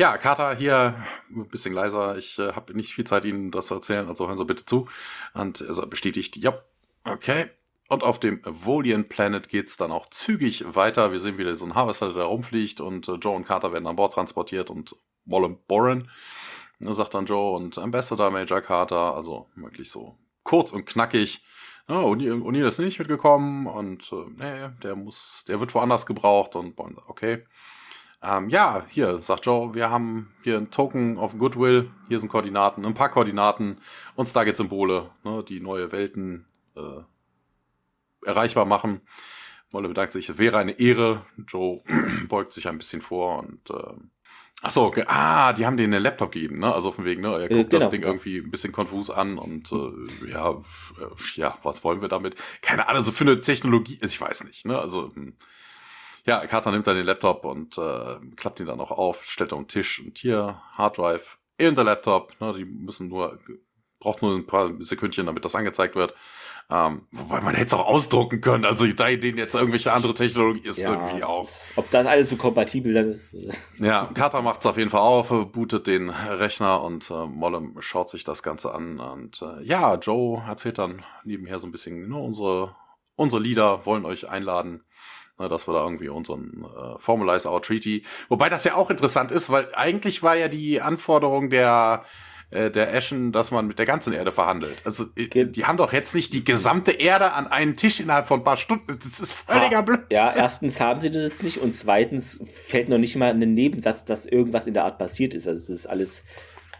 ja, 0.00 0.16
Carter 0.16 0.54
hier 0.54 0.94
ein 1.28 1.46
bisschen 1.48 1.74
leiser. 1.74 2.16
Ich 2.16 2.38
äh, 2.38 2.54
habe 2.54 2.72
nicht 2.72 2.94
viel 2.94 3.04
Zeit, 3.04 3.26
Ihnen 3.26 3.50
das 3.50 3.66
zu 3.66 3.74
erzählen, 3.74 4.08
also 4.08 4.26
hören 4.26 4.38
Sie 4.38 4.46
bitte 4.46 4.64
zu. 4.64 4.88
Und 5.34 5.60
er 5.60 5.86
bestätigt, 5.86 6.38
ja, 6.38 6.58
okay. 7.04 7.50
Und 7.90 8.02
auf 8.02 8.18
dem 8.18 8.40
Volian 8.44 9.10
Planet 9.10 9.50
geht's 9.50 9.76
dann 9.76 9.92
auch 9.92 10.06
zügig 10.06 10.64
weiter. 10.74 11.12
Wir 11.12 11.20
sehen 11.20 11.36
wieder 11.36 11.54
so 11.54 11.66
einen 11.66 11.74
Harvester, 11.74 12.06
der 12.06 12.16
da 12.16 12.24
rumfliegt 12.24 12.80
und 12.80 13.08
äh, 13.08 13.14
Joe 13.16 13.36
und 13.36 13.44
Carter 13.44 13.74
werden 13.74 13.86
an 13.86 13.96
Bord 13.96 14.14
transportiert 14.14 14.70
und 14.70 14.96
Mollem 15.26 15.58
Boren, 15.68 16.10
sagt 16.78 17.12
dann 17.12 17.26
Joe 17.26 17.54
und 17.54 17.76
Ambassador 17.76 18.30
Major 18.30 18.62
Carter, 18.62 19.14
also 19.14 19.50
wirklich 19.54 19.90
so 19.90 20.16
kurz 20.44 20.72
und 20.72 20.86
knackig. 20.86 21.44
Oh, 21.88 22.14
O'Neill 22.14 22.68
ist 22.68 22.78
nicht 22.78 23.00
mitgekommen 23.00 23.66
und 23.66 24.10
äh, 24.12 24.24
nee, 24.38 24.70
der 24.82 24.96
muss, 24.96 25.44
der 25.46 25.60
wird 25.60 25.74
woanders 25.74 26.06
gebraucht 26.06 26.56
und 26.56 26.78
okay. 27.06 27.44
Ähm, 28.22 28.50
ja, 28.50 28.84
hier, 28.88 29.18
sagt 29.18 29.46
Joe, 29.46 29.74
wir 29.74 29.90
haben 29.90 30.30
hier 30.42 30.58
ein 30.58 30.70
Token 30.70 31.16
of 31.16 31.38
Goodwill, 31.38 31.90
hier 32.08 32.20
sind 32.20 32.28
Koordinaten, 32.28 32.84
ein 32.84 32.94
paar 32.94 33.08
Koordinaten 33.08 33.78
und 34.14 34.28
Stargate-Symbole, 34.28 35.10
ne, 35.24 35.42
die 35.48 35.60
neue 35.60 35.90
Welten 35.90 36.44
äh, 36.76 37.00
erreichbar 38.26 38.66
machen. 38.66 39.00
Molle 39.70 39.88
bedankt 39.88 40.12
sich, 40.12 40.28
es 40.28 40.36
wäre 40.36 40.58
eine 40.58 40.72
Ehre. 40.72 41.24
Joe 41.48 41.82
beugt 42.28 42.52
sich 42.52 42.68
ein 42.68 42.78
bisschen 42.78 43.00
vor 43.00 43.38
und 43.38 43.70
äh, 43.70 43.94
Ach 44.62 44.70
so, 44.70 44.82
okay. 44.82 45.04
ah, 45.06 45.54
die 45.54 45.64
haben 45.64 45.78
denen 45.78 45.94
einen 45.94 46.02
Laptop 46.02 46.32
gegeben, 46.32 46.58
ne? 46.58 46.74
Also 46.74 46.90
auf 46.90 46.96
dem 46.96 47.06
Weg, 47.06 47.18
ne? 47.18 47.28
Er 47.28 47.44
äh, 47.44 47.48
guckt 47.48 47.60
äh, 47.60 47.64
genau. 47.64 47.78
das 47.78 47.90
Ding 47.90 48.02
irgendwie 48.02 48.38
ein 48.38 48.50
bisschen 48.50 48.72
konfus 48.72 49.08
an 49.08 49.38
und 49.38 49.72
äh, 49.72 50.30
ja, 50.30 50.50
äh, 50.50 51.06
ja, 51.36 51.56
was 51.62 51.82
wollen 51.82 52.02
wir 52.02 52.08
damit? 52.08 52.34
Keine 52.60 52.86
Ahnung, 52.86 53.02
so 53.02 53.10
für 53.10 53.24
eine 53.24 53.40
Technologie, 53.40 53.98
ich 54.02 54.20
weiß 54.20 54.44
nicht, 54.44 54.66
ne? 54.66 54.78
Also 54.78 55.14
hm. 55.14 55.34
Ja, 56.30 56.46
Carter 56.46 56.70
nimmt 56.70 56.86
dann 56.86 56.94
den 56.94 57.06
Laptop 57.06 57.44
und 57.44 57.76
äh, 57.76 58.14
klappt 58.36 58.60
ihn 58.60 58.66
dann 58.66 58.78
auch 58.78 58.92
auf, 58.92 59.24
stellt 59.24 59.52
auf 59.52 59.58
den 59.58 59.66
Tisch 59.66 59.98
und 59.98 60.16
hier 60.16 60.62
Harddrive 60.74 61.38
in 61.58 61.74
der 61.74 61.82
Laptop. 61.82 62.40
Ne, 62.40 62.54
die 62.56 62.64
müssen 62.64 63.08
nur, 63.08 63.40
braucht 63.98 64.22
nur 64.22 64.36
ein 64.36 64.46
paar 64.46 64.70
Sekündchen, 64.78 65.26
damit 65.26 65.44
das 65.44 65.56
angezeigt 65.56 65.96
wird. 65.96 66.14
Ähm, 66.70 67.08
wobei 67.10 67.40
man 67.40 67.56
hätte 67.56 67.66
es 67.66 67.74
auch 67.74 67.84
ausdrucken 67.84 68.40
können. 68.40 68.64
Also 68.64 68.86
da 68.86 69.08
denen 69.08 69.38
jetzt 69.38 69.56
irgendwelche 69.56 69.92
andere 69.92 70.14
Technologie 70.14 70.60
ist 70.68 70.78
ja, 70.78 70.92
irgendwie 70.92 71.24
auch. 71.24 71.42
Ist, 71.42 71.72
ob 71.74 71.90
das 71.90 72.06
alles 72.06 72.28
so 72.28 72.36
kompatibel 72.36 72.94
dann 72.94 73.10
ist. 73.10 73.28
ja, 73.80 74.08
Carter 74.14 74.40
macht 74.40 74.60
es 74.60 74.66
auf 74.66 74.76
jeden 74.76 74.90
Fall 74.90 75.00
auf, 75.00 75.30
bootet 75.50 75.88
den 75.88 76.10
Rechner 76.10 76.80
und 76.80 77.10
äh, 77.10 77.26
Mollem 77.26 77.74
schaut 77.80 78.08
sich 78.08 78.22
das 78.22 78.44
Ganze 78.44 78.72
an. 78.72 79.00
Und 79.00 79.42
äh, 79.42 79.64
ja, 79.64 79.96
Joe 79.96 80.44
erzählt 80.46 80.78
dann 80.78 81.02
nebenher 81.24 81.58
so 81.58 81.66
ein 81.66 81.72
bisschen, 81.72 82.08
ne, 82.08 82.16
unsere, 82.16 82.76
unsere 83.16 83.42
Leader 83.42 83.84
wollen 83.84 84.04
euch 84.04 84.28
einladen 84.28 84.84
ne, 85.40 85.48
dass 85.48 85.66
wir 85.66 85.74
da 85.74 85.82
irgendwie 85.82 86.08
unseren 86.08 86.64
äh, 86.64 86.98
Formalize 86.98 87.50
Our 87.50 87.62
Treaty, 87.62 88.04
wobei 88.28 88.48
das 88.48 88.64
ja 88.64 88.74
auch 88.74 88.90
interessant 88.90 89.32
ist, 89.32 89.50
weil 89.50 89.68
eigentlich 89.74 90.22
war 90.22 90.36
ja 90.36 90.48
die 90.48 90.80
Anforderung 90.80 91.50
der 91.50 92.04
äh, 92.50 92.70
der 92.70 92.92
Ashen, 92.92 93.30
dass 93.30 93.52
man 93.52 93.66
mit 93.66 93.78
der 93.78 93.86
ganzen 93.86 94.12
Erde 94.12 94.32
verhandelt. 94.32 94.82
Also 94.84 95.04
äh, 95.16 95.46
die 95.46 95.64
haben 95.64 95.76
doch 95.76 95.92
jetzt 95.92 96.14
nicht 96.14 96.32
die 96.32 96.44
gesamte 96.44 96.90
Erde 96.92 97.32
an 97.32 97.46
einen 97.46 97.76
Tisch 97.76 98.00
innerhalb 98.00 98.26
von 98.26 98.40
ein 98.40 98.44
paar 98.44 98.56
Stunden. 98.56 98.98
Das 99.08 99.20
ist 99.20 99.32
völliger 99.32 99.82
Blödsinn. 99.82 100.08
Ja, 100.10 100.32
erstens 100.34 100.80
haben 100.80 101.00
sie 101.00 101.10
das 101.10 101.42
nicht 101.42 101.58
und 101.58 101.72
zweitens 101.72 102.40
fällt 102.52 102.88
noch 102.88 102.98
nicht 102.98 103.16
mal 103.16 103.30
ein 103.30 103.38
Nebensatz, 103.54 104.04
dass 104.04 104.26
irgendwas 104.26 104.66
in 104.66 104.74
der 104.74 104.84
Art 104.84 104.98
passiert 104.98 105.32
ist. 105.32 105.46
Also 105.46 105.58
es 105.58 105.70
ist 105.70 105.86
alles 105.86 106.24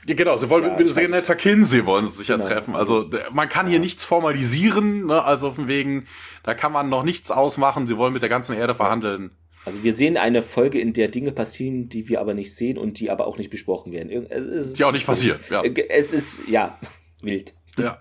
ja, 0.07 0.15
genau, 0.15 0.37
sie 0.39 0.49
wollen 0.49 0.65
ja, 0.65 0.77
mit 0.79 0.89
Senator 0.89 1.37
Kinsey 1.37 1.85
wollen 1.85 2.07
sie 2.07 2.19
sich 2.19 2.29
ja 2.29 2.37
genau. 2.37 2.49
treffen. 2.49 2.75
Also 2.75 3.11
man 3.33 3.49
kann 3.51 3.67
hier 3.67 3.81
nichts 3.81 4.03
formalisieren, 4.03 5.07
ne? 5.07 5.23
also 5.23 5.53
von 5.53 5.69
wegen, 5.69 6.07
da 6.43 6.55
kann 6.55 6.73
man 6.73 6.89
noch 6.89 7.03
nichts 7.03 7.31
ausmachen, 7.31 7.87
sie 7.87 7.97
wollen 7.97 8.13
mit 8.13 8.23
der 8.23 8.29
ganzen 8.29 8.57
Erde 8.57 8.75
verhandeln. 8.75 9.33
Also 9.65 9.85
wir 9.85 9.93
sehen 9.93 10.17
eine 10.17 10.43
Folge, 10.43 10.81
in 10.81 10.95
der 10.95 11.09
Dinge 11.09 11.33
passieren, 11.33 11.89
die 11.89 12.09
wir 12.09 12.21
aber 12.21 12.33
nicht 12.33 12.55
sehen 12.55 12.79
und 12.79 12.99
die 12.99 13.11
aber 13.11 13.27
auch 13.27 13.37
nicht 13.37 13.51
besprochen 13.51 13.93
werden. 13.93 14.11
Es 14.31 14.45
ist, 14.45 14.79
die 14.79 14.85
auch 14.85 14.93
nicht 14.93 15.07
passieren, 15.07 15.39
ja. 15.51 15.63
Es 15.63 16.13
ist, 16.13 16.49
ja, 16.49 16.79
wild. 17.23 17.55
Ja. 17.79 18.01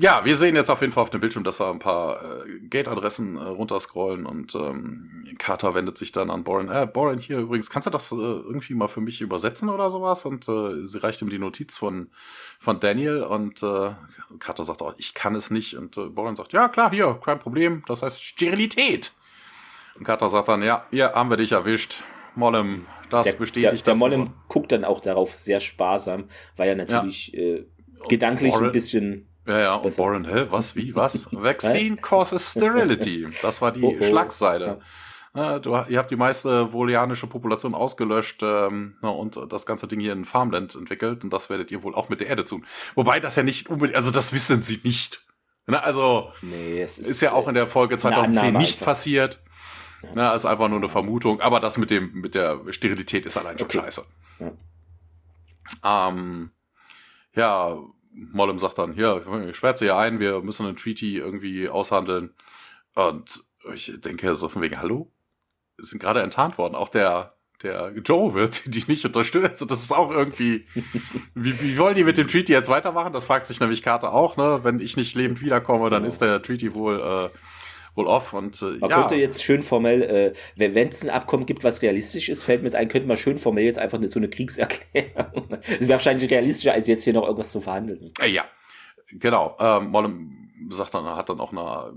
Ja, 0.00 0.24
wir 0.24 0.36
sehen 0.36 0.54
jetzt 0.54 0.70
auf 0.70 0.80
jeden 0.80 0.92
Fall 0.92 1.02
auf 1.02 1.10
dem 1.10 1.20
Bildschirm, 1.20 1.42
dass 1.42 1.56
da 1.56 1.70
ein 1.70 1.80
paar 1.80 2.22
äh, 2.22 2.60
Gate-Adressen 2.60 3.36
äh, 3.36 3.40
runterscrollen 3.40 4.26
und 4.26 4.54
ähm, 4.54 5.24
Carter 5.38 5.74
wendet 5.74 5.98
sich 5.98 6.12
dann 6.12 6.30
an 6.30 6.44
Boren. 6.44 6.70
Äh, 6.70 6.86
Boren, 6.86 7.18
hier 7.18 7.38
übrigens, 7.38 7.68
kannst 7.68 7.86
du 7.86 7.90
das 7.90 8.12
äh, 8.12 8.14
irgendwie 8.14 8.74
mal 8.74 8.86
für 8.86 9.00
mich 9.00 9.20
übersetzen 9.20 9.68
oder 9.68 9.90
sowas? 9.90 10.24
Und 10.24 10.48
äh, 10.48 10.86
sie 10.86 11.02
reicht 11.02 11.20
ihm 11.20 11.30
die 11.30 11.40
Notiz 11.40 11.76
von, 11.76 12.10
von 12.60 12.78
Daniel 12.78 13.24
und 13.24 13.60
äh, 13.64 13.90
Carter 14.38 14.62
sagt 14.62 14.82
auch, 14.82 14.94
ich 14.98 15.14
kann 15.14 15.34
es 15.34 15.50
nicht. 15.50 15.76
Und 15.76 15.96
äh, 15.96 16.04
Boren 16.06 16.36
sagt, 16.36 16.52
ja 16.52 16.68
klar, 16.68 16.90
hier, 16.92 17.18
kein 17.24 17.40
Problem, 17.40 17.82
das 17.88 18.02
heißt 18.02 18.22
Sterilität. 18.22 19.10
Und 19.96 20.04
Carter 20.04 20.28
sagt 20.28 20.46
dann, 20.46 20.62
ja, 20.62 20.86
hier 20.92 21.12
haben 21.14 21.28
wir 21.28 21.36
dich 21.36 21.52
erwischt. 21.52 22.04
Mollem, 22.36 22.86
das 23.10 23.26
der, 23.26 23.32
bestätigt 23.32 23.64
der, 23.64 23.70
der 23.70 23.78
das. 23.78 23.84
Der 23.84 23.96
Mollem 23.96 24.30
guckt 24.46 24.70
dann 24.70 24.84
auch 24.84 25.00
darauf 25.00 25.34
sehr 25.34 25.58
sparsam, 25.58 26.26
weil 26.56 26.68
er 26.68 26.76
natürlich 26.76 27.32
ja. 27.32 27.40
äh, 27.40 27.66
gedanklich 28.08 28.52
Boren, 28.52 28.66
ein 28.66 28.72
bisschen 28.72 29.28
ja, 29.48 29.60
ja, 29.60 29.74
und 29.74 29.96
Warren, 29.96 30.26
hä, 30.26 30.46
was, 30.50 30.76
wie, 30.76 30.94
was? 30.94 31.28
Vaccine 31.32 31.96
causes 31.96 32.50
sterility. 32.50 33.26
Das 33.42 33.62
war 33.62 33.72
die 33.72 33.82
oh, 33.84 33.96
oh. 33.98 34.04
Schlagseite. 34.04 34.78
Ja. 35.34 35.58
Du, 35.60 35.70
ihr 35.88 35.98
habt 35.98 36.10
die 36.10 36.16
meiste 36.16 36.72
volianische 36.72 37.26
Population 37.26 37.74
ausgelöscht 37.74 38.42
ähm, 38.42 38.96
und 39.02 39.38
das 39.50 39.66
ganze 39.66 39.86
Ding 39.86 40.00
hier 40.00 40.12
in 40.12 40.24
Farmland 40.24 40.74
entwickelt 40.74 41.22
und 41.22 41.32
das 41.32 41.48
werdet 41.48 41.70
ihr 41.70 41.82
wohl 41.82 41.94
auch 41.94 42.08
mit 42.08 42.20
der 42.20 42.26
Erde 42.26 42.44
tun. 42.44 42.66
Wobei 42.94 43.20
das 43.20 43.36
ja 43.36 43.42
nicht 43.42 43.68
unbedingt, 43.68 43.96
also 43.96 44.10
das 44.10 44.32
wissen 44.32 44.62
sie 44.62 44.80
nicht. 44.82 45.24
Na, 45.66 45.80
also 45.80 46.32
nee, 46.42 46.82
ist, 46.82 46.98
ist 46.98 47.20
ja 47.20 47.32
auch 47.32 47.46
in 47.46 47.54
der 47.54 47.66
Folge 47.66 47.98
2010 47.98 48.54
nicht 48.54 48.78
einfach. 48.78 48.86
passiert. 48.86 49.40
Ja. 50.02 50.08
Na, 50.14 50.34
ist 50.34 50.46
einfach 50.46 50.68
nur 50.68 50.78
eine 50.78 50.88
Vermutung, 50.88 51.40
aber 51.40 51.60
das 51.60 51.76
mit 51.78 51.90
dem 51.90 52.12
mit 52.14 52.34
der 52.34 52.60
Sterilität 52.70 53.26
ist 53.26 53.36
allein 53.36 53.58
schon 53.58 53.66
okay. 53.66 53.78
scheiße. 53.78 54.04
Ja. 54.40 56.08
Ähm, 56.08 56.50
ja, 57.34 57.78
Mollem 58.32 58.58
sagt 58.58 58.78
dann, 58.78 58.92
hier, 58.92 59.22
ich 59.48 59.62
sie 59.78 59.86
ja 59.86 59.98
ein, 59.98 60.20
wir 60.20 60.40
müssen 60.40 60.66
einen 60.66 60.76
Treaty 60.76 61.18
irgendwie 61.18 61.68
aushandeln. 61.68 62.34
Und 62.94 63.44
ich 63.74 63.92
denke 64.00 64.34
so 64.34 64.48
von 64.48 64.62
wegen, 64.62 64.80
hallo? 64.80 65.12
sind 65.78 66.00
gerade 66.00 66.22
enttarnt 66.22 66.58
worden. 66.58 66.74
Auch 66.74 66.88
der, 66.88 67.34
der 67.62 67.92
Joe 68.04 68.34
wird 68.34 68.62
die 68.74 68.84
nicht 68.88 69.04
unterstützt. 69.04 69.68
Das 69.70 69.80
ist 69.80 69.92
auch 69.92 70.10
irgendwie, 70.10 70.64
wie, 71.34 71.60
wie 71.60 71.78
wollen 71.78 71.94
die 71.94 72.04
mit 72.04 72.18
dem 72.18 72.28
Treaty 72.28 72.52
jetzt 72.52 72.68
weitermachen? 72.68 73.12
Das 73.12 73.24
fragt 73.24 73.46
sich 73.46 73.60
nämlich 73.60 73.82
Carter 73.82 74.12
auch, 74.12 74.36
ne? 74.36 74.60
Wenn 74.62 74.80
ich 74.80 74.96
nicht 74.96 75.14
lebend 75.14 75.40
wiederkomme, 75.40 75.90
dann 75.90 76.04
ist 76.04 76.20
der 76.20 76.42
Treaty 76.42 76.74
wohl 76.74 77.00
äh, 77.00 77.38
wohl 77.98 78.06
off. 78.06 78.32
Und, 78.32 78.60
äh, 78.62 78.78
man 78.78 78.90
ja. 78.90 79.00
könnte 79.00 79.16
jetzt 79.16 79.42
schön 79.42 79.62
formell, 79.62 80.02
äh, 80.02 80.32
wenn 80.56 80.88
es 80.88 81.02
ein 81.02 81.10
Abkommen 81.10 81.44
gibt, 81.44 81.64
was 81.64 81.82
realistisch 81.82 82.28
ist, 82.28 82.44
fällt 82.44 82.62
mir 82.62 82.68
jetzt 82.68 82.76
ein, 82.76 82.88
könnte 82.88 83.06
man 83.06 83.16
schön 83.16 83.36
formell 83.36 83.64
jetzt 83.64 83.78
einfach 83.78 83.98
so 84.06 84.18
eine 84.18 84.28
Kriegserklärung. 84.28 85.48
Das 85.68 85.80
wäre 85.80 85.90
wahrscheinlich 85.90 86.30
realistischer, 86.30 86.72
als 86.72 86.86
jetzt 86.86 87.04
hier 87.04 87.12
noch 87.12 87.24
irgendwas 87.24 87.52
zu 87.52 87.60
verhandeln. 87.60 88.12
Äh, 88.20 88.28
ja, 88.28 88.44
genau. 89.12 89.56
Ähm, 89.60 89.90
sagt 90.70 90.94
dann, 90.94 91.04
hat 91.04 91.28
dann 91.28 91.40
auch 91.40 91.52
eine, 91.52 91.92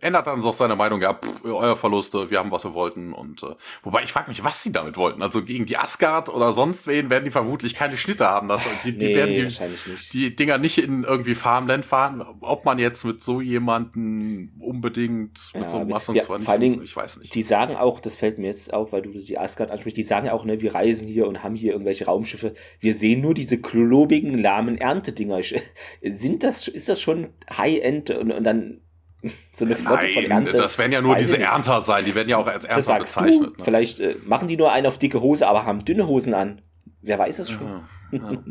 ändert 0.00 0.26
dann 0.26 0.42
so 0.42 0.52
seine 0.52 0.76
Meinung, 0.76 1.00
ja, 1.00 1.14
pff, 1.14 1.44
euer 1.44 1.76
Verluste, 1.76 2.30
wir 2.30 2.38
haben, 2.38 2.50
was 2.50 2.64
wir 2.64 2.74
wollten. 2.74 3.12
Und 3.12 3.42
äh, 3.42 3.54
wobei 3.82 4.02
ich 4.02 4.12
frage 4.12 4.28
mich, 4.28 4.44
was 4.44 4.62
sie 4.62 4.72
damit 4.72 4.96
wollten. 4.96 5.22
Also 5.22 5.42
gegen 5.42 5.66
die 5.66 5.76
Asgard 5.76 6.28
oder 6.28 6.52
sonst 6.52 6.86
wen 6.86 7.10
werden 7.10 7.24
die 7.24 7.30
vermutlich 7.30 7.74
keine 7.74 7.96
Schnitte 7.96 8.28
haben. 8.28 8.48
Das, 8.48 8.64
die, 8.84 8.96
die 8.96 9.06
nee, 9.06 9.14
werden 9.14 9.34
die, 9.34 10.10
die 10.12 10.36
Dinger 10.36 10.58
nicht 10.58 10.78
in 10.78 11.04
irgendwie 11.04 11.34
Farmland 11.34 11.84
fahren. 11.84 12.24
Ob 12.40 12.64
man 12.64 12.78
jetzt 12.78 13.04
mit 13.04 13.22
so 13.22 13.40
jemanden 13.40 14.52
unbedingt 14.60 15.50
mit 15.54 15.62
ja, 15.62 15.68
so 15.68 15.76
einem 15.78 15.88
Massen 15.88 16.14
ja, 16.14 16.24
vor 16.24 16.40
allen 16.46 16.60
Dingen, 16.60 16.82
ich 16.82 16.96
weiß 16.96 17.18
nicht. 17.18 17.34
Die 17.34 17.42
sagen 17.42 17.76
auch, 17.76 18.00
das 18.00 18.16
fällt 18.16 18.38
mir 18.38 18.46
jetzt 18.46 18.72
auf, 18.72 18.92
weil 18.92 19.02
du 19.02 19.10
die 19.10 19.38
Asgard 19.38 19.70
ansprichst, 19.70 19.96
die 19.96 20.02
sagen 20.02 20.28
auch, 20.28 20.44
ne, 20.44 20.60
wir 20.60 20.74
reisen 20.74 21.06
hier 21.06 21.26
und 21.26 21.42
haben 21.42 21.54
hier 21.54 21.72
irgendwelche 21.72 22.06
Raumschiffe. 22.06 22.54
Wir 22.80 22.94
sehen 22.94 23.20
nur 23.20 23.34
diese 23.34 23.60
klobigen, 23.60 24.36
lahmen 24.38 24.78
Erntedinger. 24.78 25.40
Sind 26.02 26.42
das, 26.42 26.68
ist 26.68 26.88
das 26.88 27.00
schon 27.00 27.28
High-End 27.56 27.99
und, 28.08 28.32
und 28.32 28.44
dann 28.44 28.80
so 29.52 29.64
eine 29.64 29.76
Flotte 29.76 30.06
Nein, 30.06 30.14
von 30.14 30.24
Ernte. 30.24 30.56
Das 30.56 30.78
werden 30.78 30.92
ja 30.92 31.02
nur 31.02 31.16
diese 31.16 31.38
Ernter 31.38 31.80
sein, 31.80 32.04
die 32.04 32.14
werden 32.14 32.28
ja 32.28 32.38
auch 32.38 32.46
als 32.46 32.64
Ernter 32.64 32.98
bezeichnet. 32.98 33.58
Ne? 33.58 33.64
Vielleicht 33.64 34.00
äh, 34.00 34.16
machen 34.24 34.48
die 34.48 34.56
nur 34.56 34.72
einen 34.72 34.86
auf 34.86 34.98
dicke 34.98 35.20
Hose, 35.20 35.46
aber 35.46 35.66
haben 35.66 35.84
dünne 35.84 36.06
Hosen 36.06 36.34
an. 36.34 36.62
Wer 37.02 37.18
weiß 37.18 37.38
das 37.38 37.50
schon. 37.50 37.66
Ja, 37.66 37.88
ja. 38.12 38.42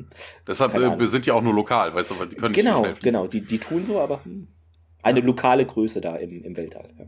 Deshalb 0.48 0.76
äh, 0.76 1.06
sind 1.06 1.26
die 1.26 1.32
auch 1.32 1.42
nur 1.42 1.54
lokal, 1.54 1.94
weißt 1.94 2.12
du, 2.12 2.20
weil 2.20 2.28
die 2.28 2.36
können 2.36 2.54
genau, 2.54 2.82
nicht 2.82 2.98
so 2.98 3.02
Genau, 3.02 3.28
die, 3.28 3.42
die 3.42 3.60
tun 3.60 3.84
so, 3.84 4.00
aber 4.00 4.24
hm, 4.24 4.48
eine 5.02 5.22
lokale 5.22 5.66
Größe 5.66 6.02
da 6.02 6.16
im, 6.16 6.44
im 6.44 6.56
Weltall. 6.56 6.90
Ja. 6.98 7.06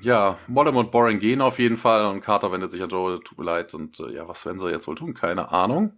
Ja, 0.00 0.38
Mollem 0.46 0.76
und 0.76 0.92
Boring 0.92 1.18
gehen 1.18 1.40
auf 1.40 1.58
jeden 1.58 1.76
Fall 1.76 2.06
und 2.06 2.20
Carter 2.20 2.52
wendet 2.52 2.70
sich 2.70 2.80
an 2.82 2.88
Joe, 2.88 3.18
tut 3.20 3.36
mir 3.36 3.44
leid 3.44 3.74
und 3.74 3.98
äh, 3.98 4.14
ja, 4.14 4.28
was 4.28 4.46
werden 4.46 4.60
sie 4.60 4.70
jetzt 4.70 4.86
wohl 4.86 4.94
tun? 4.94 5.12
Keine 5.12 5.50
Ahnung. 5.50 5.92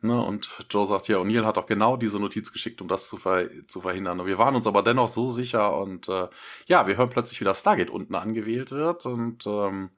Ne, 0.00 0.22
und 0.22 0.48
Joe 0.70 0.86
sagt, 0.86 1.08
ja, 1.08 1.16
O'Neill 1.18 1.44
hat 1.44 1.56
doch 1.56 1.66
genau 1.66 1.96
diese 1.96 2.20
Notiz 2.20 2.52
geschickt, 2.52 2.80
um 2.80 2.86
das 2.86 3.08
zu, 3.08 3.16
ver 3.16 3.48
zu 3.66 3.80
verhindern. 3.80 4.24
Wir 4.26 4.38
waren 4.38 4.54
uns 4.54 4.68
aber 4.68 4.82
dennoch 4.82 5.08
so 5.08 5.30
sicher 5.30 5.76
und 5.76 6.08
äh, 6.08 6.28
ja, 6.66 6.86
wir 6.86 6.96
hören 6.96 7.10
plötzlich, 7.10 7.40
wie 7.40 7.44
das 7.44 7.60
Stargate 7.60 7.90
unten 7.90 8.14
angewählt 8.14 8.70
wird 8.70 9.06
und 9.06 9.44
ähm, 9.46 9.90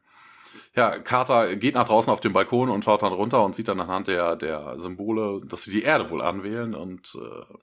ja, 0.75 0.99
Carter 0.99 1.55
geht 1.57 1.75
nach 1.75 1.87
draußen 1.87 2.13
auf 2.13 2.21
den 2.21 2.33
Balkon 2.33 2.71
und 2.71 2.85
schaut 2.85 3.03
dann 3.03 3.13
runter 3.13 3.45
und 3.45 3.55
sieht 3.55 3.69
dann 3.69 3.81
anhand 3.81 4.07
der, 4.09 4.37
der 4.37 4.79
Symbole, 4.79 5.43
dass 5.47 5.65
sie 5.65 5.71
die 5.71 5.83
Erde 5.83 6.09
wohl 6.09 6.23
anwählen 6.23 6.75
und 6.75 7.17
äh, 7.21 7.55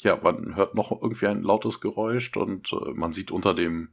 ja, 0.00 0.18
man 0.22 0.56
hört 0.56 0.74
noch 0.74 0.90
irgendwie 0.90 1.28
ein 1.28 1.42
lautes 1.42 1.80
Geräusch 1.80 2.36
und 2.36 2.72
äh, 2.72 2.90
man 2.92 3.12
sieht 3.12 3.30
unter 3.30 3.54
dem, 3.54 3.88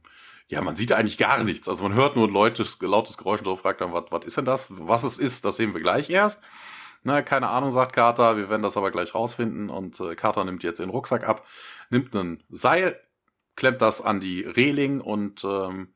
ja, 0.48 0.60
man 0.60 0.76
sieht 0.76 0.92
eigentlich 0.92 1.18
gar 1.18 1.42
nichts. 1.42 1.68
Also 1.68 1.84
man 1.84 1.94
hört 1.94 2.16
nur 2.16 2.28
ein 2.28 2.34
lautes, 2.34 2.78
lautes 2.82 3.16
Geräusch 3.16 3.40
und 3.40 3.46
so 3.46 3.56
fragt 3.56 3.80
dann, 3.80 3.92
was, 3.92 4.04
was 4.10 4.26
ist 4.26 4.36
denn 4.36 4.44
das? 4.44 4.68
Was 4.70 5.04
es 5.04 5.18
ist, 5.18 5.44
das 5.44 5.56
sehen 5.56 5.72
wir 5.72 5.80
gleich 5.80 6.10
erst. 6.10 6.42
Na, 7.04 7.22
keine 7.22 7.48
Ahnung, 7.48 7.72
sagt 7.72 7.94
Carter, 7.94 8.36
wir 8.36 8.48
werden 8.48 8.62
das 8.62 8.76
aber 8.76 8.90
gleich 8.90 9.14
rausfinden. 9.14 9.70
Und 9.70 9.98
äh, 10.00 10.14
Carter 10.14 10.44
nimmt 10.44 10.62
jetzt 10.62 10.78
den 10.78 10.90
Rucksack 10.90 11.28
ab, 11.28 11.44
nimmt 11.90 12.14
ein 12.14 12.42
Seil, 12.48 13.00
klemmt 13.56 13.82
das 13.82 14.00
an 14.00 14.20
die 14.20 14.42
Reling 14.42 15.00
und 15.00 15.44
ähm, 15.44 15.94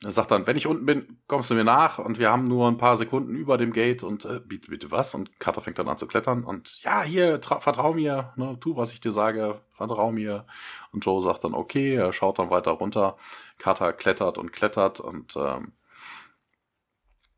sagt 0.00 0.30
dann, 0.30 0.46
wenn 0.46 0.56
ich 0.56 0.66
unten 0.66 0.84
bin, 0.84 1.18
kommst 1.26 1.50
du 1.50 1.54
mir 1.54 1.64
nach 1.64 1.98
und 1.98 2.18
wir 2.18 2.30
haben 2.30 2.46
nur 2.46 2.68
ein 2.68 2.76
paar 2.76 2.96
Sekunden 2.96 3.34
über 3.34 3.56
dem 3.56 3.72
Gate 3.72 4.02
und 4.02 4.24
äh, 4.26 4.40
bitte, 4.44 4.70
bitte 4.70 4.90
was? 4.90 5.14
Und 5.14 5.38
Carter 5.40 5.60
fängt 5.60 5.78
dann 5.78 5.88
an 5.88 5.96
zu 5.96 6.06
klettern 6.06 6.44
und 6.44 6.82
ja, 6.82 7.02
hier, 7.02 7.40
vertrau 7.42 7.94
mir, 7.94 8.32
ne, 8.36 8.58
tu, 8.60 8.76
was 8.76 8.92
ich 8.92 9.00
dir 9.00 9.12
sage, 9.12 9.60
vertrau 9.72 10.12
mir. 10.12 10.46
Und 10.92 11.04
Joe 11.04 11.20
sagt 11.20 11.44
dann, 11.44 11.54
okay, 11.54 11.94
er 11.94 12.12
schaut 12.12 12.38
dann 12.38 12.50
weiter 12.50 12.72
runter. 12.72 13.16
Carter 13.58 13.92
klettert 13.92 14.38
und 14.38 14.52
klettert 14.52 15.00
und 15.00 15.36
ähm, 15.36 15.72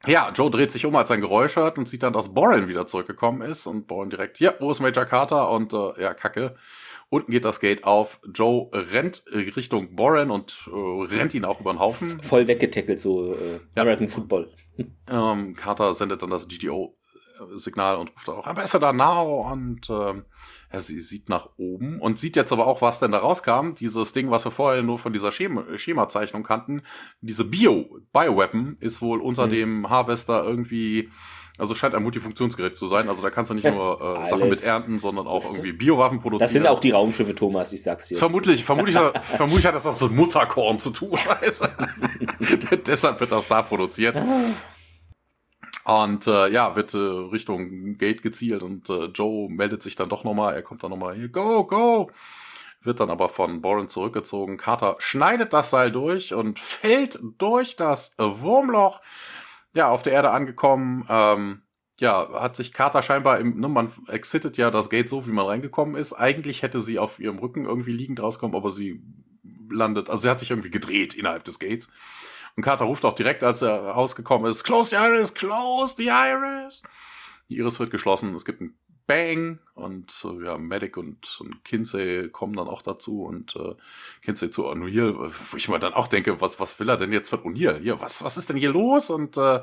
ja, 0.06 0.30
Joe 0.34 0.50
dreht 0.50 0.70
sich 0.70 0.84
um, 0.84 0.94
als 0.94 1.10
er 1.10 1.14
ein 1.14 1.20
Geräusch 1.20 1.56
hört 1.56 1.78
und 1.78 1.88
sieht 1.88 2.02
dann, 2.02 2.12
dass 2.12 2.34
Boren 2.34 2.68
wieder 2.68 2.86
zurückgekommen 2.86 3.42
ist 3.42 3.66
und 3.66 3.86
Boren 3.86 4.10
direkt, 4.10 4.38
ja, 4.40 4.54
wo 4.60 4.70
ist 4.70 4.80
Major 4.80 5.04
Carter? 5.04 5.50
Und 5.50 5.72
äh, 5.72 6.02
ja, 6.02 6.14
Kacke. 6.14 6.54
Unten 7.08 7.30
geht 7.30 7.44
das 7.44 7.60
Gate 7.60 7.84
auf. 7.84 8.20
Joe 8.34 8.68
rennt 8.72 9.24
Richtung 9.32 9.94
Boren 9.94 10.30
und 10.30 10.68
äh, 10.68 11.14
rennt 11.14 11.34
ihn 11.34 11.44
auch 11.44 11.60
über 11.60 11.72
den 11.72 11.78
Haufen. 11.78 12.20
Voll 12.22 12.46
weggetackelt, 12.48 13.00
so 13.00 13.34
äh, 13.34 13.60
American 13.76 14.08
ja. 14.08 14.12
Football. 14.12 14.52
Ähm, 15.08 15.54
Carter 15.54 15.94
sendet 15.94 16.22
dann 16.22 16.30
das 16.30 16.48
GDO-Signal 16.48 17.96
und 17.96 18.12
ruft 18.12 18.28
dann 18.28 18.36
auch 18.36 18.46
Ambassador 18.46 18.92
now 18.92 19.50
und 19.52 19.88
ähm, 19.88 20.24
ja, 20.72 20.80
sie 20.80 21.00
sieht 21.00 21.28
nach 21.28 21.50
oben 21.56 22.00
und 22.00 22.18
sieht 22.18 22.36
jetzt 22.36 22.52
aber 22.52 22.66
auch, 22.66 22.82
was 22.82 22.98
denn 22.98 23.12
da 23.12 23.18
rauskam. 23.18 23.74
Dieses 23.78 24.12
Ding, 24.12 24.30
was 24.30 24.44
wir 24.44 24.50
vorher 24.50 24.82
nur 24.82 24.98
von 24.98 25.12
dieser 25.12 25.30
Schema 25.30 25.64
Schemazeichnung 25.76 26.42
kannten. 26.42 26.82
Diese 27.20 27.44
Bio, 27.44 28.00
Bioweapon 28.12 28.76
ist 28.80 29.00
wohl 29.00 29.20
unter 29.20 29.46
mhm. 29.46 29.50
dem 29.50 29.90
Harvester 29.90 30.44
irgendwie, 30.44 31.10
also 31.56 31.74
scheint 31.74 31.94
ein 31.94 32.02
Multifunktionsgerät 32.02 32.76
zu 32.76 32.88
sein. 32.88 33.08
Also 33.08 33.22
da 33.22 33.30
kannst 33.30 33.50
du 33.50 33.54
nicht 33.54 33.70
nur 33.70 34.00
äh, 34.00 34.28
Sachen 34.28 34.48
mit 34.48 34.62
ernten, 34.64 34.98
sondern 34.98 35.28
auch 35.28 35.44
irgendwie 35.44 35.72
Biowaffen 35.72 36.18
produzieren. 36.18 36.40
Das 36.40 36.52
sind 36.52 36.66
auch 36.66 36.80
die 36.80 36.90
Raumschiffe, 36.90 37.34
Thomas, 37.34 37.72
ich 37.72 37.82
sag's 37.82 38.08
dir. 38.08 38.16
Vermutlich, 38.16 38.64
vermutlich, 38.64 38.96
vermutlich 39.22 39.66
hat 39.66 39.76
das 39.76 39.84
was 39.84 40.00
mit 40.02 40.12
Mutterkorn 40.12 40.80
zu 40.80 40.90
tun. 40.90 41.18
Deshalb 42.86 43.20
wird 43.20 43.30
das 43.30 43.46
da 43.46 43.62
produziert. 43.62 44.16
Und 45.86 46.26
äh, 46.26 46.48
ja, 46.48 46.74
wird 46.74 46.94
äh, 46.94 46.98
Richtung 46.98 47.96
Gate 47.96 48.20
gezielt 48.20 48.64
und 48.64 48.90
äh, 48.90 49.04
Joe 49.04 49.48
meldet 49.48 49.84
sich 49.84 49.94
dann 49.94 50.08
doch 50.08 50.24
nochmal, 50.24 50.54
er 50.54 50.62
kommt 50.62 50.82
dann 50.82 50.90
nochmal 50.90 51.14
hier, 51.14 51.28
go, 51.28 51.64
go! 51.64 52.10
Wird 52.82 52.98
dann 52.98 53.08
aber 53.08 53.28
von 53.28 53.62
Boren 53.62 53.88
zurückgezogen. 53.88 54.56
Carter 54.56 54.96
schneidet 54.98 55.52
das 55.52 55.70
Seil 55.70 55.92
durch 55.92 56.34
und 56.34 56.58
fällt 56.58 57.20
durch 57.38 57.76
das 57.76 58.14
Wurmloch. 58.18 59.00
Ja, 59.74 59.88
auf 59.88 60.02
der 60.02 60.12
Erde 60.12 60.32
angekommen. 60.32 61.06
Ähm, 61.08 61.62
ja, 62.00 62.30
hat 62.32 62.56
sich 62.56 62.72
Carter 62.72 63.02
scheinbar 63.02 63.38
im, 63.38 63.60
ne, 63.60 63.68
man 63.68 63.88
exitet 64.08 64.56
ja 64.56 64.72
das 64.72 64.90
Gate 64.90 65.08
so, 65.08 65.24
wie 65.28 65.32
man 65.32 65.46
reingekommen 65.46 65.94
ist. 65.94 66.14
Eigentlich 66.14 66.62
hätte 66.62 66.80
sie 66.80 66.98
auf 66.98 67.20
ihrem 67.20 67.38
Rücken 67.38 67.64
irgendwie 67.64 67.92
liegend 67.92 68.20
rauskommen, 68.20 68.56
aber 68.56 68.72
sie 68.72 69.02
landet, 69.70 70.10
also 70.10 70.22
sie 70.22 70.30
hat 70.30 70.40
sich 70.40 70.50
irgendwie 70.50 70.70
gedreht 70.70 71.14
innerhalb 71.14 71.44
des 71.44 71.60
Gates. 71.60 71.88
Und 72.56 72.62
Carter 72.62 72.86
ruft 72.86 73.04
auch 73.04 73.14
direkt, 73.14 73.44
als 73.44 73.62
er 73.62 73.90
rausgekommen 73.90 74.50
ist, 74.50 74.64
Close 74.64 74.90
the 74.90 74.96
Iris, 74.96 75.34
close 75.34 75.94
the 75.96 76.08
Iris. 76.08 76.82
Die 77.48 77.58
Iris 77.58 77.78
wird 77.78 77.90
geschlossen, 77.90 78.34
es 78.34 78.44
gibt 78.44 78.60
ein 78.60 78.76
Bang 79.06 79.60
und 79.74 80.12
äh, 80.24 80.44
ja, 80.44 80.58
Medic 80.58 80.96
und, 80.96 81.40
und 81.40 81.64
Kinsey 81.64 82.28
kommen 82.30 82.54
dann 82.54 82.66
auch 82.66 82.82
dazu 82.82 83.22
und 83.22 83.54
äh, 83.56 83.74
Kinsey 84.22 84.50
zu 84.50 84.66
O'Neill, 84.66 85.14
wo 85.14 85.56
ich 85.56 85.68
mir 85.68 85.78
dann 85.78 85.94
auch 85.94 86.08
denke, 86.08 86.40
was, 86.40 86.58
was 86.58 86.78
will 86.80 86.88
er 86.88 86.96
denn 86.96 87.12
jetzt 87.12 87.28
von 87.28 87.40
O'Neill? 87.40 87.78
Hier, 87.78 88.00
was, 88.00 88.24
was 88.24 88.36
ist 88.36 88.48
denn 88.48 88.56
hier 88.56 88.72
los? 88.72 89.10
Und 89.10 89.36
äh, 89.36 89.60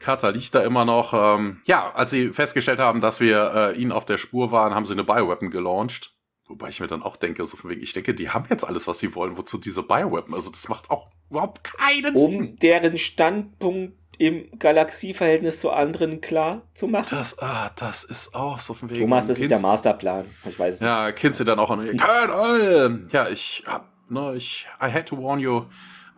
Carter 0.00 0.32
liegt 0.32 0.54
da 0.54 0.62
immer 0.62 0.84
noch. 0.84 1.14
Ähm, 1.14 1.60
ja, 1.64 1.92
als 1.92 2.10
sie 2.10 2.32
festgestellt 2.32 2.80
haben, 2.80 3.00
dass 3.00 3.20
wir 3.20 3.52
äh, 3.54 3.80
ihn 3.80 3.92
auf 3.92 4.04
der 4.04 4.18
Spur 4.18 4.50
waren, 4.50 4.74
haben 4.74 4.86
sie 4.86 4.92
eine 4.92 5.04
Bioweapon 5.04 5.50
gelauncht. 5.50 6.15
Wobei 6.48 6.68
ich 6.68 6.80
mir 6.80 6.86
dann 6.86 7.02
auch 7.02 7.16
denke, 7.16 7.44
so 7.44 7.56
von 7.56 7.70
wegen, 7.70 7.82
ich 7.82 7.92
denke, 7.92 8.14
die 8.14 8.30
haben 8.30 8.46
jetzt 8.50 8.64
alles, 8.64 8.86
was 8.86 9.00
sie 9.00 9.14
wollen. 9.14 9.36
Wozu 9.36 9.58
diese 9.58 9.82
Bioweapon? 9.82 10.34
Also 10.34 10.50
das 10.50 10.68
macht 10.68 10.90
auch 10.90 11.10
überhaupt 11.28 11.64
keinen 11.64 12.14
um 12.14 12.30
Sinn. 12.30 12.40
Um 12.40 12.56
deren 12.56 12.98
Standpunkt 12.98 13.94
im 14.18 14.48
Galaxieverhältnis 14.58 15.60
zu 15.60 15.70
anderen 15.70 16.20
klar 16.20 16.62
zu 16.72 16.86
machen. 16.86 17.08
Das, 17.10 17.38
ah, 17.40 17.70
das 17.76 18.04
ist 18.04 18.34
auch 18.34 18.58
so 18.58 18.74
von 18.74 18.88
wegen. 18.90 19.00
Thomas, 19.00 19.26
das 19.26 19.38
ist 19.38 19.50
der 19.50 19.58
Masterplan. 19.58 20.26
Ich 20.48 20.58
weiß 20.58 20.76
es 20.76 20.80
ja, 20.80 21.06
nicht. 21.06 21.18
Kinsey 21.18 21.44
dann 21.44 21.58
auch 21.58 21.70
an. 21.70 21.96
Colonel! 21.96 23.02
Ja, 23.10 23.28
ich 23.28 23.64
hab, 23.66 23.92
no, 24.08 24.32
ich, 24.32 24.66
I 24.80 24.90
had 24.90 25.06
to 25.06 25.20
warn 25.20 25.40
you. 25.40 25.64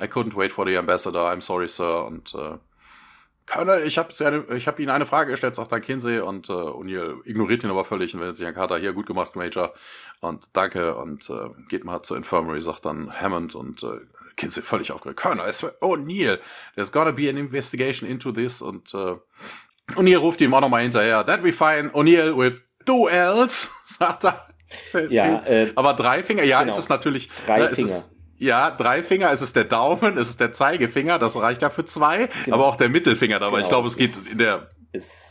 I 0.00 0.05
couldn't 0.05 0.36
wait 0.36 0.52
for 0.52 0.66
the 0.66 0.76
ambassador. 0.76 1.24
I'm 1.24 1.40
sorry, 1.40 1.68
sir. 1.68 2.05
Und, 2.05 2.34
äh, 2.34 2.59
Colonel, 3.51 3.83
ich 3.87 3.99
habe 3.99 4.12
hab 4.12 4.79
Ihnen 4.79 4.91
eine 4.91 5.07
Frage 5.07 5.31
gestellt, 5.31 5.57
sagt 5.57 5.73
dann 5.73 5.81
Kinsey 5.81 6.20
und 6.20 6.49
äh, 6.49 6.53
O'Neill 6.53 7.16
ignoriert 7.25 7.65
ihn 7.65 7.70
aber 7.70 7.85
völlig 7.85 8.15
und 8.15 8.20
wendet 8.20 8.37
sich 8.37 8.47
an 8.47 8.55
Carter, 8.55 8.79
hier, 8.79 8.93
gut 8.93 9.07
gemacht, 9.07 9.37
Major, 9.37 9.73
und 10.20 10.51
danke 10.53 10.95
und 10.95 11.31
äh, 11.31 11.49
geht 11.69 11.85
mal 11.85 12.03
zur 12.03 12.16
Infirmary, 12.16 12.61
sagt 12.61 12.85
dann 12.85 13.11
Hammond 13.20 13.55
und 13.55 13.83
äh, 13.83 14.01
Kinsey 14.37 14.62
völlig 14.62 14.93
aufgeregt. 14.93 15.20
Colonel, 15.20 15.47
O'Neill, 15.81 16.39
there's 16.75 16.93
gotta 16.93 17.11
be 17.11 17.29
an 17.29 17.37
investigation 17.37 18.09
into 18.09 18.33
this 18.33 18.61
und 18.61 18.93
äh, 18.95 19.15
O'Neill 19.95 20.19
ruft 20.19 20.41
ihm 20.43 20.53
auch 20.53 20.61
nochmal 20.61 20.83
hinterher, 20.83 21.25
that 21.25 21.43
we 21.43 21.53
find 21.53 21.95
O'Neill 21.95 22.37
with 22.37 22.61
duels, 22.85 23.70
sagt 23.85 24.25
er. 24.25 24.47
Ja, 25.09 25.43
äh, 25.47 25.73
aber 25.75 25.95
drei 25.95 26.23
Finger, 26.23 26.43
ja, 26.45 26.61
genau. 26.61 26.75
ist 26.75 26.81
es 26.81 26.89
natürlich. 26.91 27.31
Drei 27.47 27.61
ne, 27.61 27.69
Finger. 27.70 28.05
Ja, 28.39 28.70
drei 28.70 29.02
Finger, 29.02 29.31
es 29.32 29.43
ist 29.43 29.56
der 29.56 29.65
Daumen, 29.65 30.16
es 30.16 30.28
ist 30.28 30.40
der 30.40 30.52
Zeigefinger, 30.52 31.19
das 31.19 31.36
reicht 31.36 31.62
ja 31.62 31.70
für 31.70 31.85
zwei, 31.85 32.28
genau. 32.44 32.56
aber 32.56 32.66
auch 32.66 32.77
der 32.77 32.89
Mittelfinger 32.89 33.40
dabei. 33.40 33.56
Genau, 33.56 33.62
ich 33.62 33.69
glaube, 33.69 33.89
es 33.89 33.97
geht 33.97 34.12
in 34.31 34.39
der 34.39 34.69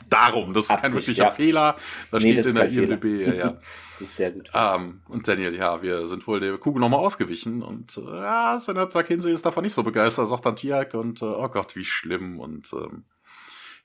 darum, 0.10 0.54
das 0.54 0.66
ist 0.66 0.72
Absicht, 0.72 0.84
kein 0.84 0.94
wirklicher 0.94 1.24
ja. 1.24 1.32
Fehler. 1.32 1.76
Da 2.12 2.20
nee, 2.20 2.34
steht 2.34 2.46
in 2.46 2.56
der 2.56 2.70
IMDb, 2.70 3.06
ja, 3.28 3.34
ja. 3.34 3.58
das 3.92 4.02
ist 4.02 4.16
sehr 4.16 4.32
gut. 4.32 4.52
Um, 4.54 4.62
ähm, 4.76 5.02
und 5.08 5.28
Daniel, 5.28 5.56
ja, 5.56 5.82
wir 5.82 6.08
sind 6.08 6.28
wohl 6.28 6.40
der 6.40 6.58
Kugel 6.58 6.80
nochmal 6.80 7.00
ausgewichen 7.00 7.64
und 7.64 7.98
äh, 7.98 8.02
ja, 8.02 8.60
Senator 8.60 9.04
Kinsey 9.04 9.34
ist 9.34 9.46
davon 9.46 9.64
nicht 9.64 9.74
so 9.74 9.84
begeistert, 9.84 10.28
sagt 10.28 10.46
dann 10.46 10.56
Tiak 10.56 10.94
und 10.94 11.22
äh, 11.22 11.26
oh 11.26 11.50
Gott, 11.50 11.76
wie 11.76 11.86
schlimm 11.86 12.40
und 12.40 12.72
ähm, 12.74 13.06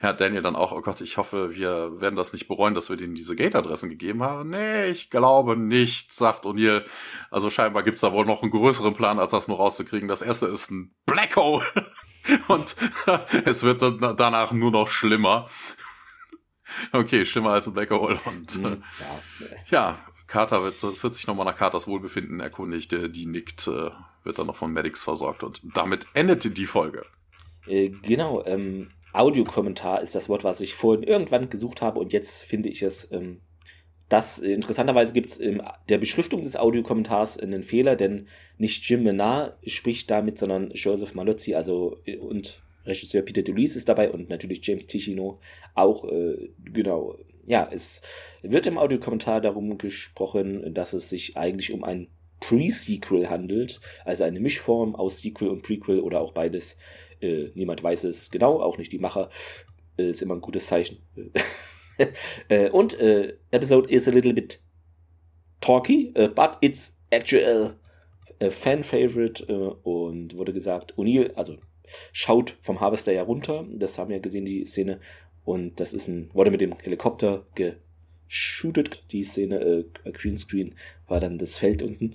ja, 0.02 0.12
Daniel 0.12 0.42
dann 0.42 0.56
auch, 0.56 0.72
oh 0.72 0.80
Gott, 0.80 1.00
ich 1.00 1.16
hoffe, 1.16 1.54
wir 1.54 2.00
werden 2.00 2.16
das 2.16 2.32
nicht 2.32 2.48
bereuen, 2.48 2.74
dass 2.74 2.90
wir 2.90 2.96
denen 2.96 3.14
diese 3.14 3.36
Gate-Adressen 3.36 3.88
gegeben 3.88 4.22
haben. 4.22 4.50
Nee, 4.50 4.86
ich 4.86 5.10
glaube 5.10 5.56
nicht, 5.56 6.12
sagt 6.12 6.44
O'Neill. 6.44 6.84
Also 7.30 7.50
scheinbar 7.50 7.84
gibt's 7.84 8.00
da 8.00 8.12
wohl 8.12 8.26
noch 8.26 8.42
einen 8.42 8.50
größeren 8.50 8.94
Plan, 8.94 9.20
als 9.20 9.30
das 9.30 9.46
nur 9.46 9.58
rauszukriegen. 9.58 10.08
Das 10.08 10.20
erste 10.20 10.46
ist 10.46 10.70
ein 10.72 10.92
Black 11.06 11.36
Hole. 11.36 11.64
Und 12.48 12.74
es 13.44 13.62
wird 13.62 13.82
dann 13.82 14.16
danach 14.16 14.50
nur 14.52 14.72
noch 14.72 14.88
schlimmer. 14.88 15.48
Okay, 16.90 17.24
schlimmer 17.24 17.50
als 17.50 17.68
ein 17.68 17.74
Black 17.74 17.90
Hole. 17.90 18.18
Und 18.24 18.58
mhm, 18.58 18.82
ja. 19.00 19.46
ja, 19.70 19.98
Carter 20.26 20.64
wird, 20.64 20.82
es 20.82 21.04
wird 21.04 21.14
sich 21.14 21.26
nochmal 21.28 21.46
nach 21.46 21.56
Carters 21.56 21.86
Wohlbefinden 21.86 22.40
erkundigt. 22.40 22.90
Die 22.92 23.26
nickt, 23.26 23.68
äh, 23.68 23.90
wird 24.24 24.38
dann 24.38 24.46
noch 24.46 24.56
von 24.56 24.72
Medics 24.72 25.04
versorgt. 25.04 25.44
Und 25.44 25.60
damit 25.74 26.06
endet 26.14 26.56
die 26.56 26.66
Folge. 26.66 27.04
Äh, 27.66 27.90
genau, 27.90 28.44
ähm, 28.46 28.90
Audiokommentar 29.12 30.02
ist 30.02 30.14
das 30.14 30.28
Wort, 30.28 30.44
was 30.44 30.60
ich 30.60 30.74
vorhin 30.74 31.02
irgendwann 31.02 31.50
gesucht 31.50 31.82
habe 31.82 32.00
und 32.00 32.12
jetzt 32.12 32.42
finde 32.42 32.68
ich 32.68 32.82
es. 32.82 33.10
Ähm, 33.12 33.40
das 34.08 34.40
interessanterweise 34.40 35.14
gibt 35.14 35.30
es 35.30 35.38
in 35.38 35.62
der 35.88 35.96
Beschriftung 35.96 36.42
des 36.42 36.56
Audiokommentars 36.56 37.38
einen 37.38 37.62
Fehler, 37.62 37.96
denn 37.96 38.26
nicht 38.58 38.86
Jim 38.86 39.04
Menard 39.04 39.56
spricht 39.66 40.10
damit, 40.10 40.38
sondern 40.38 40.70
Joseph 40.72 41.14
Malozzi, 41.14 41.54
also 41.54 41.96
und 42.20 42.62
Regisseur 42.84 43.22
Peter 43.22 43.42
DeLuise 43.42 43.78
ist 43.78 43.88
dabei 43.88 44.10
und 44.10 44.28
natürlich 44.28 44.66
James 44.66 44.86
Ticino 44.86 45.38
auch, 45.74 46.04
äh, 46.10 46.50
genau. 46.64 47.16
Ja, 47.46 47.68
es 47.72 48.02
wird 48.42 48.66
im 48.66 48.78
Audiokommentar 48.78 49.40
darum 49.40 49.78
gesprochen, 49.78 50.74
dass 50.74 50.92
es 50.92 51.08
sich 51.08 51.36
eigentlich 51.36 51.72
um 51.72 51.82
ein 51.82 52.08
Pre-Sequel 52.42 53.30
handelt, 53.30 53.80
also 54.04 54.24
eine 54.24 54.40
Mischform 54.40 54.94
aus 54.96 55.20
Sequel 55.20 55.48
und 55.48 55.62
Prequel 55.62 56.00
oder 56.00 56.20
auch 56.20 56.32
beides. 56.32 56.76
Äh, 57.20 57.50
niemand 57.54 57.82
weiß 57.82 58.04
es 58.04 58.30
genau, 58.30 58.60
auch 58.60 58.78
nicht 58.78 58.92
die 58.92 58.98
Macher. 58.98 59.30
Äh, 59.96 60.10
ist 60.10 60.22
immer 60.22 60.34
ein 60.34 60.40
gutes 60.40 60.66
Zeichen. 60.66 60.98
äh, 62.48 62.70
und 62.70 62.98
äh, 62.98 63.36
Episode 63.50 63.88
is 63.88 64.08
a 64.08 64.10
little 64.10 64.34
bit 64.34 64.62
talky, 65.60 66.12
uh, 66.18 66.28
but 66.28 66.58
it's 66.60 66.98
actual 67.10 67.76
a 68.40 68.50
fan 68.50 68.82
favorite 68.82 69.44
uh, 69.48 69.76
und 69.84 70.36
wurde 70.36 70.52
gesagt, 70.52 70.98
O'Neill, 70.98 71.32
also 71.34 71.56
schaut 72.12 72.56
vom 72.62 72.80
Harvester 72.80 73.12
ja 73.12 73.22
runter, 73.22 73.64
das 73.70 73.98
haben 73.98 74.10
wir 74.10 74.18
gesehen, 74.18 74.44
die 74.44 74.64
Szene, 74.64 74.98
Und 75.44 75.80
das 75.80 75.92
ist 75.92 76.08
ein, 76.08 76.30
wurde 76.32 76.50
mit 76.50 76.60
dem 76.60 76.74
Helikopter 76.78 77.46
geshootet. 78.32 79.04
Die 79.12 79.22
Szene, 79.22 79.60
äh, 79.60 80.10
Greenscreen, 80.10 80.74
war 81.06 81.20
dann 81.20 81.38
das 81.38 81.58
Feld 81.58 81.82
unten. 81.82 82.14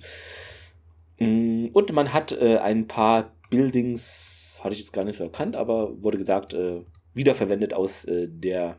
Mm, 1.18 1.66
und 1.72 1.92
man 1.92 2.12
hat 2.12 2.32
äh, 2.32 2.58
ein 2.58 2.88
paar 2.88 3.32
Buildings, 3.50 4.60
hatte 4.62 4.74
ich 4.74 4.80
jetzt 4.80 4.92
gar 4.92 5.04
nicht 5.04 5.20
erkannt, 5.20 5.56
aber 5.56 6.02
wurde 6.02 6.18
gesagt, 6.18 6.52
äh, 6.54 6.82
wiederverwendet 7.14 7.72
aus 7.72 8.04
äh, 8.04 8.28
der, 8.28 8.78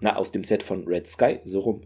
na, 0.00 0.16
aus 0.16 0.32
dem 0.32 0.44
Set 0.44 0.62
von 0.62 0.86
Red 0.88 1.06
Sky, 1.06 1.40
so 1.44 1.60
rum. 1.60 1.82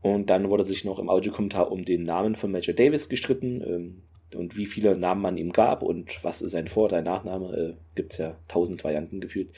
Und 0.00 0.30
dann 0.30 0.50
wurde 0.50 0.64
sich 0.64 0.84
noch 0.84 0.98
im 0.98 1.08
Audiokommentar 1.08 1.72
um 1.72 1.84
den 1.84 2.04
Namen 2.04 2.36
von 2.36 2.52
Major 2.52 2.74
Davis 2.74 3.08
gestritten 3.08 3.62
ähm, 3.62 4.02
und 4.34 4.56
wie 4.56 4.66
viele 4.66 4.96
Namen 4.96 5.22
man 5.22 5.36
ihm 5.36 5.50
gab 5.50 5.82
und 5.82 6.22
was 6.22 6.42
ist 6.42 6.52
sein 6.52 6.68
Vor-, 6.68 6.90
sein 6.90 7.04
Nachname. 7.04 7.56
Äh, 7.56 7.74
Gibt 7.94 8.12
es 8.12 8.18
ja 8.18 8.36
tausend 8.46 8.84
Varianten 8.84 9.20
gefühlt. 9.20 9.52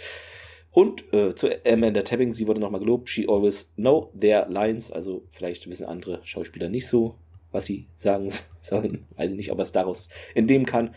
Und 0.77 1.11
äh, 1.15 1.35
zu 1.35 1.49
Amanda 1.67 2.03
Tapping, 2.03 2.35
sie 2.35 2.47
wurde 2.47 2.61
nochmal 2.61 2.81
gelobt. 2.81 3.09
She 3.09 3.27
always 3.27 3.73
know 3.77 4.13
their 4.21 4.47
lines. 4.51 4.93
Also 4.93 5.25
vielleicht 5.31 5.67
wissen 5.71 5.87
andere 5.87 6.21
Schauspieler 6.23 6.69
nicht 6.69 6.87
so, 6.87 7.17
was 7.51 7.65
sie 7.65 7.87
sagen 7.97 8.31
sollen. 8.61 9.07
Weiß 9.17 9.31
ich 9.31 9.39
nicht, 9.39 9.51
ob 9.51 9.59
er 9.59 9.63
es 9.63 9.73
daraus 9.73 10.11
entnehmen 10.35 10.67
kann. 10.67 10.95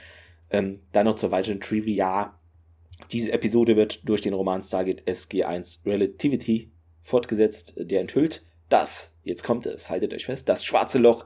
Ähm, 0.49 0.81
dann 0.91 1.05
noch 1.05 1.15
zur 1.15 1.31
weiteren 1.31 1.61
Trivia. 1.61 2.37
Diese 3.13 3.31
Episode 3.31 3.77
wird 3.77 4.01
durch 4.03 4.19
den 4.19 4.33
Roman 4.33 4.61
Stargate 4.61 5.01
SG1 5.07 5.85
Relativity 5.85 6.71
fortgesetzt, 7.01 7.75
der 7.77 8.01
enthüllt, 8.01 8.43
dass 8.67 9.13
jetzt 9.23 9.45
kommt 9.45 9.65
es, 9.65 9.89
haltet 9.89 10.13
euch 10.13 10.25
fest, 10.25 10.49
das 10.49 10.65
schwarze 10.65 10.97
Loch, 10.97 11.25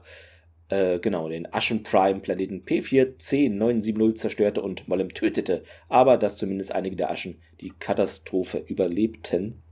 äh, 0.68 0.98
genau, 0.98 1.28
den 1.28 1.52
Aschen 1.52 1.82
Prime 1.82 2.20
Planeten 2.20 2.64
P4C970 2.64 4.14
zerstörte 4.14 4.62
und 4.62 4.88
Mollem 4.88 5.12
tötete, 5.12 5.62
aber 5.88 6.16
dass 6.16 6.36
zumindest 6.38 6.72
einige 6.72 6.96
der 6.96 7.10
Aschen 7.10 7.40
die 7.60 7.72
Katastrophe 7.78 8.64
überlebten. 8.66 9.62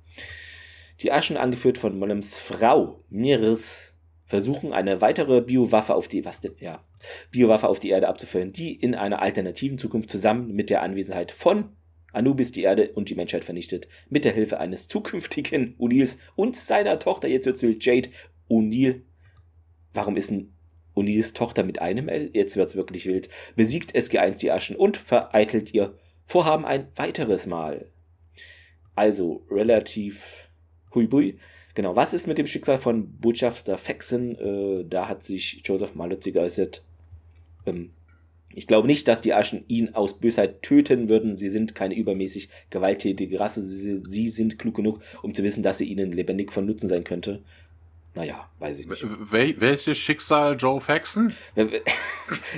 Die 1.00 1.10
Aschen, 1.10 1.36
angeführt 1.36 1.78
von 1.78 1.98
Mollems 1.98 2.38
Frau 2.38 3.02
Miris, 3.08 3.94
versuchen 4.26 4.72
eine 4.72 5.00
weitere 5.00 5.40
Biowaffe 5.40 5.94
auf 5.94 6.08
die, 6.08 6.24
was 6.24 6.40
denn, 6.40 6.54
ja, 6.60 6.84
Biowaffe 7.30 7.68
auf 7.68 7.80
die 7.80 7.90
Erde 7.90 8.08
abzuführen, 8.08 8.52
die 8.52 8.72
in 8.74 8.94
einer 8.94 9.20
alternativen 9.20 9.78
Zukunft 9.78 10.10
zusammen 10.10 10.52
mit 10.52 10.70
der 10.70 10.82
Anwesenheit 10.82 11.32
von 11.32 11.70
Anubis 12.12 12.52
die 12.52 12.62
Erde 12.62 12.92
und 12.92 13.08
die 13.08 13.14
Menschheit 13.14 13.44
vernichtet, 13.44 13.88
mit 14.10 14.24
der 14.24 14.32
Hilfe 14.32 14.58
eines 14.60 14.86
zukünftigen 14.86 15.76
O'Neills 15.78 16.18
und 16.36 16.56
seiner 16.56 16.98
Tochter, 16.98 17.28
jetzt 17.28 17.46
wird's 17.46 17.62
wild, 17.62 17.84
Jade 17.84 18.10
O'Neill. 18.48 19.02
Warum 19.94 20.16
ist 20.16 20.30
ein 20.30 20.54
O'Neills 20.94 21.32
Tochter 21.32 21.62
mit 21.64 21.80
einem 21.80 22.08
L? 22.08 22.30
Jetzt 22.32 22.56
wird's 22.56 22.76
wirklich 22.76 23.06
wild. 23.06 23.28
Besiegt 23.56 23.94
SG1 23.94 24.38
die 24.38 24.50
Aschen 24.50 24.76
und 24.76 24.96
vereitelt 24.96 25.74
ihr 25.74 25.94
Vorhaben 26.26 26.64
ein 26.64 26.88
weiteres 26.96 27.46
Mal. 27.46 27.90
Also 28.94 29.44
relativ 29.50 30.48
huibui. 30.94 31.38
Genau, 31.74 31.96
was 31.96 32.12
ist 32.12 32.26
mit 32.26 32.38
dem 32.38 32.46
Schicksal 32.46 32.78
von 32.78 33.18
Botschafter 33.18 33.78
Faxon? 33.78 34.36
Äh, 34.36 34.84
da 34.84 35.08
hat 35.08 35.22
sich 35.22 35.62
Joseph 35.64 35.94
Malotzi 35.94 36.32
geäußert. 36.32 36.84
Ähm, 37.66 37.92
ich 38.54 38.66
glaube 38.66 38.86
nicht, 38.86 39.08
dass 39.08 39.22
die 39.22 39.32
Aschen 39.32 39.64
ihn 39.68 39.94
aus 39.94 40.18
Bösheit 40.18 40.62
töten 40.62 41.08
würden. 41.08 41.36
Sie 41.36 41.48
sind 41.48 41.74
keine 41.74 41.94
übermäßig 41.94 42.50
gewalttätige 42.68 43.40
Rasse. 43.40 43.62
Sie, 43.62 43.98
sie, 43.98 44.28
sind 44.28 44.58
klug 44.58 44.74
genug, 44.74 45.00
um 45.22 45.32
zu 45.32 45.42
wissen, 45.42 45.62
dass 45.62 45.78
sie 45.78 45.86
ihnen 45.86 46.12
lebendig 46.12 46.52
von 46.52 46.66
Nutzen 46.66 46.88
sein 46.88 47.04
könnte. 47.04 47.42
Naja, 48.14 48.48
weiß 48.58 48.78
ich 48.80 48.88
nicht. 48.88 49.04
Wel 49.32 49.58
welches 49.60 49.98
Schicksal 49.98 50.56
Joe 50.58 50.80
Faxon? 50.80 51.32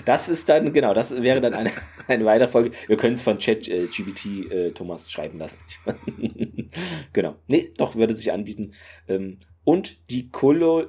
Das 0.05 0.29
ist 0.29 0.49
dann, 0.49 0.73
genau, 0.73 0.95
das 0.95 1.23
wäre 1.23 1.41
dann 1.41 1.55
eine, 1.55 1.73
eine 2.09 2.25
weitere 2.25 2.49
Folge. 2.49 2.77
Wir 2.87 2.97
können 2.97 3.15
es 3.15 3.23
von 3.23 3.39
Chat 3.39 3.67
äh, 3.67 3.87
GBT 3.87 4.51
äh, 4.51 4.71
Thomas 4.71 5.11
schreiben 5.11 5.39
lassen. 5.39 5.59
genau. 7.13 7.37
Nee, 7.49 7.73
doch, 7.77 7.97
würde 7.97 8.15
sich 8.15 8.31
anbieten. 8.31 8.73
Ähm, 9.09 9.39
und 9.65 10.11
die 10.11 10.31
Kolo 10.31 10.85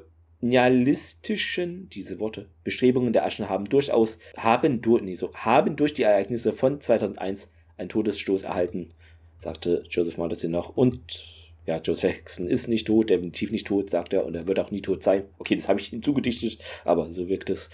kolonialistischen, 0.45 1.89
diese 1.89 2.19
Worte, 2.19 2.49
Bestrebungen 2.63 3.13
der 3.13 3.25
Aschen 3.25 3.49
haben 3.49 3.65
durchaus, 3.65 4.19
haben, 4.37 4.81
durch, 4.81 5.01
nee, 5.01 5.15
so, 5.15 5.33
haben 5.33 5.75
durch 5.75 5.93
die 5.93 6.03
Ereignisse 6.03 6.53
von 6.53 6.79
2001 6.79 7.51
einen 7.77 7.89
Todesstoß 7.89 8.43
erhalten, 8.43 8.89
sagte 9.37 9.83
Joseph 9.89 10.17
Madison 10.17 10.51
noch. 10.51 10.69
Und 10.69 11.44
ja, 11.65 11.79
Joseph 11.83 12.11
Hexen 12.11 12.47
ist 12.47 12.67
nicht 12.67 12.87
tot, 12.87 13.09
definitiv 13.09 13.51
nicht 13.51 13.67
tot, 13.67 13.89
sagt 13.89 14.13
er, 14.13 14.25
und 14.25 14.35
er 14.35 14.47
wird 14.47 14.59
auch 14.59 14.71
nie 14.71 14.81
tot 14.81 15.03
sein. 15.03 15.23
Okay, 15.39 15.55
das 15.55 15.67
habe 15.67 15.79
ich 15.79 15.91
ihm 15.91 16.03
zugedichtet, 16.03 16.59
aber 16.83 17.09
so 17.09 17.27
wirkt 17.27 17.49
es. 17.49 17.69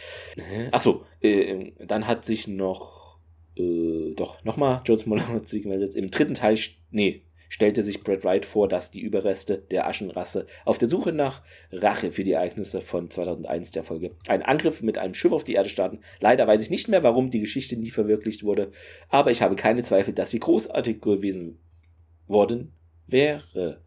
Achso, 0.72 1.04
äh, 1.22 1.72
dann 1.86 2.08
hat 2.08 2.26
sich 2.26 2.48
noch, 2.48 3.18
äh, 3.58 4.14
doch, 4.16 4.44
nochmal 4.44 4.82
Joseph 4.86 5.08
Malazzi 5.08 5.62
gemeldet. 5.62 5.96
Im 5.96 6.10
dritten 6.10 6.36
Teil, 6.36 6.58
nee, 6.90 7.24
stellte 7.50 7.84
sich 7.84 8.02
Brad 8.02 8.24
Wright 8.24 8.46
vor, 8.46 8.70
dass 8.70 8.92
die 8.92 9.02
Überreste 9.02 9.58
der 9.58 9.86
Aschenrasse 9.86 10.48
auf 10.64 10.78
der 10.78 10.88
Suche 10.88 11.12
nach 11.12 11.42
Rache 11.74 12.14
für 12.14 12.24
die 12.24 12.32
Ereignisse 12.32 12.80
von 12.80 13.10
2001 13.10 13.72
der 13.72 13.84
Folge 13.84 14.12
einen 14.28 14.44
Angriff 14.44 14.82
mit 14.82 14.98
einem 14.98 15.14
Schiff 15.14 15.34
auf 15.34 15.44
die 15.44 15.56
Erde 15.56 15.68
starten. 15.68 16.00
Leider 16.22 16.48
weiß 16.48 16.62
ich 16.62 16.70
nicht 16.70 16.88
mehr, 16.88 17.04
warum 17.04 17.30
die 17.30 17.42
Geschichte 17.42 17.76
nie 17.76 17.92
verwirklicht 17.92 18.46
wurde, 18.46 18.72
aber 19.10 19.32
ich 19.32 19.42
habe 19.42 19.58
keine 19.58 19.84
Zweifel, 19.84 20.14
dass 20.14 20.30
sie 20.30 20.40
großartig 20.40 21.02
gewesen 21.02 21.60
worden 22.28 22.72
wäre. 23.07 23.82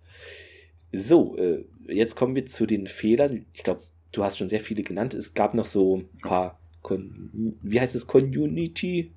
So, 0.93 1.36
äh, 1.36 1.65
jetzt 1.89 2.15
kommen 2.15 2.35
wir 2.35 2.47
zu 2.47 2.66
den 2.66 2.86
Fehlern. 2.86 3.47
Ich 3.53 3.62
glaube, 3.62 3.82
du 4.12 4.24
hast 4.24 4.39
schon 4.39 4.49
sehr 4.49 4.61
viele 4.61 4.82
genannt. 4.82 5.15
Es 5.15 5.35
gab 5.35 5.55
noch 5.55 5.65
so 5.65 5.99
ein 5.99 6.19
paar, 6.20 6.59
Con 6.82 7.57
wie 7.62 7.81
heißt 7.81 7.95
es, 7.95 8.07
Community? 8.07 9.12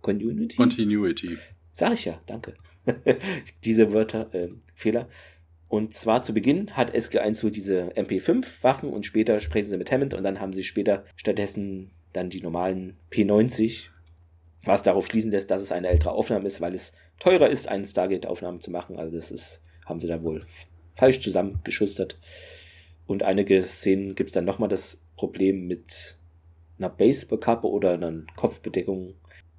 Continuity? 0.00 0.56
Continuity. 0.56 1.38
Sag 1.72 1.94
ich 1.94 2.06
ja, 2.06 2.20
danke. 2.26 2.54
diese 3.64 3.92
Wörter, 3.92 4.34
äh, 4.34 4.48
Fehler. 4.74 5.08
Und 5.68 5.94
zwar 5.94 6.22
zu 6.22 6.34
Beginn 6.34 6.76
hat 6.76 6.94
SG1 6.94 7.44
wohl 7.44 7.52
diese 7.52 7.92
MP5-Waffen 7.94 8.90
und 8.90 9.06
später 9.06 9.38
sprechen 9.38 9.68
sie 9.68 9.76
mit 9.76 9.92
Hammond 9.92 10.14
und 10.14 10.24
dann 10.24 10.40
haben 10.40 10.52
sie 10.52 10.64
später 10.64 11.04
stattdessen 11.14 11.90
dann 12.12 12.28
die 12.28 12.42
normalen 12.42 12.96
P90, 13.12 13.90
was 14.64 14.82
darauf 14.82 15.06
schließen 15.06 15.30
lässt, 15.30 15.50
dass 15.50 15.62
es 15.62 15.72
eine 15.72 15.88
ältere 15.88 16.12
Aufnahme 16.12 16.46
ist, 16.46 16.60
weil 16.60 16.74
es 16.74 16.92
teurer 17.18 17.48
ist, 17.48 17.68
eine 17.68 17.84
Stargate-Aufnahme 17.84 18.58
zu 18.58 18.70
machen. 18.70 18.98
Also 18.98 19.16
das 19.16 19.30
ist, 19.30 19.62
haben 19.86 20.00
sie 20.00 20.06
da 20.06 20.22
wohl 20.22 20.44
falsch 20.94 21.20
zusammengeschustert. 21.20 22.18
Und 23.06 23.22
einige 23.22 23.62
Szenen 23.62 24.14
gibt 24.14 24.30
es 24.30 24.34
dann 24.34 24.44
nochmal 24.44 24.68
das 24.68 25.02
Problem 25.16 25.66
mit 25.66 26.16
einer 26.78 26.90
Baseballkappe 26.90 27.68
oder 27.68 27.94
einer 27.94 28.22
Kopfbedeckung 28.36 29.14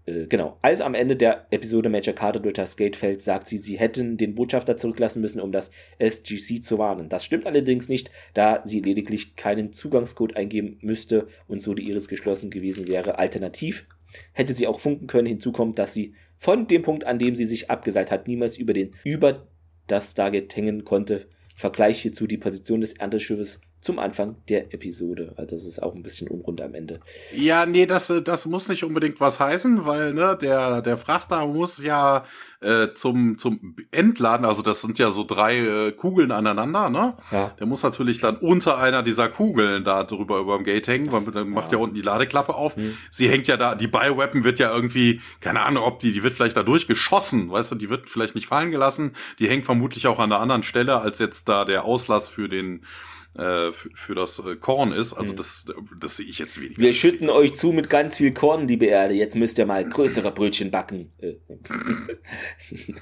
äh, 0.06 0.26
genau. 0.28 0.58
Als 0.62 0.82
am 0.82 0.94
Ende 0.94 1.16
der 1.16 1.48
Episode 1.52 1.90
Major 1.90 2.14
Carter 2.14 2.40
durch 2.40 2.54
das 2.54 2.76
Gate 2.78 2.96
fällt, 2.96 3.22
sagt 3.22 3.48
sie, 3.48 3.58
sie 3.58 3.78
hätten 3.78 4.18
den 4.18 4.36
Botschafter 4.36 4.78
zurücklassen 4.78 5.22
müssen, 5.22 5.42
um 5.42 5.52
das 5.52 5.72
SGC 6.00 6.62
zu 6.62 6.78
warnen. 6.78 7.10
Das 7.10 7.24
stimmt 7.24 7.46
allerdings 7.46 7.88
nicht, 7.90 8.12
da 8.34 8.62
sie 8.64 8.80
lediglich 8.80 9.36
keinen 9.36 9.74
Zugangscode 9.74 10.36
eingeben 10.36 10.78
müsste 10.82 11.28
und 11.48 11.62
so 11.62 11.74
die 11.74 11.88
Iris 11.88 12.08
geschlossen 12.08 12.50
gewesen 12.50 12.88
wäre. 12.88 13.20
Alternativ 13.20 13.86
hätte 14.34 14.54
sie 14.54 14.68
auch 14.68 14.80
funken 14.80 15.08
können. 15.08 15.28
Hinzu 15.28 15.52
kommt, 15.52 15.80
dass 15.80 15.94
sie 15.94 16.16
von 16.38 16.68
dem 16.68 16.82
Punkt, 16.82 17.06
an 17.06 17.20
dem 17.20 17.36
sie 17.36 17.46
sich 17.46 17.70
abgeseilt 17.70 18.12
hat, 18.12 18.28
niemals 18.28 18.58
über 18.58 18.74
den 18.74 18.92
über 19.04 19.48
das 19.88 20.12
Stargate 20.12 20.56
hängen 20.56 20.84
konnte. 20.84 21.28
Vergleich 21.56 22.02
hierzu 22.02 22.28
die 22.28 22.38
Position 22.38 22.82
des 22.82 22.94
Ernteschiffes 22.94 23.62
zum 23.82 23.98
Anfang 23.98 24.36
der 24.48 24.74
Episode. 24.74 25.34
Also 25.36 25.56
das 25.56 25.66
ist 25.66 25.82
auch 25.82 25.96
ein 25.96 26.04
bisschen 26.04 26.28
unrund 26.28 26.62
am 26.62 26.76
Ende. 26.76 27.00
Ja, 27.36 27.66
nee, 27.66 27.88
das, 27.88 28.14
das 28.24 28.46
muss 28.46 28.70
nicht 28.70 28.84
unbedingt 28.84 29.20
was 29.20 29.40
heißen, 29.40 29.86
weil 29.86 30.14
ne, 30.14 30.38
der, 30.40 30.82
der 30.84 30.98
Frachter 30.98 31.48
muss 31.48 31.82
ja 31.84 32.24
äh, 32.62 32.94
zum, 32.94 33.40
zum 33.40 33.76
Entladen, 33.90 34.46
also 34.46 34.62
das 34.62 34.82
sind 34.82 35.00
ja 35.00 35.10
so 35.10 35.24
drei 35.24 35.58
äh, 35.58 35.92
Kugeln 35.94 36.32
aneinander, 36.32 36.92
ne? 36.92 37.16
Ja. 37.32 37.56
Der 37.60 37.66
muss 37.66 37.82
natürlich 37.82 38.22
dann 38.22 38.38
unter 38.38 38.78
einer 38.78 39.02
dieser 39.02 39.30
Kugeln 39.30 39.84
da 39.84 40.04
drüber 40.04 40.40
über 40.40 40.58
dem 40.58 40.64
Gate 40.64 40.88
hängen, 40.88 41.10
das, 41.10 41.26
weil 41.26 41.34
dann 41.34 41.50
macht 41.50 41.72
ja. 41.72 41.80
ja 41.80 41.84
unten 41.84 41.96
die 41.96 42.04
Ladeklappe 42.04 42.54
auf. 42.54 42.76
Hm. 42.76 42.96
Sie 43.10 43.28
hängt 43.28 43.48
ja 43.48 43.58
da, 43.58 43.74
die 43.74 43.88
Bioweapon 43.88 44.44
wird 44.44 44.60
ja 44.60 44.72
irgendwie, 44.72 45.22
keine 45.40 45.62
Ahnung, 45.62 45.84
ob 45.84 46.00
die, 46.00 46.14
die 46.14 46.22
wird 46.22 46.34
vielleicht 46.34 46.56
da 46.56 46.62
durchgeschossen, 46.62 47.50
weißt 47.50 47.72
du, 47.72 47.76
die 47.76 47.90
wird 47.90 48.10
vielleicht 48.10 48.36
nicht 48.36 48.46
fallen 48.46 48.70
gelassen. 48.70 49.14
Die 49.40 49.50
hängt 49.50 49.66
vermutlich 49.66 50.06
auch 50.06 50.20
an 50.20 50.32
einer 50.32 50.40
anderen 50.40 50.62
Stelle 50.62 51.02
als 51.02 51.18
jetzt 51.18 51.50
da 51.50 51.66
der 51.66 51.84
Auslass 51.84 52.30
für 52.30 52.48
den 52.48 52.86
äh, 53.34 53.72
für, 53.72 53.90
für, 53.94 54.16
das 54.16 54.40
äh, 54.40 54.56
Korn 54.56 54.92
ist. 54.92 55.14
Also 55.14 55.34
mhm. 55.34 55.38
das, 55.38 55.66
das 56.00 56.18
sehe 56.18 56.26
ich 56.26 56.40
jetzt 56.40 56.60
weniger. 56.60 56.82
Wir 56.82 56.94
schütten 56.94 57.30
euch 57.30 57.54
zu 57.54 57.72
mit 57.72 57.90
ganz 57.90 58.18
viel 58.18 58.34
Korn, 58.34 58.68
liebe 58.68 58.86
Erde. 58.86 59.14
Jetzt 59.14 59.36
müsst 59.36 59.58
ihr 59.58 59.66
mal 59.66 59.88
größere 59.88 60.32
Brötchen 60.34 60.72
backen. 60.72 61.12
Äh, 61.20 61.36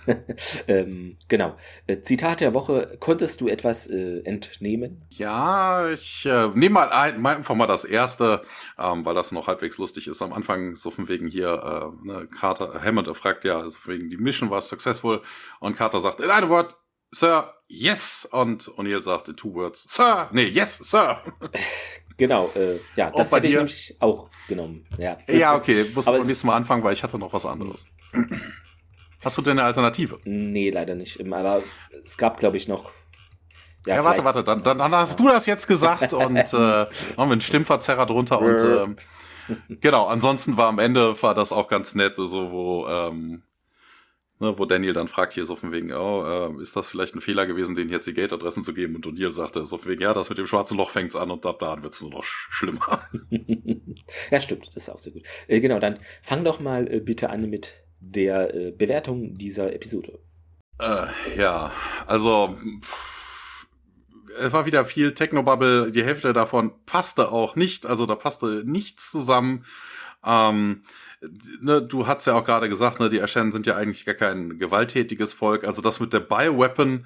ähm, 0.68 1.18
genau. 1.28 1.56
Zitat 2.04 2.42
der 2.42 2.54
Woche. 2.54 2.98
Konntest 3.00 3.42
du 3.42 3.48
etwas 3.48 3.88
äh, 3.88 4.20
entnehmen? 4.24 5.02
Ja, 5.10 5.90
ich 5.90 6.26
äh, 6.26 6.50
nehme 6.50 6.76
mal, 6.76 6.90
ein, 6.90 7.26
einfach 7.26 7.56
mal 7.56 7.68
das 7.68 7.86
erste, 7.86 8.44
ähm, 8.78 9.06
weil 9.06 9.16
das 9.16 9.32
noch 9.32 9.48
halbwegs 9.48 9.78
lustig 9.78 10.08
ist. 10.08 10.22
Am 10.22 10.34
Anfang 10.34 10.76
so 10.76 10.92
von 10.92 11.08
wegen 11.08 11.28
hier, 11.28 11.94
äh, 12.04 12.08
ne, 12.08 12.28
Carter, 12.28 12.82
Hammond 12.84 13.08
fragt 13.16 13.46
ja, 13.46 13.60
also 13.60 13.80
von 13.80 13.96
wegen 13.96 14.10
die 14.10 14.18
Mission 14.18 14.50
war 14.50 14.62
successful 14.62 15.22
und 15.60 15.76
Carter 15.76 16.00
sagt 16.00 16.22
in 16.22 16.30
einem 16.30 16.50
Wort, 16.50 16.79
Sir, 17.12 17.54
yes. 17.68 18.28
Und 18.32 18.70
O'Neill 18.78 19.02
sagt 19.02 19.30
in 19.30 19.36
two 19.36 19.54
words, 19.54 19.86
Sir. 19.90 20.30
Nee, 20.32 20.48
yes, 20.48 20.78
Sir. 20.78 21.22
Genau, 22.18 22.52
äh, 22.54 22.80
ja, 22.98 23.12
das 23.12 23.32
hätte 23.32 23.48
ich 23.48 23.56
nämlich 23.56 23.96
auch 24.00 24.30
genommen. 24.50 24.86
Ja, 24.98 25.18
ja 25.30 25.56
okay, 25.56 25.86
muss 25.96 26.06
aber 26.06 26.18
nächstes 26.18 26.44
Mal 26.44 26.56
anfangen, 26.56 26.84
weil 26.84 26.94
ich 26.94 27.02
hatte 27.02 27.18
noch 27.18 27.32
was 27.32 27.46
anderes. 27.46 27.88
Hast 29.24 29.38
du 29.38 29.42
denn 29.42 29.58
eine 29.58 29.64
Alternative? 29.64 30.20
Nee, 30.26 30.70
leider 30.70 30.96
nicht. 30.96 31.22
Aber 31.32 31.64
es 32.04 32.18
gab, 32.18 32.38
glaube 32.38 32.58
ich, 32.58 32.68
noch. 32.68 32.92
Ja, 33.86 33.96
ja 33.96 34.04
warte, 34.04 34.24
warte, 34.26 34.44
dann, 34.44 34.64
dann, 34.64 34.92
hast 34.92 35.20
du 35.20 35.30
das 35.30 35.46
jetzt 35.46 35.68
gesagt 35.68 36.12
und 36.12 36.36
äh, 36.36 36.44
haben 36.44 36.90
wir 37.16 37.24
einen 37.24 37.42
Stimmverzerrer 37.42 38.06
drunter 38.06 38.42
und 38.42 38.98
äh, 39.50 39.76
genau, 39.80 40.08
ansonsten 40.08 40.58
war 40.58 40.68
am 40.68 40.80
Ende 40.80 41.22
war 41.24 41.34
das 41.34 41.54
auch 41.54 41.70
ganz 41.70 41.96
nett, 41.96 42.16
so 42.18 42.52
wo 42.52 42.88
ähm, 42.88 43.44
Ne, 44.42 44.58
wo 44.58 44.64
Daniel 44.64 44.94
dann 44.94 45.10
fragt 45.10 45.34
hier 45.34 45.46
so 45.46 45.58
von 45.58 45.74
wegen, 45.74 45.92
oh, 45.92 46.24
äh, 46.24 46.62
ist 46.62 46.74
das 46.74 46.88
vielleicht 46.88 47.14
ein 47.14 47.20
Fehler 47.20 47.46
gewesen, 47.46 47.76
denen 47.76 47.90
jetzt 47.90 48.08
die 48.08 48.14
Gate-Adressen 48.14 48.64
zu 48.64 48.74
geben? 48.74 48.96
Und 48.96 49.06
O'Neill 49.06 49.34
sagte 49.34 49.66
so 49.66 49.78
von 49.78 49.92
wegen, 49.92 50.02
ja, 50.02 50.14
das 50.14 50.30
mit 50.30 50.38
dem 50.38 50.48
schwarzen 50.48 50.78
Loch 50.78 50.92
fängt's 50.92 51.18
an 51.18 51.30
und 51.30 51.46
ab 51.46 51.60
da 51.60 51.84
wird's 51.84 52.02
nur 52.02 52.12
noch 52.12 52.24
schlimmer. 52.24 53.02
ja, 54.32 54.40
stimmt, 54.40 54.68
das 54.68 54.84
ist 54.84 54.90
auch 54.90 55.00
sehr 55.00 55.12
gut. 55.12 55.24
Äh, 55.48 55.60
genau, 55.60 55.80
dann 55.80 55.98
fang 56.22 56.46
doch 56.46 56.62
mal 56.62 56.90
äh, 56.90 57.02
bitte 57.02 57.30
an 57.30 57.50
mit 57.50 57.84
der 58.00 58.54
äh, 58.56 58.72
Bewertung 58.72 59.34
dieser 59.34 59.74
Episode. 59.74 60.20
Äh, 60.80 61.08
ja, 61.38 61.74
also 62.08 62.58
pff, 62.82 63.68
es 64.40 64.54
war 64.54 64.66
wieder 64.66 64.86
viel 64.86 65.14
Technobubble, 65.14 65.92
die 65.92 66.04
Hälfte 66.04 66.32
davon 66.32 66.72
passte 66.86 67.34
auch 67.34 67.58
nicht, 67.58 67.86
also 67.86 68.06
da 68.06 68.16
passte 68.16 68.64
nichts 68.66 69.12
zusammen. 69.12 69.66
Ähm, 70.24 70.84
ne, 71.62 71.82
du 71.82 72.08
hast 72.08 72.26
ja 72.28 72.36
auch 72.36 72.46
gerade 72.46 72.70
gesagt, 72.70 73.00
ne, 73.00 73.10
die 73.10 73.22
Ashen 73.22 73.52
sind 73.52 73.66
ja 73.66 73.76
eigentlich 73.76 74.06
gar 74.06 74.16
kein 74.16 74.60
gewalttätiges 74.60 75.34
Volk. 75.34 75.66
Also 75.66 75.82
das 75.82 76.00
mit 76.00 76.14
der 76.14 76.22
Bioweapon, 76.22 77.06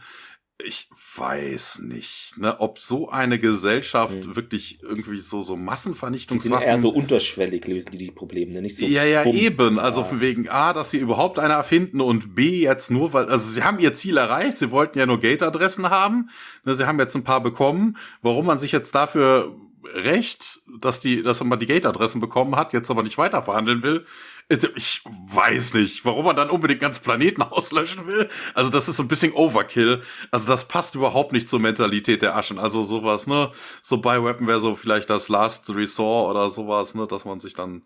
ich 0.63 0.87
weiß 1.17 1.79
nicht, 1.79 2.37
ne, 2.37 2.59
ob 2.59 2.77
so 2.77 3.09
eine 3.09 3.39
Gesellschaft 3.39 4.23
hm. 4.23 4.35
wirklich 4.35 4.81
irgendwie 4.83 5.17
so 5.17 5.41
so 5.41 5.55
Massenvernichtungswaffen. 5.55 6.59
Die 6.59 6.65
sind 6.65 6.67
eher 6.67 6.77
so 6.77 6.89
unterschwellig 6.89 7.65
lösen 7.65 7.91
die 7.91 7.97
die 7.97 8.11
Probleme, 8.11 8.53
ne? 8.53 8.61
nicht 8.61 8.77
so. 8.77 8.85
Ja, 8.85 9.03
ja, 9.03 9.25
eben. 9.25 9.79
Also 9.79 10.03
von 10.03 10.21
wegen 10.21 10.47
A, 10.49 10.73
dass 10.73 10.91
sie 10.91 10.99
überhaupt 10.99 11.39
eine 11.39 11.55
erfinden 11.55 12.01
und 12.01 12.35
B 12.35 12.61
jetzt 12.61 12.91
nur, 12.91 13.13
weil 13.13 13.25
also 13.25 13.49
sie 13.49 13.63
haben 13.63 13.79
ihr 13.79 13.95
Ziel 13.95 14.17
erreicht. 14.17 14.57
Sie 14.57 14.71
wollten 14.71 14.99
ja 14.99 15.05
nur 15.05 15.19
Gate-Adressen 15.19 15.89
haben. 15.89 16.29
Ne, 16.65 16.75
sie 16.75 16.85
haben 16.85 16.99
jetzt 16.99 17.15
ein 17.15 17.23
paar 17.23 17.41
bekommen. 17.41 17.97
Warum 18.21 18.45
man 18.45 18.59
sich 18.59 18.71
jetzt 18.71 18.93
dafür 18.93 19.55
recht, 19.93 20.59
dass 20.79 20.99
die, 20.99 21.21
dass 21.21 21.43
man 21.43 21.59
die 21.59 21.65
Gate-Adressen 21.65 22.21
bekommen 22.21 22.55
hat, 22.55 22.73
jetzt 22.73 22.89
aber 22.89 23.03
nicht 23.03 23.17
weiter 23.17 23.41
verhandeln 23.43 23.83
will. 23.83 24.05
Ich 24.49 25.01
weiß 25.05 25.73
nicht, 25.73 26.03
warum 26.05 26.25
man 26.25 26.35
dann 26.35 26.49
unbedingt 26.49 26.81
ganz 26.81 26.99
Planeten 26.99 27.41
auslöschen 27.41 28.07
will. 28.07 28.29
Also 28.53 28.69
das 28.69 28.87
ist 28.89 28.97
so 28.97 29.03
ein 29.03 29.07
bisschen 29.07 29.33
Overkill. 29.33 30.01
Also 30.31 30.47
das 30.47 30.67
passt 30.67 30.95
überhaupt 30.95 31.31
nicht 31.31 31.49
zur 31.49 31.59
Mentalität 31.59 32.21
der 32.21 32.35
Aschen. 32.35 32.59
Also 32.59 32.83
sowas, 32.83 33.27
ne? 33.27 33.51
So 33.81 33.97
bei 33.97 34.23
Weapon 34.23 34.47
wäre 34.47 34.59
so 34.59 34.75
vielleicht 34.75 35.09
das 35.09 35.29
Last 35.29 35.73
Resort 35.73 36.31
oder 36.31 36.49
sowas, 36.49 36.93
ne? 36.93 37.07
Dass 37.07 37.25
man 37.25 37.39
sich 37.39 37.53
dann 37.53 37.83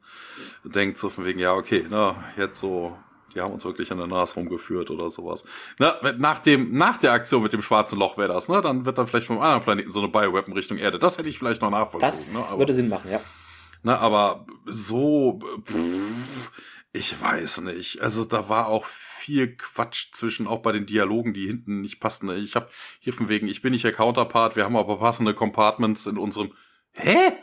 denkt, 0.64 0.98
so 0.98 1.10
von 1.10 1.26
wegen, 1.26 1.40
ja, 1.40 1.54
okay, 1.54 1.86
ne? 1.90 2.16
Jetzt 2.38 2.60
so 2.60 2.98
die 3.38 3.42
haben 3.42 3.54
uns 3.54 3.64
wirklich 3.66 3.92
an 3.92 4.00
der 4.00 4.08
Nase 4.08 4.36
rumgeführt 4.36 4.90
oder 4.90 5.10
sowas. 5.10 5.46
Na, 5.78 5.96
nach, 6.18 6.40
dem, 6.40 6.76
nach 6.76 6.98
der 6.98 7.12
Aktion 7.12 7.44
mit 7.44 7.54
dem 7.54 7.62
schwarzen 7.62 8.00
Loch 8.00 8.18
wäre 8.18 8.34
das, 8.34 8.50
ne? 8.50 8.62
Dann 8.62 8.86
wird 8.86 8.98
dann 8.98 9.06
vielleicht 9.06 9.28
vom 9.28 9.40
anderen 9.40 9.62
Planeten 9.62 9.92
so 9.92 10.00
eine 10.00 10.10
Bioweapon 10.10 10.54
Richtung 10.54 10.78
Erde. 10.78 10.98
Das 10.98 11.20
hätte 11.20 11.30
ich 11.30 11.38
vielleicht 11.38 11.62
noch 11.62 11.70
nachvollzogen. 11.70 12.10
Das 12.10 12.34
ne? 12.34 12.40
Aber, 12.50 12.60
würde 12.60 12.74
Sinn 12.74 12.90
machen, 12.90 13.12
ja. 13.12 13.22
Na, 13.84 14.00
aber 14.00 14.48
so, 14.66 15.40
pff, 15.66 16.52
ich 16.94 17.22
weiß 17.22 17.62
nicht. 17.62 18.02
Also 18.02 18.26
da 18.26 18.50
war 18.50 18.68
auch 18.68 18.86
viel 18.86 19.56
Quatsch 19.56 20.08
zwischen, 20.14 20.48
auch 20.48 20.64
bei 20.64 20.72
den 20.72 20.88
Dialogen, 20.88 21.36
die 21.36 21.46
hinten 21.46 21.82
nicht 21.82 22.00
passten. 22.00 22.30
Ich 22.32 22.56
habe 22.56 22.70
hier 23.00 23.14
von 23.14 23.30
wegen, 23.30 23.48
ich 23.48 23.62
bin 23.62 23.72
nicht 23.72 23.84
der 23.84 23.92
Counterpart, 23.92 24.56
wir 24.56 24.64
haben 24.64 24.76
aber 24.76 24.98
passende 24.98 25.36
Compartments 25.36 26.08
in 26.08 26.18
unserem. 26.18 26.54
Hä? 26.94 27.34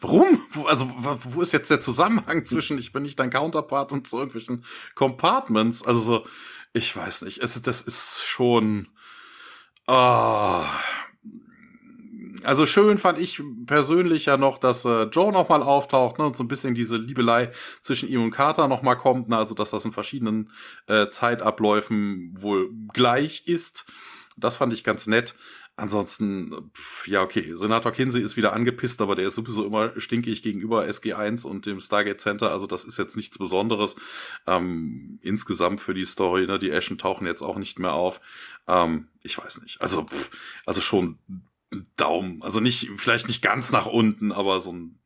Warum? 0.00 0.40
Also, 0.66 0.88
wo 0.96 1.42
ist 1.42 1.52
jetzt 1.52 1.70
der 1.70 1.80
Zusammenhang 1.80 2.44
zwischen 2.44 2.78
ich 2.78 2.92
bin 2.92 3.02
nicht 3.02 3.18
dein 3.18 3.30
Counterpart 3.30 3.92
und 3.92 4.06
so 4.06 4.18
irgendwelchen 4.18 4.64
Compartments? 4.94 5.82
Also, 5.82 6.00
so, 6.00 6.26
ich 6.72 6.94
weiß 6.96 7.22
nicht. 7.22 7.38
Es, 7.42 7.60
das 7.60 7.80
ist 7.80 8.22
schon. 8.24 8.88
Ah. 9.86 10.64
Also 12.44 12.66
schön 12.66 12.98
fand 12.98 13.18
ich 13.18 13.42
persönlich 13.66 14.26
ja 14.26 14.36
noch, 14.36 14.58
dass 14.58 14.84
äh, 14.84 15.04
Joe 15.04 15.32
nochmal 15.32 15.62
auftaucht 15.62 16.18
ne, 16.18 16.26
und 16.26 16.36
so 16.36 16.44
ein 16.44 16.48
bisschen 16.48 16.72
diese 16.74 16.96
Liebelei 16.96 17.50
zwischen 17.82 18.08
ihm 18.08 18.22
und 18.22 18.30
Carter 18.30 18.68
nochmal 18.68 18.96
kommt. 18.96 19.28
Ne, 19.28 19.36
also 19.36 19.54
dass 19.54 19.70
das 19.70 19.84
in 19.84 19.92
verschiedenen 19.92 20.52
äh, 20.86 21.08
Zeitabläufen 21.08 22.32
wohl 22.40 22.70
gleich 22.92 23.46
ist. 23.46 23.86
Das 24.36 24.56
fand 24.56 24.72
ich 24.72 24.84
ganz 24.84 25.08
nett. 25.08 25.34
Ansonsten, 25.78 26.72
pf, 26.74 27.06
ja, 27.06 27.22
okay, 27.22 27.54
Senator 27.54 27.92
Kinsey 27.92 28.20
ist 28.20 28.36
wieder 28.36 28.52
angepisst, 28.52 29.00
aber 29.00 29.14
der 29.14 29.28
ist 29.28 29.36
sowieso 29.36 29.64
immer 29.64 29.92
stinkig 30.00 30.42
gegenüber 30.42 30.82
SG1 30.82 31.46
und 31.46 31.66
dem 31.66 31.78
Stargate 31.78 32.20
Center, 32.20 32.50
also 32.50 32.66
das 32.66 32.82
ist 32.82 32.98
jetzt 32.98 33.16
nichts 33.16 33.38
Besonderes. 33.38 33.94
Ähm, 34.48 35.20
insgesamt 35.22 35.80
für 35.80 35.94
die 35.94 36.04
Story, 36.04 36.48
ne, 36.48 36.58
die 36.58 36.72
Ashen 36.72 36.98
tauchen 36.98 37.28
jetzt 37.28 37.42
auch 37.42 37.58
nicht 37.58 37.78
mehr 37.78 37.92
auf. 37.92 38.20
Ähm, 38.66 39.06
ich 39.22 39.38
weiß 39.38 39.62
nicht. 39.62 39.80
Also, 39.80 40.02
pf, 40.02 40.30
also 40.66 40.80
schon 40.80 41.20
Daumen, 41.94 42.42
also 42.42 42.58
nicht, 42.58 42.90
vielleicht 42.96 43.28
nicht 43.28 43.40
ganz 43.40 43.70
nach 43.70 43.86
unten, 43.86 44.32
aber 44.32 44.58
so 44.58 44.72
ein 44.72 44.98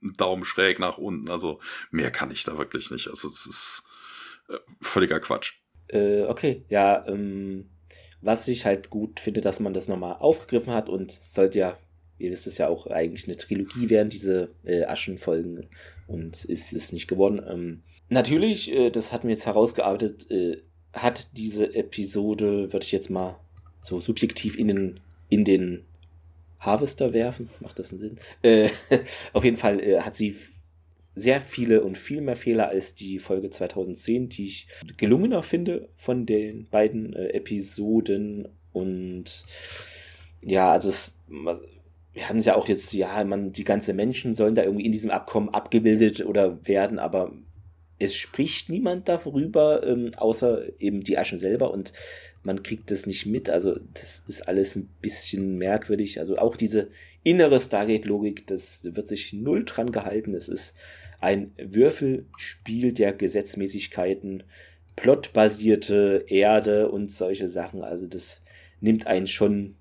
Daumen 0.00 0.46
schräg 0.46 0.78
nach 0.78 0.96
unten. 0.96 1.30
Also 1.30 1.60
mehr 1.90 2.10
kann 2.10 2.30
ich 2.30 2.44
da 2.44 2.56
wirklich 2.56 2.90
nicht. 2.90 3.08
Also 3.08 3.28
es 3.28 3.44
ist 3.44 3.86
äh, 4.48 4.56
völliger 4.80 5.20
Quatsch. 5.20 5.52
Äh, 5.88 6.22
okay, 6.22 6.64
ja, 6.70 7.06
ähm 7.06 7.68
was 8.20 8.48
ich 8.48 8.64
halt 8.64 8.90
gut 8.90 9.20
finde, 9.20 9.40
dass 9.40 9.60
man 9.60 9.72
das 9.72 9.88
nochmal 9.88 10.16
aufgegriffen 10.18 10.72
hat 10.72 10.88
und 10.88 11.12
es 11.12 11.34
sollte 11.34 11.58
ja, 11.58 11.78
ihr 12.18 12.30
wisst 12.30 12.46
es 12.46 12.58
ja 12.58 12.68
auch, 12.68 12.86
eigentlich 12.86 13.26
eine 13.26 13.36
Trilogie 13.36 13.90
werden, 13.90 14.08
diese 14.08 14.50
äh, 14.64 14.84
Aschenfolgen 14.84 15.66
und 16.06 16.44
ist 16.44 16.72
es 16.72 16.92
nicht 16.92 17.06
geworden. 17.06 17.40
Ähm, 17.48 17.82
natürlich, 18.08 18.72
äh, 18.72 18.90
das 18.90 19.12
hatten 19.12 19.28
wir 19.28 19.34
jetzt 19.34 19.46
herausgearbeitet, 19.46 20.30
äh, 20.30 20.58
hat 20.92 21.36
diese 21.36 21.74
Episode, 21.74 22.72
würde 22.72 22.84
ich 22.84 22.92
jetzt 22.92 23.10
mal 23.10 23.38
so 23.80 24.00
subjektiv 24.00 24.58
in 24.58 24.68
den, 24.68 25.00
in 25.28 25.44
den 25.44 25.84
Harvester 26.58 27.12
werfen, 27.12 27.50
macht 27.60 27.78
das 27.78 27.90
einen 27.90 28.00
Sinn? 28.00 28.18
Äh, 28.42 28.70
auf 29.32 29.44
jeden 29.44 29.56
Fall 29.56 29.80
äh, 29.80 30.00
hat 30.00 30.16
sie 30.16 30.36
sehr 31.18 31.40
viele 31.40 31.82
und 31.82 31.98
viel 31.98 32.20
mehr 32.20 32.36
Fehler 32.36 32.68
als 32.68 32.94
die 32.94 33.18
Folge 33.18 33.50
2010, 33.50 34.28
die 34.28 34.46
ich 34.46 34.68
gelungener 34.96 35.42
finde 35.42 35.88
von 35.96 36.26
den 36.26 36.68
beiden 36.70 37.12
äh, 37.12 37.28
Episoden. 37.28 38.48
Und 38.72 39.44
ja, 40.42 40.72
also 40.72 40.88
es, 40.88 41.18
wir 42.12 42.28
hatten 42.28 42.38
es 42.38 42.44
ja 42.44 42.56
auch 42.56 42.68
jetzt, 42.68 42.92
ja, 42.92 43.22
man, 43.24 43.52
die 43.52 43.64
ganzen 43.64 43.96
Menschen 43.96 44.34
sollen 44.34 44.54
da 44.54 44.62
irgendwie 44.62 44.86
in 44.86 44.92
diesem 44.92 45.10
Abkommen 45.10 45.48
abgebildet 45.48 46.24
oder 46.24 46.66
werden, 46.66 46.98
aber 46.98 47.32
es 47.98 48.14
spricht 48.14 48.68
niemand 48.68 49.08
darüber, 49.08 49.84
ähm, 49.84 50.12
außer 50.16 50.80
eben 50.80 51.02
die 51.02 51.18
Aschen 51.18 51.38
selber 51.38 51.72
und 51.72 51.92
man 52.44 52.62
kriegt 52.62 52.90
das 52.90 53.06
nicht 53.06 53.26
mit. 53.26 53.50
Also 53.50 53.76
das 53.94 54.22
ist 54.26 54.46
alles 54.46 54.76
ein 54.76 54.88
bisschen 55.02 55.56
merkwürdig. 55.56 56.20
Also 56.20 56.38
auch 56.38 56.56
diese 56.56 56.90
innere 57.24 57.58
Stargate-Logik, 57.60 58.46
das 58.46 58.84
wird 58.84 59.08
sich 59.08 59.32
null 59.32 59.64
dran 59.64 59.90
gehalten. 59.90 60.34
Es 60.34 60.48
ist 60.48 60.74
ein 61.20 61.52
Würfelspiel 61.58 62.92
der 62.92 63.12
Gesetzmäßigkeiten, 63.12 64.44
plotbasierte 64.96 66.24
Erde 66.28 66.90
und 66.90 67.10
solche 67.10 67.48
Sachen. 67.48 67.82
Also 67.82 68.06
das 68.06 68.42
nimmt 68.80 69.06
einen 69.06 69.26
schon 69.26 69.76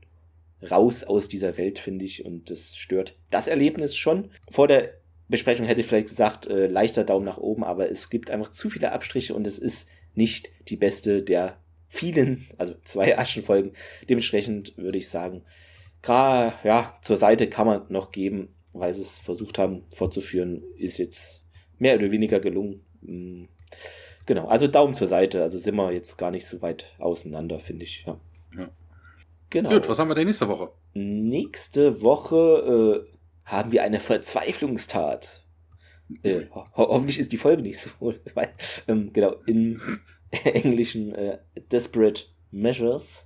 raus 0.70 1.04
aus 1.04 1.30
dieser 1.30 1.58
Welt, 1.58 1.80
finde 1.80 2.06
ich, 2.06 2.26
und 2.26 2.50
das 2.50 2.76
stört 2.78 3.18
das 3.30 3.48
Erlebnis 3.48 3.96
schon. 3.96 4.32
Vor 4.50 4.68
der 4.68 4.94
Besprechung 5.28 5.66
hätte 5.66 5.82
ich 5.82 5.88
vielleicht 5.88 6.08
gesagt, 6.08 6.48
äh, 6.48 6.68
leichter 6.68 7.04
Daumen 7.04 7.26
nach 7.26 7.38
oben, 7.38 7.64
aber 7.64 7.90
es 7.90 8.10
gibt 8.10 8.32
einfach 8.32 8.52
zu 8.52 8.70
viele 8.70 8.92
Abstriche 8.92 9.36
und 9.36 9.46
es 9.46 9.60
ist 9.60 9.90
nicht 10.16 10.50
die 10.70 10.78
beste 10.78 11.22
der 11.22 11.58
vielen, 11.90 12.48
also 12.58 12.76
zwei 12.84 13.18
Aschenfolgen. 13.18 13.74
Dementsprechend 14.10 14.78
würde 14.78 14.98
ich 14.98 15.10
sagen, 15.10 15.44
gerade 16.02 16.54
ja, 16.64 16.98
zur 17.02 17.18
Seite 17.18 17.48
kann 17.50 17.68
man 17.68 17.86
noch 17.90 18.12
geben 18.12 18.50
weil 18.80 18.94
sie 18.94 19.02
es 19.02 19.20
versucht 19.20 19.58
haben 19.58 19.84
fortzuführen, 19.92 20.64
ist 20.78 20.98
jetzt 20.98 21.44
mehr 21.80 21.96
oder 21.96 22.12
weniger 22.12 22.40
gelungen. 22.40 22.82
Hm. 23.06 23.48
Genau, 24.26 24.48
also 24.48 24.68
Daumen 24.68 24.94
zur 24.94 25.08
Seite. 25.08 25.42
Also 25.42 25.58
sind 25.58 25.76
wir 25.76 25.92
jetzt 25.92 26.18
gar 26.18 26.32
nicht 26.32 26.46
so 26.46 26.62
weit 26.62 26.86
auseinander, 27.00 27.60
finde 27.60 27.84
ich. 27.84 28.04
Ja. 28.06 28.20
ja. 28.58 28.70
Genau. 29.50 29.70
Gut, 29.70 29.88
was 29.88 30.00
haben 30.00 30.10
wir 30.10 30.16
denn 30.16 30.28
nächste 30.28 30.50
Woche? 30.50 30.72
Nächste 30.94 32.02
Woche 32.02 33.06
äh, 33.06 33.18
haben 33.46 33.72
wir 33.72 33.84
eine 33.84 34.00
Verzweiflungstat. 34.02 35.46
Äh, 36.24 36.46
ho 36.54 36.66
hoffentlich 36.76 37.20
ist 37.20 37.32
die 37.32 37.38
Folge 37.38 37.62
nicht 37.62 37.80
so, 37.80 37.90
weil, 38.34 38.50
ähm, 38.88 39.12
genau, 39.14 39.36
in 39.46 39.80
englischen 40.44 41.16
äh, 41.16 41.40
Desperate 41.72 42.26
Measures. 42.52 43.26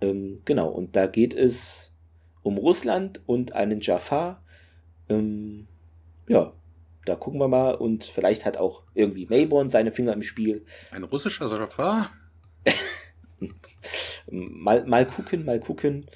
Ähm, 0.00 0.42
genau, 0.44 0.68
und 0.68 0.96
da 0.96 1.06
geht 1.06 1.34
es 1.34 1.87
um 2.48 2.56
Russland 2.56 3.20
und 3.26 3.52
einen 3.52 3.80
Jafar. 3.80 4.42
Ähm, 5.10 5.68
ja, 6.28 6.54
da 7.04 7.14
gucken 7.14 7.38
wir 7.38 7.48
mal 7.48 7.74
und 7.74 8.04
vielleicht 8.04 8.46
hat 8.46 8.56
auch 8.56 8.84
irgendwie 8.94 9.26
Mayborn 9.26 9.68
seine 9.68 9.92
Finger 9.92 10.14
im 10.14 10.22
Spiel. 10.22 10.64
Ein 10.90 11.04
russischer 11.04 11.46
Jafar? 11.46 12.10
mal, 14.30 14.86
mal 14.86 15.06
gucken, 15.06 15.44
mal 15.44 15.60
gucken. 15.60 16.06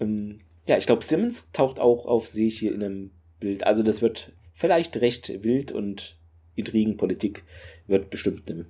Ähm, 0.00 0.40
ja, 0.66 0.76
ich 0.76 0.86
glaube, 0.86 1.04
Simmons 1.04 1.52
taucht 1.52 1.78
auch 1.78 2.06
auf, 2.06 2.26
sehe 2.26 2.48
ich 2.48 2.58
hier 2.58 2.74
in 2.74 2.82
einem 2.82 3.10
Bild. 3.38 3.64
Also 3.64 3.84
das 3.84 4.02
wird 4.02 4.32
vielleicht 4.52 4.96
recht 4.96 5.44
wild 5.44 5.70
und 5.70 6.18
Intrigenpolitik 6.56 7.44
wird 7.86 8.10
bestimmt 8.10 8.50
eine 8.50 8.66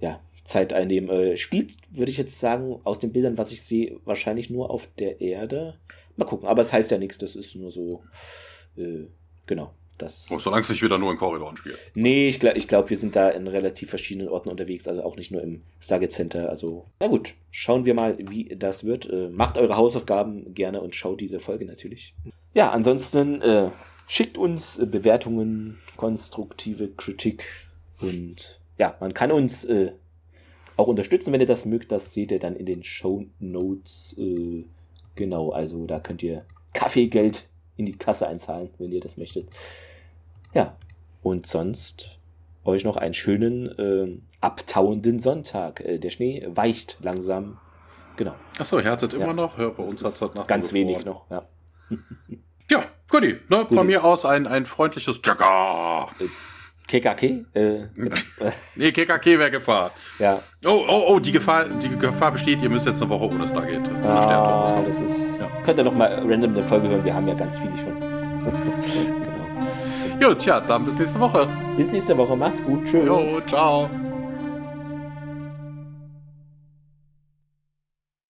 ja, 0.00 0.20
Zeit 0.46 0.72
einnehmen. 0.72 1.10
Äh, 1.10 1.36
spielt, 1.36 1.76
würde 1.90 2.10
ich 2.10 2.18
jetzt 2.18 2.40
sagen, 2.40 2.80
aus 2.84 2.98
den 2.98 3.12
Bildern, 3.12 3.38
was 3.38 3.52
ich 3.52 3.62
sehe, 3.62 3.98
wahrscheinlich 4.04 4.48
nur 4.48 4.70
auf 4.70 4.88
der 4.98 5.20
Erde. 5.20 5.78
Mal 6.16 6.24
gucken, 6.24 6.48
aber 6.48 6.62
es 6.62 6.72
heißt 6.72 6.90
ja 6.90 6.98
nichts, 6.98 7.18
das 7.18 7.36
ist 7.36 7.54
nur 7.56 7.70
so, 7.70 8.02
äh, 8.76 9.06
genau. 9.46 9.72
Das 9.98 10.28
oh, 10.30 10.38
solange 10.38 10.60
es 10.60 10.68
nicht 10.68 10.82
wieder 10.82 10.98
nur 10.98 11.10
in 11.10 11.16
Korridoren 11.16 11.56
spielt. 11.56 11.78
Nee, 11.94 12.28
ich 12.28 12.38
glaube, 12.38 12.58
ich 12.58 12.68
glaub, 12.68 12.90
wir 12.90 12.98
sind 12.98 13.16
da 13.16 13.30
in 13.30 13.46
relativ 13.46 13.88
verschiedenen 13.88 14.28
Orten 14.28 14.50
unterwegs, 14.50 14.86
also 14.86 15.02
auch 15.02 15.16
nicht 15.16 15.30
nur 15.30 15.42
im 15.42 15.62
Stargate 15.80 16.12
Center. 16.12 16.50
Also, 16.50 16.84
na 17.00 17.06
gut, 17.06 17.32
schauen 17.50 17.86
wir 17.86 17.94
mal, 17.94 18.18
wie 18.18 18.44
das 18.44 18.84
wird. 18.84 19.08
Äh, 19.08 19.30
macht 19.30 19.56
eure 19.56 19.76
Hausaufgaben 19.76 20.52
gerne 20.52 20.82
und 20.82 20.94
schaut 20.94 21.22
diese 21.22 21.40
Folge 21.40 21.64
natürlich. 21.64 22.14
Ja, 22.52 22.72
ansonsten 22.72 23.40
äh, 23.40 23.70
schickt 24.06 24.36
uns 24.36 24.78
äh, 24.78 24.84
Bewertungen, 24.84 25.78
konstruktive 25.96 26.88
Kritik 26.88 27.44
und 28.02 28.60
ja, 28.78 28.94
man 29.00 29.14
kann 29.14 29.32
uns 29.32 29.64
äh, 29.64 29.92
auch 30.76 30.86
unterstützen, 30.86 31.32
wenn 31.32 31.40
ihr 31.40 31.46
das 31.46 31.66
mögt. 31.66 31.92
Das 31.92 32.12
seht 32.12 32.30
ihr 32.30 32.38
dann 32.38 32.56
in 32.56 32.66
den 32.66 32.84
Show 32.84 33.24
Notes. 33.38 34.14
Äh, 34.18 34.64
genau, 35.14 35.50
also 35.50 35.86
da 35.86 35.98
könnt 36.00 36.22
ihr 36.22 36.44
Kaffeegeld 36.72 37.48
in 37.76 37.86
die 37.86 37.96
Kasse 37.96 38.26
einzahlen, 38.26 38.70
wenn 38.78 38.92
ihr 38.92 39.00
das 39.00 39.16
möchtet. 39.16 39.48
Ja, 40.54 40.76
und 41.22 41.46
sonst 41.46 42.18
euch 42.64 42.84
noch 42.84 42.96
einen 42.96 43.14
schönen 43.14 43.66
äh, 43.78 44.18
abtauenden 44.40 45.18
Sonntag. 45.18 45.80
Äh, 45.80 45.98
der 45.98 46.10
Schnee 46.10 46.46
weicht 46.48 46.98
langsam. 47.00 47.58
Genau. 48.16 48.34
Achso, 48.58 48.82
hattet 48.82 49.12
ja. 49.12 49.20
immer 49.20 49.34
noch? 49.34 49.58
Ja, 49.58 49.68
bei 49.68 49.82
uns 49.82 50.02
hat 50.02 50.12
es 50.12 50.22
heute 50.22 50.38
Nacht 50.38 50.48
Ganz 50.48 50.72
wenig 50.72 51.04
noch, 51.04 51.30
ja. 51.30 51.46
ja, 52.70 52.84
Guti, 53.10 53.36
ne, 53.48 53.66
von 53.70 53.86
mir 53.86 54.04
aus 54.04 54.24
ein, 54.24 54.46
ein 54.46 54.64
freundliches 54.64 55.20
Jagger. 55.24 56.08
Äh, 56.18 56.24
KKK? 56.86 57.44
Äh, 57.54 57.80
nee, 58.76 58.92
KKK 58.92 59.38
wäre 59.38 59.50
Gefahr. 59.50 59.90
Ja. 60.18 60.40
Oh, 60.64 60.84
oh, 60.88 61.02
oh, 61.08 61.18
die 61.18 61.32
Gefahr, 61.32 61.64
die 61.64 61.88
Gefahr 61.88 62.32
besteht, 62.32 62.62
ihr 62.62 62.70
müsst 62.70 62.86
jetzt 62.86 63.02
eine 63.02 63.10
Woche 63.10 63.28
ohne 63.28 63.46
Stargate. 63.46 63.90
Ah, 64.04 64.82
das 64.86 65.00
ist. 65.00 65.38
Ja. 65.38 65.48
Könnt 65.64 65.78
ihr 65.78 65.84
noch 65.84 65.94
mal 65.94 66.22
random 66.24 66.52
eine 66.52 66.62
Folge 66.62 66.88
hören, 66.88 67.04
wir 67.04 67.14
haben 67.14 67.26
ja 67.26 67.34
ganz 67.34 67.58
viele 67.58 67.76
schon. 67.76 67.98
genau. 68.00 68.52
Jo, 70.20 70.34
tja, 70.34 70.60
dann 70.60 70.84
bis 70.84 70.98
nächste 70.98 71.20
Woche. 71.20 71.48
Bis 71.76 71.92
nächste 71.92 72.16
Woche, 72.16 72.36
macht's 72.36 72.64
gut. 72.64 72.84
Tschüss. 72.84 73.06
Jo, 73.06 73.26
ciao. 73.46 73.90